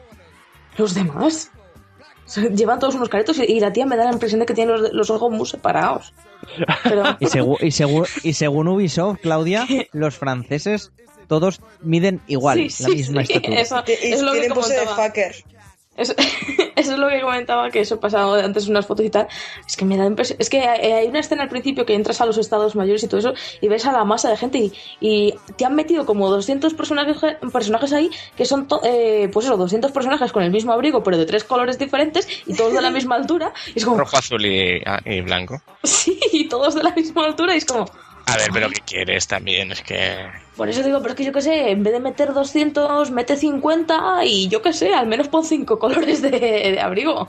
los 0.79 0.95
demás, 0.95 1.51
sea, 2.31 2.45
llevan 2.49 2.79
todos 2.79 2.95
unos 2.95 3.09
caretos 3.09 3.39
y, 3.39 3.43
y 3.45 3.61
la 3.61 3.73
tía 3.73 3.87
me 3.87 3.97
da 3.97 4.05
la 4.05 4.13
impresión 4.13 4.41
de 4.41 4.47
que 4.47 4.55
tiene 4.55 4.73
los, 4.73 4.93
los 4.93 5.11
ojos 5.11 5.31
muy 5.33 5.47
separados. 5.47 6.13
Pero, 6.85 7.03
Y, 7.21 7.27
segu- 7.27 7.59
y, 7.61 7.67
segu- 7.69 8.09
y 8.23 8.33
según 8.35 8.69
Ubisoft, 8.69 9.21
Claudia, 9.21 9.67
los 9.93 10.17
franceses 10.17 10.93
todos 11.29 11.61
miden 11.81 12.21
igual, 12.27 12.59
sí, 12.71 12.83
la 12.83 12.89
sí, 12.89 12.95
misma 12.97 13.25
sí, 13.25 13.33
estatura. 13.35 13.61
eso, 13.61 13.83
Y, 13.87 14.09
y 14.09 14.13
es 14.13 14.23
lo 14.23 14.33
que 14.33 14.39
tienen 14.41 14.55
pose 14.57 14.73
de 14.75 14.79
comentaba. 14.81 15.13
Eso, 15.97 16.15
eso 16.77 16.93
es 16.93 16.99
lo 16.99 17.09
que 17.09 17.21
comentaba, 17.21 17.69
que 17.71 17.81
eso 17.81 17.97
he 17.97 17.99
pasado 17.99 18.35
antes 18.35 18.69
unas 18.69 18.87
fotos 18.87 19.05
y 19.05 19.11
tal. 19.11 19.27
Es 19.67 19.77
que 19.77 19.85
me 19.85 19.97
da 19.97 20.07
impresión. 20.07 20.39
Es 20.41 20.49
que 20.49 20.61
hay 20.61 20.93
hay 20.93 21.07
una 21.09 21.19
escena 21.21 21.43
al 21.43 21.49
principio 21.49 21.85
que 21.85 21.95
entras 21.95 22.21
a 22.21 22.27
los 22.27 22.39
estados 22.39 22.75
mayores 22.77 23.03
y 23.03 23.09
todo 23.09 23.21
eso 23.21 23.35
y 23.61 23.69
ves 23.69 23.85
a 23.87 23.93
la 23.93 24.05
masa 24.05 24.31
de 24.31 24.37
gente 24.37 24.59
y, 24.59 24.73
y 25.01 25.35
te 25.57 25.65
han 25.67 25.75
metido 25.75 26.07
como 26.07 26.31
200 26.31 26.73
personajes, 26.75 27.17
personajes 27.53 27.93
ahí 27.93 28.11
que 28.37 28.45
son, 28.47 28.67
to- 28.69 28.81
eh, 28.85 29.29
pues 29.33 29.47
eso, 29.47 29.57
200 29.57 29.91
personajes 29.93 30.33
con 30.33 30.43
el 30.43 30.51
mismo 30.51 30.73
abrigo 30.73 31.03
pero 31.03 31.19
de 31.19 31.27
tres 31.27 31.45
colores 31.45 31.79
diferentes 31.79 32.27
y 32.47 32.55
todos 32.55 32.73
de 32.73 32.81
la 32.83 32.91
misma 32.91 33.17
altura. 33.17 33.53
Y 33.75 33.79
es 33.81 33.85
como, 33.85 33.99
Rojo, 33.99 34.17
azul 34.17 34.45
y, 34.47 34.81
ah, 34.87 35.01
y 35.05 35.21
blanco. 35.21 35.61
sí, 35.83 36.19
y 36.33 36.49
todos 36.49 36.75
de 36.77 36.83
la 36.83 36.93
misma 36.95 37.27
altura 37.27 37.55
y 37.55 37.59
es 37.59 37.67
como, 37.67 37.85
A 38.31 38.37
ver, 38.37 38.51
pero 38.53 38.69
¿qué 38.69 38.81
quieres 38.85 39.27
también? 39.27 39.73
Es 39.73 39.83
que... 39.83 40.27
por 40.57 40.69
eso 40.69 40.83
digo, 40.83 41.01
pero 41.01 41.11
es 41.13 41.17
que 41.17 41.25
yo 41.25 41.33
qué 41.33 41.43
sé, 41.43 41.71
en 41.71 41.83
vez 41.83 41.93
de 41.93 42.01
meter 42.01 42.33
200, 42.33 43.11
mete 43.11 43.37
50 43.37 44.25
y 44.25 44.49
yo 44.49 44.63
qué 44.63 44.73
sé, 44.73 44.95
al 44.95 45.07
menos 45.07 45.29
pon 45.29 45.45
5 45.45 45.79
colores 45.81 46.23
de, 46.23 46.31
de 46.31 46.81
abrigo. 46.81 47.29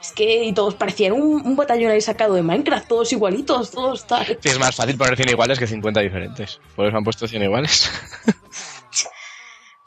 Es 0.00 0.12
que 0.12 0.44
y 0.44 0.52
todos 0.54 0.74
parecían 0.74 1.12
un, 1.12 1.46
un 1.46 1.56
batallón 1.56 1.90
ahí 1.90 2.00
sacado 2.00 2.34
de 2.34 2.42
Minecraft, 2.42 2.88
todos 2.88 3.12
igualitos, 3.12 3.70
todos 3.70 4.06
tal. 4.06 4.26
Sí, 4.26 4.48
es 4.48 4.58
más 4.58 4.74
fácil 4.74 4.96
poner 4.96 5.14
100 5.14 5.28
iguales 5.28 5.58
que 5.58 5.66
50 5.66 6.00
diferentes. 6.00 6.58
Por 6.74 6.86
eso 6.86 6.96
han 6.96 7.04
puesto 7.04 7.28
100 7.28 7.42
iguales. 7.42 7.90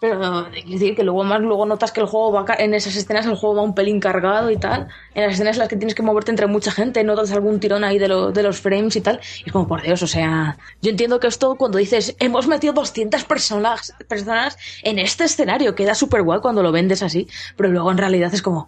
Pero 0.04 0.48
es 0.54 0.66
decir 0.70 0.98
que 0.98 1.04
luego 1.04 1.24
más 1.24 1.40
luego 1.40 1.66
notas 1.66 1.94
que 1.94 2.02
el 2.02 2.08
juego 2.08 2.34
va 2.34 2.46
en 2.60 2.74
esas 2.74 2.94
escenas 2.98 3.26
el 3.26 3.36
juego 3.38 3.56
va 3.56 3.62
un 3.62 3.74
pelín 3.74 4.02
cargado 4.02 4.52
y 4.52 4.58
tal. 4.58 4.90
En 5.16 5.24
las 5.24 5.36
escenas 5.36 5.56
en 5.56 5.60
las 5.60 5.70
que 5.70 5.78
tienes 5.78 5.96
que 5.96 6.04
moverte 6.04 6.30
entre 6.30 6.46
mucha 6.46 6.74
gente, 6.74 7.02
notas 7.06 7.32
algún 7.32 7.62
tirón 7.62 7.86
ahí 7.86 8.00
de, 8.00 8.10
lo- 8.10 8.34
de 8.34 8.44
los 8.44 8.60
frames 8.60 8.98
y 8.98 9.02
tal. 9.02 9.22
Y 9.46 9.48
es 9.48 9.54
como 9.54 9.66
por 9.66 9.82
Dios, 9.82 10.04
o 10.04 10.08
sea, 10.08 10.58
yo 10.82 10.92
entiendo 10.92 11.22
que 11.22 11.28
esto 11.28 11.56
cuando 11.56 11.78
dices 11.78 12.18
hemos 12.20 12.48
metido 12.48 12.74
200 12.74 13.24
personas, 13.24 13.94
personas 14.10 14.58
en 14.84 15.00
este 15.00 15.24
escenario 15.24 15.74
queda 15.74 15.96
súper 15.96 16.22
guay 16.24 16.42
cuando 16.42 16.62
lo 16.64 16.74
vendes 16.74 17.02
así, 17.02 17.30
pero 17.56 17.70
luego 17.70 17.90
en 17.90 17.98
realidad 17.98 18.34
es 18.34 18.42
como 18.42 18.68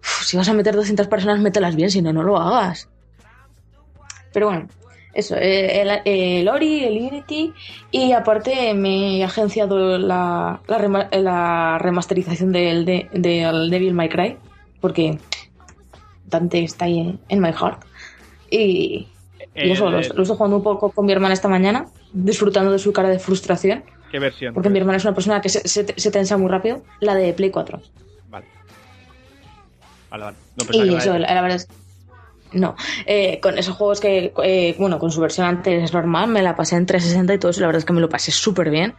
"Uf, 0.00 0.24
si 0.24 0.36
vas 0.36 0.48
a 0.48 0.52
meter 0.54 0.76
200 0.76 1.08
personas 1.08 1.40
mételas 1.40 1.74
bien, 1.74 1.90
si 1.90 2.00
no 2.00 2.12
no 2.12 2.22
lo 2.22 2.36
hagas. 2.40 2.86
Pero 4.32 4.46
bueno, 4.46 4.68
eso, 5.12 5.34
eh, 5.36 5.80
el, 5.82 5.90
el 6.04 6.48
Ori, 6.48 6.84
el 6.84 6.96
Unity 6.98 7.52
y 7.90 8.12
aparte 8.12 8.74
me 8.74 9.18
he 9.18 9.24
agenciado 9.24 9.98
la, 9.98 10.60
la, 10.66 10.78
rema- 10.78 11.08
la 11.12 11.78
remasterización 11.78 12.52
del, 12.52 12.84
de, 12.84 13.08
del 13.12 13.70
Devil 13.70 13.94
May 13.94 14.08
Cry 14.08 14.36
porque 14.80 15.18
Dante 16.26 16.62
está 16.62 16.84
ahí 16.84 17.00
en, 17.00 17.18
en 17.28 17.40
my 17.40 17.52
heart 17.52 17.82
y, 18.50 19.08
y 19.54 19.70
eso, 19.72 19.88
Eh, 19.88 19.90
lo, 19.90 19.98
lo 20.14 20.22
estoy 20.22 20.36
jugando 20.36 20.56
un 20.58 20.62
poco 20.62 20.90
con 20.92 21.06
mi 21.06 21.12
hermana 21.12 21.34
esta 21.34 21.48
mañana 21.48 21.86
disfrutando 22.12 22.70
de 22.72 22.78
su 22.78 22.92
cara 22.92 23.08
de 23.08 23.18
frustración 23.18 23.82
¿Qué 24.10 24.18
versión? 24.18 24.54
porque 24.54 24.70
mi 24.70 24.78
hermana 24.78 24.96
es 24.98 25.04
una 25.04 25.14
persona 25.14 25.40
que 25.40 25.48
se, 25.48 25.66
se, 25.66 25.86
se 25.96 26.10
tensa 26.10 26.36
muy 26.36 26.48
rápido 26.50 26.82
la 27.00 27.14
de 27.14 27.32
Play 27.32 27.50
4 27.50 27.80
Vale. 28.30 28.46
Vale, 30.10 30.24
vale. 30.24 30.36
No 30.56 30.64
y 30.76 30.94
eso, 30.96 31.12
la- 31.12 31.18
la, 31.20 31.34
la 31.34 31.42
verdad 31.42 31.56
es. 31.56 31.68
No, 32.52 32.74
eh, 33.06 33.38
con 33.40 33.58
esos 33.58 33.76
juegos 33.76 34.00
que, 34.00 34.32
eh, 34.42 34.74
bueno, 34.78 34.98
con 34.98 35.12
su 35.12 35.20
versión 35.20 35.46
antes 35.46 35.92
normal, 35.92 36.28
me 36.28 36.42
la 36.42 36.56
pasé 36.56 36.76
en 36.76 36.86
360 36.86 37.34
y 37.34 37.38
todo 37.38 37.50
eso, 37.50 37.60
la 37.60 37.68
verdad 37.68 37.78
es 37.78 37.84
que 37.84 37.92
me 37.92 38.00
lo 38.00 38.08
pasé 38.08 38.32
súper 38.32 38.70
bien. 38.70 38.94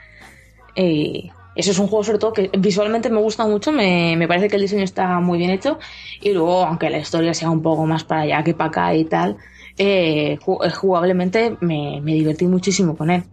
Y 0.73 1.31
eso 1.55 1.71
es 1.71 1.79
un 1.79 1.87
juego, 1.87 2.03
sobre 2.03 2.17
todo, 2.17 2.31
que 2.31 2.49
visualmente 2.57 3.09
me 3.09 3.19
gusta 3.19 3.45
mucho, 3.45 3.71
me, 3.71 4.15
me 4.15 4.27
parece 4.27 4.47
que 4.47 4.55
el 4.55 4.61
diseño 4.61 4.83
está 4.83 5.19
muy 5.19 5.37
bien 5.37 5.51
hecho. 5.51 5.79
Y 6.21 6.31
luego, 6.31 6.63
aunque 6.63 6.89
la 6.89 6.99
historia 6.99 7.33
sea 7.33 7.49
un 7.49 7.61
poco 7.61 7.85
más 7.85 8.03
para 8.03 8.21
allá 8.21 8.43
que 8.43 8.53
para 8.53 8.69
acá 8.69 8.95
y 8.95 9.05
tal, 9.05 9.37
eh, 9.77 10.37
eh, 10.39 10.69
jugablemente 10.71 11.57
me, 11.59 11.99
me 12.01 12.13
divertí 12.13 12.45
muchísimo 12.45 12.95
con 12.95 13.09
él. 13.09 13.23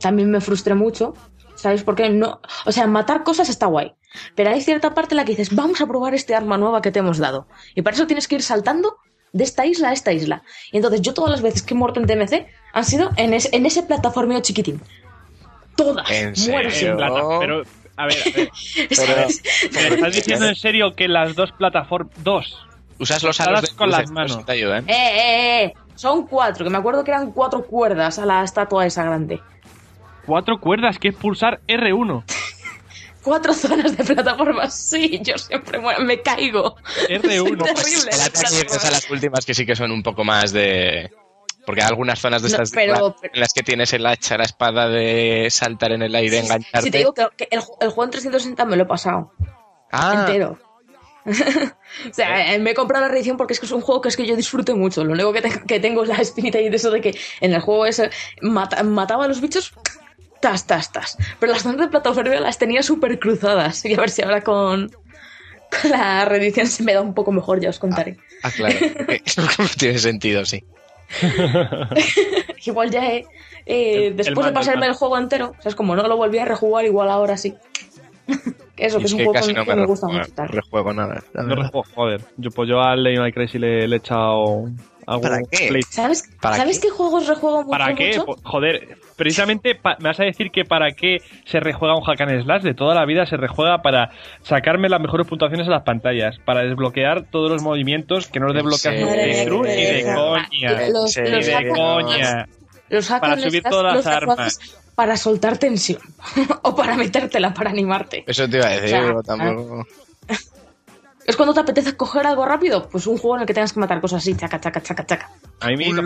También 0.00 0.30
me 0.30 0.40
frustré 0.40 0.74
mucho, 0.74 1.14
¿sabéis 1.54 1.82
por 1.82 1.94
qué? 1.94 2.08
No, 2.08 2.40
o 2.64 2.72
sea, 2.72 2.86
matar 2.86 3.24
cosas 3.24 3.48
está 3.48 3.66
guay. 3.66 3.92
Pero 4.34 4.50
hay 4.50 4.60
cierta 4.62 4.94
parte 4.94 5.14
en 5.14 5.16
la 5.18 5.24
que 5.24 5.32
dices, 5.32 5.54
vamos 5.54 5.80
a 5.80 5.86
probar 5.86 6.14
este 6.14 6.34
arma 6.34 6.56
nueva 6.56 6.80
que 6.80 6.92
te 6.92 7.00
hemos 7.00 7.18
dado. 7.18 7.46
Y 7.74 7.82
para 7.82 7.94
eso 7.94 8.06
tienes 8.06 8.28
que 8.28 8.36
ir 8.36 8.42
saltando 8.42 8.96
de 9.34 9.44
esta 9.44 9.66
isla 9.66 9.90
a 9.90 9.92
esta 9.92 10.12
isla. 10.12 10.42
Y 10.72 10.76
entonces 10.78 11.02
yo 11.02 11.12
todas 11.12 11.30
las 11.30 11.42
veces 11.42 11.62
que 11.62 11.74
he 11.74 11.76
muerto 11.76 12.00
en 12.00 12.06
DMC 12.06 12.46
han 12.72 12.84
sido 12.84 13.10
en, 13.16 13.34
ese- 13.34 13.54
en 13.54 13.66
ese 13.66 13.82
plataformeo 13.82 14.40
chiquitín. 14.40 14.80
Todas. 15.76 16.08
¿En 16.10 16.32
Muero 16.50 16.70
serio? 16.70 16.70
sin 16.70 16.88
En 16.88 16.96
plata, 16.96 17.20
pero, 17.40 17.62
a 17.96 18.06
ver, 18.06 18.16
a 18.26 18.36
ver. 18.38 18.48
¿Me 19.72 19.94
estás 19.96 20.14
diciendo 20.14 20.46
en 20.48 20.54
serio 20.54 20.94
que 20.94 21.08
las 21.08 21.34
dos 21.34 21.52
plataformas... 21.52 22.12
Dos. 22.22 22.66
Usas 22.98 23.22
los 23.24 23.40
aros 23.40 23.62
de 23.62 23.68
con 23.76 23.90
las 23.90 24.08
manos. 24.10 24.46
te 24.46 24.52
ayudan. 24.52 24.88
Eh, 24.88 24.92
eh, 24.94 25.64
eh. 25.64 25.74
Son 25.96 26.26
cuatro, 26.28 26.64
que 26.64 26.70
me 26.70 26.78
acuerdo 26.78 27.02
que 27.04 27.10
eran 27.10 27.32
cuatro 27.32 27.64
cuerdas 27.66 28.18
a 28.20 28.26
la 28.26 28.42
estatua 28.44 28.86
esa 28.86 29.02
grande. 29.04 29.40
Cuatro 30.26 30.58
cuerdas, 30.60 30.98
que 30.98 31.08
es 31.08 31.14
pulsar 31.16 31.60
R1. 31.66 32.22
Cuatro 33.24 33.54
zonas 33.54 33.96
de 33.96 34.04
plataformas. 34.04 34.74
Sí, 34.94 35.18
yo 35.22 35.36
siempre 35.38 35.78
muero, 35.78 36.00
me 36.04 36.20
caigo. 36.22 36.76
Soy 37.06 37.16
R1. 37.18 37.64
terrible. 37.64 38.10
El 38.12 38.20
en 38.20 38.20
ataque 38.20 38.54
y 38.54 38.64
plataformas. 38.64 38.84
a 38.84 38.90
las 38.90 39.10
últimas 39.10 39.44
que 39.46 39.54
sí 39.54 39.64
que 39.66 39.74
son 39.74 39.90
un 39.90 40.02
poco 40.02 40.22
más 40.24 40.52
de... 40.52 41.10
Porque 41.66 41.80
hay 41.80 41.88
algunas 41.88 42.18
zonas 42.20 42.42
de 42.42 42.50
No, 42.50 42.54
estas 42.56 42.70
de 42.72 42.76
pero- 42.76 43.16
en 43.32 43.40
las 43.40 43.54
que 43.54 43.62
tienes 43.62 43.92
el 43.94 44.04
hacha, 44.06 44.36
la 44.36 44.44
espada 44.44 44.86
de 44.88 45.48
saltar 45.50 45.92
en 45.92 46.02
el 46.02 46.14
aire, 46.14 46.38
engancharte. 46.40 46.82
Si 46.82 46.90
te 46.90 46.98
digo 46.98 47.14
que, 47.14 47.26
que 47.38 47.48
el, 47.50 47.60
ju- 47.62 47.76
el 47.80 47.88
juego 47.88 48.04
en 48.04 48.10
360 48.10 48.64
me 48.66 48.76
lo 48.76 48.82
he 48.82 48.86
pasado. 48.86 49.32
ah, 49.90 50.26
entero. 50.26 50.58
o 51.24 52.12
sea, 52.12 52.52
eh, 52.52 52.58
me 52.58 52.72
he 52.72 52.74
comprado 52.74 53.06
la 53.06 53.08
reedición 53.10 53.38
porque 53.38 53.54
es 53.54 53.60
que 53.60 53.64
es 53.64 53.72
un 53.72 53.80
juego 53.80 54.02
que 54.02 54.10
es 54.10 54.16
que 54.18 54.26
yo 54.26 54.36
disfruto 54.36 54.76
mucho. 54.76 55.04
Lo 55.04 55.12
único 55.14 55.32
que, 55.32 55.40
te- 55.40 55.62
que 55.66 55.80
tengo 55.80 56.02
es 56.02 56.10
la 56.10 56.16
espinita 56.16 56.60
y 56.60 56.68
de 56.68 56.76
eso 56.76 56.90
de 56.90 57.00
que 57.00 57.18
en 57.40 57.54
el 57.54 57.60
juego 57.62 57.86
ese 57.86 58.10
mata- 58.42 58.82
mataba 58.82 59.24
a 59.24 59.28
los 59.28 59.40
bichos, 59.40 59.72
tas, 60.44 60.66
tas, 60.66 60.92
tas. 60.92 61.16
Pero 61.40 61.52
las 61.52 61.62
zonas 61.62 61.78
de 61.80 61.88
plataforma 61.88 62.34
las 62.36 62.58
tenía 62.58 62.82
súper 62.82 63.18
cruzadas. 63.18 63.82
Y 63.86 63.94
a 63.94 63.96
ver 64.00 64.10
si 64.10 64.22
ahora 64.22 64.42
con, 64.42 64.90
con 65.82 65.90
la 65.90 66.24
reedición 66.26 66.66
se 66.66 66.82
me 66.82 66.92
da 66.92 67.00
un 67.00 67.14
poco 67.14 67.32
mejor, 67.32 67.60
ya 67.60 67.70
os 67.70 67.78
contaré. 67.78 68.16
ah, 68.42 68.50
claro. 68.50 68.78
ok. 69.08 69.70
Tiene 69.78 69.98
sentido, 69.98 70.44
sí. 70.44 70.62
Igual 72.66 72.90
ya 72.90 73.06
he, 73.06 73.18
eh, 73.18 73.26
El- 73.66 74.02
el 74.04 74.16
después 74.16 74.46
de 74.46 74.52
pasarme 74.52 74.86
el 74.86 74.92
el 74.92 74.98
juego 74.98 75.16
entero, 75.18 75.54
o 75.58 75.62
sea, 75.62 75.70
es 75.70 75.74
como 75.74 75.94
no 75.96 76.06
lo 76.08 76.16
volví 76.16 76.38
a 76.38 76.44
rejugar, 76.44 76.84
igual 76.84 77.08
ahora 77.10 77.36
sí. 77.36 77.54
Eso, 78.76 78.98
que 78.98 79.04
es 79.04 79.12
un 79.12 79.18
que 79.18 79.24
juego 79.24 79.32
casi 79.38 79.52
que, 79.52 79.58
no 79.60 79.64
que 79.64 79.70
me 79.70 79.76
me 79.82 79.86
gusta 79.86 80.08
mucho. 80.08 80.32
tal. 80.34 80.48
rejuego 80.48 80.92
nada. 80.92 81.22
No 81.34 81.54
rejuego, 81.54 81.84
joder. 81.94 82.20
Yo, 82.36 82.50
pues 82.50 82.68
yo 82.68 82.80
al 82.82 83.02
May 83.04 83.32
Cry 83.32 83.46
sí 83.48 83.58
le, 83.58 83.86
le 83.86 83.96
he 83.96 83.98
echado 83.98 84.68
¿Para 85.06 85.38
qué? 85.50 85.68
play. 85.68 85.82
¿Sabes, 85.88 86.24
¿Para 86.40 86.56
¿sabes 86.56 86.80
qué? 86.80 86.88
qué? 86.88 86.90
juegos 86.90 87.26
rejuego 87.28 87.58
mucho? 87.58 87.70
¿Para 87.70 87.94
qué? 87.94 88.06
mucho? 88.18 88.24
Po- 88.26 88.36
Joder, 88.42 88.96
precisamente 89.16 89.78
me 89.98 90.08
vas 90.08 90.20
a 90.20 90.24
decir 90.24 90.50
que 90.50 90.64
para 90.64 90.92
qué 90.92 91.18
se 91.44 91.60
rejuega 91.60 91.94
un 91.96 92.02
hack 92.02 92.20
and 92.20 92.42
slash 92.44 92.62
de 92.62 92.74
toda 92.74 92.94
la 92.94 93.04
vida 93.04 93.26
se 93.26 93.36
rejuega 93.36 93.82
para 93.82 94.10
sacarme 94.42 94.88
las 94.88 95.00
mejores 95.00 95.26
puntuaciones 95.26 95.66
a 95.68 95.70
las 95.70 95.82
pantallas, 95.82 96.38
para 96.44 96.62
desbloquear 96.62 97.24
todos 97.30 97.50
los 97.50 97.62
movimientos 97.62 98.26
que 98.28 98.40
no 98.40 98.46
los 98.48 98.56
¿En 98.56 98.64
desbloqueas 98.66 99.16
de 99.16 99.44
cruz 99.46 99.66
ni 99.66 99.74
de 99.84 100.14
coña. 100.14 100.88
Los, 100.88 101.12
Sí, 101.12 101.20
Ni 101.22 101.30
los 101.30 101.46
de 101.46 101.52
hack 101.54 101.68
coña. 101.68 102.16
slash- 102.16 102.48
los 102.90 103.08
hack 103.08 103.20
Para 103.20 103.36
subir 103.36 103.60
slash 103.62 103.70
todas 103.70 104.04
las 104.04 104.20
rejuegas 104.20 104.58
Para 104.94 105.16
soltar 105.16 105.58
tensión. 105.58 106.00
o 106.62 106.76
para 106.76 106.96
metértela, 106.96 107.52
para 107.54 107.70
animarte. 107.70 108.24
Eso 108.26 108.48
te 108.48 108.58
iba 108.58 108.66
a 108.66 108.70
decir, 108.70 108.96
O 108.96 109.22
sea, 109.22 109.36
tampoco... 109.36 109.84
¿Es 111.26 111.36
cuando 111.36 111.54
te 111.54 111.60
apetece 111.60 111.96
coger 111.96 112.26
algo 112.26 112.44
rápido? 112.44 112.86
Pues 112.90 113.06
un 113.06 113.16
juego 113.16 113.36
en 113.36 113.40
el 113.42 113.46
que 113.46 113.54
tengas 113.54 113.72
que 113.72 113.80
matar 113.80 114.00
cosas 114.00 114.18
así, 114.18 114.36
chaca, 114.36 114.60
chaca, 114.60 114.82
chaca, 114.82 115.06
chaca. 115.06 115.30
A 115.60 115.68
mí 115.68 115.88
Un 115.90 115.96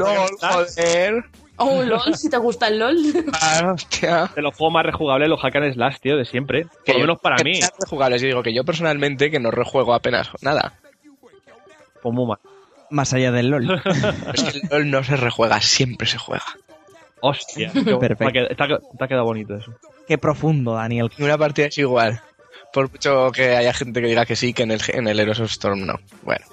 O 1.59 1.65
un 1.65 1.89
LOL, 1.89 2.15
si 2.15 2.31
te 2.31 2.37
gusta 2.39 2.69
el 2.69 2.79
LOL. 2.79 2.97
Ah, 3.33 3.73
hostia. 3.75 4.31
de 4.35 4.43
los 4.43 4.57
juegos 4.57 4.73
más 4.75 4.87
rejugables, 4.87 5.29
los 5.29 5.41
Hack 5.41 5.57
and 5.57 5.75
Slash, 5.75 5.97
tío, 6.01 6.17
de 6.17 6.25
siempre. 6.25 6.65
Por 6.67 6.85
Que 6.85 6.93
lo 6.95 7.01
menos 7.01 7.19
para 7.21 7.37
que 7.37 7.45
mí. 7.45 7.61
rejugables. 7.81 8.23
Yo 8.23 8.29
digo 8.29 8.43
que 8.43 8.55
yo 8.55 8.65
personalmente 8.65 9.31
que 9.31 9.41
no 9.41 9.51
rejuego 9.51 9.93
apenas 9.95 10.31
nada. 10.41 10.75
Pues 12.03 12.15
muy 12.15 12.27
mal. 12.27 12.39
Más 12.91 13.13
allá 13.13 13.33
del 13.33 13.49
LOL. 13.51 13.83
Es 14.35 14.43
que 14.45 14.59
el 14.59 14.69
LOL 14.71 14.91
no 14.91 15.05
se 15.05 15.17
rejuega, 15.17 15.61
siempre 15.61 16.07
se 16.07 16.17
juega. 16.19 16.45
Hostia. 17.21 17.73
Perfecto. 18.01 18.55
Te 18.57 18.63
ha, 18.63 18.67
te 18.79 19.05
ha 19.05 19.09
quedado 19.09 19.25
bonito 19.25 19.57
eso. 19.57 19.73
Qué 20.07 20.17
profundo, 20.17 20.75
Daniel. 20.75 21.11
Ni 21.19 21.25
una 21.25 21.37
partida 21.37 21.67
es 21.67 21.77
igual. 21.79 22.21
Por 22.73 22.91
mucho 22.91 23.33
que 23.33 23.57
haya 23.57 23.73
gente 23.73 24.01
que 24.01 24.07
diga 24.07 24.25
que 24.27 24.37
sí, 24.37 24.53
que 24.55 24.63
en 24.63 24.71
el, 24.71 24.81
en 24.89 25.09
el 25.09 25.19
Heroes 25.19 25.41
of 25.41 25.51
Storm 25.51 25.85
no. 25.87 25.95
Bueno, 26.23 26.47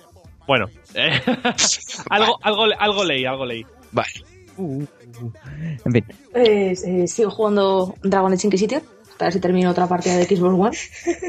Bueno. 0.47 0.65
eh, 0.95 1.21
algo, 2.09 2.39
algo, 2.41 2.65
algo 2.79 3.03
leí, 3.03 3.25
algo 3.25 3.45
leí. 3.45 3.65
vale. 3.91 4.09
En 4.57 5.91
fin, 5.91 6.05
Pues, 6.31 6.83
eh, 6.83 7.07
sigo 7.07 7.29
jugando 7.31 7.95
Dragon 8.03 8.31
Age 8.33 8.47
Inquisition. 8.47 8.81
A 9.17 9.23
ver 9.25 9.33
si 9.33 9.39
termino 9.39 9.71
otra 9.71 9.87
partida 9.87 10.17
de 10.17 10.25
Xbox 10.25 10.59
One. 10.59 10.77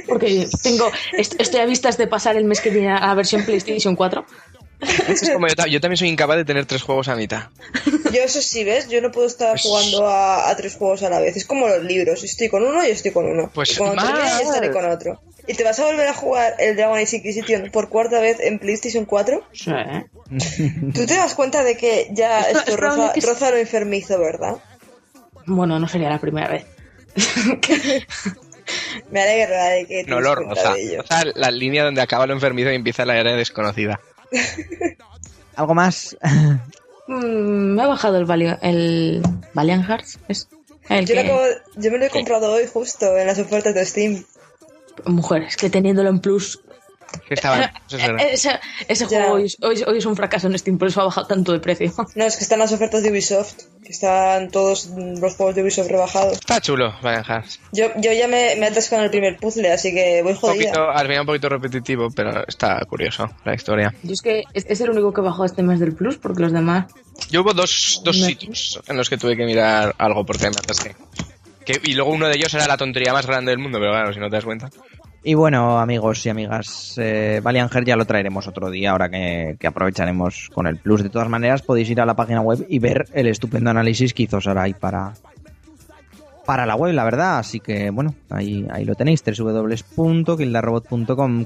Porque 0.09 0.49
tengo, 0.63 0.87
est- 1.17 1.41
estoy 1.41 1.61
a 1.61 1.67
vistas 1.67 1.97
de 1.97 2.09
pasar 2.09 2.37
el 2.37 2.45
mes 2.45 2.61
que 2.61 2.71
viene 2.71 2.91
a 2.91 2.99
la 3.07 3.15
versión 3.15 3.45
PlayStation 3.45 3.95
4. 3.95 4.25
Es 4.81 5.31
como 5.31 5.49
yo, 5.49 5.55
ta- 5.55 5.67
yo 5.69 5.81
también 5.81 5.97
soy 5.97 6.09
incapaz 6.09 6.37
de 6.37 6.45
tener 6.45 6.67
tres 6.67 6.83
juegos 6.83 7.09
a 7.09 7.17
mitad. 7.17 7.45
Yo 8.13 8.23
eso 8.23 8.43
sí, 8.43 8.63
¿ves? 8.65 8.89
Yo 8.89 9.01
no 9.01 9.11
puedo 9.11 9.27
estar 9.27 9.59
jugando 9.59 10.07
a, 10.07 10.51
a 10.51 10.57
tres 10.57 10.77
juegos 10.77 11.03
a 11.03 11.11
la 11.11 11.19
vez. 11.21 11.37
Es 11.37 11.45
como 11.47 11.67
los 11.69 11.83
libros. 11.85 12.23
Estoy 12.25 12.49
con 12.49 12.63
uno 12.63 12.87
y 12.87 12.91
estoy 12.91 13.11
con 13.13 13.27
uno. 13.27 13.51
Pues 13.55 13.73
y 13.73 13.77
cuando 13.77 13.97
termine 14.03 14.19
mal. 14.21 14.29
ya 14.31 14.41
estaré 14.41 14.71
con 14.71 14.85
otro. 14.91 15.21
¿Y 15.49 15.55
te 15.55 15.63
vas 15.65 15.79
a 15.79 15.85
volver 15.87 16.09
a 16.09 16.13
jugar 16.15 16.55
el 16.59 16.77
Dragon 16.77 16.99
Age 16.99 17.17
Inquisition 17.17 17.71
por 17.71 17.89
cuarta 17.89 18.21
vez 18.21 18.39
en 18.41 18.59
PlayStation 18.59 19.05
4? 19.07 19.45
Sí. 19.53 19.71
Tú 20.95 21.07
te 21.07 21.15
das 21.15 21.35
cuenta 21.35 21.63
de 21.65 21.77
que 21.77 22.09
ya 22.13 22.41
Esto- 22.41 22.59
esto 22.59 22.71
es 22.73 22.77
probable 22.77 23.03
roza, 23.05 23.15
que 23.15 23.21
sí. 23.21 23.27
roza 23.27 23.51
lo 23.51 23.57
enfermizo, 23.57 24.19
¿verdad? 24.19 24.57
Bueno, 25.47 25.79
no 25.79 25.87
sería 25.89 26.11
la 26.11 26.21
primera 26.21 26.49
vez. 26.49 26.65
Me 29.11 29.23
alegra 29.23 29.67
de 29.69 29.87
que 29.87 30.05
No 30.05 30.21
lo 30.21 30.35
roza. 30.35 30.77
ello. 30.77 31.03
Roza 31.03 31.23
la 31.35 31.51
línea 31.51 31.85
donde 31.85 32.01
acaba 32.03 32.27
lo 32.27 32.33
enfermizo 32.35 32.71
y 32.71 32.75
empieza 32.75 33.05
la 33.05 33.17
era 33.19 33.35
desconocida. 33.37 34.01
¿algo 35.57 35.75
más? 35.75 36.17
Mm, 37.07 37.75
me 37.75 37.83
ha 37.83 37.87
bajado 37.87 38.17
el, 38.19 38.27
Vali- 38.27 38.59
el 38.63 39.23
Valiant 39.55 39.85
Hearts. 39.87 40.19
¿Es? 40.29 40.49
El 40.89 41.07
Yo, 41.07 41.15
que... 41.15 41.25
lo 41.25 41.35
acabo- 41.35 41.61
yo 41.77 41.91
me 41.91 41.99
lo 41.99 42.05
he 42.05 42.11
comprado 42.11 42.53
hoy 42.53 42.67
justo 42.67 43.17
en 43.17 43.27
las 43.27 43.39
ofertas 43.39 43.75
de 43.75 43.85
Steam. 43.87 44.25
Mujeres, 45.05 45.57
que 45.57 45.71
teniéndolo 45.71 46.09
en 46.11 46.21
plus. 46.21 46.61
Que 47.29 47.35
estaba- 47.35 47.61
eso 47.89 47.97
es 47.97 48.07
verdad. 48.07 48.21
Eh, 48.27 48.31
Ese, 48.33 48.51
ese 48.89 49.05
juego 49.07 49.33
hoy, 49.35 49.45
es- 49.45 49.57
hoy- 49.63 49.83
hoy 49.87 49.99
es 49.99 50.07
un 50.07 50.17
fracaso 50.17 50.47
en 50.47 50.59
Steam, 50.59 50.79
por 50.79 50.89
eso 50.89 51.01
ha 51.01 51.05
bajado 51.05 51.27
tanto 51.27 51.53
de 51.53 51.61
precio. 51.61 51.93
No, 52.15 52.25
es 52.25 52.37
que 52.37 52.43
están 52.45 52.59
las 52.59 52.73
ofertas 52.73 53.03
de 53.03 53.11
Ubisoft. 53.11 53.55
Que 53.85 53.93
están 53.93 54.51
todos 54.51 54.87
los 54.97 55.35
juegos 55.37 55.55
de 55.55 55.63
Ubisoft 55.63 55.87
rebajados. 55.89 56.33
Está 56.33 56.61
chulo, 56.61 56.93
Valiant 57.03 57.27
Hearts. 57.27 57.61
Yo, 57.73 57.87
yo 57.99 58.13
ya 58.13 58.27
me, 58.27 58.57
me 58.57 58.67
atasco 58.67 58.97
en 58.97 59.03
el 59.03 59.11
primer 59.11 59.37
puzzle, 59.37 59.71
así 59.71 59.95
que 59.95 60.23
voy 60.23 60.33
Un 60.33 60.39
jodida. 60.39 60.73
poquito, 60.73 60.91
al 60.91 61.07
final 61.07 61.21
un 61.21 61.27
poquito 61.27 61.49
repetitivo, 61.49 62.09
pero 62.11 62.45
está 62.49 62.81
curioso 62.89 63.29
la 63.45 63.55
historia. 63.55 63.95
Yo 64.03 64.13
es 64.13 64.23
que 64.23 64.43
es, 64.55 64.67
es 64.69 64.81
el 64.81 64.91
único 64.91 65.13
que 65.13 65.21
bajó 65.21 65.45
este 65.45 65.63
mes 65.63 65.79
del 65.79 65.95
plus, 65.95 66.17
porque 66.17 66.43
los 66.43 66.53
demás. 66.53 66.87
Yo 67.31 67.43
hubo 67.43 67.53
dos, 67.53 68.01
dos 68.05 68.17
No. 68.19 68.27
sitios 68.27 68.81
en 68.89 68.97
los 68.97 69.09
que 69.09 69.19
tuve 69.19 69.37
que 69.37 69.45
mirar 69.45 69.95
algo 69.99 70.27
porque 70.27 70.45
me 70.51 70.57
atasqué. 70.57 70.97
Que, 71.65 71.81
y 71.83 71.95
luego 71.95 72.11
uno 72.13 72.29
de 72.29 72.37
ellos 72.37 72.53
era 72.55 72.67
la 72.69 72.77
tontería 72.77 73.13
más 73.13 73.27
grande 73.27 73.51
del 73.51 73.59
mundo, 73.59 73.79
pero 73.81 73.91
claro, 73.93 74.13
si 74.13 74.21
no 74.21 74.29
te 74.29 74.37
das 74.37 74.45
cuenta. 74.45 74.69
Y 75.29 75.35
bueno, 75.35 75.81
amigos 75.81 76.25
y 76.25 76.29
amigas, 76.29 76.95
eh, 76.99 77.43
ya 77.85 77.97
lo 77.97 78.05
traeremos 78.05 78.47
otro 78.47 78.71
día, 78.71 78.93
ahora 78.93 79.09
que, 79.09 79.57
que 79.59 79.67
aprovecharemos 79.67 80.51
con 80.55 80.69
el 80.69 80.77
plus. 80.77 81.03
De 81.03 81.11
todas 81.11 81.29
maneras, 81.29 81.63
podéis 81.63 81.91
ir 81.91 82.01
a 82.01 82.07
la 82.07 82.15
página 82.15 82.43
web 82.43 82.65
y 82.69 82.79
ver 82.79 83.07
el 83.13 83.27
estupendo 83.27 83.71
análisis 83.71 84.15
que 84.15 84.23
hizo 84.23 84.41
Sarai 84.41 84.75
para, 84.75 85.15
para 86.45 86.65
la 86.65 86.77
web, 86.77 86.95
la 86.95 87.03
verdad. 87.03 87.39
Así 87.41 87.59
que, 87.59 87.91
bueno, 87.91 88.15
ahí, 88.31 88.69
ahí 88.71 88.85
lo 88.85 88.95
tenéis, 88.95 89.25
www.kildarrobot.com. 89.25 91.45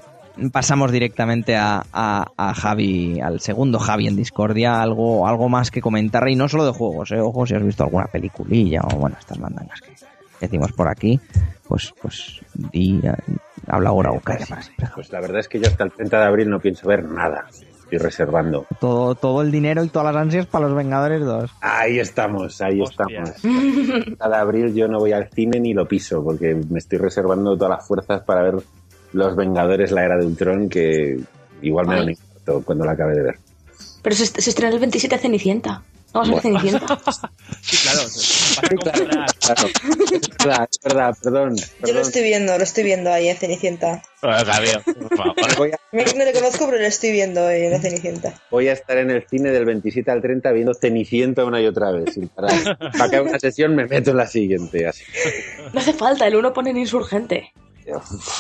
Pasamos 0.53 0.93
directamente 0.93 1.57
a, 1.57 1.83
a- 1.91 2.53
Javi, 2.55 3.19
al 3.19 3.41
segundo 3.41 3.79
Javi 3.79 4.09
en 4.09 4.17
Discordia, 4.17 4.83
algo, 4.83 5.27
algo 5.27 5.49
más 5.49 5.71
que 5.71 5.81
comentar, 5.81 6.29
y 6.29 6.37
no 6.37 6.51
solo 6.51 6.67
de 6.67 6.73
juegos, 6.73 7.13
eh, 7.13 7.21
ojo, 7.21 7.47
si 7.47 7.55
has 7.55 7.65
visto 7.65 7.85
alguna 7.85 8.09
peliculilla 8.09 8.83
o, 8.83 8.99
bueno, 8.99 9.17
estas 9.19 9.39
mandangas 9.39 9.81
que 9.81 9.93
decimos 10.41 10.73
por 10.73 10.89
aquí, 10.89 11.21
pues, 11.69 11.93
pues, 12.01 12.41
di, 12.55 13.01
eh, 13.03 13.13
habla 13.67 13.91
ahora 13.91 14.11
o 14.11 14.21
siempre, 14.21 14.45
Javi. 14.47 14.63
Pues 14.95 15.13
la 15.13 15.21
verdad 15.21 15.41
es 15.41 15.49
que 15.49 15.61
yo 15.61 15.69
hasta 15.69 15.85
el 15.85 15.93
30 15.93 16.19
de 16.19 16.25
abril 16.27 16.51
no 16.51 16.59
pienso 16.61 16.89
ver 16.89 17.05
nada. 17.05 17.47
Estoy 17.51 17.99
reservando. 17.99 18.67
todo, 18.79 19.17
todo 19.17 19.43
el 19.43 19.51
dinero 19.51 19.83
y 19.83 19.89
todas 19.89 20.15
las 20.15 20.23
ansias 20.23 20.47
para 20.47 20.69
los 20.69 20.77
Vengadores 20.77 21.23
2. 21.25 21.51
Ahí 21.61 21.99
estamos, 21.99 22.61
ahí 22.61 22.81
Hostia. 22.81 23.05
estamos. 23.25 23.45
El 23.45 24.03
30 24.05 24.29
de 24.29 24.37
abril 24.37 24.75
yo 24.75 24.87
no 24.87 24.99
voy 25.01 25.13
al 25.13 25.29
cine 25.31 25.59
ni 25.59 25.75
lo 25.75 25.89
piso 25.89 26.23
porque 26.23 26.55
me 26.71 26.79
estoy 26.79 26.99
reservando 26.99 27.57
todas 27.57 27.79
las 27.79 27.87
fuerzas 27.89 28.23
para 28.23 28.43
ver 28.43 28.55
Los 29.13 29.35
Vengadores, 29.35 29.91
la 29.91 30.05
era 30.05 30.17
de 30.17 30.25
Ultron, 30.27 30.69
que 30.69 31.19
igual 31.63 31.89
me 31.89 31.97
da 31.97 32.03
un 32.03 32.11
infarto 32.11 32.63
cuando 32.65 32.85
la 32.85 32.93
acabe 32.93 33.15
de 33.15 33.23
ver. 33.23 33.39
Pero 34.03 34.15
se, 34.15 34.27
se 34.27 34.51
estrena 34.51 34.73
el 34.73 34.79
27 34.79 35.17
de 35.17 35.23
Cenicienta. 35.23 35.83
Vamos 36.13 36.29
a 36.31 36.33
ver 36.35 36.43
Bueno. 36.43 36.61
Cenicienta. 36.61 36.99
Sí, 37.63 37.77
claro. 37.83 38.01
Vas 38.03 38.59
a 38.59 38.69
comprar. 38.69 39.35
Claro, 39.37 39.69
es 39.69 40.39
verdad, 40.45 40.69
es 40.71 40.79
verdad, 40.83 41.17
perdón. 41.23 41.57
Yo 41.57 41.65
lo 41.65 41.81
perdón. 41.87 42.03
estoy 42.03 42.23
viendo, 42.23 42.57
lo 42.59 42.65
estoy 42.65 42.85
viendo 42.85 43.13
ahí 43.13 43.29
en 43.29 43.37
Cenicienta. 43.37 44.03
Por 44.21 44.33
favor. 45.17 45.35
Voy 45.59 45.71
a, 45.73 45.77
Me, 45.93 46.05
me 46.15 46.25
lo 46.25 46.33
conozco, 46.33 46.67
pero 46.67 46.79
lo 46.79 46.87
estoy 46.87 47.13
viendo 47.13 47.45
hoy 47.45 47.63
en 47.65 47.71
la 47.73 47.81
Cenicienta. 47.81 48.35
voy 48.51 48.69
a 48.69 48.73
estar 48.73 48.97
en 48.99 49.11
el 49.11 49.27
cine 49.29 49.51
del 49.51 49.65
27 49.67 50.11
al 50.11 50.23
30 50.23 50.51
viendo 50.53 50.75
Cenicienta 50.75 51.45
una 51.45 51.61
y 51.61 51.67
otra 51.67 51.91
vez. 51.93 52.15
Sin 52.15 52.29
parar. 52.29 52.79
Para 52.79 53.11
que 53.11 53.17
haga 53.17 53.23
una 53.29 53.39
sesión 53.39 53.75
me 53.75 53.87
meto 53.87 54.11
en 54.11 54.17
la 54.17 54.27
siguiente. 54.27 54.87
Así. 54.87 55.05
No 55.73 55.81
hace 55.81 55.93
falta, 55.93 56.27
el 56.27 56.35
uno 56.37 56.53
pone 56.53 56.71
en 56.71 56.79
insurgente. 56.79 57.53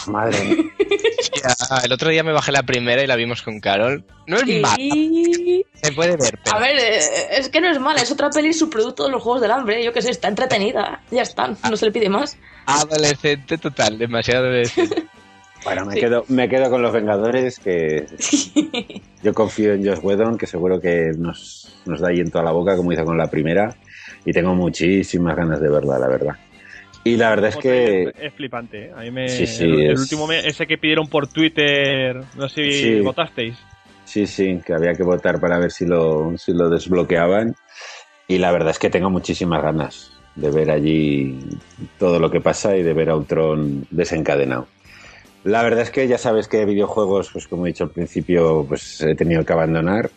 Madre 0.06 0.42
mía. 0.44 0.64
Ya, 1.42 1.78
el 1.84 1.92
otro 1.92 2.10
día 2.10 2.22
me 2.22 2.32
bajé 2.32 2.52
la 2.52 2.62
primera 2.62 3.02
y 3.02 3.06
la 3.06 3.16
vimos 3.16 3.42
con 3.42 3.60
Carol. 3.60 4.04
No 4.26 4.36
es 4.36 4.60
mala, 4.60 4.76
Y... 4.78 5.64
se 5.82 5.92
puede 5.92 6.16
ver, 6.16 6.38
pero... 6.44 6.56
A 6.56 6.60
ver, 6.60 6.76
eh, 6.78 7.00
es 7.38 7.48
que 7.48 7.60
no 7.60 7.70
es 7.70 7.78
mala, 7.80 8.00
es 8.02 8.10
otra 8.12 8.30
peli 8.30 8.52
subproducto 8.52 9.04
de 9.04 9.10
los 9.10 9.22
Juegos 9.22 9.40
del 9.42 9.50
Hambre. 9.50 9.82
Yo 9.84 9.92
qué 9.92 10.02
sé, 10.02 10.10
está 10.10 10.28
entretenida. 10.28 11.02
Ya 11.10 11.22
está, 11.22 11.48
no 11.68 11.76
se 11.76 11.86
le 11.86 11.92
pide 11.92 12.08
más. 12.08 12.36
Adolescente 12.66 13.58
total, 13.58 13.98
demasiado 13.98 14.46
adolescente. 14.46 15.04
Bueno, 15.62 15.84
me, 15.84 15.92
Sí. 15.92 16.00
quedo, 16.00 16.24
me 16.28 16.48
quedo 16.48 16.70
con 16.70 16.80
los 16.80 16.90
Vengadores, 16.90 17.58
que 17.58 18.06
yo 19.22 19.34
confío 19.34 19.74
en 19.74 19.86
Josh 19.86 19.98
Whedon, 20.02 20.38
que 20.38 20.46
seguro 20.46 20.80
que 20.80 21.12
nos, 21.18 21.76
nos 21.84 22.00
da 22.00 22.08
ahí 22.08 22.20
en 22.20 22.30
toda 22.30 22.44
la 22.44 22.52
boca, 22.52 22.78
como 22.78 22.90
hizo 22.94 23.04
con 23.04 23.18
la 23.18 23.28
primera, 23.28 23.76
y 24.24 24.32
tengo 24.32 24.54
muchísimas 24.54 25.36
ganas 25.36 25.60
de 25.60 25.68
verla, 25.68 25.98
la 25.98 26.08
verdad. 26.08 26.34
Y 27.04 27.16
la 27.16 27.30
verdad 27.30 27.48
es 27.50 27.56
que... 27.56 28.02
Es, 28.04 28.14
es 28.20 28.34
flipante, 28.34 28.86
¿eh? 28.86 28.90
A 28.94 29.00
mí 29.00 29.10
me. 29.10 29.28
Sí, 29.28 29.46
sí, 29.46 29.64
el, 29.64 29.80
el 29.80 29.90
es- 29.92 30.00
último 30.00 30.26
mes, 30.26 30.44
ese 30.44 30.66
que 30.66 30.76
pidieron 30.78 31.08
por 31.08 31.28
Twitter, 31.28 32.16
no 32.36 32.48
sé 32.48 32.70
si 32.70 32.80
Sí. 32.80 33.00
votasteis. 33.00 33.58
Sí, 34.04 34.26
sí, 34.26 34.60
que 34.66 34.74
había 34.74 34.94
que 34.94 35.02
votar 35.04 35.40
para 35.40 35.58
ver 35.58 35.70
si 35.70 35.86
lo, 35.86 36.36
si 36.36 36.52
lo 36.52 36.68
desbloqueaban. 36.68 37.54
Y 38.28 38.38
la 38.38 38.52
verdad 38.52 38.70
es 38.70 38.78
que 38.78 38.90
tengo 38.90 39.08
muchísimas 39.10 39.62
ganas 39.62 40.10
de 40.36 40.50
ver 40.50 40.70
allí 40.70 41.38
todo 41.98 42.18
lo 42.18 42.30
que 42.30 42.40
pasa 42.40 42.76
y 42.76 42.82
de 42.82 42.92
ver 42.92 43.10
a 43.10 43.16
Ultron 43.16 43.86
desencadenado. 43.90 44.68
La 45.44 45.62
verdad 45.62 45.80
es 45.82 45.90
que 45.90 46.06
ya 46.06 46.18
sabes 46.18 46.48
que 46.48 46.64
videojuegos, 46.66 47.30
pues 47.32 47.48
como 47.48 47.64
he 47.66 47.70
dicho 47.70 47.84
al 47.84 47.90
principio, 47.90 48.64
pues 48.68 49.00
he 49.00 49.14
tenido 49.14 49.44
que 49.44 49.52
abandonar. 49.52 50.10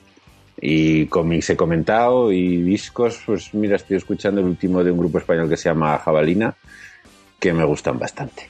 Y 0.66 1.08
cómics 1.08 1.50
he 1.50 1.58
comentado 1.58 2.32
y 2.32 2.62
discos, 2.62 3.22
pues 3.26 3.54
mira, 3.54 3.76
estoy 3.76 3.98
escuchando 3.98 4.40
el 4.40 4.48
último 4.48 4.82
de 4.82 4.92
un 4.92 4.98
grupo 4.98 5.18
español 5.18 5.50
que 5.50 5.58
se 5.58 5.68
llama 5.68 5.98
Jabalina, 5.98 6.56
que 7.38 7.52
me 7.52 7.66
gustan 7.66 8.00
bastante. 8.00 8.48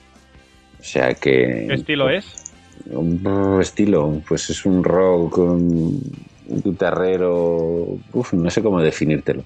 O 0.80 0.84
sea 0.84 1.16
que... 1.16 1.66
¿Qué 1.68 1.74
estilo 1.74 2.12
es? 2.12 2.54
Un 2.86 3.58
estilo, 3.60 4.22
pues 4.28 4.48
es 4.52 4.64
un 4.64 4.84
rock, 4.84 5.40
un 5.40 6.00
guitarrero, 6.46 7.98
uf, 8.14 8.34
no 8.34 8.50
sé 8.52 8.62
cómo 8.62 8.80
definírtelo. 8.80 9.44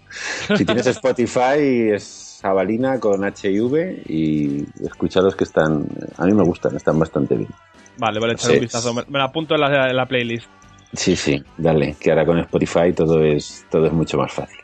Si 0.54 0.66
tienes 0.66 0.88
Spotify 0.88 1.92
es 1.94 2.40
Jabalina 2.42 3.00
con 3.00 3.24
H 3.24 3.50
y 3.50 3.62
V 3.62 4.04
y 4.10 4.66
escucha 4.86 5.22
los 5.22 5.38
que 5.38 5.46
están, 5.46 5.88
a 6.18 6.26
mí 6.26 6.34
me 6.34 6.44
gustan, 6.44 6.76
están 6.76 7.00
bastante 7.00 7.38
bien. 7.38 7.50
Vale, 7.98 8.20
vale, 8.20 8.34
echar 8.34 8.52
un 8.52 8.60
vistazo. 8.60 8.94
Me, 8.94 9.04
me 9.08 9.20
la 9.20 9.26
apunto 9.26 9.56
en 9.56 9.62
la, 9.62 9.90
en 9.90 9.96
la 9.96 10.06
playlist. 10.06 10.50
Sí, 10.94 11.16
sí, 11.16 11.44
dale, 11.58 11.96
que 12.00 12.12
ahora 12.12 12.26
con 12.26 12.40
Spotify 12.40 12.94
todo 12.96 13.24
es, 13.24 13.66
todo 13.70 13.86
es 13.88 13.94
mucho 13.94 14.18
más 14.18 14.32
fácil. 14.32 14.60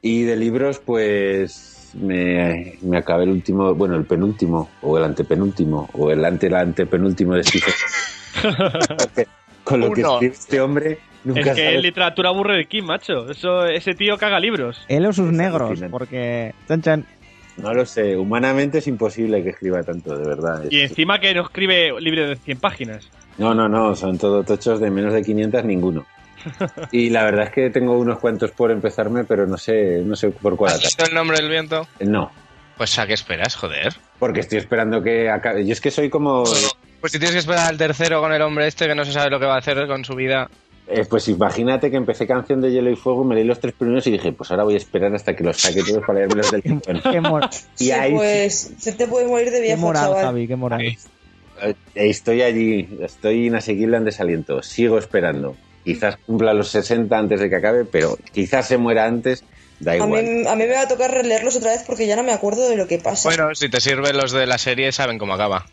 Y 0.00 0.22
de 0.22 0.36
libros, 0.36 0.78
pues 0.78 1.92
me, 1.94 2.78
me 2.82 2.98
acabé 2.98 3.24
el 3.24 3.30
último, 3.30 3.74
bueno, 3.74 3.96
el 3.96 4.04
penúltimo, 4.04 4.70
o 4.82 4.98
el 4.98 5.04
antepenúltimo, 5.04 5.88
o 5.92 6.10
el 6.10 6.24
ante 6.24 6.46
el 6.46 6.54
antepenúltimo 6.54 7.34
de 7.34 7.44
Stephen. 7.44 7.74
Con 9.64 9.80
lo 9.80 9.92
que 9.92 10.00
escribe 10.00 10.34
este 10.34 10.60
hombre, 10.60 10.98
nunca 11.22 11.52
Es 11.52 11.54
que 11.54 11.78
literatura 11.78 12.30
aburre 12.30 12.56
de 12.56 12.66
Kim, 12.66 12.84
macho. 12.84 13.30
Eso, 13.30 13.64
ese 13.64 13.94
tío 13.94 14.16
caga 14.18 14.40
libros. 14.40 14.84
Él 14.88 15.06
o 15.06 15.12
sus 15.12 15.28
Es 15.28 15.32
negros, 15.32 15.80
porque... 15.90 16.52
Chan, 16.66 16.82
chan. 16.82 17.06
No 17.56 17.74
lo 17.74 17.84
sé, 17.84 18.16
humanamente 18.16 18.78
es 18.78 18.86
imposible 18.86 19.42
que 19.42 19.50
escriba 19.50 19.82
tanto, 19.82 20.16
de 20.16 20.26
verdad. 20.26 20.64
Y 20.70 20.80
encima 20.80 21.18
que 21.20 21.34
no 21.34 21.42
escribe 21.42 21.92
libre 22.00 22.26
de 22.26 22.36
100 22.36 22.58
páginas. 22.58 23.08
No, 23.38 23.54
no, 23.54 23.68
no, 23.68 23.94
son 23.94 24.18
todo 24.18 24.42
tochos 24.42 24.80
de 24.80 24.90
menos 24.90 25.12
de 25.12 25.22
500 25.22 25.64
ninguno. 25.64 26.06
Y 26.90 27.10
la 27.10 27.24
verdad 27.24 27.44
es 27.46 27.50
que 27.52 27.70
tengo 27.70 27.98
unos 27.98 28.18
cuantos 28.18 28.50
por 28.50 28.70
empezarme, 28.70 29.24
pero 29.24 29.46
no 29.46 29.56
sé, 29.56 30.02
no 30.04 30.16
sé 30.16 30.30
por 30.30 30.56
cuál 30.56 30.72
¿Has 30.72 30.80
visto 30.80 31.04
el 31.04 31.14
nombre 31.14 31.36
del 31.36 31.48
viento? 31.48 31.86
No, 32.00 32.32
Pues 32.76 32.98
a 32.98 33.06
qué 33.06 33.12
esperas, 33.14 33.54
joder. 33.54 33.94
porque 34.18 34.40
estoy 34.40 34.58
esperando 34.58 35.02
que 35.02 35.30
acabe. 35.30 35.64
Yo 35.64 35.72
es 35.72 35.80
que 35.80 35.90
soy 35.90 36.10
como. 36.10 36.42
Pues 37.00 37.12
si 37.12 37.18
tienes 37.18 37.32
que 37.32 37.38
esperar 37.40 37.68
al 37.68 37.78
tercero 37.78 38.20
con 38.20 38.32
el 38.32 38.42
hombre 38.42 38.66
este 38.66 38.86
que 38.86 38.94
no 38.94 39.04
se 39.04 39.12
sabe 39.12 39.30
lo 39.30 39.38
que 39.40 39.46
va 39.46 39.54
a 39.56 39.58
hacer 39.58 39.86
con 39.86 40.04
su 40.04 40.14
vida. 40.14 40.48
Eh, 40.94 41.06
pues 41.08 41.26
imagínate 41.28 41.90
que 41.90 41.96
empecé 41.96 42.26
Canción 42.26 42.60
de 42.60 42.70
Hielo 42.70 42.90
y 42.90 42.96
Fuego, 42.96 43.24
me 43.24 43.34
leí 43.34 43.44
los 43.44 43.60
tres 43.60 43.72
primeros 43.74 44.06
y 44.06 44.10
dije, 44.10 44.32
pues 44.32 44.50
ahora 44.50 44.64
voy 44.64 44.74
a 44.74 44.76
esperar 44.76 45.14
hasta 45.14 45.34
que 45.34 45.42
los 45.42 45.56
saque 45.56 45.82
todos 45.82 46.02
para 46.06 46.18
leerme 46.18 46.36
los 46.36 46.50
del. 46.50 46.62
Qué, 46.62 47.20
mor- 47.20 47.48
Y 47.78 47.84
Sí, 47.84 47.90
ahí 47.92 48.12
pues 48.14 48.74
se 48.78 48.92
te 48.92 49.06
puedes 49.06 49.28
morir 49.28 49.46
de 49.50 49.56
qué 49.58 49.62
viejo, 49.62 49.80
moral, 49.80 50.04
chaval. 50.08 50.24
Javi, 50.26 50.46
qué 50.48 50.56
moral. 50.56 50.80
Ahí. 50.80 50.96
eh, 51.62 51.74
estoy 51.94 52.42
allí, 52.42 52.88
estoy 53.00 53.46
inasequible 53.46 53.96
en 53.96 54.04
desaliento, 54.04 54.62
sigo 54.62 54.98
esperando. 54.98 55.56
Quizás 55.84 56.16
cumpla 56.26 56.52
los 56.54 56.68
60 56.68 57.18
antes 57.18 57.40
de 57.40 57.48
que 57.50 57.56
acabe, 57.56 57.84
pero 57.84 58.16
quizás 58.32 58.68
se 58.68 58.76
muera 58.78 59.04
antes, 59.06 59.42
da 59.80 59.92
A 59.92 59.96
igual. 59.96 60.22
mí, 60.22 60.46
a 60.46 60.54
mí 60.54 60.64
me 60.66 60.74
va 60.74 60.82
a 60.82 60.88
tocar 60.88 61.10
releerlos 61.10 61.56
otra 61.56 61.72
vez 61.72 61.82
porque 61.86 62.06
ya 62.06 62.14
no 62.16 62.22
me 62.22 62.32
acuerdo 62.32 62.68
de 62.68 62.76
lo 62.76 62.86
que 62.86 62.98
pasa. 62.98 63.28
Bueno, 63.28 63.54
si 63.54 63.68
te 63.68 63.80
sirven 63.80 64.16
los 64.16 64.30
de 64.30 64.46
la 64.46 64.58
serie, 64.58 64.92
saben 64.92 65.18
cómo 65.18 65.34
acaba. 65.34 65.66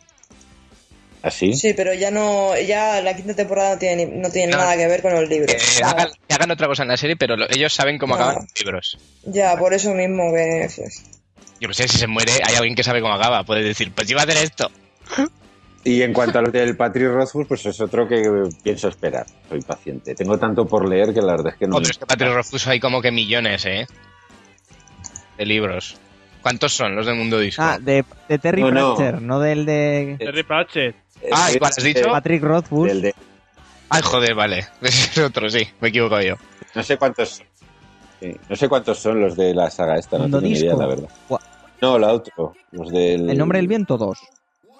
¿Así? 1.21 1.53
Sí, 1.53 1.73
pero 1.73 1.93
ya 1.93 2.11
no, 2.11 2.57
ya 2.59 3.01
la 3.01 3.13
quinta 3.15 3.35
temporada 3.35 3.73
no 3.73 3.79
tiene, 3.79 4.05
ni- 4.05 4.17
no 4.21 4.29
tiene 4.29 4.53
No. 4.53 4.57
nada 4.59 4.77
que 4.77 4.87
ver 4.87 5.01
con 5.01 5.13
los 5.13 5.27
libros. 5.27 5.53
Que 5.53 5.81
Nada. 5.81 5.91
hagan, 5.93 6.07
que 6.27 6.33
hagan 6.33 6.51
otra 6.51 6.67
cosa 6.67 6.83
en 6.83 6.89
la 6.89 6.97
serie, 6.97 7.17
pero 7.17 7.35
lo- 7.35 7.49
ellos 7.49 7.73
saben 7.73 7.97
cómo 7.97 8.15
No. 8.15 8.23
acaban 8.23 8.43
los 8.43 8.59
libros. 8.63 8.97
Ya, 9.25 9.57
por 9.57 9.73
eso 9.73 9.93
mismo 9.93 10.31
que... 10.33 10.67
Yo 11.59 11.67
que 11.67 11.73
sé, 11.73 11.89
si 11.89 11.97
se 11.97 12.07
muere, 12.07 12.31
hay 12.45 12.55
alguien 12.55 12.73
que 12.73 12.83
sabe 12.83 13.01
cómo 13.01 13.13
acaba. 13.13 13.43
Puede 13.43 13.63
decir, 13.63 13.91
pues 13.93 14.07
yo 14.07 14.13
iba 14.13 14.21
a 14.21 14.23
hacer 14.23 14.37
esto. 14.43 14.71
Y 15.83 16.01
en 16.03 16.13
cuanto 16.13 16.39
a 16.39 16.41
lo 16.41 16.51
del 16.51 16.77
Patrick 16.77 17.07
Rothfuss, 17.09 17.47
pues 17.47 17.65
es 17.65 17.81
otro 17.81 18.07
que 18.07 18.21
pienso 18.63 18.87
esperar. 18.87 19.25
Soy 19.49 19.61
paciente. 19.61 20.15
Tengo 20.15 20.37
tanto 20.39 20.65
por 20.65 20.87
leer 20.87 21.13
que 21.13 21.21
la 21.21 21.33
verdad 21.33 21.51
es 21.53 21.59
que 21.59 21.67
no. 21.67 21.73
Joder, 21.75 21.87
me- 21.87 21.91
es 21.91 21.97
que 21.97 22.05
Patrick 22.05 22.33
Rothfuss 22.33 22.67
hay 22.67 22.79
como 22.79 23.01
que 23.01 23.11
millones, 23.11 23.65
¿eh? 23.65 23.87
De 25.37 25.45
libros. 25.45 25.97
¿Cuántos 26.41 26.73
son 26.73 26.95
los 26.95 27.05
del 27.05 27.15
mundo 27.15 27.37
disco? 27.39 27.61
Ah, 27.61 27.77
de, 27.79 28.05
de 28.29 28.39
Terry 28.39 28.61
No, 28.61 28.71
no. 28.71 28.95
Pratchett, 28.95 29.21
no 29.21 29.39
del 29.41 29.65
de 29.65 30.15
Terry 30.19 30.43
Pratchett. 30.43 30.95
Ah, 31.31 31.49
¿y 31.53 31.57
cuál 31.59 31.71
has 31.75 31.83
dicho? 31.83 32.09
Patrick 32.11 32.43
Rothfuss. 32.43 32.87
Del 32.87 33.01
de- 33.01 33.15
Ay, 33.89 34.01
joder, 34.03 34.35
vale. 34.35 34.67
Ese 34.81 35.09
es 35.11 35.17
otro, 35.19 35.49
sí. 35.49 35.67
Me 35.81 35.89
equivoco 35.89 36.19
yo. 36.21 36.35
no 36.75 36.83
sé 36.83 36.97
cuántos. 36.97 37.41
sí, 38.19 38.35
no 38.49 38.55
sé 38.55 38.69
cuántos 38.69 38.99
son 38.99 39.19
los 39.21 39.35
de 39.35 39.53
la 39.53 39.69
saga 39.71 39.97
esta, 39.97 40.17
no 40.17 40.25
tengo 40.25 40.41
ni 40.41 40.49
idea, 40.51 40.61
Disco. 40.71 40.79
la 40.79 40.87
verdad. 40.87 41.09
Gua- 41.27 41.41
No, 41.81 41.97
la 41.99 42.13
otro. 42.13 42.53
Los 42.71 42.89
del. 42.91 43.29
El 43.29 43.37
nombre 43.37 43.57
del 43.59 43.67
viento, 43.67 43.97
dos. 43.97 44.19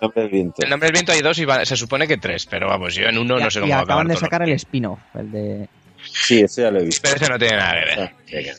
Nombre 0.02 0.22
del 0.22 0.32
viento. 0.32 0.62
El 0.64 0.70
nombre 0.70 0.88
del 0.88 0.94
viento 0.94 1.12
hay 1.12 1.22
dos 1.22 1.38
y 1.40 1.46
va- 1.46 1.66
se 1.66 1.76
supone 1.76 2.08
que 2.08 2.18
tres, 2.18 2.46
pero 2.46 2.68
vamos, 2.68 2.94
yo 2.96 3.06
en 3.08 3.18
uno 3.18 3.38
y, 3.40 3.44
no 3.44 3.52
sé 3.52 3.60
y 3.60 3.62
cómo 3.64 3.74
va 3.74 3.80
a 3.80 3.82
acaban 3.84 4.06
acabar 4.06 4.08
de 4.08 4.14
todo. 4.14 4.22
sacar 4.22 4.42
el 4.44 4.52
spin-off, 4.54 5.00
el 5.16 5.32
de... 5.32 5.70
Sí, 6.12 6.42
ese 6.42 6.64
ya 6.64 6.72
lo 6.72 6.80
he 6.80 6.86
visto. 6.86 7.02
Pero 7.04 7.16
ese 7.16 7.30
no 7.30 7.40
tiene 7.40 7.58
nada 7.58 7.74
que 7.74 7.86
ver. 7.86 8.00
Ah, 8.00 8.14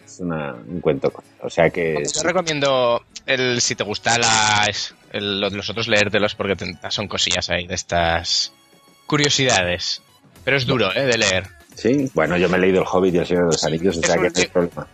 es 0.04 0.20
una- 0.20 0.52
un 0.54 0.80
cuento. 0.80 1.12
O 1.42 1.50
sea 1.50 1.70
que. 1.70 2.02
Yo 2.14 2.22
recomiendo 2.22 3.04
el 3.26 3.60
si 3.60 3.74
te 3.74 3.84
gusta 3.84 4.18
las, 4.18 4.94
el- 5.12 5.40
los 5.40 5.70
otros 5.70 5.88
leértelos 5.88 6.34
porque 6.34 6.56
te- 6.56 6.76
son 6.90 7.08
cosillas 7.08 7.50
ahí 7.50 7.66
de 7.66 7.74
estas 7.74 8.52
curiosidades. 9.06 10.02
Pero 10.44 10.56
es 10.56 10.66
duro, 10.66 10.94
¿eh? 10.94 11.02
De 11.06 11.18
leer. 11.18 11.48
Sí, 11.74 12.10
bueno, 12.14 12.36
yo 12.36 12.48
me 12.48 12.56
he 12.56 12.60
leído 12.60 12.80
El 12.82 12.86
Hobbit 12.90 13.14
y 13.14 13.18
El 13.18 13.26
Señor 13.26 13.44
de 13.44 13.52
los 13.52 13.64
Anillos, 13.64 13.96
o 13.96 14.00
Es 14.00 14.06
sea 14.06 14.16
un 14.16 14.22
que 14.22 14.30
no 14.30 14.40
hay 14.40 14.46
problema. 14.48 14.86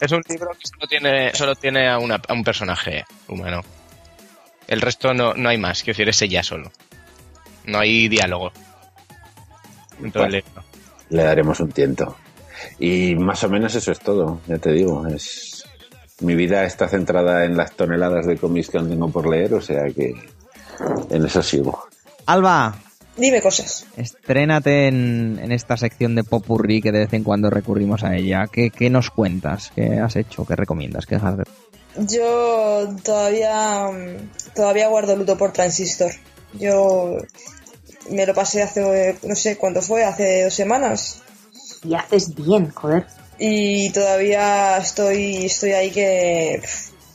Es 0.00 0.12
un 0.12 0.22
libro 0.28 0.50
que 0.50 0.68
solo 0.68 0.86
tiene, 0.88 1.34
solo 1.34 1.54
tiene 1.54 1.88
a, 1.88 1.98
una- 1.98 2.20
a 2.28 2.32
un 2.32 2.44
personaje 2.44 3.04
humano. 3.28 3.62
El 4.68 4.80
resto 4.80 5.14
no, 5.14 5.34
no 5.34 5.48
hay 5.48 5.58
más, 5.58 5.82
quiero 5.82 5.96
decir, 5.96 6.08
es 6.08 6.20
ella 6.22 6.42
solo. 6.42 6.70
No 7.64 7.78
hay 7.78 8.08
diálogo. 8.08 8.52
En 10.02 10.12
todo 10.12 10.24
el 10.24 10.32
libro. 10.32 10.64
Le 11.10 11.22
daremos 11.22 11.60
un 11.60 11.70
tiento. 11.72 12.16
Y 12.78 13.14
más 13.16 13.42
o 13.44 13.48
menos 13.48 13.74
eso 13.74 13.92
es 13.92 13.98
todo, 14.00 14.40
ya 14.46 14.58
te 14.58 14.72
digo. 14.72 15.06
Es... 15.06 15.64
Mi 16.20 16.34
vida 16.34 16.64
está 16.64 16.88
centrada 16.88 17.44
en 17.44 17.56
las 17.56 17.72
toneladas 17.72 18.26
de 18.26 18.36
cómics 18.38 18.70
que 18.70 18.78
aún 18.78 18.88
tengo 18.88 19.10
por 19.10 19.28
leer, 19.28 19.52
o 19.54 19.60
sea 19.60 19.84
que 19.94 20.14
en 21.10 21.24
eso 21.26 21.42
sigo. 21.42 21.84
Alba, 22.24 22.74
Dime 23.18 23.40
cosas. 23.42 23.86
estrénate 23.96 24.88
en, 24.88 25.38
en 25.42 25.52
esta 25.52 25.76
sección 25.76 26.14
de 26.14 26.24
Popurrí 26.24 26.80
que 26.82 26.92
de 26.92 27.00
vez 27.00 27.12
en 27.12 27.22
cuando 27.24 27.50
recurrimos 27.50 28.02
a 28.02 28.16
ella. 28.16 28.46
¿Qué, 28.50 28.70
qué 28.70 28.88
nos 28.90 29.10
cuentas? 29.10 29.70
¿Qué 29.74 30.00
has 30.00 30.16
hecho? 30.16 30.44
¿Qué 30.46 30.56
recomiendas? 30.56 31.04
¿Qué 31.06 31.14
has- 31.16 31.36
Yo 31.98 32.88
todavía 33.04 33.88
mm, 33.90 34.54
todavía 34.54 34.88
guardo 34.88 35.16
luto 35.16 35.36
por 35.38 35.52
Transistor. 35.52 36.12
Yo 36.54 37.16
me 38.10 38.26
lo 38.26 38.34
pasé 38.34 38.62
hace, 38.62 39.16
no 39.22 39.34
sé 39.34 39.56
cuánto 39.56 39.82
fue, 39.82 40.04
hace 40.04 40.44
dos 40.44 40.54
semanas. 40.54 41.22
Y 41.82 41.94
haces 41.94 42.34
bien, 42.34 42.70
joder. 42.70 43.06
Y 43.38 43.90
todavía 43.90 44.78
estoy, 44.78 45.46
estoy 45.46 45.72
ahí 45.72 45.90
que 45.90 46.62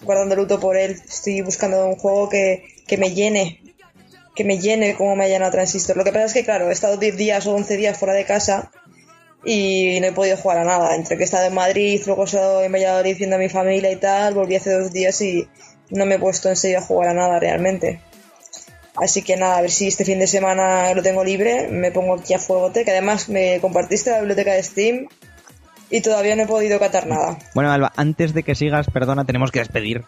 guardando 0.03 0.35
luto 0.35 0.59
por 0.59 0.77
él. 0.77 0.91
Estoy 0.91 1.41
buscando 1.41 1.85
un 1.87 1.95
juego 1.95 2.29
que, 2.29 2.65
que 2.87 2.97
me 2.97 3.13
llene. 3.13 3.61
Que 4.35 4.43
me 4.43 4.59
llene 4.59 4.95
como 4.95 5.15
me 5.15 5.25
ha 5.25 5.27
llenado 5.27 5.51
Transistor. 5.51 5.97
Lo 5.97 6.03
que 6.03 6.11
pasa 6.11 6.25
es 6.25 6.33
que, 6.33 6.45
claro, 6.45 6.69
he 6.69 6.73
estado 6.73 6.97
10 6.97 7.17
días 7.17 7.47
o 7.47 7.55
11 7.55 7.77
días 7.77 7.97
fuera 7.97 8.13
de 8.13 8.25
casa 8.25 8.71
y 9.43 9.99
no 9.99 10.07
he 10.07 10.11
podido 10.11 10.37
jugar 10.37 10.59
a 10.59 10.63
nada. 10.63 10.95
Entre 10.95 11.17
que 11.17 11.23
he 11.23 11.25
estado 11.25 11.47
en 11.47 11.53
Madrid, 11.53 12.01
luego 12.05 12.23
he 12.23 12.25
estado 12.25 12.63
en 12.63 12.71
Valladolid 12.71 13.17
viendo 13.17 13.35
a 13.35 13.39
mi 13.39 13.49
familia 13.49 13.91
y 13.91 13.95
tal, 13.95 14.33
volví 14.33 14.55
hace 14.55 14.71
dos 14.71 14.91
días 14.91 15.19
y 15.21 15.47
no 15.89 16.05
me 16.05 16.15
he 16.15 16.19
puesto 16.19 16.49
en 16.49 16.55
serio 16.55 16.79
a 16.79 16.81
jugar 16.81 17.09
a 17.09 17.13
nada 17.13 17.39
realmente. 17.39 18.01
Así 18.95 19.21
que 19.21 19.37
nada, 19.37 19.57
a 19.57 19.61
ver 19.61 19.71
si 19.71 19.87
este 19.87 20.05
fin 20.05 20.19
de 20.19 20.27
semana 20.27 20.93
lo 20.93 21.01
tengo 21.01 21.23
libre, 21.23 21.69
me 21.69 21.91
pongo 21.91 22.15
aquí 22.15 22.33
a 22.33 22.39
fuegote, 22.39 22.83
que 22.83 22.91
además 22.91 23.29
me 23.29 23.59
compartiste 23.61 24.11
la 24.11 24.19
biblioteca 24.19 24.53
de 24.53 24.63
Steam 24.63 25.07
y 25.89 26.01
todavía 26.01 26.35
no 26.35 26.43
he 26.43 26.47
podido 26.47 26.79
catar 26.79 27.07
nada. 27.07 27.37
Bueno, 27.53 27.71
Alba, 27.71 27.91
antes 27.95 28.33
de 28.33 28.43
que 28.43 28.55
sigas, 28.55 28.87
perdona, 28.87 29.25
tenemos 29.25 29.51
que 29.51 29.59
despedir 29.59 30.03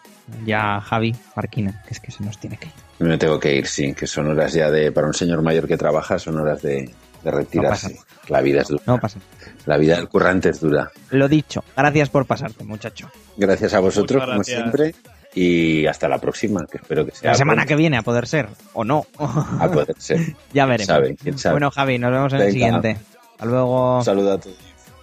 ya 0.45 0.77
a 0.77 0.81
Javi 0.81 1.15
Marquina, 1.35 1.83
que 1.87 1.93
es 1.93 1.99
que 1.99 2.11
se 2.11 2.23
nos 2.23 2.39
tiene 2.39 2.57
que 2.57 2.67
ir. 2.67 2.73
Me 2.99 3.17
tengo 3.17 3.39
que 3.39 3.55
ir, 3.55 3.67
sí, 3.67 3.93
que 3.93 4.07
son 4.07 4.27
horas 4.27 4.53
ya 4.53 4.71
de, 4.71 4.91
para 4.91 5.07
un 5.07 5.13
señor 5.13 5.41
mayor 5.41 5.67
que 5.67 5.77
trabaja, 5.77 6.17
son 6.17 6.39
horas 6.39 6.61
de, 6.61 6.89
de 7.23 7.31
retirarse. 7.31 7.99
la 8.29 8.41
vida 8.41 8.61
es 8.61 8.69
dura. 8.69 8.83
No 8.85 8.99
pasa. 8.99 9.19
La 9.65 9.77
vida 9.77 9.97
del 9.97 10.07
currante 10.07 10.49
es 10.49 10.59
dura. 10.59 10.91
Lo 11.09 11.27
dicho, 11.27 11.63
gracias 11.75 12.09
por 12.09 12.25
pasarte, 12.25 12.63
muchacho. 12.63 13.09
Gracias 13.37 13.73
a 13.73 13.79
vosotros, 13.79 14.23
como 14.25 14.43
siempre, 14.43 14.95
y 15.35 15.85
hasta 15.87 16.07
la 16.07 16.17
próxima, 16.19 16.65
que 16.69 16.77
espero 16.77 17.05
que 17.05 17.11
sea 17.11 17.31
La 17.31 17.35
semana 17.37 17.65
que 17.65 17.75
viene, 17.75 17.97
a 17.97 18.01
poder 18.01 18.27
ser, 18.27 18.49
o 18.73 18.83
no. 18.83 19.05
A 19.17 19.67
poder 19.71 19.95
ser. 19.97 20.19
ya 20.53 20.65
veremos. 20.65 20.87
sabe? 20.87 21.15
¿Quién 21.15 21.37
sabe? 21.37 21.53
Bueno, 21.55 21.71
Javi, 21.71 21.97
nos 21.97 22.11
vemos 22.11 22.33
en 22.33 22.41
el 22.41 22.51
siguiente. 22.51 22.97
Hasta 23.31 23.45
luego. 23.45 23.97
Un 23.97 24.03
saludo 24.05 24.33
a 24.33 24.37
todos. 24.39 24.57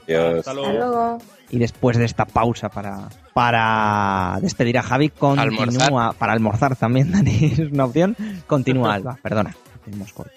Adiós. 0.06 0.38
Hasta 0.38 0.54
luego. 0.54 0.68
Hasta 0.68 0.86
luego. 0.86 1.18
Y 1.50 1.58
después 1.58 1.96
de 1.98 2.04
esta 2.04 2.26
pausa 2.26 2.68
para, 2.68 3.08
para 3.34 4.38
despedir 4.40 4.78
a 4.78 4.82
Javi, 4.82 5.08
continúa. 5.08 5.64
Almorzar. 5.64 6.14
Para 6.16 6.32
almorzar 6.32 6.76
también, 6.76 7.10
Dani, 7.12 7.52
es 7.52 7.58
una 7.58 7.86
opción. 7.86 8.16
Continúa, 8.46 8.94
Alba, 8.94 9.18
perdona. 9.20 9.54
hacemos 9.84 10.12
corto. 10.12 10.32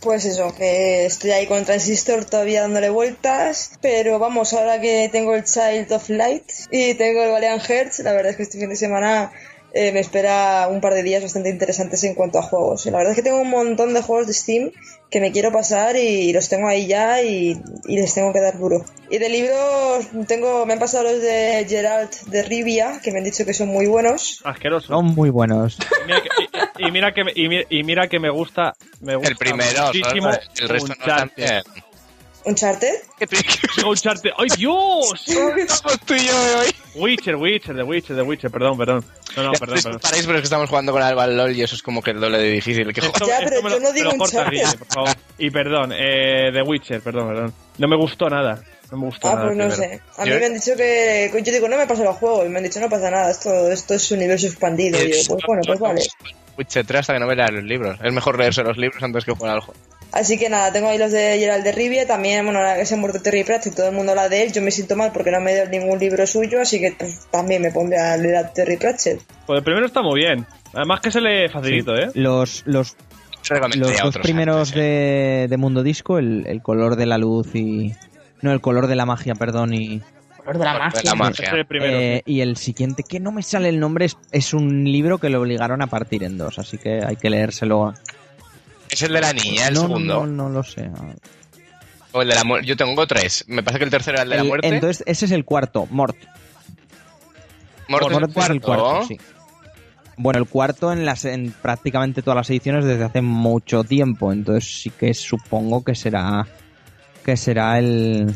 Pues 0.00 0.24
eso, 0.24 0.54
que 0.54 1.04
estoy 1.04 1.32
ahí 1.32 1.46
con 1.46 1.66
Transistor 1.66 2.24
todavía 2.24 2.62
dándole 2.62 2.88
vueltas, 2.88 3.72
pero 3.82 4.18
vamos, 4.18 4.54
ahora 4.54 4.80
que 4.80 5.10
tengo 5.12 5.34
el 5.34 5.44
Child 5.44 5.92
of 5.92 6.08
Light 6.08 6.50
y 6.70 6.94
tengo 6.94 7.22
el 7.22 7.30
Valiant 7.30 7.62
Hearts, 7.62 7.98
la 7.98 8.12
verdad 8.12 8.30
es 8.30 8.36
que 8.38 8.44
este 8.44 8.58
fin 8.58 8.70
de 8.70 8.76
semana 8.76 9.30
eh, 9.72 9.92
me 9.92 10.00
espera 10.00 10.66
un 10.68 10.80
par 10.80 10.94
de 10.94 11.02
días 11.02 11.22
bastante 11.22 11.48
interesantes 11.50 12.02
en 12.04 12.14
cuanto 12.14 12.38
a 12.38 12.42
juegos. 12.42 12.86
La 12.86 12.98
verdad 12.98 13.12
es 13.12 13.16
que 13.16 13.22
tengo 13.22 13.40
un 13.40 13.50
montón 13.50 13.94
de 13.94 14.02
juegos 14.02 14.26
de 14.26 14.32
Steam 14.34 14.70
que 15.10 15.20
me 15.20 15.32
quiero 15.32 15.50
pasar 15.52 15.96
y 15.96 16.32
los 16.32 16.48
tengo 16.48 16.68
ahí 16.68 16.86
ya 16.86 17.22
y, 17.22 17.60
y 17.86 17.96
les 17.96 18.14
tengo 18.14 18.32
que 18.32 18.40
dar 18.40 18.58
duro. 18.58 18.84
Y 19.10 19.18
de 19.18 19.28
libros 19.28 20.06
tengo, 20.28 20.64
me 20.66 20.74
han 20.74 20.78
pasado 20.78 21.04
los 21.04 21.20
de 21.20 21.66
Geralt 21.68 22.12
de 22.26 22.42
Rivia, 22.44 23.00
que 23.02 23.10
me 23.12 23.18
han 23.18 23.24
dicho 23.24 23.44
que 23.44 23.52
son 23.54 23.68
muy 23.68 23.86
buenos. 23.86 24.40
Asqueroso. 24.44 24.88
Son 24.88 25.04
muy 25.06 25.30
buenos. 25.30 25.78
Y 25.80 26.06
mira 26.06 26.22
que, 26.22 26.28
y- 26.82 26.86
y 26.86 26.90
mira 26.92 27.12
que 27.12 27.24
me, 27.24 27.32
y 27.34 27.48
mi- 27.48 27.64
y 27.68 27.82
mira 27.82 28.08
que 28.08 28.18
me 28.20 28.30
gusta, 28.30 28.74
me 29.00 29.16
gusta 29.16 29.30
El 29.30 29.36
primero, 29.36 29.86
muchísimo 29.86 30.30
el 30.60 30.68
resto 30.68 30.94
no 30.98 31.89
Uncharted. 32.44 32.94
¿Uncharted? 33.86 34.30
¡Ay, 34.38 34.48
Dios! 34.56 35.24
Estamos 35.28 36.00
tú 36.06 36.14
y 36.14 36.26
yo 36.26 36.32
hoy. 36.58 36.74
Witcher, 36.94 37.36
Witcher, 37.36 37.76
The 37.76 37.82
Witcher, 37.82 38.16
The 38.16 38.22
Witcher, 38.22 38.50
perdón, 38.50 38.76
perdón. 38.78 39.04
No, 39.36 39.42
no, 39.44 39.52
perdón, 39.52 39.78
perdón. 39.82 40.00
Paráis, 40.00 40.24
pero 40.26 40.38
es 40.38 40.42
que 40.42 40.46
estamos 40.46 40.68
jugando 40.68 40.92
con 40.92 41.02
Alba 41.02 41.24
al 41.24 41.36
LOL 41.36 41.54
y 41.54 41.62
eso 41.62 41.74
es 41.76 41.82
como 41.82 42.02
que 42.02 42.10
el 42.12 42.20
doble 42.20 42.38
de 42.38 42.50
difícil. 42.50 42.92
Que 42.92 43.00
Esto- 43.00 43.26
Ya, 43.26 43.38
pero 43.44 43.60
yo 43.62 43.68
lo- 43.68 43.80
no 43.80 43.92
digo 43.92 44.10
Uncharted. 44.12 44.50
Guille, 44.50 44.76
por 44.78 44.86
favor. 44.88 45.10
Y 45.38 45.50
perdón, 45.50 45.92
eh, 45.94 46.50
The 46.52 46.62
Witcher, 46.62 47.00
perdón, 47.00 47.28
perdón. 47.28 47.54
No 47.78 47.88
me 47.88 47.96
gustó 47.96 48.28
nada. 48.28 48.62
No 48.90 48.98
me 48.98 49.04
gustó 49.06 49.28
Ah, 49.28 49.34
nada. 49.34 49.46
pues 49.46 49.56
no 49.56 49.70
sé. 49.70 50.00
A 50.16 50.24
mí 50.24 50.30
me 50.32 50.46
han 50.46 50.54
dicho 50.54 50.72
que. 50.76 51.30
Yo 51.44 51.52
digo, 51.52 51.68
no 51.68 51.76
me 51.76 51.86
pasa 51.86 52.02
los 52.04 52.16
juegos. 52.16 52.46
Y 52.46 52.48
me 52.48 52.58
han 52.58 52.64
dicho, 52.64 52.80
no 52.80 52.88
pasa 52.88 53.10
nada. 53.10 53.30
Esto, 53.30 53.70
esto 53.70 53.94
es 53.94 54.10
universo 54.10 54.46
expandido. 54.46 54.98
Y 55.00 55.06
digo, 55.12 55.18
pues 55.28 55.42
bueno, 55.46 55.62
pues 55.66 55.78
vale. 55.78 56.02
Witcher 56.58 56.84
3 56.84 57.00
hasta 57.00 57.14
que 57.14 57.20
no 57.20 57.26
me 57.26 57.36
leas 57.36 57.52
los 57.52 57.64
libros. 57.64 57.98
Es 58.04 58.12
mejor 58.12 58.38
leerse 58.38 58.62
los 58.62 58.76
libros 58.76 59.02
antes 59.02 59.24
que 59.24 59.32
jugar 59.32 59.54
al 59.54 59.60
juego. 59.60 59.80
Así 60.12 60.36
que 60.38 60.48
nada, 60.48 60.72
tengo 60.72 60.88
ahí 60.88 60.98
los 60.98 61.12
de 61.12 61.38
Gerald 61.38 61.62
de 61.62 61.70
Rivia, 61.70 62.04
también, 62.04 62.44
bueno, 62.44 62.58
ahora 62.58 62.74
que 62.76 62.84
se 62.84 62.94
ha 62.94 62.96
muerto 62.96 63.22
Terry 63.22 63.44
Pratchett, 63.44 63.76
todo 63.76 63.86
el 63.90 63.94
mundo 63.94 64.10
habla 64.10 64.28
de 64.28 64.42
él, 64.42 64.52
yo 64.52 64.60
me 64.60 64.72
siento 64.72 64.96
mal 64.96 65.12
porque 65.12 65.30
no 65.30 65.40
me 65.40 65.54
dio 65.54 65.66
ningún 65.68 66.00
libro 66.00 66.26
suyo, 66.26 66.60
así 66.60 66.80
que 66.80 66.90
pues, 66.98 67.28
también 67.30 67.62
me 67.62 67.70
pondré 67.70 67.96
a 68.00 68.16
leer 68.16 68.34
a 68.38 68.52
Terry 68.52 68.76
Pratchett. 68.76 69.20
Pues 69.46 69.58
el 69.58 69.62
primero 69.64 69.86
está 69.86 70.02
muy 70.02 70.18
bien. 70.18 70.44
Además 70.74 70.98
que 71.00 71.12
se 71.12 71.20
le 71.20 71.48
facilito, 71.48 71.94
¿eh? 71.94 72.10
Los, 72.14 72.64
los, 72.66 72.96
los 73.48 74.02
dos 74.02 74.18
primeros 74.18 74.70
antes, 74.70 74.76
¿eh? 74.76 74.80
de, 74.80 75.46
de 75.48 75.56
Mundo 75.56 75.84
Disco, 75.84 76.18
el, 76.18 76.44
el 76.48 76.60
color 76.60 76.96
de 76.96 77.06
la 77.06 77.16
luz 77.16 77.54
y... 77.54 77.92
No, 78.42 78.52
el 78.52 78.60
color 78.60 78.86
de 78.86 78.96
la 78.96 79.06
magia, 79.06 79.34
perdón, 79.34 79.74
y... 79.74 80.00
Color 80.38 80.58
de 80.58 80.64
la 80.64 80.72
De 80.72 80.78
magia. 80.78 81.00
la 81.04 81.14
magia. 81.14 81.32
Ese 81.32 81.44
es 81.44 81.52
el 81.52 81.66
primero. 81.66 81.92
Eh, 81.98 82.22
y 82.24 82.40
el 82.40 82.56
siguiente, 82.56 83.02
que 83.02 83.20
no 83.20 83.30
me 83.32 83.42
sale 83.42 83.68
el 83.68 83.78
nombre, 83.78 84.06
es, 84.06 84.16
es 84.32 84.54
un 84.54 84.84
libro 84.84 85.18
que 85.18 85.28
lo 85.28 85.40
obligaron 85.40 85.82
a 85.82 85.86
partir 85.86 86.24
en 86.24 86.38
dos, 86.38 86.58
así 86.58 86.78
que 86.78 87.00
hay 87.04 87.16
que 87.16 87.28
leérselo. 87.30 87.92
Es 88.90 89.02
el 89.02 89.12
de 89.12 89.20
la 89.20 89.32
niña, 89.32 89.68
el 89.68 89.74
no, 89.74 89.80
segundo. 89.82 90.14
No, 90.20 90.26
no, 90.26 90.42
no 90.44 90.48
lo 90.48 90.62
sé. 90.62 90.90
O 92.12 92.22
el 92.22 92.28
de 92.28 92.34
la 92.34 92.42
muerte. 92.44 92.66
Yo 92.66 92.76
tengo 92.76 93.06
tres. 93.06 93.44
Me 93.46 93.62
parece 93.62 93.78
que 93.78 93.84
el 93.84 93.90
tercero 93.90 94.16
era 94.16 94.22
el 94.24 94.30
de 94.30 94.36
la 94.36 94.42
El- 94.42 94.48
muerte. 94.48 94.68
entonces, 94.68 95.04
ese 95.06 95.26
es 95.26 95.30
el 95.32 95.44
cuarto, 95.44 95.86
Mort. 95.90 96.16
El 97.88 97.90
Mort 97.90 98.06
es 98.36 98.50
el 98.50 98.60
cuarto, 98.60 98.60
cuarto. 98.66 99.06
sí. 99.06 99.18
Bueno, 100.16 100.38
el 100.38 100.46
cuarto 100.46 100.92
en, 100.92 101.06
las, 101.06 101.24
en 101.24 101.50
prácticamente 101.62 102.20
todas 102.22 102.36
las 102.36 102.50
ediciones 102.50 102.84
desde 102.84 103.04
hace 103.04 103.22
mucho 103.22 103.84
tiempo, 103.84 104.32
entonces 104.32 104.82
sí 104.82 104.90
que 104.90 105.14
supongo 105.14 105.82
que 105.82 105.94
será 105.94 106.46
que 107.24 107.36
será 107.36 107.78
el 107.78 108.32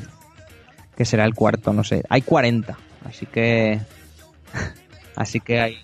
que 0.96 1.04
será 1.04 1.24
el 1.24 1.34
cuarto, 1.34 1.72
no 1.72 1.82
sé. 1.84 2.02
Hay 2.08 2.22
40, 2.22 2.76
así 3.06 3.26
que 3.26 3.80
así 5.16 5.40
que 5.40 5.60
hay 5.60 5.78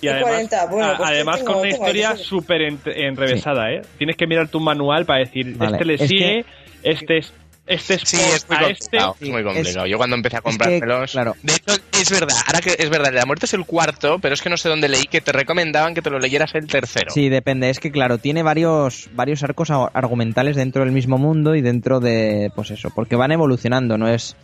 Y 0.00 0.08
además, 0.08 0.30
40, 0.30 0.66
bueno, 0.66 0.86
a- 0.88 0.96
pues 0.96 1.08
además 1.10 1.36
tengo- 1.38 1.52
con 1.52 1.60
una 1.60 1.68
historia 1.70 2.16
súper 2.16 2.62
en- 2.62 2.80
enrevesada, 2.84 3.70
¿eh? 3.72 3.82
Tienes 3.98 4.16
que 4.16 4.26
mirar 4.26 4.48
tu 4.48 4.60
manual 4.60 5.04
para 5.04 5.20
decir, 5.20 5.56
Vale, 5.56 5.72
este 5.72 5.84
le 5.84 5.94
es 5.94 6.08
sigue, 6.08 6.44
este 6.82 7.18
es, 7.18 7.32
este 7.66 7.94
es 7.94 8.02
Sí, 8.04 8.16
es 8.16 8.46
muy 8.48 8.56
a 8.58 8.68
este. 8.68 8.98
complicado. 8.98 9.16
Sí, 9.18 9.24
es 9.26 9.30
muy 9.30 9.40
es- 9.40 9.46
complicado. 9.46 9.86
Yo 9.86 9.96
cuando 9.98 10.16
empecé 10.16 10.36
a 10.36 10.38
es 10.38 10.44
que, 10.44 10.50
comprármelos. 10.50 11.12
claro. 11.12 11.36
De 11.42 11.52
hecho, 11.54 11.74
es 12.00 12.10
verdad. 12.10 12.36
Ahora 12.46 12.60
que 12.60 12.76
es 12.78 12.90
verdad, 12.90 13.12
la 13.12 13.24
muerte 13.26 13.46
es 13.46 13.54
el 13.54 13.64
cuarto, 13.64 14.18
pero 14.18 14.34
es 14.34 14.42
que 14.42 14.50
no 14.50 14.56
sé 14.56 14.68
dónde 14.68 14.88
leí 14.88 15.04
que 15.04 15.20
te 15.20 15.32
recomendaban 15.32 15.94
que 15.94 16.02
te 16.02 16.10
lo 16.10 16.18
leyeras 16.18 16.54
el 16.54 16.66
tercero. 16.66 17.10
Sí, 17.12 17.28
depende. 17.28 17.70
Es 17.70 17.78
que, 17.80 17.90
claro, 17.90 18.18
tiene 18.18 18.42
varios, 18.42 19.08
varios 19.14 19.42
arcos 19.42 19.70
argumentales 19.70 20.56
dentro 20.56 20.82
del 20.84 20.92
mismo 20.92 21.18
mundo 21.18 21.54
y 21.54 21.60
dentro 21.60 22.00
de, 22.00 22.50
pues 22.54 22.70
eso, 22.70 22.90
porque 22.94 23.16
van 23.16 23.32
evolucionando. 23.32 23.96
No 23.96 24.08
es, 24.08 24.36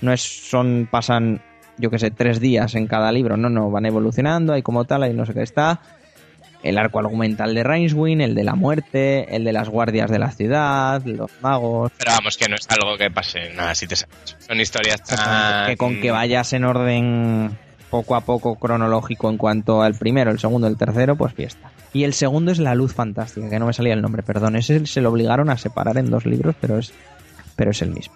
no 0.00 0.12
es, 0.12 0.20
son, 0.22 0.88
pasan, 0.90 1.42
yo 1.78 1.90
que 1.90 1.98
sé, 1.98 2.10
tres 2.10 2.38
días 2.40 2.74
en 2.74 2.86
cada 2.86 3.10
libro. 3.12 3.36
No, 3.36 3.48
no, 3.48 3.70
van 3.70 3.86
evolucionando. 3.86 4.52
Hay 4.52 4.62
como 4.62 4.84
tal, 4.84 5.02
hay 5.04 5.14
no 5.14 5.24
sé 5.26 5.32
qué 5.34 5.42
está. 5.42 5.80
El 6.62 6.76
arco 6.76 6.98
argumental 6.98 7.54
de 7.54 7.62
Rainswin, 7.62 8.20
el 8.20 8.34
de 8.34 8.44
la 8.44 8.54
muerte, 8.54 9.34
el 9.36 9.44
de 9.44 9.52
las 9.52 9.68
guardias 9.68 10.10
de 10.10 10.18
la 10.18 10.32
ciudad, 10.32 11.02
los 11.04 11.30
magos. 11.40 11.92
Pero 11.98 12.12
vamos, 12.12 12.36
que 12.36 12.48
no 12.48 12.56
es 12.56 12.66
algo 12.68 12.96
que 12.96 13.10
pase 13.10 13.52
nada 13.54 13.74
si 13.74 13.86
te 13.86 13.94
sabes. 13.94 14.36
Son 14.40 14.60
historias 14.60 15.02
tan... 15.02 15.66
que 15.66 15.76
con 15.76 16.00
que 16.00 16.10
vayas 16.10 16.52
en 16.52 16.64
orden 16.64 17.56
poco 17.90 18.16
a 18.16 18.22
poco 18.22 18.56
cronológico 18.56 19.30
en 19.30 19.38
cuanto 19.38 19.82
al 19.82 19.94
primero, 19.94 20.30
el 20.30 20.38
segundo, 20.38 20.66
el 20.66 20.76
tercero, 20.76 21.16
pues 21.16 21.32
fiesta. 21.32 21.70
Y 21.92 22.04
el 22.04 22.12
segundo 22.12 22.52
es 22.52 22.58
La 22.58 22.74
Luz 22.74 22.92
Fantástica, 22.92 23.48
que 23.48 23.58
no 23.58 23.66
me 23.66 23.72
salía 23.72 23.94
el 23.94 24.02
nombre, 24.02 24.22
perdón. 24.22 24.56
Ese 24.56 24.84
se 24.86 25.00
lo 25.00 25.10
obligaron 25.10 25.50
a 25.50 25.56
separar 25.56 25.96
en 25.96 26.10
dos 26.10 26.26
libros, 26.26 26.54
pero 26.60 26.78
es, 26.78 26.92
pero 27.56 27.70
es 27.70 27.80
el 27.82 27.90
mismo. 27.90 28.14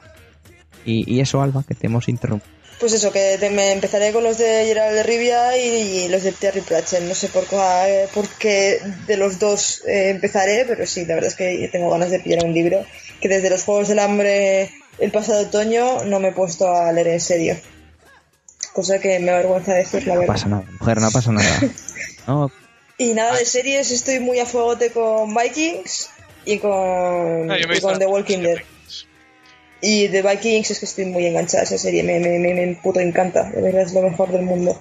Y, 0.85 1.11
y 1.11 1.21
eso, 1.21 1.43
Alba, 1.43 1.63
que 1.67 1.75
te 1.75 1.87
hemos 1.87 2.09
interrumpido. 2.09 2.62
Pues 2.83 2.95
eso, 2.95 3.13
que 3.13 3.37
te- 3.39 3.49
me 3.51 3.71
empezaré 3.71 4.13
con 4.13 4.25
los 4.25 4.39
de 4.39 4.65
Gerald 4.67 4.97
de 4.97 5.03
Rivia 5.05 5.57
y, 5.57 5.61
y 6.05 6.09
los 6.09 6.25
de 6.25 6.33
Terry 6.33 6.63
Pratchett. 6.63 7.03
No 7.03 7.15
sé 7.15 7.29
por, 7.29 7.47
cuál- 7.47 8.09
por 8.13 8.27
qué 8.29 8.81
de 9.07 9.17
los 9.17 9.39
dos 9.39 9.83
eh, 9.87 10.11
empezaré, 10.11 10.65
pero 10.67 10.85
sí, 10.85 11.05
la 11.07 11.15
verdad 11.15 11.31
es 11.31 11.37
que 11.37 11.69
tengo 11.71 11.91
ganas 11.91 12.11
de 12.11 12.19
pillar 12.19 12.45
un 12.45 12.53
libro 12.53 12.85
que 13.21 13.29
desde 13.29 13.51
los 13.51 13.63
Juegos 13.63 13.87
del 13.87 14.01
Hambre 14.01 14.73
el 14.99 15.13
pasado 15.13 15.43
otoño 15.43 16.03
no 16.07 16.19
me 16.19 16.29
he 16.29 16.33
puesto 16.33 16.69
a 16.75 16.91
leer 16.91 17.07
en 17.07 17.21
serio. 17.21 17.57
Cosa 18.73 18.99
que 18.99 19.21
me 19.21 19.31
avergüenza 19.31 19.75
decir, 19.75 20.05
la 20.09 20.15
No 20.15 20.21
verdad. 20.23 20.35
pasa 20.35 20.49
nada, 20.49 20.65
mujer, 20.81 21.01
no 21.01 21.11
pasa 21.13 21.31
nada. 21.31 21.61
No, 22.27 22.51
Y 22.99 23.15
nada 23.15 23.37
de 23.37 23.45
series, 23.45 23.91
estoy 23.93 24.19
muy 24.19 24.41
a 24.41 24.47
fuegote 24.47 24.91
con 24.91 25.33
Vikings 25.35 26.09
y 26.45 26.59
con, 26.59 27.49
Ah, 27.51 27.59
y 27.59 27.81
con 27.81 27.99
The 27.99 28.07
Walking 28.07 28.39
Dead. 28.43 28.59
Y 29.83 30.07
de 30.07 30.23
Vikings 30.23 30.71
es 30.71 30.79
que 30.79 30.85
estoy 30.87 31.07
muy 31.07 31.27
enganchada 31.27 31.63
a 31.63 31.65
esa 31.65 31.77
serie, 31.77 32.03
me, 32.05 32.21
me, 32.21 32.39
me, 32.39 32.55
me 32.55 32.75
puto 32.77 33.01
encanta, 33.01 33.51
de 33.51 33.61
verdad 33.61 33.83
es 33.83 33.93
lo 33.93 34.03
mejor 34.03 34.31
del 34.31 34.43
mundo. 34.43 34.81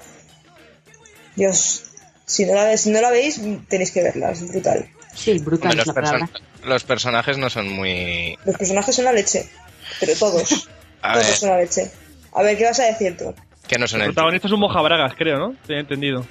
Dios, 1.35 1.83
si 2.25 2.45
no 2.45 2.53
la, 2.55 2.65
ve- 2.65 2.77
si 2.77 2.91
no 2.91 3.01
la 3.01 3.09
veis, 3.09 3.39
tenéis 3.67 3.91
que 3.91 4.03
verla, 4.03 4.31
es 4.31 4.47
brutal. 4.47 4.87
Sí, 5.15 5.39
brutal 5.39 5.71
Hombre, 5.79 6.03
los, 6.19 6.29
los 6.63 6.83
personajes 6.83 7.37
no 7.37 7.49
son 7.49 7.69
muy... 7.69 8.37
Los 8.45 8.55
personajes 8.57 8.95
son 8.95 9.05
la 9.05 9.13
leche, 9.13 9.49
pero 9.99 10.13
todos, 10.15 10.49
todos 11.01 11.15
ver, 11.15 11.35
son 11.35 11.49
la 11.49 11.57
leche. 11.57 11.91
A 12.33 12.43
ver, 12.43 12.57
¿qué 12.57 12.65
vas 12.65 12.79
a 12.79 12.85
decir 12.85 13.17
tú? 13.17 13.33
que 13.67 13.77
no 13.79 13.87
son 13.87 14.01
El 14.01 14.07
el... 14.07 14.13
protagonista 14.13 14.47
es 14.47 14.53
un 14.53 14.59
mojabragas, 14.59 15.13
creo, 15.15 15.37
¿no? 15.37 15.55
Te 15.65 15.75
he 15.75 15.79
entendido. 15.79 16.25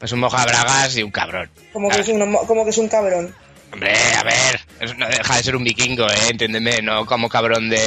Es 0.00 0.12
un 0.12 0.20
mojabragas 0.20 0.96
y 0.96 1.02
un 1.02 1.10
cabrón. 1.10 1.50
Como 1.74 1.90
que, 1.90 2.00
es 2.00 2.08
un, 2.08 2.34
como 2.46 2.64
que 2.64 2.70
es 2.70 2.78
un 2.78 2.88
cabrón. 2.88 3.34
Hombre, 3.72 3.92
a 4.16 4.22
ver, 4.24 4.96
no 4.98 5.06
deja 5.08 5.36
de 5.36 5.42
ser 5.42 5.56
un 5.56 5.64
vikingo, 5.64 6.06
¿eh? 6.08 6.14
Entiéndeme, 6.30 6.82
no 6.82 7.06
como 7.06 7.28
cabrón 7.28 7.70
de... 7.70 7.78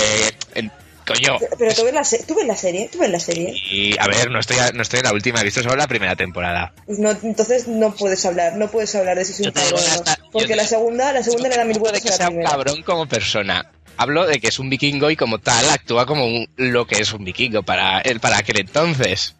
coño. 1.05 1.37
Pero, 1.59 1.73
tú, 1.75 1.83
ves 1.83 1.93
la 1.93 2.03
se- 2.05 2.23
tú 2.23 2.35
ves 2.35 2.45
la 2.47 2.55
serie, 2.55 2.89
tú 2.91 2.99
ves 2.99 3.09
la 3.09 3.19
serie. 3.19 3.53
Y, 3.69 3.97
a 3.99 4.07
ver, 4.07 4.31
no 4.31 4.39
estoy, 4.39 4.55
no 4.73 4.81
estoy 4.81 4.99
en 4.99 5.05
la 5.05 5.11
última, 5.13 5.41
he 5.41 5.43
visto 5.43 5.61
solo 5.61 5.75
la 5.75 5.87
primera 5.87 6.15
temporada. 6.15 6.73
Pues 6.85 6.99
no, 6.99 7.11
entonces 7.11 7.67
no 7.67 7.93
puedes 7.93 8.25
hablar, 8.25 8.55
no 8.55 8.69
puedes 8.71 8.95
hablar 8.95 9.17
de 9.17 9.25
si 9.25 9.33
es 9.33 9.39
un 9.39 9.45
Yo 9.45 9.53
te 9.53 9.59
digo 9.65 9.75
cabrón 9.75 9.91
o 9.91 9.93
no. 9.95 9.99
hasta- 10.01 10.15
yo 10.23 10.29
Porque 10.31 10.47
te- 10.47 10.55
la 10.55 10.67
segunda, 10.67 11.11
la 11.13 11.23
segunda 11.23 11.49
le 11.49 11.57
da 11.57 11.65
mil 11.65 11.73
de 11.73 11.79
vueltas 11.79 12.01
que 12.01 12.07
a 12.07 12.11
la 12.11 12.17
sea 12.17 12.27
un 12.27 12.33
primera. 12.35 12.49
cabrón 12.51 12.81
como 12.83 13.05
persona. 13.07 13.69
Hablo 13.97 14.25
de 14.25 14.39
que 14.39 14.47
es 14.47 14.57
un 14.57 14.69
vikingo 14.69 15.11
y 15.11 15.15
como 15.17 15.37
tal 15.39 15.69
actúa 15.69 16.05
como 16.05 16.25
un- 16.25 16.47
lo 16.55 16.87
que 16.87 17.01
es 17.01 17.11
un 17.13 17.25
vikingo 17.25 17.61
para, 17.63 17.99
él- 17.99 18.19
para 18.21 18.37
aquel 18.37 18.61
entonces. 18.61 19.35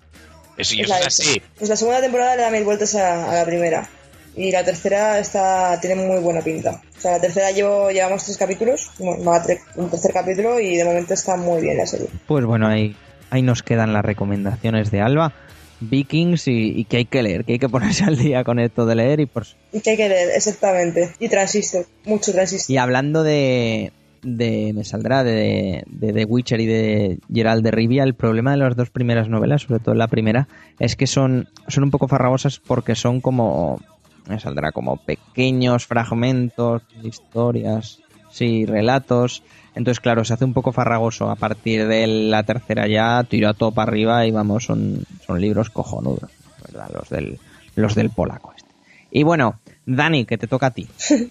Eso, 0.58 0.76
y 0.76 0.82
Es 0.82 0.90
la 0.90 0.98
así. 0.98 1.42
Pues 1.58 1.70
la 1.70 1.76
segunda 1.78 2.02
temporada 2.02 2.36
le 2.36 2.42
da 2.44 2.50
mil 2.52 2.64
vueltas 2.64 2.94
a, 2.96 3.32
a 3.32 3.36
la 3.36 3.46
primera. 3.46 3.90
Y 4.36 4.52
la 4.52 4.64
tercera 4.64 5.20
está 5.20 5.80
tiene 5.80 5.96
muy 6.08 6.20
buena 6.20 6.42
pinta. 6.42 6.82
O 6.98 7.00
sea, 7.02 7.12
la 7.14 7.22
tercera 7.22 7.52
llevo, 7.52 7.92
llevamos 7.92 8.24
tres 8.24 8.38
capítulos, 8.38 8.92
bueno, 9.00 9.24
va 9.24 9.38
a 9.38 9.44
tre- 9.44 9.60
un 9.76 9.90
tercer 9.90 10.12
capítulo 10.12 10.60
y 10.60 10.76
de 10.78 10.86
momento 10.86 11.14
está 11.14 11.36
muy 11.38 11.62
bien 11.62 11.78
la 11.78 11.86
serie. 11.86 12.08
Pues 12.28 12.44
bueno, 12.46 12.68
ahí, 12.68 12.96
ahí 13.30 13.42
nos 13.42 13.62
quedan 13.62 13.94
las 13.94 14.04
recomendaciones 14.04 14.90
de 14.92 15.02
Alba. 15.02 15.34
Vikings 15.82 16.48
y, 16.48 16.80
y 16.80 16.86
que 16.86 16.98
hay 16.98 17.06
que 17.06 17.22
leer, 17.22 17.44
que 17.44 17.54
hay 17.54 17.60
que 17.60 17.68
ponerse 17.68 18.06
al 18.06 18.18
día 18.18 18.44
con 18.46 18.58
esto 18.58 18.86
de 18.86 18.96
leer 18.96 19.20
y 19.20 19.26
por, 19.26 19.46
Y 19.74 19.82
que 19.82 19.92
hay 19.92 19.98
que 19.98 20.08
leer, 20.08 20.30
exactamente. 20.34 21.12
Y 21.20 21.28
transistor, 21.28 21.86
mucho 22.06 22.32
transistor. 22.32 22.74
Y 22.74 22.78
hablando 22.78 23.22
de, 23.22 23.92
de 24.22 24.72
me 24.74 24.86
saldrá 24.86 25.26
de, 25.26 25.84
de 25.88 26.14
The 26.14 26.24
Witcher 26.24 26.62
y 26.62 26.66
de 26.68 27.20
Gerald 27.34 27.64
de 27.66 27.72
Rivia, 27.72 28.04
el 28.04 28.14
problema 28.14 28.52
de 28.52 28.58
las 28.58 28.78
dos 28.78 28.92
primeras 28.92 29.28
novelas, 29.28 29.64
sobre 29.64 29.82
todo 29.82 29.94
la 29.94 30.08
primera, 30.08 30.48
es 30.80 30.96
que 30.96 31.06
son, 31.06 31.50
son 31.68 31.84
un 31.84 31.92
poco 31.92 32.08
farragosas 32.08 32.60
porque 32.60 32.96
son 32.96 33.20
como, 33.20 33.82
me 34.28 34.40
saldrá 34.40 34.72
como 34.72 34.98
pequeños 34.98 35.86
fragmentos 35.86 36.82
historias, 37.04 38.00
sí, 38.32 38.66
relatos. 38.66 39.44
Entonces, 39.76 40.00
claro, 40.00 40.24
se 40.24 40.34
hace 40.34 40.46
un 40.46 40.54
poco 40.54 40.72
farragoso. 40.72 41.30
A 41.30 41.36
partir 41.36 41.88
de 41.88 42.06
la 42.08 42.44
tercera 42.44 42.88
ya 42.88 43.24
tiro 43.24 43.54
todo 43.54 43.72
para 43.72 43.90
arriba 43.92 44.26
y 44.26 44.32
vamos, 44.32 44.66
son, 44.66 45.04
son 45.26 45.42
libros 45.42 45.70
cojonudos, 45.70 46.30
¿verdad? 46.64 46.90
Los 46.94 47.10
del, 47.10 47.40
los 47.76 47.96
del 47.96 48.10
polaco 48.12 48.54
este. 48.56 48.70
Y 49.12 49.24
bueno, 49.24 49.60
Dani, 49.86 50.26
que 50.26 50.38
te 50.38 50.48
toca 50.48 50.68
a 50.68 50.72
ti. 50.72 50.88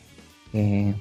Eh, 0.54 0.94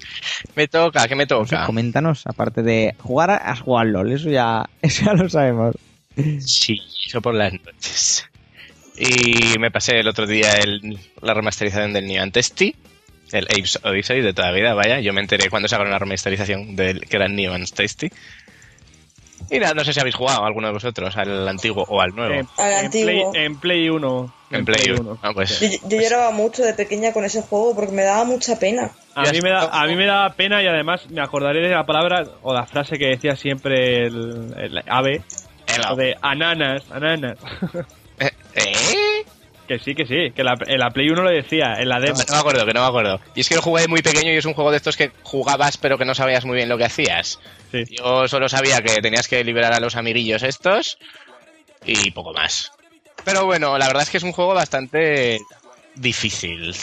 Me 0.55 0.69
toca, 0.69 1.05
¿qué 1.09 1.15
me 1.17 1.27
toca? 1.27 1.65
coméntanos, 1.65 2.25
aparte 2.25 2.63
de 2.63 2.95
jugar, 2.99 3.31
has 3.31 3.59
jugado 3.59 3.81
al 3.81 3.91
LOL, 3.91 4.11
eso 4.13 4.29
ya, 4.29 4.69
eso 4.81 5.03
ya 5.03 5.13
lo 5.13 5.27
sabemos. 5.27 5.75
Sí, 6.39 6.79
eso 7.05 7.21
por 7.21 7.33
las 7.35 7.51
noches. 7.51 8.29
Y 9.03 9.57
me 9.57 9.71
pasé 9.71 9.99
el 9.99 10.07
otro 10.07 10.27
día 10.27 10.53
el- 10.59 10.99
la 11.21 11.33
remasterización 11.33 11.91
del 11.91 12.05
New 12.07 12.29
Testy, 12.29 12.75
el 13.31 13.45
Apes 13.45 13.79
Odyssey 13.83 14.21
de 14.21 14.31
toda 14.33 14.49
la 14.49 14.53
vida, 14.53 14.73
vaya. 14.75 14.99
Yo 14.99 15.11
me 15.11 15.21
enteré 15.21 15.49
cuando 15.49 15.67
sacaron 15.67 15.91
la 15.91 15.97
remasterización 15.97 16.75
del 16.75 17.01
que 17.01 17.15
era 17.15 17.25
el 17.25 17.35
New 17.35 17.51
Tasty. 17.73 18.11
Y 19.49 19.59
nada, 19.59 19.73
no 19.73 19.83
sé 19.83 19.91
si 19.91 19.99
habéis 19.99 20.15
jugado 20.15 20.45
alguno 20.45 20.67
de 20.67 20.73
vosotros, 20.73 21.17
al 21.17 21.47
antiguo 21.47 21.83
o 21.87 21.99
al 21.99 22.11
nuevo. 22.15 22.33
En, 22.35 22.47
Al 22.57 22.85
en 22.85 22.91
Play, 22.91 23.03
antiguo. 23.21 23.35
en 23.35 23.59
Play 23.59 23.89
1. 23.89 24.33
en 24.51 24.65
Play 24.65 24.91
1. 24.91 25.17
Ah, 25.23 25.31
pues, 25.33 25.59
Yo, 25.59 25.67
yo 25.89 25.99
lloraba 25.99 26.29
mucho 26.31 26.61
de 26.63 26.73
pequeña 26.75 27.11
con 27.11 27.25
ese 27.25 27.41
juego 27.41 27.73
porque 27.75 27.91
me 27.91 28.03
daba 28.03 28.23
mucha 28.23 28.59
pena. 28.59 28.91
A 29.15 29.23
mí, 29.31 29.41
me 29.41 29.49
da, 29.49 29.67
a 29.81 29.87
mí 29.87 29.95
me 29.95 30.05
da 30.05 30.29
pena 30.33 30.61
y 30.61 30.67
además 30.67 31.09
me 31.09 31.21
acordaré 31.21 31.61
de 31.67 31.73
la 31.73 31.85
palabra 31.85 32.23
o 32.43 32.53
la 32.53 32.65
frase 32.67 32.97
que 32.99 33.07
decía 33.07 33.35
siempre 33.35 34.05
el, 34.05 34.53
el 34.57 34.83
ave, 34.87 35.21
el- 35.67 35.97
de 35.97 36.15
ananas, 36.21 36.83
ananas. 36.91 37.37
¿Eh? 38.55 39.23
que 39.67 39.79
sí, 39.79 39.95
que 39.95 40.05
sí, 40.05 40.31
que 40.35 40.43
la, 40.43 40.55
en 40.67 40.79
la 40.79 40.89
Play 40.89 41.09
1 41.09 41.21
lo 41.23 41.29
decía, 41.29 41.75
en 41.79 41.87
la 41.87 41.99
No, 41.99 42.05
demo. 42.05 42.19
no 42.27 42.33
me 42.33 42.39
acuerdo, 42.39 42.65
que 42.65 42.73
no 42.73 42.81
me 42.81 42.87
acuerdo. 42.87 43.21
Y 43.35 43.41
es 43.41 43.47
que 43.47 43.55
lo 43.55 43.61
jugué 43.61 43.87
muy 43.87 44.01
pequeño 44.01 44.33
y 44.33 44.35
es 44.35 44.43
un 44.45 44.53
juego 44.53 44.69
de 44.71 44.77
estos 44.77 44.97
que 44.97 45.11
jugabas 45.23 45.77
pero 45.77 45.97
que 45.97 46.03
no 46.03 46.13
sabías 46.13 46.43
muy 46.43 46.57
bien 46.57 46.67
lo 46.67 46.77
que 46.77 46.83
hacías. 46.85 47.39
Sí. 47.71 47.83
Yo 47.97 48.27
solo 48.27 48.49
sabía 48.49 48.81
que 48.81 49.01
tenías 49.01 49.29
que 49.29 49.43
liberar 49.45 49.71
a 49.73 49.79
los 49.79 49.95
amiguillos 49.95 50.43
estos 50.43 50.97
y 51.85 52.11
poco 52.11 52.33
más. 52.33 52.71
Pero 53.23 53.45
bueno, 53.45 53.77
la 53.77 53.87
verdad 53.87 54.03
es 54.03 54.09
que 54.09 54.17
es 54.17 54.23
un 54.23 54.33
juego 54.33 54.53
bastante 54.53 55.39
difícil. 55.95 56.75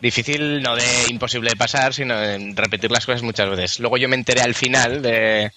Difícil 0.00 0.60
no 0.62 0.76
de 0.76 0.84
imposible 1.08 1.50
de 1.50 1.56
pasar, 1.56 1.94
sino 1.94 2.18
de 2.20 2.52
repetir 2.54 2.90
las 2.90 3.06
cosas 3.06 3.22
muchas 3.22 3.48
veces. 3.48 3.80
Luego 3.80 3.96
yo 3.96 4.08
me 4.10 4.16
enteré 4.16 4.42
al 4.42 4.54
final 4.54 5.00
de 5.00 5.50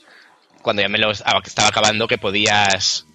cuando 0.62 0.82
ya 0.82 0.88
me 0.88 1.00
lo 1.00 1.12
estaba 1.12 1.42
acabando 1.68 2.08
que 2.08 2.18
podías 2.18 3.06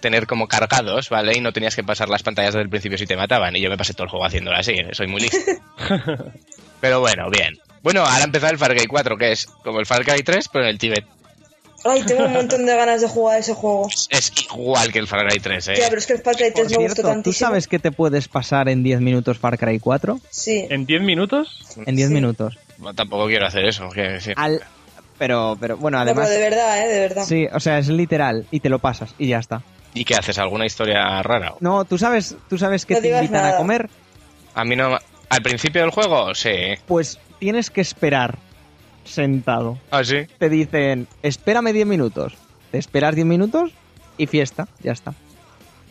tener 0.00 0.26
como 0.26 0.46
cargados, 0.48 1.08
¿vale? 1.10 1.36
Y 1.36 1.40
no 1.40 1.52
tenías 1.52 1.74
que 1.76 1.82
pasar 1.84 2.08
las 2.08 2.22
pantallas 2.22 2.54
desde 2.54 2.62
el 2.64 2.68
principio 2.70 2.96
si 2.98 3.06
te 3.06 3.16
mataban. 3.16 3.54
Y 3.56 3.60
yo 3.60 3.68
me 3.70 3.76
pasé 3.76 3.92
todo 3.94 4.04
el 4.04 4.10
juego 4.10 4.24
haciéndolo 4.26 4.56
así, 4.56 4.72
¿eh? 4.72 4.88
soy 4.92 5.06
muy 5.08 5.20
listo. 5.22 5.36
pero 6.80 7.00
bueno, 7.00 7.28
bien. 7.30 7.58
Bueno, 7.82 8.02
ahora 8.04 8.24
empezar 8.24 8.52
el 8.52 8.58
Far 8.58 8.74
Cry 8.76 8.86
4, 8.86 9.16
que 9.16 9.32
es 9.32 9.46
como 9.64 9.80
el 9.80 9.86
Far 9.86 10.04
Cry 10.04 10.22
3, 10.22 10.48
pero 10.52 10.64
en 10.64 10.70
el 10.70 10.78
Tíbet. 10.78 11.04
Ay, 11.84 12.02
tengo 12.02 12.24
un 12.24 12.32
montón 12.32 12.66
de 12.66 12.74
ganas 12.76 13.00
de 13.00 13.08
jugar 13.08 13.38
ese 13.38 13.54
juego. 13.54 13.88
Es 14.10 14.32
igual 14.52 14.92
que 14.92 14.98
el 14.98 15.06
Far 15.06 15.26
Cry 15.28 15.38
3, 15.38 15.68
¿eh? 15.68 15.74
Ya, 15.78 15.84
pero 15.88 15.98
es 15.98 16.06
que 16.06 16.12
el 16.14 16.22
Far 16.22 16.34
Cry 16.36 16.52
3 16.52 16.54
Por 16.54 16.62
me 16.64 16.76
gustó 16.76 16.78
cierto, 16.94 17.02
¿tú 17.02 17.08
tantísimo. 17.08 17.48
sabes 17.48 17.68
que 17.68 17.78
te 17.78 17.92
puedes 17.92 18.26
pasar 18.28 18.68
en 18.68 18.82
10 18.82 19.00
minutos 19.00 19.38
Far 19.38 19.56
Cry 19.58 19.78
4? 19.78 20.20
Sí. 20.28 20.66
¿En 20.68 20.86
10 20.86 21.02
minutos? 21.02 21.64
En 21.86 21.94
10 21.94 22.08
Sí. 22.08 22.14
minutos. 22.14 22.58
No, 22.78 22.94
tampoco 22.94 23.26
quiero 23.26 23.46
hacer 23.46 23.64
eso. 23.64 23.88
que 23.90 24.20
sí. 24.20 24.32
Al... 24.36 24.60
Pero, 25.18 25.56
pero 25.60 25.76
bueno, 25.76 25.98
No, 25.98 26.04
pero 26.04 26.20
además... 26.20 26.30
de 26.30 26.38
verdad, 26.40 26.84
¿eh? 26.84 26.88
De 26.88 27.00
verdad. 27.00 27.24
Sí, 27.24 27.46
o 27.52 27.58
sea, 27.60 27.78
es 27.78 27.88
literal 27.88 28.46
y 28.50 28.60
te 28.60 28.68
lo 28.68 28.78
pasas 28.80 29.14
y 29.18 29.28
ya 29.28 29.38
está. 29.38 29.62
¿Y 29.98 30.04
qué 30.04 30.14
haces? 30.14 30.38
¿Alguna 30.38 30.64
historia 30.66 31.22
rara? 31.22 31.54
No, 31.60 31.84
tú 31.84 31.98
sabes, 31.98 32.36
tú 32.48 32.56
sabes 32.56 32.86
que 32.86 32.94
No 32.94 33.00
te 33.00 33.08
invitan 33.08 33.42
nada. 33.42 33.54
a 33.54 33.56
comer, 33.56 33.90
A 34.54 34.64
mí 34.64 34.76
no... 34.76 34.96
¿Al 35.28 35.42
principio 35.42 35.82
del 35.82 35.90
juego? 35.90 36.34
Sí. 36.34 36.50
pues 36.86 37.18
tienes 37.38 37.70
que 37.70 37.80
esperar 37.80 38.38
sentado. 39.04 39.78
¿Ah, 39.90 40.04
sí? 40.04 40.26
Te 40.38 40.48
dicen, 40.48 41.06
espérame 41.22 41.72
10 41.72 41.86
minutos. 41.86 42.34
Te 42.70 42.78
esperas 42.78 43.14
10 43.14 43.26
minutos 43.26 43.72
y 44.16 44.26
fiesta, 44.26 44.68
ya 44.82 44.92
está. 44.92 45.14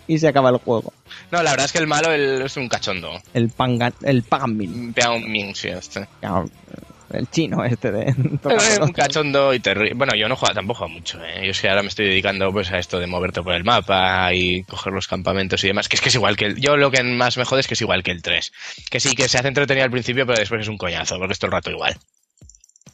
Y 0.08 0.20
se 0.20 0.28
acaba 0.28 0.50
el 0.50 0.58
juego. 0.58 0.94
No, 1.32 1.44
la 1.44 1.52
verdad 1.52 1.66
es 1.66 1.72
que 1.74 1.80
el 1.80 1.88
malo 1.88 2.12
es 2.14 2.56
un 2.58 2.70
cachondo. 2.70 3.12
El 3.34 3.50
pangan, 3.50 3.94
el 4.04 4.24
un 4.32 5.32
min, 5.32 5.54
sí, 5.56 5.68
este. 5.68 6.08
El 7.12 7.30
chino 7.30 7.64
este 7.64 7.92
de... 7.92 8.08
Es 8.58 8.80
un 8.80 8.92
cachondo 8.92 9.54
y 9.54 9.60
terrible. 9.60 9.94
Bueno, 9.96 10.14
yo 10.16 10.28
no 10.28 10.36
juego, 10.36 10.54
tampoco 10.54 10.80
juego 10.80 10.94
mucho, 10.94 11.24
¿eh? 11.24 11.46
Yo 11.46 11.52
es 11.52 11.62
que 11.62 11.70
ahora 11.70 11.82
me 11.82 11.88
estoy 11.88 12.08
dedicando 12.08 12.52
pues 12.52 12.72
a 12.72 12.80
esto 12.80 13.00
de 13.00 13.08
moverte 13.08 13.42
por 13.42 13.54
el 13.54 13.64
mapa 13.64 14.34
y 14.34 14.64
coger 14.64 14.94
los 14.94 15.08
campamentos 15.08 15.64
y 15.64 15.68
demás. 15.68 15.88
Que 15.88 15.96
es 15.96 16.02
que 16.02 16.10
es 16.10 16.16
igual 16.16 16.36
que 16.36 16.46
el... 16.46 16.56
Yo 16.60 16.76
lo 16.76 16.92
que 16.92 17.02
más 17.04 17.38
me 17.38 17.46
jode 17.46 17.62
es 17.62 17.68
que 17.68 17.76
es 17.76 17.82
igual 17.82 18.04
que 18.04 18.12
el 18.12 18.22
3. 18.22 18.52
Que 18.90 19.00
sí, 19.00 19.16
que 19.16 19.30
se 19.30 19.38
hace 19.38 19.48
entretenido 19.48 19.86
al 19.86 19.92
principio, 19.92 20.26
pero 20.26 20.40
después 20.40 20.62
es 20.62 20.68
un 20.68 20.78
coñazo, 20.78 21.18
porque 21.18 21.34
es 21.34 21.40
todo 21.40 21.48
el 21.48 21.54
rato 21.54 21.72
igual. 21.72 21.96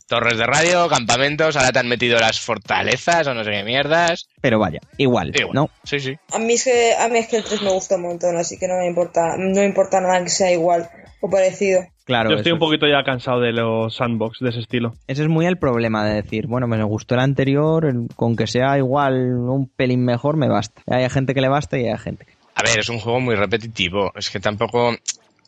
Torres 0.08 0.38
de 0.38 0.46
radio, 0.46 0.88
campamentos, 0.90 1.56
ahora 1.56 1.72
te 1.72 1.80
han 1.80 1.88
metido 1.88 2.20
las 2.20 2.40
fortalezas 2.40 3.26
o 3.26 3.34
no 3.34 3.44
sé 3.44 3.52
qué 3.52 3.64
mierdas. 3.64 4.28
Pero 4.42 4.60
vaya, 4.60 4.80
igual, 4.98 5.32
Igual. 5.34 5.56
¿no? 5.56 5.70
Sí, 5.84 6.00
sí. 6.00 6.16
A 6.32 6.40
mí 6.40 6.54
es 6.54 6.66
que 6.66 6.94
a 6.94 7.08
mí 7.08 7.18
es 7.20 7.28
que 7.28 7.38
el 7.38 7.44
3 7.44 7.62
me 7.64 7.72
gusta 7.72 7.96
un 7.96 8.04
montón, 8.04 8.38
así 8.38 8.60
que 8.60 8.68
no 8.68 8.76
me 8.78 8.88
importa, 8.88 9.38
no 9.38 9.62
me 9.62 9.66
importa 9.66 10.02
nada 10.02 10.24
que 10.24 10.30
sea 10.30 10.52
igual 10.52 10.90
o 11.22 11.30
parecido. 11.30 11.88
Claro, 12.06 12.32
Yo 12.32 12.36
estoy 12.38 12.52
un 12.52 12.60
poquito 12.60 12.86
ya 12.86 13.04
cansado 13.04 13.40
de 13.40 13.54
los 13.54 13.96
sandbox 13.96 14.40
de 14.42 14.50
ese 14.50 14.60
estilo. 14.60 14.94
Ese 15.08 15.22
es 15.24 15.30
muy 15.30 15.46
el 15.46 15.58
problema 15.58 16.04
de 16.06 16.16
decir, 16.22 16.48
bueno, 16.48 16.68
me 16.68 16.82
gustó 16.84 17.16
el 17.16 17.22
anterior, 17.22 17.86
con 18.16 18.36
que 18.36 18.46
sea 18.48 18.78
igual 18.78 19.14
un 19.38 19.70
pelín 19.70 20.04
mejor 20.04 20.36
me 20.36 20.50
basta. 20.50 20.82
Hay 20.88 21.10
gente 21.10 21.34
que 21.34 21.40
le 21.42 21.48
basta 21.48 21.78
y 21.78 21.88
hay 21.88 21.98
gente 21.98 22.26
que... 22.26 22.34
A 22.56 22.64
ver, 22.64 22.80
es 22.80 22.90
un 22.90 23.00
juego 23.00 23.20
muy 23.22 23.36
repetitivo. 23.36 24.12
Es 24.16 24.30
que 24.30 24.40
tampoco... 24.40 24.96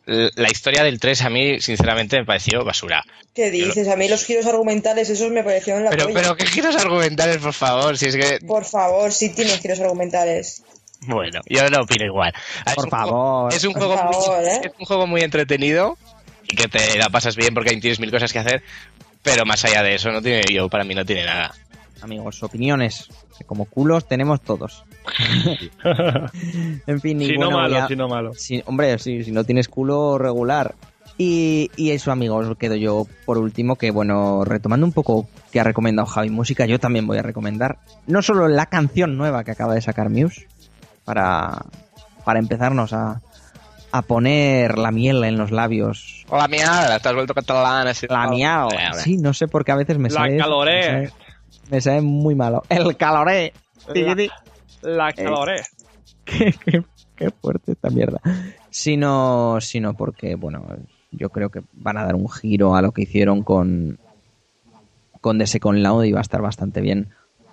La 0.06 0.48
historia 0.48 0.84
del 0.84 1.00
3 1.00 1.22
a 1.22 1.30
mí, 1.30 1.58
sinceramente, 1.60 2.16
me 2.16 2.24
pareció 2.24 2.64
basura. 2.64 3.02
¿Qué 3.34 3.50
dices? 3.50 3.88
A 3.88 3.96
mí 3.96 4.08
los 4.08 4.24
giros 4.24 4.46
argumentales 4.46 5.10
esos 5.10 5.32
me 5.32 5.42
parecieron 5.42 5.82
la 5.82 5.90
Pero, 5.90 6.04
polla. 6.04 6.14
pero, 6.20 6.36
¿qué 6.36 6.46
giros 6.46 6.76
argumentales, 6.76 7.38
por 7.38 7.52
favor? 7.52 7.98
Si 7.98 8.06
es 8.06 8.16
que... 8.16 8.38
Por 8.46 8.64
favor, 8.64 9.10
sí 9.12 9.34
tienen 9.34 9.58
giros 9.58 9.80
argumentales. 9.80 10.62
Bueno, 11.08 11.40
yo 11.46 11.68
no 11.70 11.80
opino 11.82 12.06
igual. 12.06 12.32
Ah, 12.64 12.70
es 12.70 12.74
Por 12.76 12.88
juego- 12.88 13.06
favor. 13.08 13.52
es 13.52 13.64
un 13.64 13.72
Por 13.72 13.82
juego 13.82 13.98
favor, 13.98 14.38
muy, 14.42 14.46
¿eh? 14.48 14.60
es 14.62 14.72
un 14.78 14.86
juego 14.86 15.06
muy 15.08 15.20
entretenido 15.22 15.98
y 16.48 16.56
que 16.56 16.68
te 16.68 16.98
la 16.98 17.08
pasas 17.10 17.36
bien 17.36 17.54
porque 17.54 17.76
tienes 17.76 18.00
mil 18.00 18.10
cosas 18.10 18.32
que 18.32 18.38
hacer, 18.38 18.62
pero 19.22 19.44
más 19.44 19.64
allá 19.64 19.82
de 19.82 19.94
eso 19.94 20.10
no 20.10 20.22
tiene 20.22 20.42
yo 20.52 20.68
para 20.68 20.84
mí 20.84 20.94
no 20.94 21.04
tiene 21.04 21.24
nada. 21.24 21.54
Amigos, 22.02 22.42
opiniones. 22.42 23.08
que 23.38 23.44
Como 23.44 23.64
culos 23.64 24.06
tenemos 24.06 24.40
todos. 24.42 24.84
en 26.86 27.00
fin, 27.00 27.20
si 27.20 27.36
no 27.38 27.50
malo, 27.50 27.78
a- 27.78 27.88
si 27.88 27.96
no 27.96 28.08
malo. 28.08 28.32
Hombre, 28.66 28.98
sí, 28.98 29.24
si 29.24 29.32
no 29.32 29.44
tienes 29.44 29.68
culo 29.68 30.18
regular. 30.18 30.74
Y, 31.18 31.70
y 31.76 31.92
eso, 31.92 32.12
amigos, 32.12 32.54
quedo 32.58 32.74
yo 32.76 33.06
por 33.24 33.38
último, 33.38 33.76
que 33.76 33.90
bueno, 33.90 34.44
retomando 34.44 34.84
un 34.84 34.92
poco 34.92 35.26
que 35.50 35.58
ha 35.60 35.64
recomendado 35.64 36.06
Javi 36.06 36.28
Música, 36.28 36.66
yo 36.66 36.78
también 36.78 37.06
voy 37.06 37.16
a 37.16 37.22
recomendar 37.22 37.78
no 38.06 38.20
solo 38.20 38.48
la 38.48 38.66
canción 38.66 39.16
nueva 39.16 39.42
que 39.42 39.52
acaba 39.52 39.74
de 39.74 39.80
sacar 39.80 40.10
Muse, 40.10 40.46
para, 41.04 41.64
para 42.24 42.38
empezarnos 42.38 42.92
a, 42.92 43.22
a 43.92 44.02
poner 44.02 44.78
la 44.78 44.90
miel 44.90 45.24
en 45.24 45.38
los 45.38 45.50
labios. 45.50 46.24
Hola 46.28 46.48
mierda, 46.48 46.98
te 46.98 47.08
has 47.08 47.14
vuelto 47.14 47.34
catalán. 47.34 47.86
así- 47.88 48.06
La 48.08 48.28
miau. 48.28 48.68
Sí, 48.94 49.16
no 49.16 49.32
sé 49.32 49.48
por 49.48 49.64
qué 49.64 49.72
a 49.72 49.76
veces 49.76 49.98
me 49.98 50.08
La 50.10 50.14
sale... 50.20 50.36
caloré. 50.36 50.74
Me 50.76 51.08
sale, 51.08 51.12
me 51.70 51.80
sale 51.80 52.00
muy 52.02 52.34
malo. 52.34 52.62
El 52.68 52.96
caloré. 52.96 53.52
Tiquiti. 53.92 54.28
La 54.82 55.12
caloré. 55.12 55.62
qué, 56.24 56.52
qué- 56.64 56.82
qué 57.14 57.30
fuerte 57.30 57.72
esta 57.72 57.88
mierda. 57.90 58.20
Sino, 58.70 59.58
sino 59.60 59.94
porque, 59.94 60.34
bueno, 60.34 60.64
yo 61.12 61.30
creo 61.30 61.48
que 61.50 61.62
van 61.72 61.96
a 61.96 62.04
dar 62.04 62.14
un 62.14 62.28
giro 62.28 62.74
a 62.76 62.82
lo 62.82 62.92
que 62.92 63.02
hicieron 63.02 63.42
con, 63.42 63.98
con 65.22 65.38
The 65.38 65.46
Second 65.46 65.78
Loud 65.78 66.04
y 66.04 66.12
va 66.12 66.18
a 66.18 66.22
estar 66.22 66.42
bastante 66.42 66.80
bien. 66.82 67.08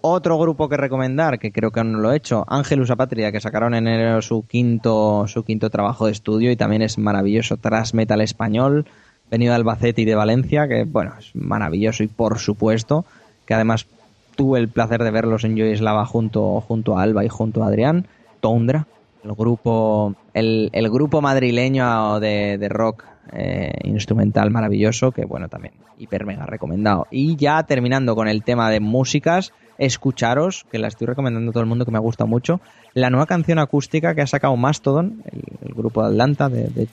Otro 0.06 0.38
grupo 0.38 0.68
que 0.68 0.76
recomendar, 0.76 1.40
que 1.40 1.54
creo 1.54 1.72
que 1.72 1.80
aún 1.80 1.94
no 1.94 2.00
lo 2.00 2.12
he 2.12 2.18
hecho, 2.18 2.44
Ángelus 2.50 2.92
Patria, 2.92 3.32
que 3.32 3.40
sacaron 3.40 3.74
en 3.74 3.88
enero 3.88 4.22
su 4.22 4.46
quinto, 4.46 5.30
su 5.30 5.46
quinto 5.46 5.70
trabajo 5.70 6.08
de 6.08 6.12
estudio 6.12 6.52
y 6.52 6.58
también 6.58 6.82
es 6.82 6.98
maravilloso, 6.98 7.56
tras 7.56 7.94
metal 7.94 8.20
español, 8.20 8.86
venido 9.32 9.52
de 9.52 9.56
Albacete 9.56 10.02
y 10.02 10.06
de 10.06 10.16
Valencia, 10.16 10.68
que 10.68 10.84
bueno, 10.84 11.14
es 11.18 11.34
maravilloso 11.34 12.04
y 12.04 12.08
por 12.08 12.40
supuesto, 12.40 13.06
que 13.46 13.54
además 13.54 13.88
tuve 14.36 14.60
el 14.60 14.68
placer 14.68 15.02
de 15.06 15.12
verlos 15.12 15.46
en 15.46 15.56
Yoislava 15.56 16.06
junto, 16.06 16.60
junto 16.60 16.98
a 16.98 17.02
Alba 17.02 17.24
y 17.24 17.30
junto 17.30 17.64
a 17.64 17.68
Adrián, 17.68 18.06
Tundra, 18.42 18.88
el 19.24 19.32
grupo, 19.32 20.16
el, 20.34 20.70
grupo 20.92 21.22
madrileño 21.22 22.20
de, 22.20 22.58
de 22.58 22.68
rock 22.68 23.06
eh, 23.32 23.72
instrumental 23.86 24.52
maravilloso, 24.52 25.14
que 25.14 25.24
bueno, 25.24 25.48
también 25.48 25.76
hiper 25.98 26.26
mega 26.26 26.46
recomendado. 26.46 27.08
Y 27.10 27.38
ya 27.38 27.64
terminando 27.64 28.18
con 28.18 28.28
el 28.28 28.44
tema 28.44 28.70
de 28.70 28.82
músicas, 28.82 29.54
escucharos, 29.78 30.66
que 30.72 30.80
la 30.80 30.88
estoy 30.88 31.08
recomendando 31.08 31.50
a 31.50 31.54
todo 31.54 31.64
el 31.64 31.70
mundo 31.70 31.86
que 31.86 31.92
me 31.92 31.98
ha 31.98 32.02
gustado 32.02 32.28
mucho, 32.28 32.62
la 32.94 33.10
nueva 33.10 33.26
canción 33.26 33.60
acústica 33.60 34.14
que 34.16 34.22
ha 34.22 34.28
sacado 34.28 34.56
Mastodon, 34.56 35.24
el, 35.32 35.42
el 35.68 35.74
grupo 35.74 36.02
de 36.04 36.10
Atlanta 36.10 36.50
de, 36.50 36.68
de, 36.68 36.88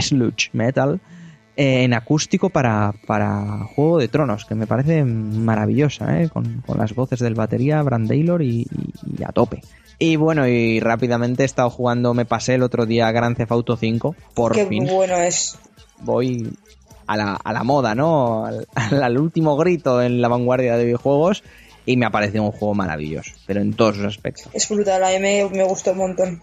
Sludge 0.00 0.50
Metal, 0.52 1.00
eh, 1.56 1.84
en 1.84 1.94
acústico 1.94 2.50
para, 2.50 2.92
para 3.06 3.64
Juego 3.74 3.98
de 3.98 4.08
Tronos, 4.08 4.44
que 4.44 4.54
me 4.54 4.66
parece 4.66 5.04
maravillosa, 5.04 6.20
¿eh? 6.20 6.28
con, 6.28 6.62
con 6.66 6.76
las 6.78 6.94
voces 6.94 7.20
del 7.20 7.34
batería, 7.34 7.82
Brand 7.82 8.08
Taylor 8.08 8.42
y, 8.42 8.60
y- 8.62 8.66
y 9.20 9.24
a 9.24 9.28
tope. 9.28 9.62
Y 9.98 10.16
bueno, 10.16 10.46
y 10.46 10.80
rápidamente 10.80 11.42
he 11.42 11.46
estado 11.46 11.70
jugando, 11.70 12.12
me 12.12 12.26
pasé 12.26 12.56
el 12.56 12.62
otro 12.62 12.84
día 12.84 13.10
Grand 13.12 13.34
Theft 13.36 13.52
Auto 13.52 13.76
5, 13.78 14.14
por 14.34 14.52
Qué 14.52 14.66
fin. 14.66 14.84
bueno 14.86 15.16
es. 15.16 15.58
Voy 16.00 16.52
a 17.06 17.16
la, 17.16 17.34
a 17.42 17.52
la 17.54 17.62
moda, 17.64 17.94
¿no? 17.94 18.44
Al- 18.44 18.66
al 19.02 19.18
último 19.18 19.56
grito 19.56 20.02
en 20.02 20.20
la 20.20 20.28
vanguardia 20.28 20.76
de 20.76 20.84
videojuegos 20.84 21.42
y 21.86 21.96
me 21.96 22.04
ha 22.04 22.10
parecido 22.10 22.42
un 22.42 22.50
juego 22.52 22.74
maravilloso, 22.74 23.32
pero 23.46 23.60
en 23.60 23.72
todos 23.72 23.96
sus 23.96 24.04
aspectos. 24.06 24.48
Es 24.52 24.68
brutal, 24.68 25.02
a 25.04 25.08
mí 25.10 25.18
me, 25.20 25.48
me 25.48 25.62
gustó 25.64 25.92
un 25.92 25.98
montón. 25.98 26.42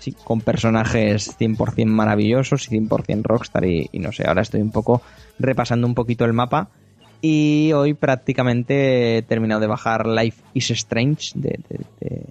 Sí, 0.00 0.12
con 0.24 0.40
personajes 0.40 1.36
100% 1.38 1.84
maravillosos 1.86 2.66
y 2.72 2.78
100% 2.80 3.22
rockstar 3.22 3.64
y, 3.66 3.88
y 3.92 3.98
no 3.98 4.12
sé, 4.12 4.26
ahora 4.26 4.42
estoy 4.42 4.60
un 4.62 4.70
poco 4.72 5.00
repasando 5.38 5.86
un 5.86 5.94
poquito 5.94 6.24
el 6.24 6.32
mapa 6.32 6.70
y 7.22 7.70
hoy 7.74 7.92
prácticamente 7.92 9.18
he 9.18 9.22
terminado 9.22 9.60
de 9.60 9.66
bajar 9.66 10.06
Life 10.06 10.42
is 10.54 10.70
Strange 10.70 11.32
de, 11.34 11.58
de- 11.68 11.84
de- 12.00 12.08
de- 12.08 12.26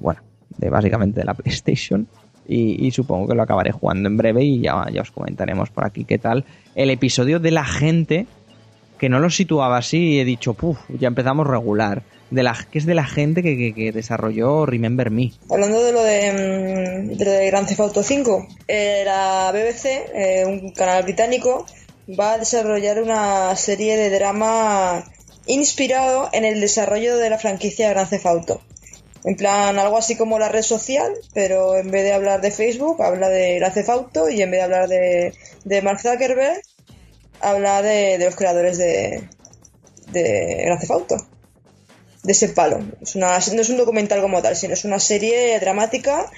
bueno, 0.00 0.20
de 0.56 0.70
básicamente 0.70 1.20
de 1.20 1.26
la 1.26 1.34
PlayStation 1.34 2.06
y, 2.46 2.86
y 2.86 2.90
supongo 2.92 3.26
que 3.26 3.34
lo 3.34 3.42
acabaré 3.42 3.72
jugando 3.72 4.08
en 4.08 4.16
breve 4.16 4.44
y 4.44 4.60
ya, 4.60 4.86
ya 4.92 5.02
os 5.02 5.10
comentaremos 5.10 5.70
por 5.70 5.84
aquí 5.84 6.04
qué 6.04 6.18
tal 6.18 6.44
el 6.76 6.90
episodio 6.90 7.40
de 7.40 7.50
la 7.50 7.64
gente 7.64 8.26
que 9.04 9.10
no 9.10 9.20
lo 9.20 9.28
situaba 9.28 9.76
así 9.76 10.14
y 10.14 10.20
he 10.20 10.24
dicho, 10.24 10.54
puf, 10.54 10.78
ya 10.88 11.08
empezamos 11.08 11.46
regular. 11.46 12.04
De 12.30 12.42
la, 12.42 12.56
que 12.72 12.78
es 12.78 12.86
de 12.86 12.94
la 12.94 13.04
gente 13.04 13.42
que, 13.42 13.74
que- 13.74 13.92
desarrolló 13.92 14.64
Remember 14.64 15.10
Me. 15.10 15.30
Hablando 15.50 15.84
de 15.84 15.92
lo 15.92 16.02
de, 16.02 16.32
mm, 16.32 17.16
de 17.18 17.46
Grand 17.48 17.68
Theft 17.68 17.80
Auto 17.80 18.02
5, 18.02 18.48
eh, 18.66 19.02
la 19.04 19.52
BBC, 19.52 20.46
un 20.46 20.70
canal 20.72 21.02
británico, 21.02 21.66
va 22.18 22.32
a 22.32 22.38
desarrollar 22.38 23.02
una 23.02 23.54
serie 23.56 23.98
de 23.98 24.08
drama 24.08 25.04
inspirado 25.46 26.30
en 26.32 26.46
el 26.46 26.60
desarrollo 26.62 27.18
de 27.18 27.28
la 27.28 27.36
franquicia 27.38 27.90
Grand 27.90 28.08
Theft 28.08 28.24
Auto. 28.24 28.62
En 29.24 29.36
plan, 29.36 29.78
algo 29.78 29.98
así 29.98 30.16
como 30.16 30.38
la 30.38 30.48
red 30.48 30.62
social, 30.62 31.12
pero 31.34 31.76
en 31.76 31.90
vez 31.90 32.04
de 32.04 32.14
hablar 32.14 32.40
de 32.40 32.50
Facebook, 32.50 33.02
habla 33.02 33.28
de 33.28 33.56
Grand 33.56 33.74
Theft 33.74 33.88
Auto 33.90 34.30
y 34.30 34.40
en 34.40 34.50
vez 34.50 34.60
de 34.60 34.64
hablar 34.64 34.88
de, 34.88 35.34
de 35.64 35.82
Mark 35.82 36.00
Zuckerberg, 36.00 36.62
habla 37.44 37.82
de, 37.82 38.18
de 38.18 38.24
los 38.24 38.36
creadores 38.36 38.78
de, 38.78 39.28
de 40.12 40.62
Grand 40.64 40.80
Theft 40.80 40.90
Auto 40.90 41.16
de 42.24 42.32
ese 42.32 42.48
palo. 42.48 42.80
Es 43.00 43.14
una, 43.14 43.38
no 43.38 43.60
es 43.60 43.68
un 43.68 43.76
documental 43.76 44.20
como 44.20 44.42
tal, 44.42 44.56
sino 44.56 44.74
es 44.74 44.84
una 44.84 44.98
serie 44.98 45.58
dramática 45.60 46.30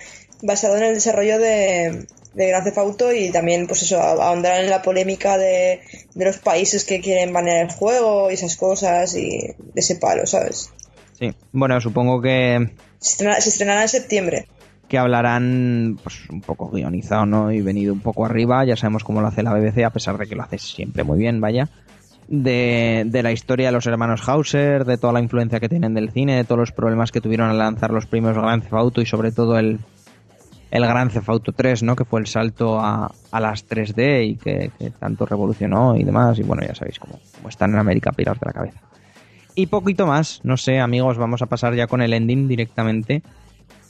basada 0.42 0.76
en 0.78 0.84
el 0.84 0.94
desarrollo 0.94 1.38
de, 1.38 2.06
de 2.34 2.48
Gran 2.48 2.64
Theft 2.64 2.78
Auto 2.78 3.12
y 3.12 3.30
también, 3.30 3.66
pues 3.66 3.82
eso, 3.82 4.00
ahondar 4.00 4.62
en 4.62 4.68
la 4.68 4.82
polémica 4.82 5.38
de, 5.38 5.80
de 6.14 6.24
los 6.24 6.38
países 6.38 6.84
que 6.84 7.00
quieren 7.00 7.32
banear 7.32 7.66
el 7.66 7.72
juego 7.72 8.30
y 8.30 8.34
esas 8.34 8.56
cosas 8.56 9.14
y 9.14 9.38
de 9.38 9.80
ese 9.80 9.96
palo, 9.96 10.26
¿sabes? 10.26 10.70
Sí, 11.18 11.32
bueno, 11.52 11.80
supongo 11.80 12.20
que, 12.20 12.72
Se 12.98 13.12
estrenará, 13.12 13.40
se 13.40 13.48
estrenará 13.48 13.82
en 13.82 13.88
septiembre. 13.88 14.48
Que 14.88 14.98
hablarán 14.98 15.98
pues 16.02 16.28
un 16.30 16.40
poco 16.40 16.70
guionizado, 16.70 17.26
¿no? 17.26 17.52
Y 17.52 17.60
venido 17.60 17.92
un 17.92 18.00
poco 18.00 18.24
arriba, 18.24 18.64
ya 18.64 18.76
sabemos 18.76 19.04
cómo 19.04 19.20
lo 19.20 19.26
hace 19.26 19.42
la 19.42 19.52
BBC, 19.52 19.84
a 19.84 19.90
pesar 19.90 20.18
de 20.18 20.26
que 20.26 20.36
lo 20.36 20.42
hace 20.42 20.58
siempre 20.58 21.04
muy 21.04 21.18
bien, 21.18 21.40
vaya. 21.40 21.68
De, 22.28 23.04
de 23.06 23.22
la 23.22 23.30
historia 23.30 23.66
de 23.66 23.72
los 23.72 23.86
hermanos 23.86 24.28
Hauser, 24.28 24.84
de 24.84 24.98
toda 24.98 25.12
la 25.12 25.20
influencia 25.20 25.60
que 25.60 25.68
tienen 25.68 25.94
del 25.94 26.10
cine, 26.10 26.36
de 26.36 26.44
todos 26.44 26.58
los 26.58 26.72
problemas 26.72 27.12
que 27.12 27.20
tuvieron 27.20 27.50
al 27.50 27.58
lanzar 27.58 27.92
los 27.92 28.06
primeros 28.06 28.38
Grand 28.38 28.62
Theft 28.62 28.98
y 28.98 29.06
sobre 29.06 29.30
todo 29.30 29.58
el, 29.58 29.78
el 30.72 30.86
Grand 30.86 31.12
Theft 31.12 31.28
Auto 31.28 31.52
3, 31.52 31.84
¿no? 31.84 31.94
Que 31.94 32.04
fue 32.04 32.20
el 32.20 32.26
salto 32.26 32.80
a, 32.80 33.12
a 33.30 33.40
las 33.40 33.68
3D 33.68 34.26
y 34.26 34.36
que, 34.36 34.72
que 34.76 34.90
tanto 34.90 35.24
revolucionó 35.24 35.96
y 35.96 36.02
demás. 36.02 36.38
Y 36.38 36.42
bueno, 36.42 36.62
ya 36.66 36.74
sabéis 36.74 36.98
cómo, 36.98 37.20
cómo 37.36 37.48
están 37.48 37.72
en 37.72 37.78
América 37.78 38.10
pirados 38.10 38.40
de 38.40 38.46
la 38.46 38.52
cabeza. 38.52 38.80
Y 39.54 39.66
poquito 39.66 40.06
más, 40.06 40.40
no 40.42 40.56
sé, 40.56 40.80
amigos, 40.80 41.16
vamos 41.16 41.42
a 41.42 41.46
pasar 41.46 41.74
ya 41.74 41.86
con 41.86 42.02
el 42.02 42.12
ending 42.12 42.48
directamente. 42.48 43.22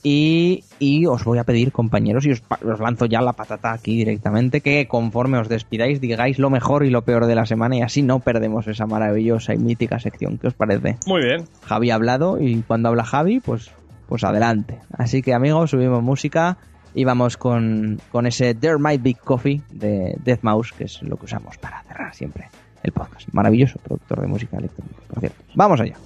Y, 0.08 0.62
y 0.78 1.04
os 1.06 1.24
voy 1.24 1.38
a 1.38 1.42
pedir, 1.42 1.72
compañeros, 1.72 2.26
y 2.26 2.30
os 2.30 2.40
lanzo 2.78 3.06
ya 3.06 3.20
la 3.20 3.32
patata 3.32 3.72
aquí 3.72 3.96
directamente, 3.96 4.60
que 4.60 4.86
conforme 4.86 5.36
os 5.36 5.48
despidáis 5.48 6.00
digáis 6.00 6.38
lo 6.38 6.48
mejor 6.48 6.84
y 6.84 6.90
lo 6.90 7.02
peor 7.02 7.26
de 7.26 7.34
la 7.34 7.44
semana 7.44 7.74
y 7.74 7.82
así 7.82 8.02
no 8.02 8.20
perdemos 8.20 8.68
esa 8.68 8.86
maravillosa 8.86 9.52
y 9.52 9.58
mítica 9.58 9.98
sección. 9.98 10.38
¿Qué 10.38 10.46
os 10.46 10.54
parece? 10.54 10.96
Muy 11.08 11.24
bien. 11.24 11.46
Javi 11.62 11.90
ha 11.90 11.96
hablado 11.96 12.40
y 12.40 12.62
cuando 12.62 12.88
habla 12.88 13.02
Javi, 13.02 13.40
pues, 13.40 13.72
pues 14.06 14.22
adelante. 14.22 14.78
Así 14.96 15.22
que 15.22 15.34
amigos, 15.34 15.70
subimos 15.70 16.04
música 16.04 16.56
y 16.94 17.02
vamos 17.02 17.36
con, 17.36 18.00
con 18.12 18.28
ese 18.28 18.54
There 18.54 18.78
Might 18.78 19.02
Be 19.02 19.14
Coffee 19.14 19.60
de 19.72 20.16
Death 20.24 20.42
Mouse, 20.42 20.72
que 20.72 20.84
es 20.84 21.02
lo 21.02 21.16
que 21.16 21.24
usamos 21.24 21.58
para 21.58 21.82
cerrar 21.82 22.14
siempre 22.14 22.48
el 22.84 22.92
podcast. 22.92 23.26
Maravilloso 23.32 23.80
productor 23.80 24.20
de 24.20 24.28
música 24.28 24.56
electrónica, 24.56 25.02
por 25.08 25.18
cierto. 25.18 25.42
Vamos 25.56 25.80
allá. 25.80 25.96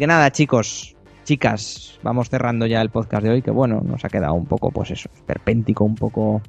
Que 0.00 0.06
nada, 0.06 0.32
chicos, 0.32 0.96
chicas, 1.24 2.00
vamos 2.02 2.30
cerrando 2.30 2.64
ya 2.64 2.80
el 2.80 2.88
podcast 2.88 3.22
de 3.22 3.28
hoy, 3.28 3.42
que 3.42 3.50
bueno, 3.50 3.82
nos 3.84 4.02
ha 4.02 4.08
quedado 4.08 4.32
un 4.32 4.46
poco, 4.46 4.70
pues 4.70 4.90
eso, 4.92 5.10
perpéntico, 5.26 5.84
un 5.84 5.94
poco 5.94 6.40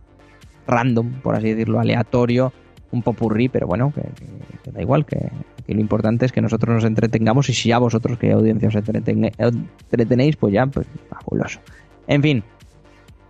random, 0.68 1.20
por 1.22 1.36
así 1.36 1.50
decirlo, 1.50 1.82
aleatorio, 1.82 2.54
un 2.92 3.02
popurrí, 3.02 3.50
pero 3.50 3.68
bueno, 3.68 3.92
que, 3.94 4.72
da 4.72 4.82
igual, 4.82 5.06
que, 5.06 5.30
que 5.68 5.74
lo 5.74 5.82
importante 5.82 6.26
es 6.26 6.32
que 6.32 6.40
nosotros 6.40 6.74
nos 6.76 6.86
entretengamos 6.86 7.50
y 7.50 7.54
si 7.54 7.68
ya 7.68 7.78
vosotros 7.78 8.18
que 8.18 8.32
audiencia 8.32 8.70
os 8.70 8.76
entretenéis, 8.76 10.38
pues 10.38 10.54
ya, 10.54 10.66
pues 10.68 10.88
fabuloso. 11.10 11.60
En 12.08 12.22
fin, 12.22 12.46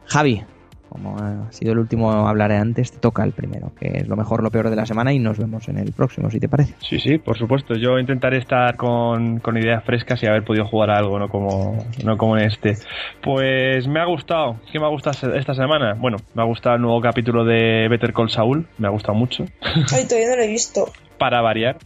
Javi, 0.06 0.44
como 0.92 1.18
ha 1.18 1.50
sido 1.54 1.72
el 1.72 1.80
último 1.80 2.12
hablaré 2.28 2.58
antes, 2.58 2.92
te 2.92 3.00
toca 3.00 3.24
el 3.24 3.32
primero, 3.32 3.72
que 3.80 4.00
es 4.00 4.10
lo 4.10 4.18
mejor, 4.18 4.44
lo 4.44 4.52
peor 4.52 4.70
de 4.70 4.76
la 4.76 4.86
semana 4.86 5.14
y 5.14 5.20
nos 5.20 5.38
vemos 5.38 5.70
en 5.70 5.78
el 5.78 5.94
próximo, 5.94 6.30
si 6.30 6.38
te 6.38 6.50
parece. 6.50 6.76
Sí, 6.80 7.00
sí, 7.00 7.18
por 7.18 7.38
supuesto. 7.38 7.76
Yo 7.76 7.98
intentaré 7.98 8.40
estar 8.40 8.76
con, 8.76 9.40
con 9.40 9.58
ideas 9.58 9.86
frescas 9.86 10.22
y 10.22 10.28
haber 10.28 10.44
podido 10.44 10.68
jugar 10.68 10.90
a 10.90 10.98
algo, 10.98 11.18
no 11.18 11.30
como, 11.30 11.78
no 12.04 12.18
como 12.18 12.38
en 12.38 12.44
este. 12.44 12.76
Pues 13.24 13.88
me 13.88 14.02
ha 14.02 14.06
gustado. 14.06 14.60
¿Qué 14.70 14.80
me 14.80 14.86
ha 14.86 14.90
gustado 14.90 15.34
esta 15.34 15.54
semana? 15.54 15.96
Bueno, 15.98 16.18
me 16.34 16.42
ha 16.42 16.46
gustado 16.46 16.76
el 16.76 16.82
nuevo 16.82 17.00
capítulo 17.00 17.46
de 17.46 17.88
Better 17.90 18.12
Call 18.12 18.30
Saul. 18.30 18.68
Me 18.78 18.88
ha 18.88 18.92
gustado 18.92 19.18
mucho. 19.18 19.46
Ay, 19.62 20.06
todavía 20.06 20.32
no 20.32 20.36
lo 20.36 20.44
he 20.44 20.50
visto. 20.50 20.92
Para 21.18 21.42
variar. 21.42 21.78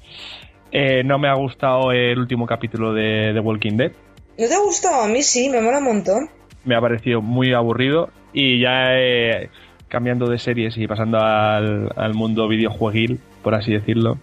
Eh, 0.72 1.04
no 1.04 1.20
me 1.20 1.30
ha 1.30 1.36
gustado 1.36 1.92
el 1.92 2.18
último 2.18 2.48
capítulo 2.48 2.92
de 2.92 3.34
The 3.34 3.40
Walking 3.40 3.78
Dead. 3.78 3.92
¿No 4.40 4.48
te 4.48 4.54
ha 4.56 4.60
gustado? 4.60 5.04
A 5.04 5.08
mí 5.08 5.22
sí, 5.22 5.48
me 5.50 5.62
mola 5.62 5.78
un 5.78 5.86
montón. 5.86 6.30
Me 6.66 6.76
ha 6.76 6.82
parecido 6.82 7.22
muy 7.22 7.54
aburrido. 7.54 8.10
Y 8.34 8.60
ya 8.60 8.98
eh, 8.98 9.50
cambiando 9.88 10.28
de 10.28 10.38
series 10.38 10.78
y 10.78 10.88
pasando 10.88 11.20
al, 11.20 11.90
al 11.96 12.14
mundo 12.14 12.48
videojueguil, 12.48 13.20
por 13.44 13.56
así 13.56 13.72
decirlo. 13.72 14.18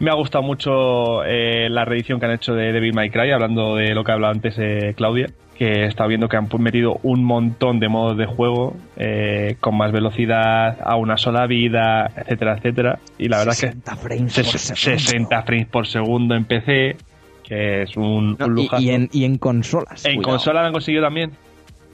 Me 0.00 0.10
ha 0.10 0.14
gustado 0.14 0.42
mucho 0.44 1.24
eh, 1.24 1.68
la 1.70 1.84
reedición 1.84 2.18
que 2.20 2.26
han 2.26 2.32
hecho 2.32 2.54
de 2.54 2.72
Devil 2.72 2.94
May 2.94 3.10
Cry, 3.10 3.30
hablando 3.30 3.76
de 3.76 3.94
lo 3.94 4.04
que 4.04 4.12
hablaba 4.12 4.32
antes 4.32 4.54
eh, 4.58 4.92
Claudia, 4.96 5.26
que 5.56 5.84
está 5.86 6.06
viendo 6.06 6.28
que 6.28 6.36
han 6.36 6.48
metido 6.58 6.98
un 7.02 7.24
montón 7.24 7.78
de 7.80 7.88
modos 7.88 8.16
de 8.18 8.26
juego 8.26 8.74
eh, 8.96 9.56
con 9.60 9.76
más 9.76 9.92
velocidad, 9.92 10.78
a 10.82 10.96
una 10.96 11.16
sola 11.16 11.46
vida, 11.46 12.10
etcétera, 12.16 12.56
etcétera. 12.58 12.98
Y 13.18 13.28
la 13.28 13.38
verdad 13.38 13.54
es 13.54 13.60
que 13.60 13.66
60 13.68 13.96
frames 13.96 14.34
por 14.34 14.44
segundo. 14.44 14.98
60 15.00 15.42
frames 15.42 15.66
por 15.68 15.86
segundo 15.86 16.34
en 16.34 16.44
PC, 16.44 16.96
que 17.44 17.82
es 17.82 17.96
un, 17.96 18.36
No, 18.38 18.46
un 18.46 18.58
y- 18.58 18.62
lujazo. 18.62 18.82
y, 18.82 18.90
en, 18.90 19.08
y 19.12 19.24
en 19.24 19.38
consolas. 19.38 20.04
En 20.04 20.16
cuidado. 20.16 20.32
consola 20.36 20.60
lo 20.62 20.66
han 20.68 20.72
conseguido 20.72 21.02
también. 21.02 21.32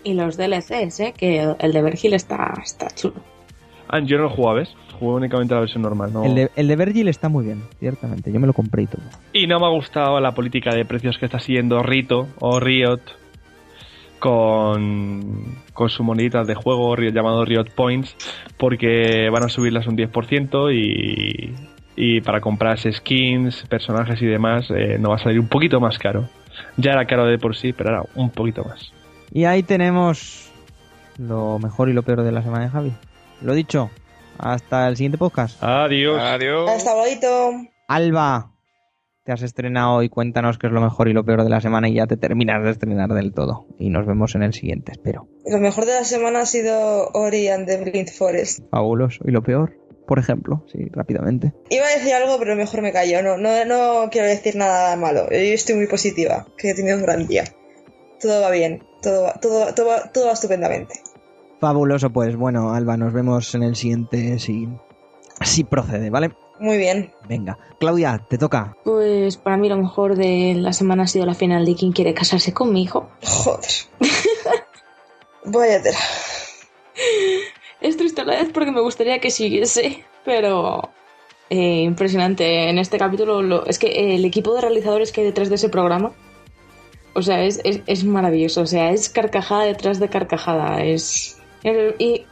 Y 0.04 0.14
los 0.14 0.36
DLCs, 0.36 1.00
¿eh? 1.00 1.14
Que 1.16 1.54
el 1.58 1.72
de 1.72 1.82
Vergil 1.82 2.14
está, 2.14 2.54
está 2.62 2.88
chulo. 2.88 3.16
Ah, 3.88 4.00
yo 4.00 4.16
no 4.18 4.24
lo 4.24 4.30
jugaba, 4.30 4.60
¿ves? 4.60 4.74
Jugué 4.98 5.14
únicamente 5.14 5.54
la 5.54 5.60
versión 5.60 5.82
normal, 5.82 6.12
¿no? 6.12 6.24
El 6.24 6.34
de, 6.34 6.50
el 6.56 6.68
de 6.68 6.76
Virgil 6.76 7.08
está 7.08 7.28
muy 7.28 7.44
bien, 7.44 7.62
ciertamente. 7.78 8.32
Yo 8.32 8.40
me 8.40 8.46
lo 8.46 8.52
compré 8.52 8.82
y 8.82 8.86
todo. 8.86 9.02
Y 9.32 9.46
no 9.46 9.58
me 9.58 9.66
ha 9.66 9.70
gustado 9.70 10.20
la 10.20 10.32
política 10.32 10.74
de 10.74 10.84
precios 10.84 11.18
que 11.18 11.24
está 11.26 11.38
siguiendo 11.38 11.82
Rito 11.82 12.28
o 12.40 12.60
Riot 12.60 13.00
con, 14.18 15.56
con 15.72 15.88
su 15.88 16.02
moneditas 16.02 16.46
de 16.46 16.54
juego 16.54 16.94
Riot, 16.96 17.12
llamado 17.12 17.44
Riot 17.44 17.70
Points 17.74 18.16
porque 18.56 19.30
van 19.30 19.44
a 19.44 19.48
subirlas 19.48 19.86
un 19.86 19.96
10% 19.96 20.74
y, 20.74 21.54
y 21.96 22.20
para 22.20 22.40
comprarse 22.40 22.92
skins, 22.92 23.64
personajes 23.68 24.20
y 24.20 24.26
demás 24.26 24.70
eh, 24.70 24.98
no 24.98 25.10
va 25.10 25.16
a 25.16 25.18
salir 25.18 25.40
un 25.40 25.48
poquito 25.48 25.80
más 25.80 25.98
caro. 25.98 26.28
Ya 26.76 26.92
era 26.92 27.06
caro 27.06 27.26
de 27.26 27.38
por 27.38 27.56
sí, 27.56 27.72
pero 27.72 27.90
ahora 27.90 28.10
un 28.16 28.30
poquito 28.30 28.64
más. 28.64 28.92
Y 29.39 29.44
ahí 29.44 29.62
tenemos 29.62 30.51
lo 31.16 31.60
mejor 31.60 31.89
y 31.89 31.93
lo 31.93 32.02
peor 32.02 32.24
de 32.24 32.32
la 32.32 32.43
semana 32.43 32.65
de 32.65 32.70
Javi. 32.70 32.93
Lo 33.40 33.55
dicho, 33.55 33.89
hasta 34.36 34.89
el 34.89 34.97
siguiente 34.97 35.16
podcast. 35.16 35.62
Adiós. 35.62 36.20
Adiós. 36.20 36.69
Hasta 36.69 36.93
luego. 36.97 37.62
Alba, 37.86 38.51
te 39.24 39.31
has 39.31 39.43
estrenado 39.43 40.02
y 40.02 40.09
cuéntanos 40.09 40.59
qué 40.59 40.66
es 40.66 40.73
lo 40.73 40.81
mejor 40.81 41.06
y 41.06 41.12
lo 41.12 41.24
peor 41.24 41.44
de 41.44 41.51
la 41.51 41.60
semana 41.60 41.89
y 41.89 41.94
ya 41.94 42.09
te 42.09 42.16
terminas 42.16 42.65
de 42.65 42.70
estrenar 42.70 43.10
del 43.10 43.32
todo. 43.32 43.69
Y 43.78 43.90
nos 43.90 44.06
vemos 44.06 44.35
en 44.35 44.43
el 44.43 44.55
siguiente, 44.55 44.90
espero. 44.90 45.28
Lo 45.47 45.59
mejor 45.59 45.86
de 45.86 45.94
la 45.94 46.05
semana 46.05 46.40
ha 46.40 46.47
sido 46.47 47.09
Ori 47.15 47.47
and 47.47 47.69
the 47.69 47.77
Blind 47.77 48.10
Forest. 48.10 48.69
Fabuloso. 48.73 49.23
¿Y 49.24 49.31
lo 49.31 49.44
peor? 49.44 49.78
Por 50.09 50.19
ejemplo, 50.19 50.65
sí, 50.73 50.89
rápidamente. 50.90 51.52
Iba 51.70 51.86
a 51.86 51.90
decir 51.90 52.12
algo, 52.12 52.40
pero 52.40 52.56
mejor 52.56 52.82
me 52.82 52.90
callo. 52.90 53.23
No, 53.23 53.36
no, 53.36 53.65
no 53.65 54.10
quiero 54.10 54.27
decir 54.27 54.56
nada 54.56 54.97
malo. 54.97 55.31
Yo 55.31 55.36
estoy 55.36 55.77
muy 55.77 55.86
positiva, 55.86 56.44
que 56.56 56.70
he 56.70 56.74
tenido 56.74 56.97
un 56.97 57.05
gran 57.05 57.28
día. 57.28 57.44
Todo 58.20 58.43
va 58.43 58.51
bien, 58.51 58.82
todo 59.02 59.22
va, 59.24 59.32
todo, 59.34 59.74
todo, 59.74 59.86
va- 59.88 60.12
todo 60.12 60.26
va 60.26 60.32
estupendamente. 60.32 61.00
Fabuloso, 61.60 62.10
pues 62.10 62.36
bueno, 62.36 62.72
Alba, 62.72 62.96
nos 62.96 63.12
vemos 63.12 63.54
en 63.54 63.62
el 63.64 63.74
siguiente 63.76 64.38
si, 64.38 64.68
si 65.42 65.64
procede, 65.64 66.08
¿vale? 66.10 66.30
Muy 66.60 66.76
bien. 66.76 67.12
Venga. 67.28 67.56
Claudia, 67.78 68.24
te 68.28 68.36
toca. 68.38 68.76
Pues 68.84 69.36
para 69.36 69.56
mí 69.56 69.68
lo 69.68 69.76
mejor 69.76 70.16
de 70.16 70.54
la 70.56 70.72
semana 70.72 71.04
ha 71.04 71.06
sido 71.06 71.24
la 71.26 71.34
final 71.34 71.64
de 71.64 71.74
quién 71.76 71.92
quiere 71.92 72.14
casarse 72.14 72.52
conmigo. 72.52 73.08
Joder. 73.24 73.70
Vaya 75.44 75.82
tela. 75.82 75.98
Es 77.80 77.96
triste 77.96 78.20
a 78.22 78.24
la 78.24 78.34
vez 78.36 78.50
porque 78.52 78.72
me 78.72 78.80
gustaría 78.80 79.20
que 79.20 79.30
siguiese, 79.30 80.04
pero 80.24 80.90
eh, 81.48 81.82
impresionante. 81.82 82.68
En 82.70 82.78
este 82.78 82.98
capítulo 82.98 83.40
lo- 83.42 83.66
es 83.66 83.78
que 83.78 84.14
el 84.16 84.24
equipo 84.24 84.52
de 84.54 84.60
realizadores 84.62 85.12
que 85.12 85.20
hay 85.20 85.26
detrás 85.28 85.48
de 85.48 85.54
ese 85.54 85.68
programa, 85.68 86.12
o 87.18 87.22
sea, 87.22 87.44
es, 87.44 87.60
es, 87.64 88.04
maravilloso. 88.04 88.62
O 88.62 88.66
sea, 88.66 88.90
es 88.90 89.08
carcajada 89.08 89.64
detrás 89.64 89.98
de 89.98 90.08
carcajada. 90.08 90.82
Es 90.84 91.36
y 91.98 92.24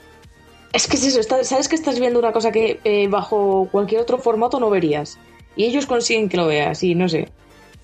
es 0.72 0.86
que 0.86 0.96
es 0.96 1.04
eso. 1.04 1.22
sabes 1.42 1.68
que 1.68 1.74
estás 1.74 1.98
viendo 1.98 2.18
una 2.18 2.32
cosa 2.32 2.52
que 2.52 2.80
eh, 2.84 3.08
bajo 3.08 3.68
cualquier 3.72 4.00
otro 4.00 4.18
formato 4.18 4.60
no 4.60 4.70
verías 4.70 5.18
y 5.56 5.64
ellos 5.64 5.86
consiguen 5.86 6.28
que 6.28 6.36
lo 6.36 6.46
veas 6.46 6.82
y 6.82 6.94
no 6.94 7.08
sé. 7.08 7.28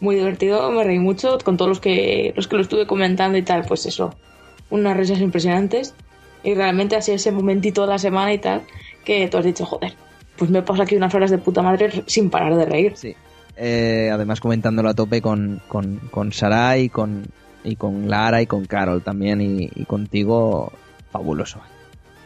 Muy 0.01 0.17
divertido, 0.17 0.71
me 0.73 0.83
reí 0.83 0.99
mucho 0.99 1.39
con 1.45 1.57
todos 1.57 1.69
los 1.69 1.81
que 1.81 2.33
los 2.37 2.49
que 2.49 2.57
lo 2.57 2.63
estuve 2.63 2.87
comentando 2.87 3.39
y 3.39 3.43
tal, 3.43 3.65
pues 3.65 3.87
eso. 3.87 4.15
Unas 4.71 4.97
risas 4.97 5.21
impresionantes. 5.21 5.95
Y 6.45 6.55
realmente 6.55 6.97
así 6.97 7.13
ese 7.13 7.31
momentito 7.31 7.83
de 7.83 7.89
la 7.89 7.99
semana 7.99 8.33
y 8.33 8.39
tal, 8.39 8.63
que 9.05 9.29
tú 9.29 9.39
has 9.39 9.45
dicho, 9.45 9.65
joder, 9.65 9.95
pues 10.37 10.51
me 10.51 10.61
paso 10.63 10.83
aquí 10.83 10.97
unas 10.97 11.15
horas 11.15 11.31
de 11.31 11.39
puta 11.39 11.63
madre 11.63 12.03
sin 12.07 12.31
parar 12.31 12.57
de 12.57 12.65
reír. 12.65 12.97
Sí. 12.97 13.15
Eh, 13.57 14.11
además 14.13 14.41
comentándolo 14.41 14.89
a 14.89 14.95
tope 14.95 15.21
con, 15.21 15.61
con, 15.69 15.99
con 16.11 16.33
Sarai, 16.33 16.89
con, 16.89 17.25
y 17.65 17.77
con 17.77 18.09
Lara 18.09 18.41
y 18.43 18.47
con 18.47 18.65
Carol 18.65 19.03
también 19.03 19.41
y, 19.41 19.71
y 19.75 19.85
contigo, 19.85 20.73
fabuloso. 21.11 21.61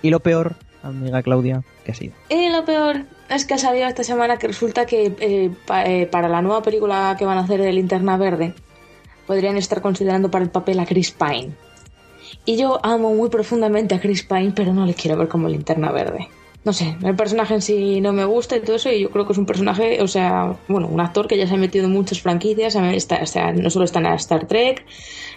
Y 0.03 0.11
lo 0.11 0.21
peor, 0.21 0.55
amiga 0.83 1.23
Claudia, 1.23 1.63
que 1.85 1.93
ha 1.93 1.95
sido. 1.95 2.15
Y 2.29 2.49
lo 2.51 2.65
peor 2.65 3.05
es 3.29 3.45
que 3.45 3.55
ha 3.55 3.59
salido 3.59 3.87
esta 3.89 4.05
semana 4.05 4.37
que 4.37 4.47
resulta 4.47 4.87
que 4.87 5.13
eh, 5.21 5.51
pa- 5.67 5.85
eh, 5.85 6.07
para 6.07 6.29
la 6.29 6.43
nueva 6.43 6.63
película 6.63 7.17
que 7.19 7.25
van 7.25 7.39
a 7.39 7.43
hacer 7.43 7.61
de 7.61 7.73
Linterna 7.73 8.17
Verde, 8.17 8.55
podrían 9.27 9.57
estar 9.57 9.81
considerando 9.83 10.31
para 10.31 10.45
el 10.45 10.51
papel 10.51 10.79
a 10.79 10.87
Chris 10.87 11.11
Pine. 11.11 11.51
Y 12.45 12.57
yo 12.57 12.79
amo 12.85 13.13
muy 13.15 13.29
profundamente 13.29 13.97
a 13.97 14.01
Chris 14.01 14.23
Pine, 14.23 14.53
pero 14.55 14.73
no 14.73 14.87
le 14.87 14.95
quiero 14.95 15.17
ver 15.17 15.27
como 15.27 15.49
Linterna 15.49 15.91
Verde. 15.91 16.29
No 16.67 16.73
sé, 16.73 16.97
el 17.05 17.15
personaje 17.15 17.55
en 17.55 17.63
sí 17.63 18.01
no 18.01 18.13
me 18.13 18.25
gusta 18.25 18.57
y 18.57 18.61
todo 18.61 18.75
eso, 18.75 18.91
y 18.91 19.01
yo 19.03 19.11
creo 19.11 19.25
que 19.25 19.33
es 19.33 19.39
un 19.39 19.47
personaje, 19.47 20.03
o 20.03 20.09
sea, 20.09 20.59
bueno, 20.67 20.89
un 20.89 21.01
actor 21.01 21.29
que 21.29 21.39
ya 21.39 21.47
se 21.47 21.55
ha 21.55 21.57
metido 21.57 21.85
en 21.85 21.93
muchas 21.93 22.21
franquicias, 22.21 22.75
está- 22.75 23.21
o 23.23 23.27
sea, 23.27 23.53
no 23.53 23.71
solo 23.71 23.85
está 23.85 24.01
en 24.01 24.07
Star 24.07 24.49
Trek, 24.49 24.85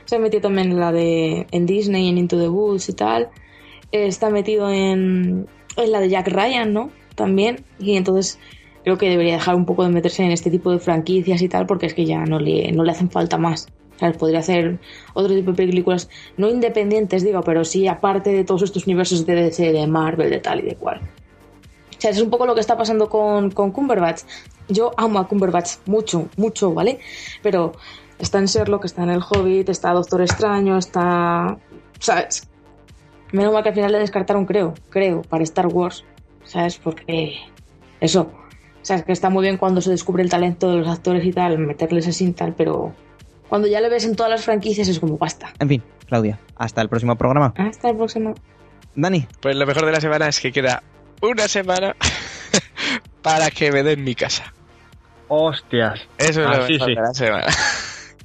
se 0.06 0.16
ha 0.16 0.20
metido 0.20 0.42
también 0.42 0.72
en 0.72 0.80
la 0.80 0.92
de 0.92 1.46
en 1.52 1.68
Disney, 1.68 2.10
en 2.10 2.18
Into 2.18 2.40
the 2.40 2.50
Woods 2.50 2.90
y 2.90 2.94
tal, 2.94 3.30
está 3.92 4.32
metido 4.32 4.72
en, 4.72 5.46
en 5.78 5.92
la 5.92 6.00
de 6.00 6.10
Jack 6.10 6.30
Ryan, 6.30 6.74
¿no? 6.74 6.90
También, 7.14 7.64
y 7.80 7.96
entonces 7.96 8.40
creo 8.84 8.98
que 8.98 9.08
debería 9.10 9.34
dejar 9.34 9.54
un 9.54 9.68
poco 9.68 9.84
de 9.84 9.90
meterse 9.92 10.24
en 10.24 10.32
este 10.32 10.50
tipo 10.50 10.72
de 10.72 10.80
franquicias 10.80 11.44
y 11.44 11.48
tal, 11.48 11.68
porque 11.68 11.86
es 11.86 11.94
que 11.94 12.06
ya 12.06 12.26
no 12.26 12.40
le, 12.40 12.72
no 12.72 12.84
le 12.84 12.90
hacen 12.92 13.12
falta 13.12 13.38
más. 13.38 13.68
¿Sabes? 14.00 14.16
Podría 14.16 14.40
hacer 14.40 14.80
otro 15.14 15.36
tipo 15.36 15.52
de 15.52 15.58
películas, 15.58 16.10
no 16.38 16.48
independientes, 16.48 17.24
digo, 17.24 17.42
pero 17.42 17.66
sí 17.66 17.88
aparte 17.88 18.30
de 18.30 18.46
todos 18.46 18.62
estos 18.62 18.88
universos 18.88 19.26
de 19.26 19.36
DC, 19.36 19.74
de 19.74 19.88
Marvel, 19.88 20.30
de 20.30 20.40
tal 20.40 20.60
y 20.60 20.64
de 20.64 20.76
cual. 20.76 21.02
O 21.98 22.02
sea, 22.02 22.12
es 22.12 22.22
un 22.22 22.30
poco 22.30 22.46
lo 22.46 22.56
que 22.56 22.62
está 22.62 22.78
pasando 22.78 23.10
con, 23.10 23.52
con 23.52 23.72
Cumberbatch. 23.72 24.22
Yo 24.70 24.92
amo 24.96 25.20
a 25.20 25.28
Cumberbatch 25.28 25.80
mucho, 25.86 26.30
mucho, 26.38 26.74
¿vale? 26.74 27.00
Pero 27.44 27.74
está 28.20 28.38
en 28.38 28.46
Sherlock, 28.46 28.86
está 28.86 29.04
en 29.04 29.10
El 29.10 29.22
Hobbit, 29.22 29.68
está 29.68 29.92
Doctor 29.92 30.22
Extraño, 30.22 30.78
está... 30.78 31.58
¿Sabes? 32.00 32.48
Menos 33.34 33.52
mal 33.52 33.64
que 33.64 33.70
al 33.70 33.76
final 33.76 33.92
le 33.92 34.00
descartaron, 34.00 34.46
creo, 34.46 34.76
creo, 34.90 35.24
para 35.24 35.44
Star 35.44 35.68
Wars. 35.68 36.06
¿Sabes? 36.46 36.78
Porque... 36.78 37.34
Eso. 38.00 38.32
O 38.82 38.86
sea, 38.86 38.96
es 38.96 39.04
que 39.04 39.12
está 39.12 39.30
muy 39.30 39.44
bien 39.44 39.58
cuando 39.58 39.82
se 39.82 39.90
descubre 39.90 40.24
el 40.24 40.30
talento 40.30 40.72
de 40.72 40.78
los 40.78 40.88
actores 40.88 41.26
y 41.26 41.34
tal, 41.34 41.58
meterles 41.60 42.08
así 42.08 42.28
y 42.28 42.32
tal, 42.32 42.54
pero... 42.56 42.94
Cuando 43.50 43.68
ya 43.68 43.82
lo 43.82 43.90
ves 43.90 44.06
en 44.06 44.16
todas 44.16 44.30
las 44.32 44.44
franquicias 44.46 44.88
es 44.88 45.00
como 45.00 45.18
basta. 45.18 45.52
En 45.60 45.68
fin, 45.68 45.84
Claudia, 46.08 46.40
hasta 46.56 46.82
el 46.82 46.90
próximo 46.90 47.16
programa. 47.18 47.54
Hasta 47.58 47.90
el 47.90 47.98
próximo. 47.98 48.36
Dani, 48.96 49.28
Pues 49.42 49.56
lo 49.56 49.66
mejor 49.66 49.86
de 49.86 49.92
la 49.92 50.02
semana 50.02 50.28
es 50.28 50.40
que 50.40 50.52
queda 50.52 50.84
una 51.22 51.48
semana 51.48 51.96
para 53.22 53.50
que 53.52 53.72
me 53.72 53.84
den 53.84 54.04
mi 54.04 54.16
casa. 54.16 54.54
Hostias. 55.28 56.00
Eso 56.18 56.42
es 56.42 56.48
Ah, 56.48 56.58
lo 56.58 56.68
sí, 56.68 56.74
mejor 56.74 56.88
sí. 56.90 56.96
de 56.96 57.02
la 57.02 57.14
semana. 57.14 57.46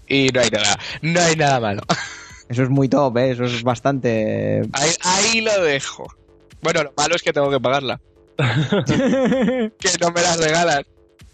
Y 0.07 0.29
no 0.35 0.41
hay 0.43 0.51
nada, 0.51 0.79
no 1.01 1.19
hay 1.21 1.35
nada 1.35 1.61
malo. 1.61 1.81
eso 2.51 2.63
es 2.63 2.69
muy 2.69 2.91
top, 2.91 3.17
¿eh? 3.17 3.31
eso 3.31 3.45
es 3.45 3.63
bastante... 3.63 4.61
Ahí, 4.75 4.91
ahí 5.03 5.41
lo 5.41 5.63
dejo. 5.63 6.05
Bueno, 6.61 6.83
lo 6.85 6.93
malo 6.95 7.15
es 7.17 7.23
que 7.23 7.33
tengo 7.33 7.51
que 7.51 7.59
pagarla. 7.59 7.99
Que 8.37 9.89
no 10.03 10.11
me 10.11 10.21
la 10.21 10.37
regalan. 10.37 10.85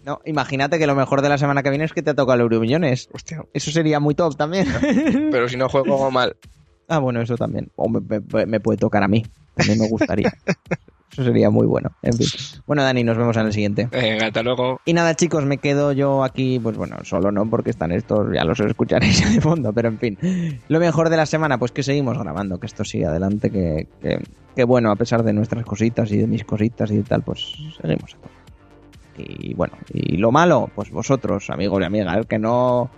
No, 0.05 0.19
imagínate 0.25 0.79
que 0.79 0.87
lo 0.87 0.95
mejor 0.95 1.21
de 1.21 1.29
la 1.29 1.37
semana 1.37 1.61
que 1.63 1.69
viene 1.69 1.85
es 1.85 1.93
que 1.93 2.01
te 2.01 2.13
toca 2.13 2.33
el 2.33 2.41
Euromillones. 2.41 3.09
Hostia, 3.13 3.43
Eso 3.53 3.71
sería 3.71 3.99
muy 3.99 4.15
top 4.15 4.35
también. 4.35 4.65
pero 5.31 5.47
si 5.47 5.57
no 5.57 5.69
juego 5.69 6.09
mal. 6.11 6.35
ah, 6.87 6.99
bueno, 6.99 7.21
eso 7.21 7.35
también. 7.37 7.69
O 7.75 7.87
me, 7.89 7.99
me- 8.33 8.45
me 8.45 8.59
puede 8.59 8.77
tocar 8.77 9.03
a 9.03 9.07
mí. 9.07 9.23
También 9.55 9.79
me 9.79 9.87
gustaría. 9.89 10.31
Eso 11.11 11.25
sería 11.25 11.49
muy 11.49 11.67
bueno. 11.67 11.89
En 12.03 12.13
fin. 12.13 12.25
Bueno, 12.65 12.83
Dani, 12.83 13.03
nos 13.03 13.17
vemos 13.17 13.35
en 13.35 13.45
el 13.45 13.51
siguiente. 13.51 13.89
Venga, 13.91 14.27
hasta 14.27 14.41
luego. 14.43 14.79
Y 14.85 14.93
nada, 14.93 15.13
chicos, 15.13 15.43
me 15.43 15.57
quedo 15.57 15.91
yo 15.91 16.23
aquí, 16.23 16.57
pues 16.57 16.77
bueno, 16.77 16.95
solo 17.03 17.33
no, 17.33 17.49
porque 17.49 17.69
están 17.69 17.91
estos, 17.91 18.27
ya 18.33 18.45
los 18.45 18.57
escucharéis 18.61 19.29
de 19.35 19.41
fondo, 19.41 19.73
pero 19.73 19.89
en 19.89 19.99
fin. 19.99 20.17
Lo 20.69 20.79
mejor 20.79 21.09
de 21.09 21.17
la 21.17 21.25
semana, 21.25 21.57
pues 21.57 21.73
que 21.73 21.83
seguimos 21.83 22.17
grabando, 22.17 22.61
que 22.61 22.65
esto 22.67 22.85
sigue 22.85 23.07
adelante, 23.07 23.49
que, 23.51 23.89
que, 24.01 24.19
que 24.55 24.63
bueno, 24.63 24.89
a 24.89 24.95
pesar 24.95 25.21
de 25.23 25.33
nuestras 25.33 25.65
cositas 25.65 26.09
y 26.13 26.17
de 26.17 26.27
mis 26.27 26.45
cositas 26.45 26.89
y 26.91 26.95
de 26.95 27.03
tal, 27.03 27.23
pues 27.23 27.55
seguimos 27.81 28.13
a 28.13 28.17
todo. 28.19 28.31
Y 29.27 29.53
bueno, 29.53 29.73
y 29.93 30.17
lo 30.17 30.31
malo, 30.31 30.69
pues 30.73 30.91
vosotros, 30.91 31.49
amigos 31.49 31.81
y 31.81 31.85
amigas, 31.85 32.25
que 32.27 32.39
no, 32.39 32.89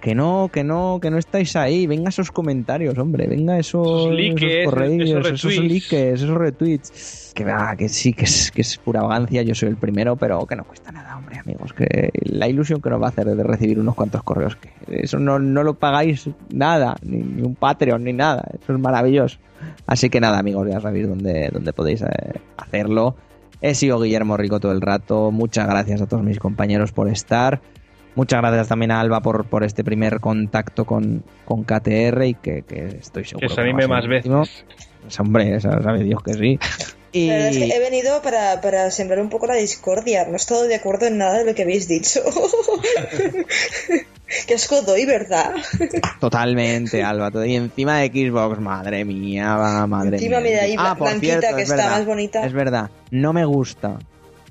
que 0.00 0.14
no, 0.14 0.48
que 0.52 0.64
no, 0.64 0.98
que 1.00 1.10
no 1.10 1.18
estáis 1.18 1.56
ahí, 1.56 1.86
venga 1.86 2.08
esos 2.08 2.30
comentarios, 2.30 2.96
hombre, 2.98 3.26
venga 3.26 3.58
esos, 3.58 3.86
Esos 3.86 4.12
likes, 4.12 4.60
esos 4.60 4.72
correos, 4.72 5.26
esos 5.26 5.56
likes, 5.56 6.12
esos 6.12 6.30
retweets. 6.30 7.32
Que 7.34 7.44
va, 7.44 7.76
que 7.76 7.88
sí, 7.88 8.12
que 8.12 8.24
es, 8.24 8.50
que 8.50 8.62
es 8.62 8.78
pura 8.78 9.02
vagancia, 9.02 9.42
yo 9.42 9.54
soy 9.54 9.68
el 9.70 9.76
primero, 9.76 10.16
pero 10.16 10.46
que 10.46 10.56
no 10.56 10.64
cuesta 10.64 10.92
nada, 10.92 11.16
hombre, 11.16 11.38
amigos, 11.38 11.72
que 11.72 12.10
la 12.24 12.48
ilusión 12.48 12.80
que 12.80 12.90
nos 12.90 13.00
va 13.00 13.06
a 13.06 13.10
hacer 13.10 13.26
de 13.26 13.42
recibir 13.42 13.78
unos 13.78 13.94
cuantos 13.94 14.22
correos, 14.22 14.56
que 14.56 14.70
eso 14.88 15.18
no, 15.18 15.38
no 15.38 15.62
lo 15.62 15.74
pagáis 15.74 16.28
nada, 16.52 16.96
ni, 17.02 17.18
ni 17.18 17.42
un 17.42 17.54
Patreon, 17.54 18.04
ni 18.04 18.12
nada, 18.12 18.44
eso 18.60 18.72
es 18.72 18.78
maravilloso. 18.78 19.38
Así 19.86 20.10
que 20.10 20.20
nada, 20.20 20.38
amigos, 20.38 20.68
ya 20.68 20.80
sabéis 20.80 21.08
dónde, 21.08 21.50
dónde 21.52 21.72
podéis 21.72 22.02
eh, 22.02 22.06
hacerlo. 22.56 23.16
He 23.60 23.74
sido 23.74 24.00
Guillermo 24.00 24.36
Rico 24.36 24.60
todo 24.60 24.72
el 24.72 24.80
rato. 24.80 25.30
Muchas 25.30 25.66
gracias 25.66 26.00
a 26.00 26.06
todos 26.06 26.22
mis 26.22 26.38
compañeros 26.38 26.92
por 26.92 27.08
estar. 27.08 27.60
Muchas 28.14 28.40
gracias 28.40 28.68
también 28.68 28.90
a 28.90 29.00
Alba 29.00 29.20
por, 29.20 29.44
por 29.44 29.64
este 29.64 29.84
primer 29.84 30.20
contacto 30.20 30.84
con, 30.84 31.22
con 31.44 31.64
KTR 31.64 32.24
y 32.24 32.34
que, 32.34 32.62
que 32.62 32.98
estoy 33.00 33.24
seguro 33.24 33.46
Que 33.46 33.54
se 33.54 33.60
anime 33.60 33.86
más 33.86 34.08
veces. 34.08 34.30
Pues, 35.02 35.20
hombre, 35.20 35.60
sabe 35.60 36.02
Dios 36.02 36.22
que 36.22 36.34
sí. 36.34 36.58
Y 37.12 37.26
La 37.28 37.34
verdad 37.34 37.48
es 37.50 37.58
que 37.58 37.76
he 37.76 37.80
venido 37.80 38.20
para, 38.22 38.60
para 38.60 38.90
sembrar 38.90 39.20
un 39.20 39.30
poco 39.30 39.46
la 39.46 39.54
discordia. 39.54 40.24
No 40.24 40.32
he 40.32 40.36
estado 40.36 40.64
de 40.64 40.74
acuerdo 40.74 41.06
en 41.06 41.18
nada 41.18 41.38
de 41.38 41.44
lo 41.44 41.54
que 41.54 41.62
habéis 41.62 41.86
dicho. 41.86 42.20
Qué 44.46 44.54
asco 44.54 44.82
doy, 44.82 45.06
¿verdad? 45.06 45.54
totalmente, 46.20 47.02
Alba. 47.02 47.30
Y 47.46 47.56
encima 47.56 47.98
de 47.98 48.08
Xbox, 48.08 48.60
madre 48.60 49.04
mía, 49.04 49.56
va, 49.56 49.86
madre 49.86 50.16
Encima, 50.16 50.40
mía. 50.40 50.50
mira 50.50 50.62
ahí, 50.62 50.74
ah, 50.78 50.94
por 50.96 51.08
blanquita, 51.08 51.40
cierto, 51.40 51.56
que 51.56 51.62
es 51.62 51.70
está 51.70 51.82
verdad, 51.82 51.98
más 51.98 52.06
bonita. 52.06 52.46
Es 52.46 52.52
verdad, 52.52 52.90
no 53.10 53.32
me 53.32 53.44
gusta 53.44 53.98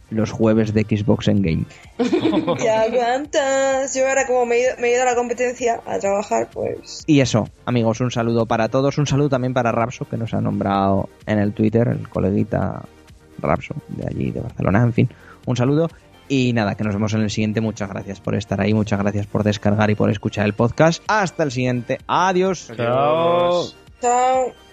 los 0.10 0.32
jueves 0.32 0.74
de 0.74 0.84
Xbox 0.84 1.28
en 1.28 1.42
Game. 1.42 1.66
Ya 2.64 2.82
aguantas. 2.84 3.94
Yo 3.94 4.08
ahora 4.08 4.26
como 4.26 4.46
me 4.46 4.56
he, 4.56 4.62
ido, 4.62 4.72
me 4.80 4.88
he 4.88 4.94
ido 4.94 5.02
a 5.04 5.06
la 5.06 5.16
competencia 5.16 5.82
a 5.86 6.00
trabajar, 6.00 6.48
pues... 6.52 7.04
Y 7.06 7.20
eso, 7.20 7.50
amigos, 7.66 8.00
un 8.00 8.10
saludo 8.10 8.46
para 8.46 8.70
todos. 8.70 8.98
Un 8.98 9.06
saludo 9.06 9.30
también 9.30 9.54
para 9.54 9.72
Rapso, 9.72 10.08
que 10.08 10.18
nos 10.18 10.34
ha 10.34 10.42
nombrado 10.42 11.10
en 11.26 11.40
el 11.40 11.54
Twitter, 11.54 11.88
el 11.90 12.08
coleguita 12.10 12.84
Rapso, 13.40 13.76
de 13.90 14.08
allí, 14.08 14.32
de 14.32 14.40
Barcelona. 14.40 14.82
En 14.82 14.94
fin, 14.94 15.10
un 15.46 15.58
saludo. 15.58 15.90
Y 16.30 16.54
nada, 16.54 16.76
que 16.76 16.84
nos 16.84 16.94
vemos 16.94 17.14
en 17.14 17.22
el 17.22 17.30
siguiente. 17.30 17.62
Muchas 17.62 17.90
gracias 17.90 18.20
por 18.20 18.36
estar 18.36 18.60
ahí, 18.62 18.74
muchas 18.74 19.00
gracias 19.00 19.28
por 19.28 19.44
descargar 19.44 19.90
y 19.90 19.96
por 19.96 20.10
escuchar 20.10 20.46
el 20.46 20.54
podcast. 20.54 21.04
Hasta 21.08 21.44
el 21.44 21.52
siguiente. 21.52 22.00
Adiós. 22.08 22.72
Chao. 22.76 23.66
Chao. 24.02 24.67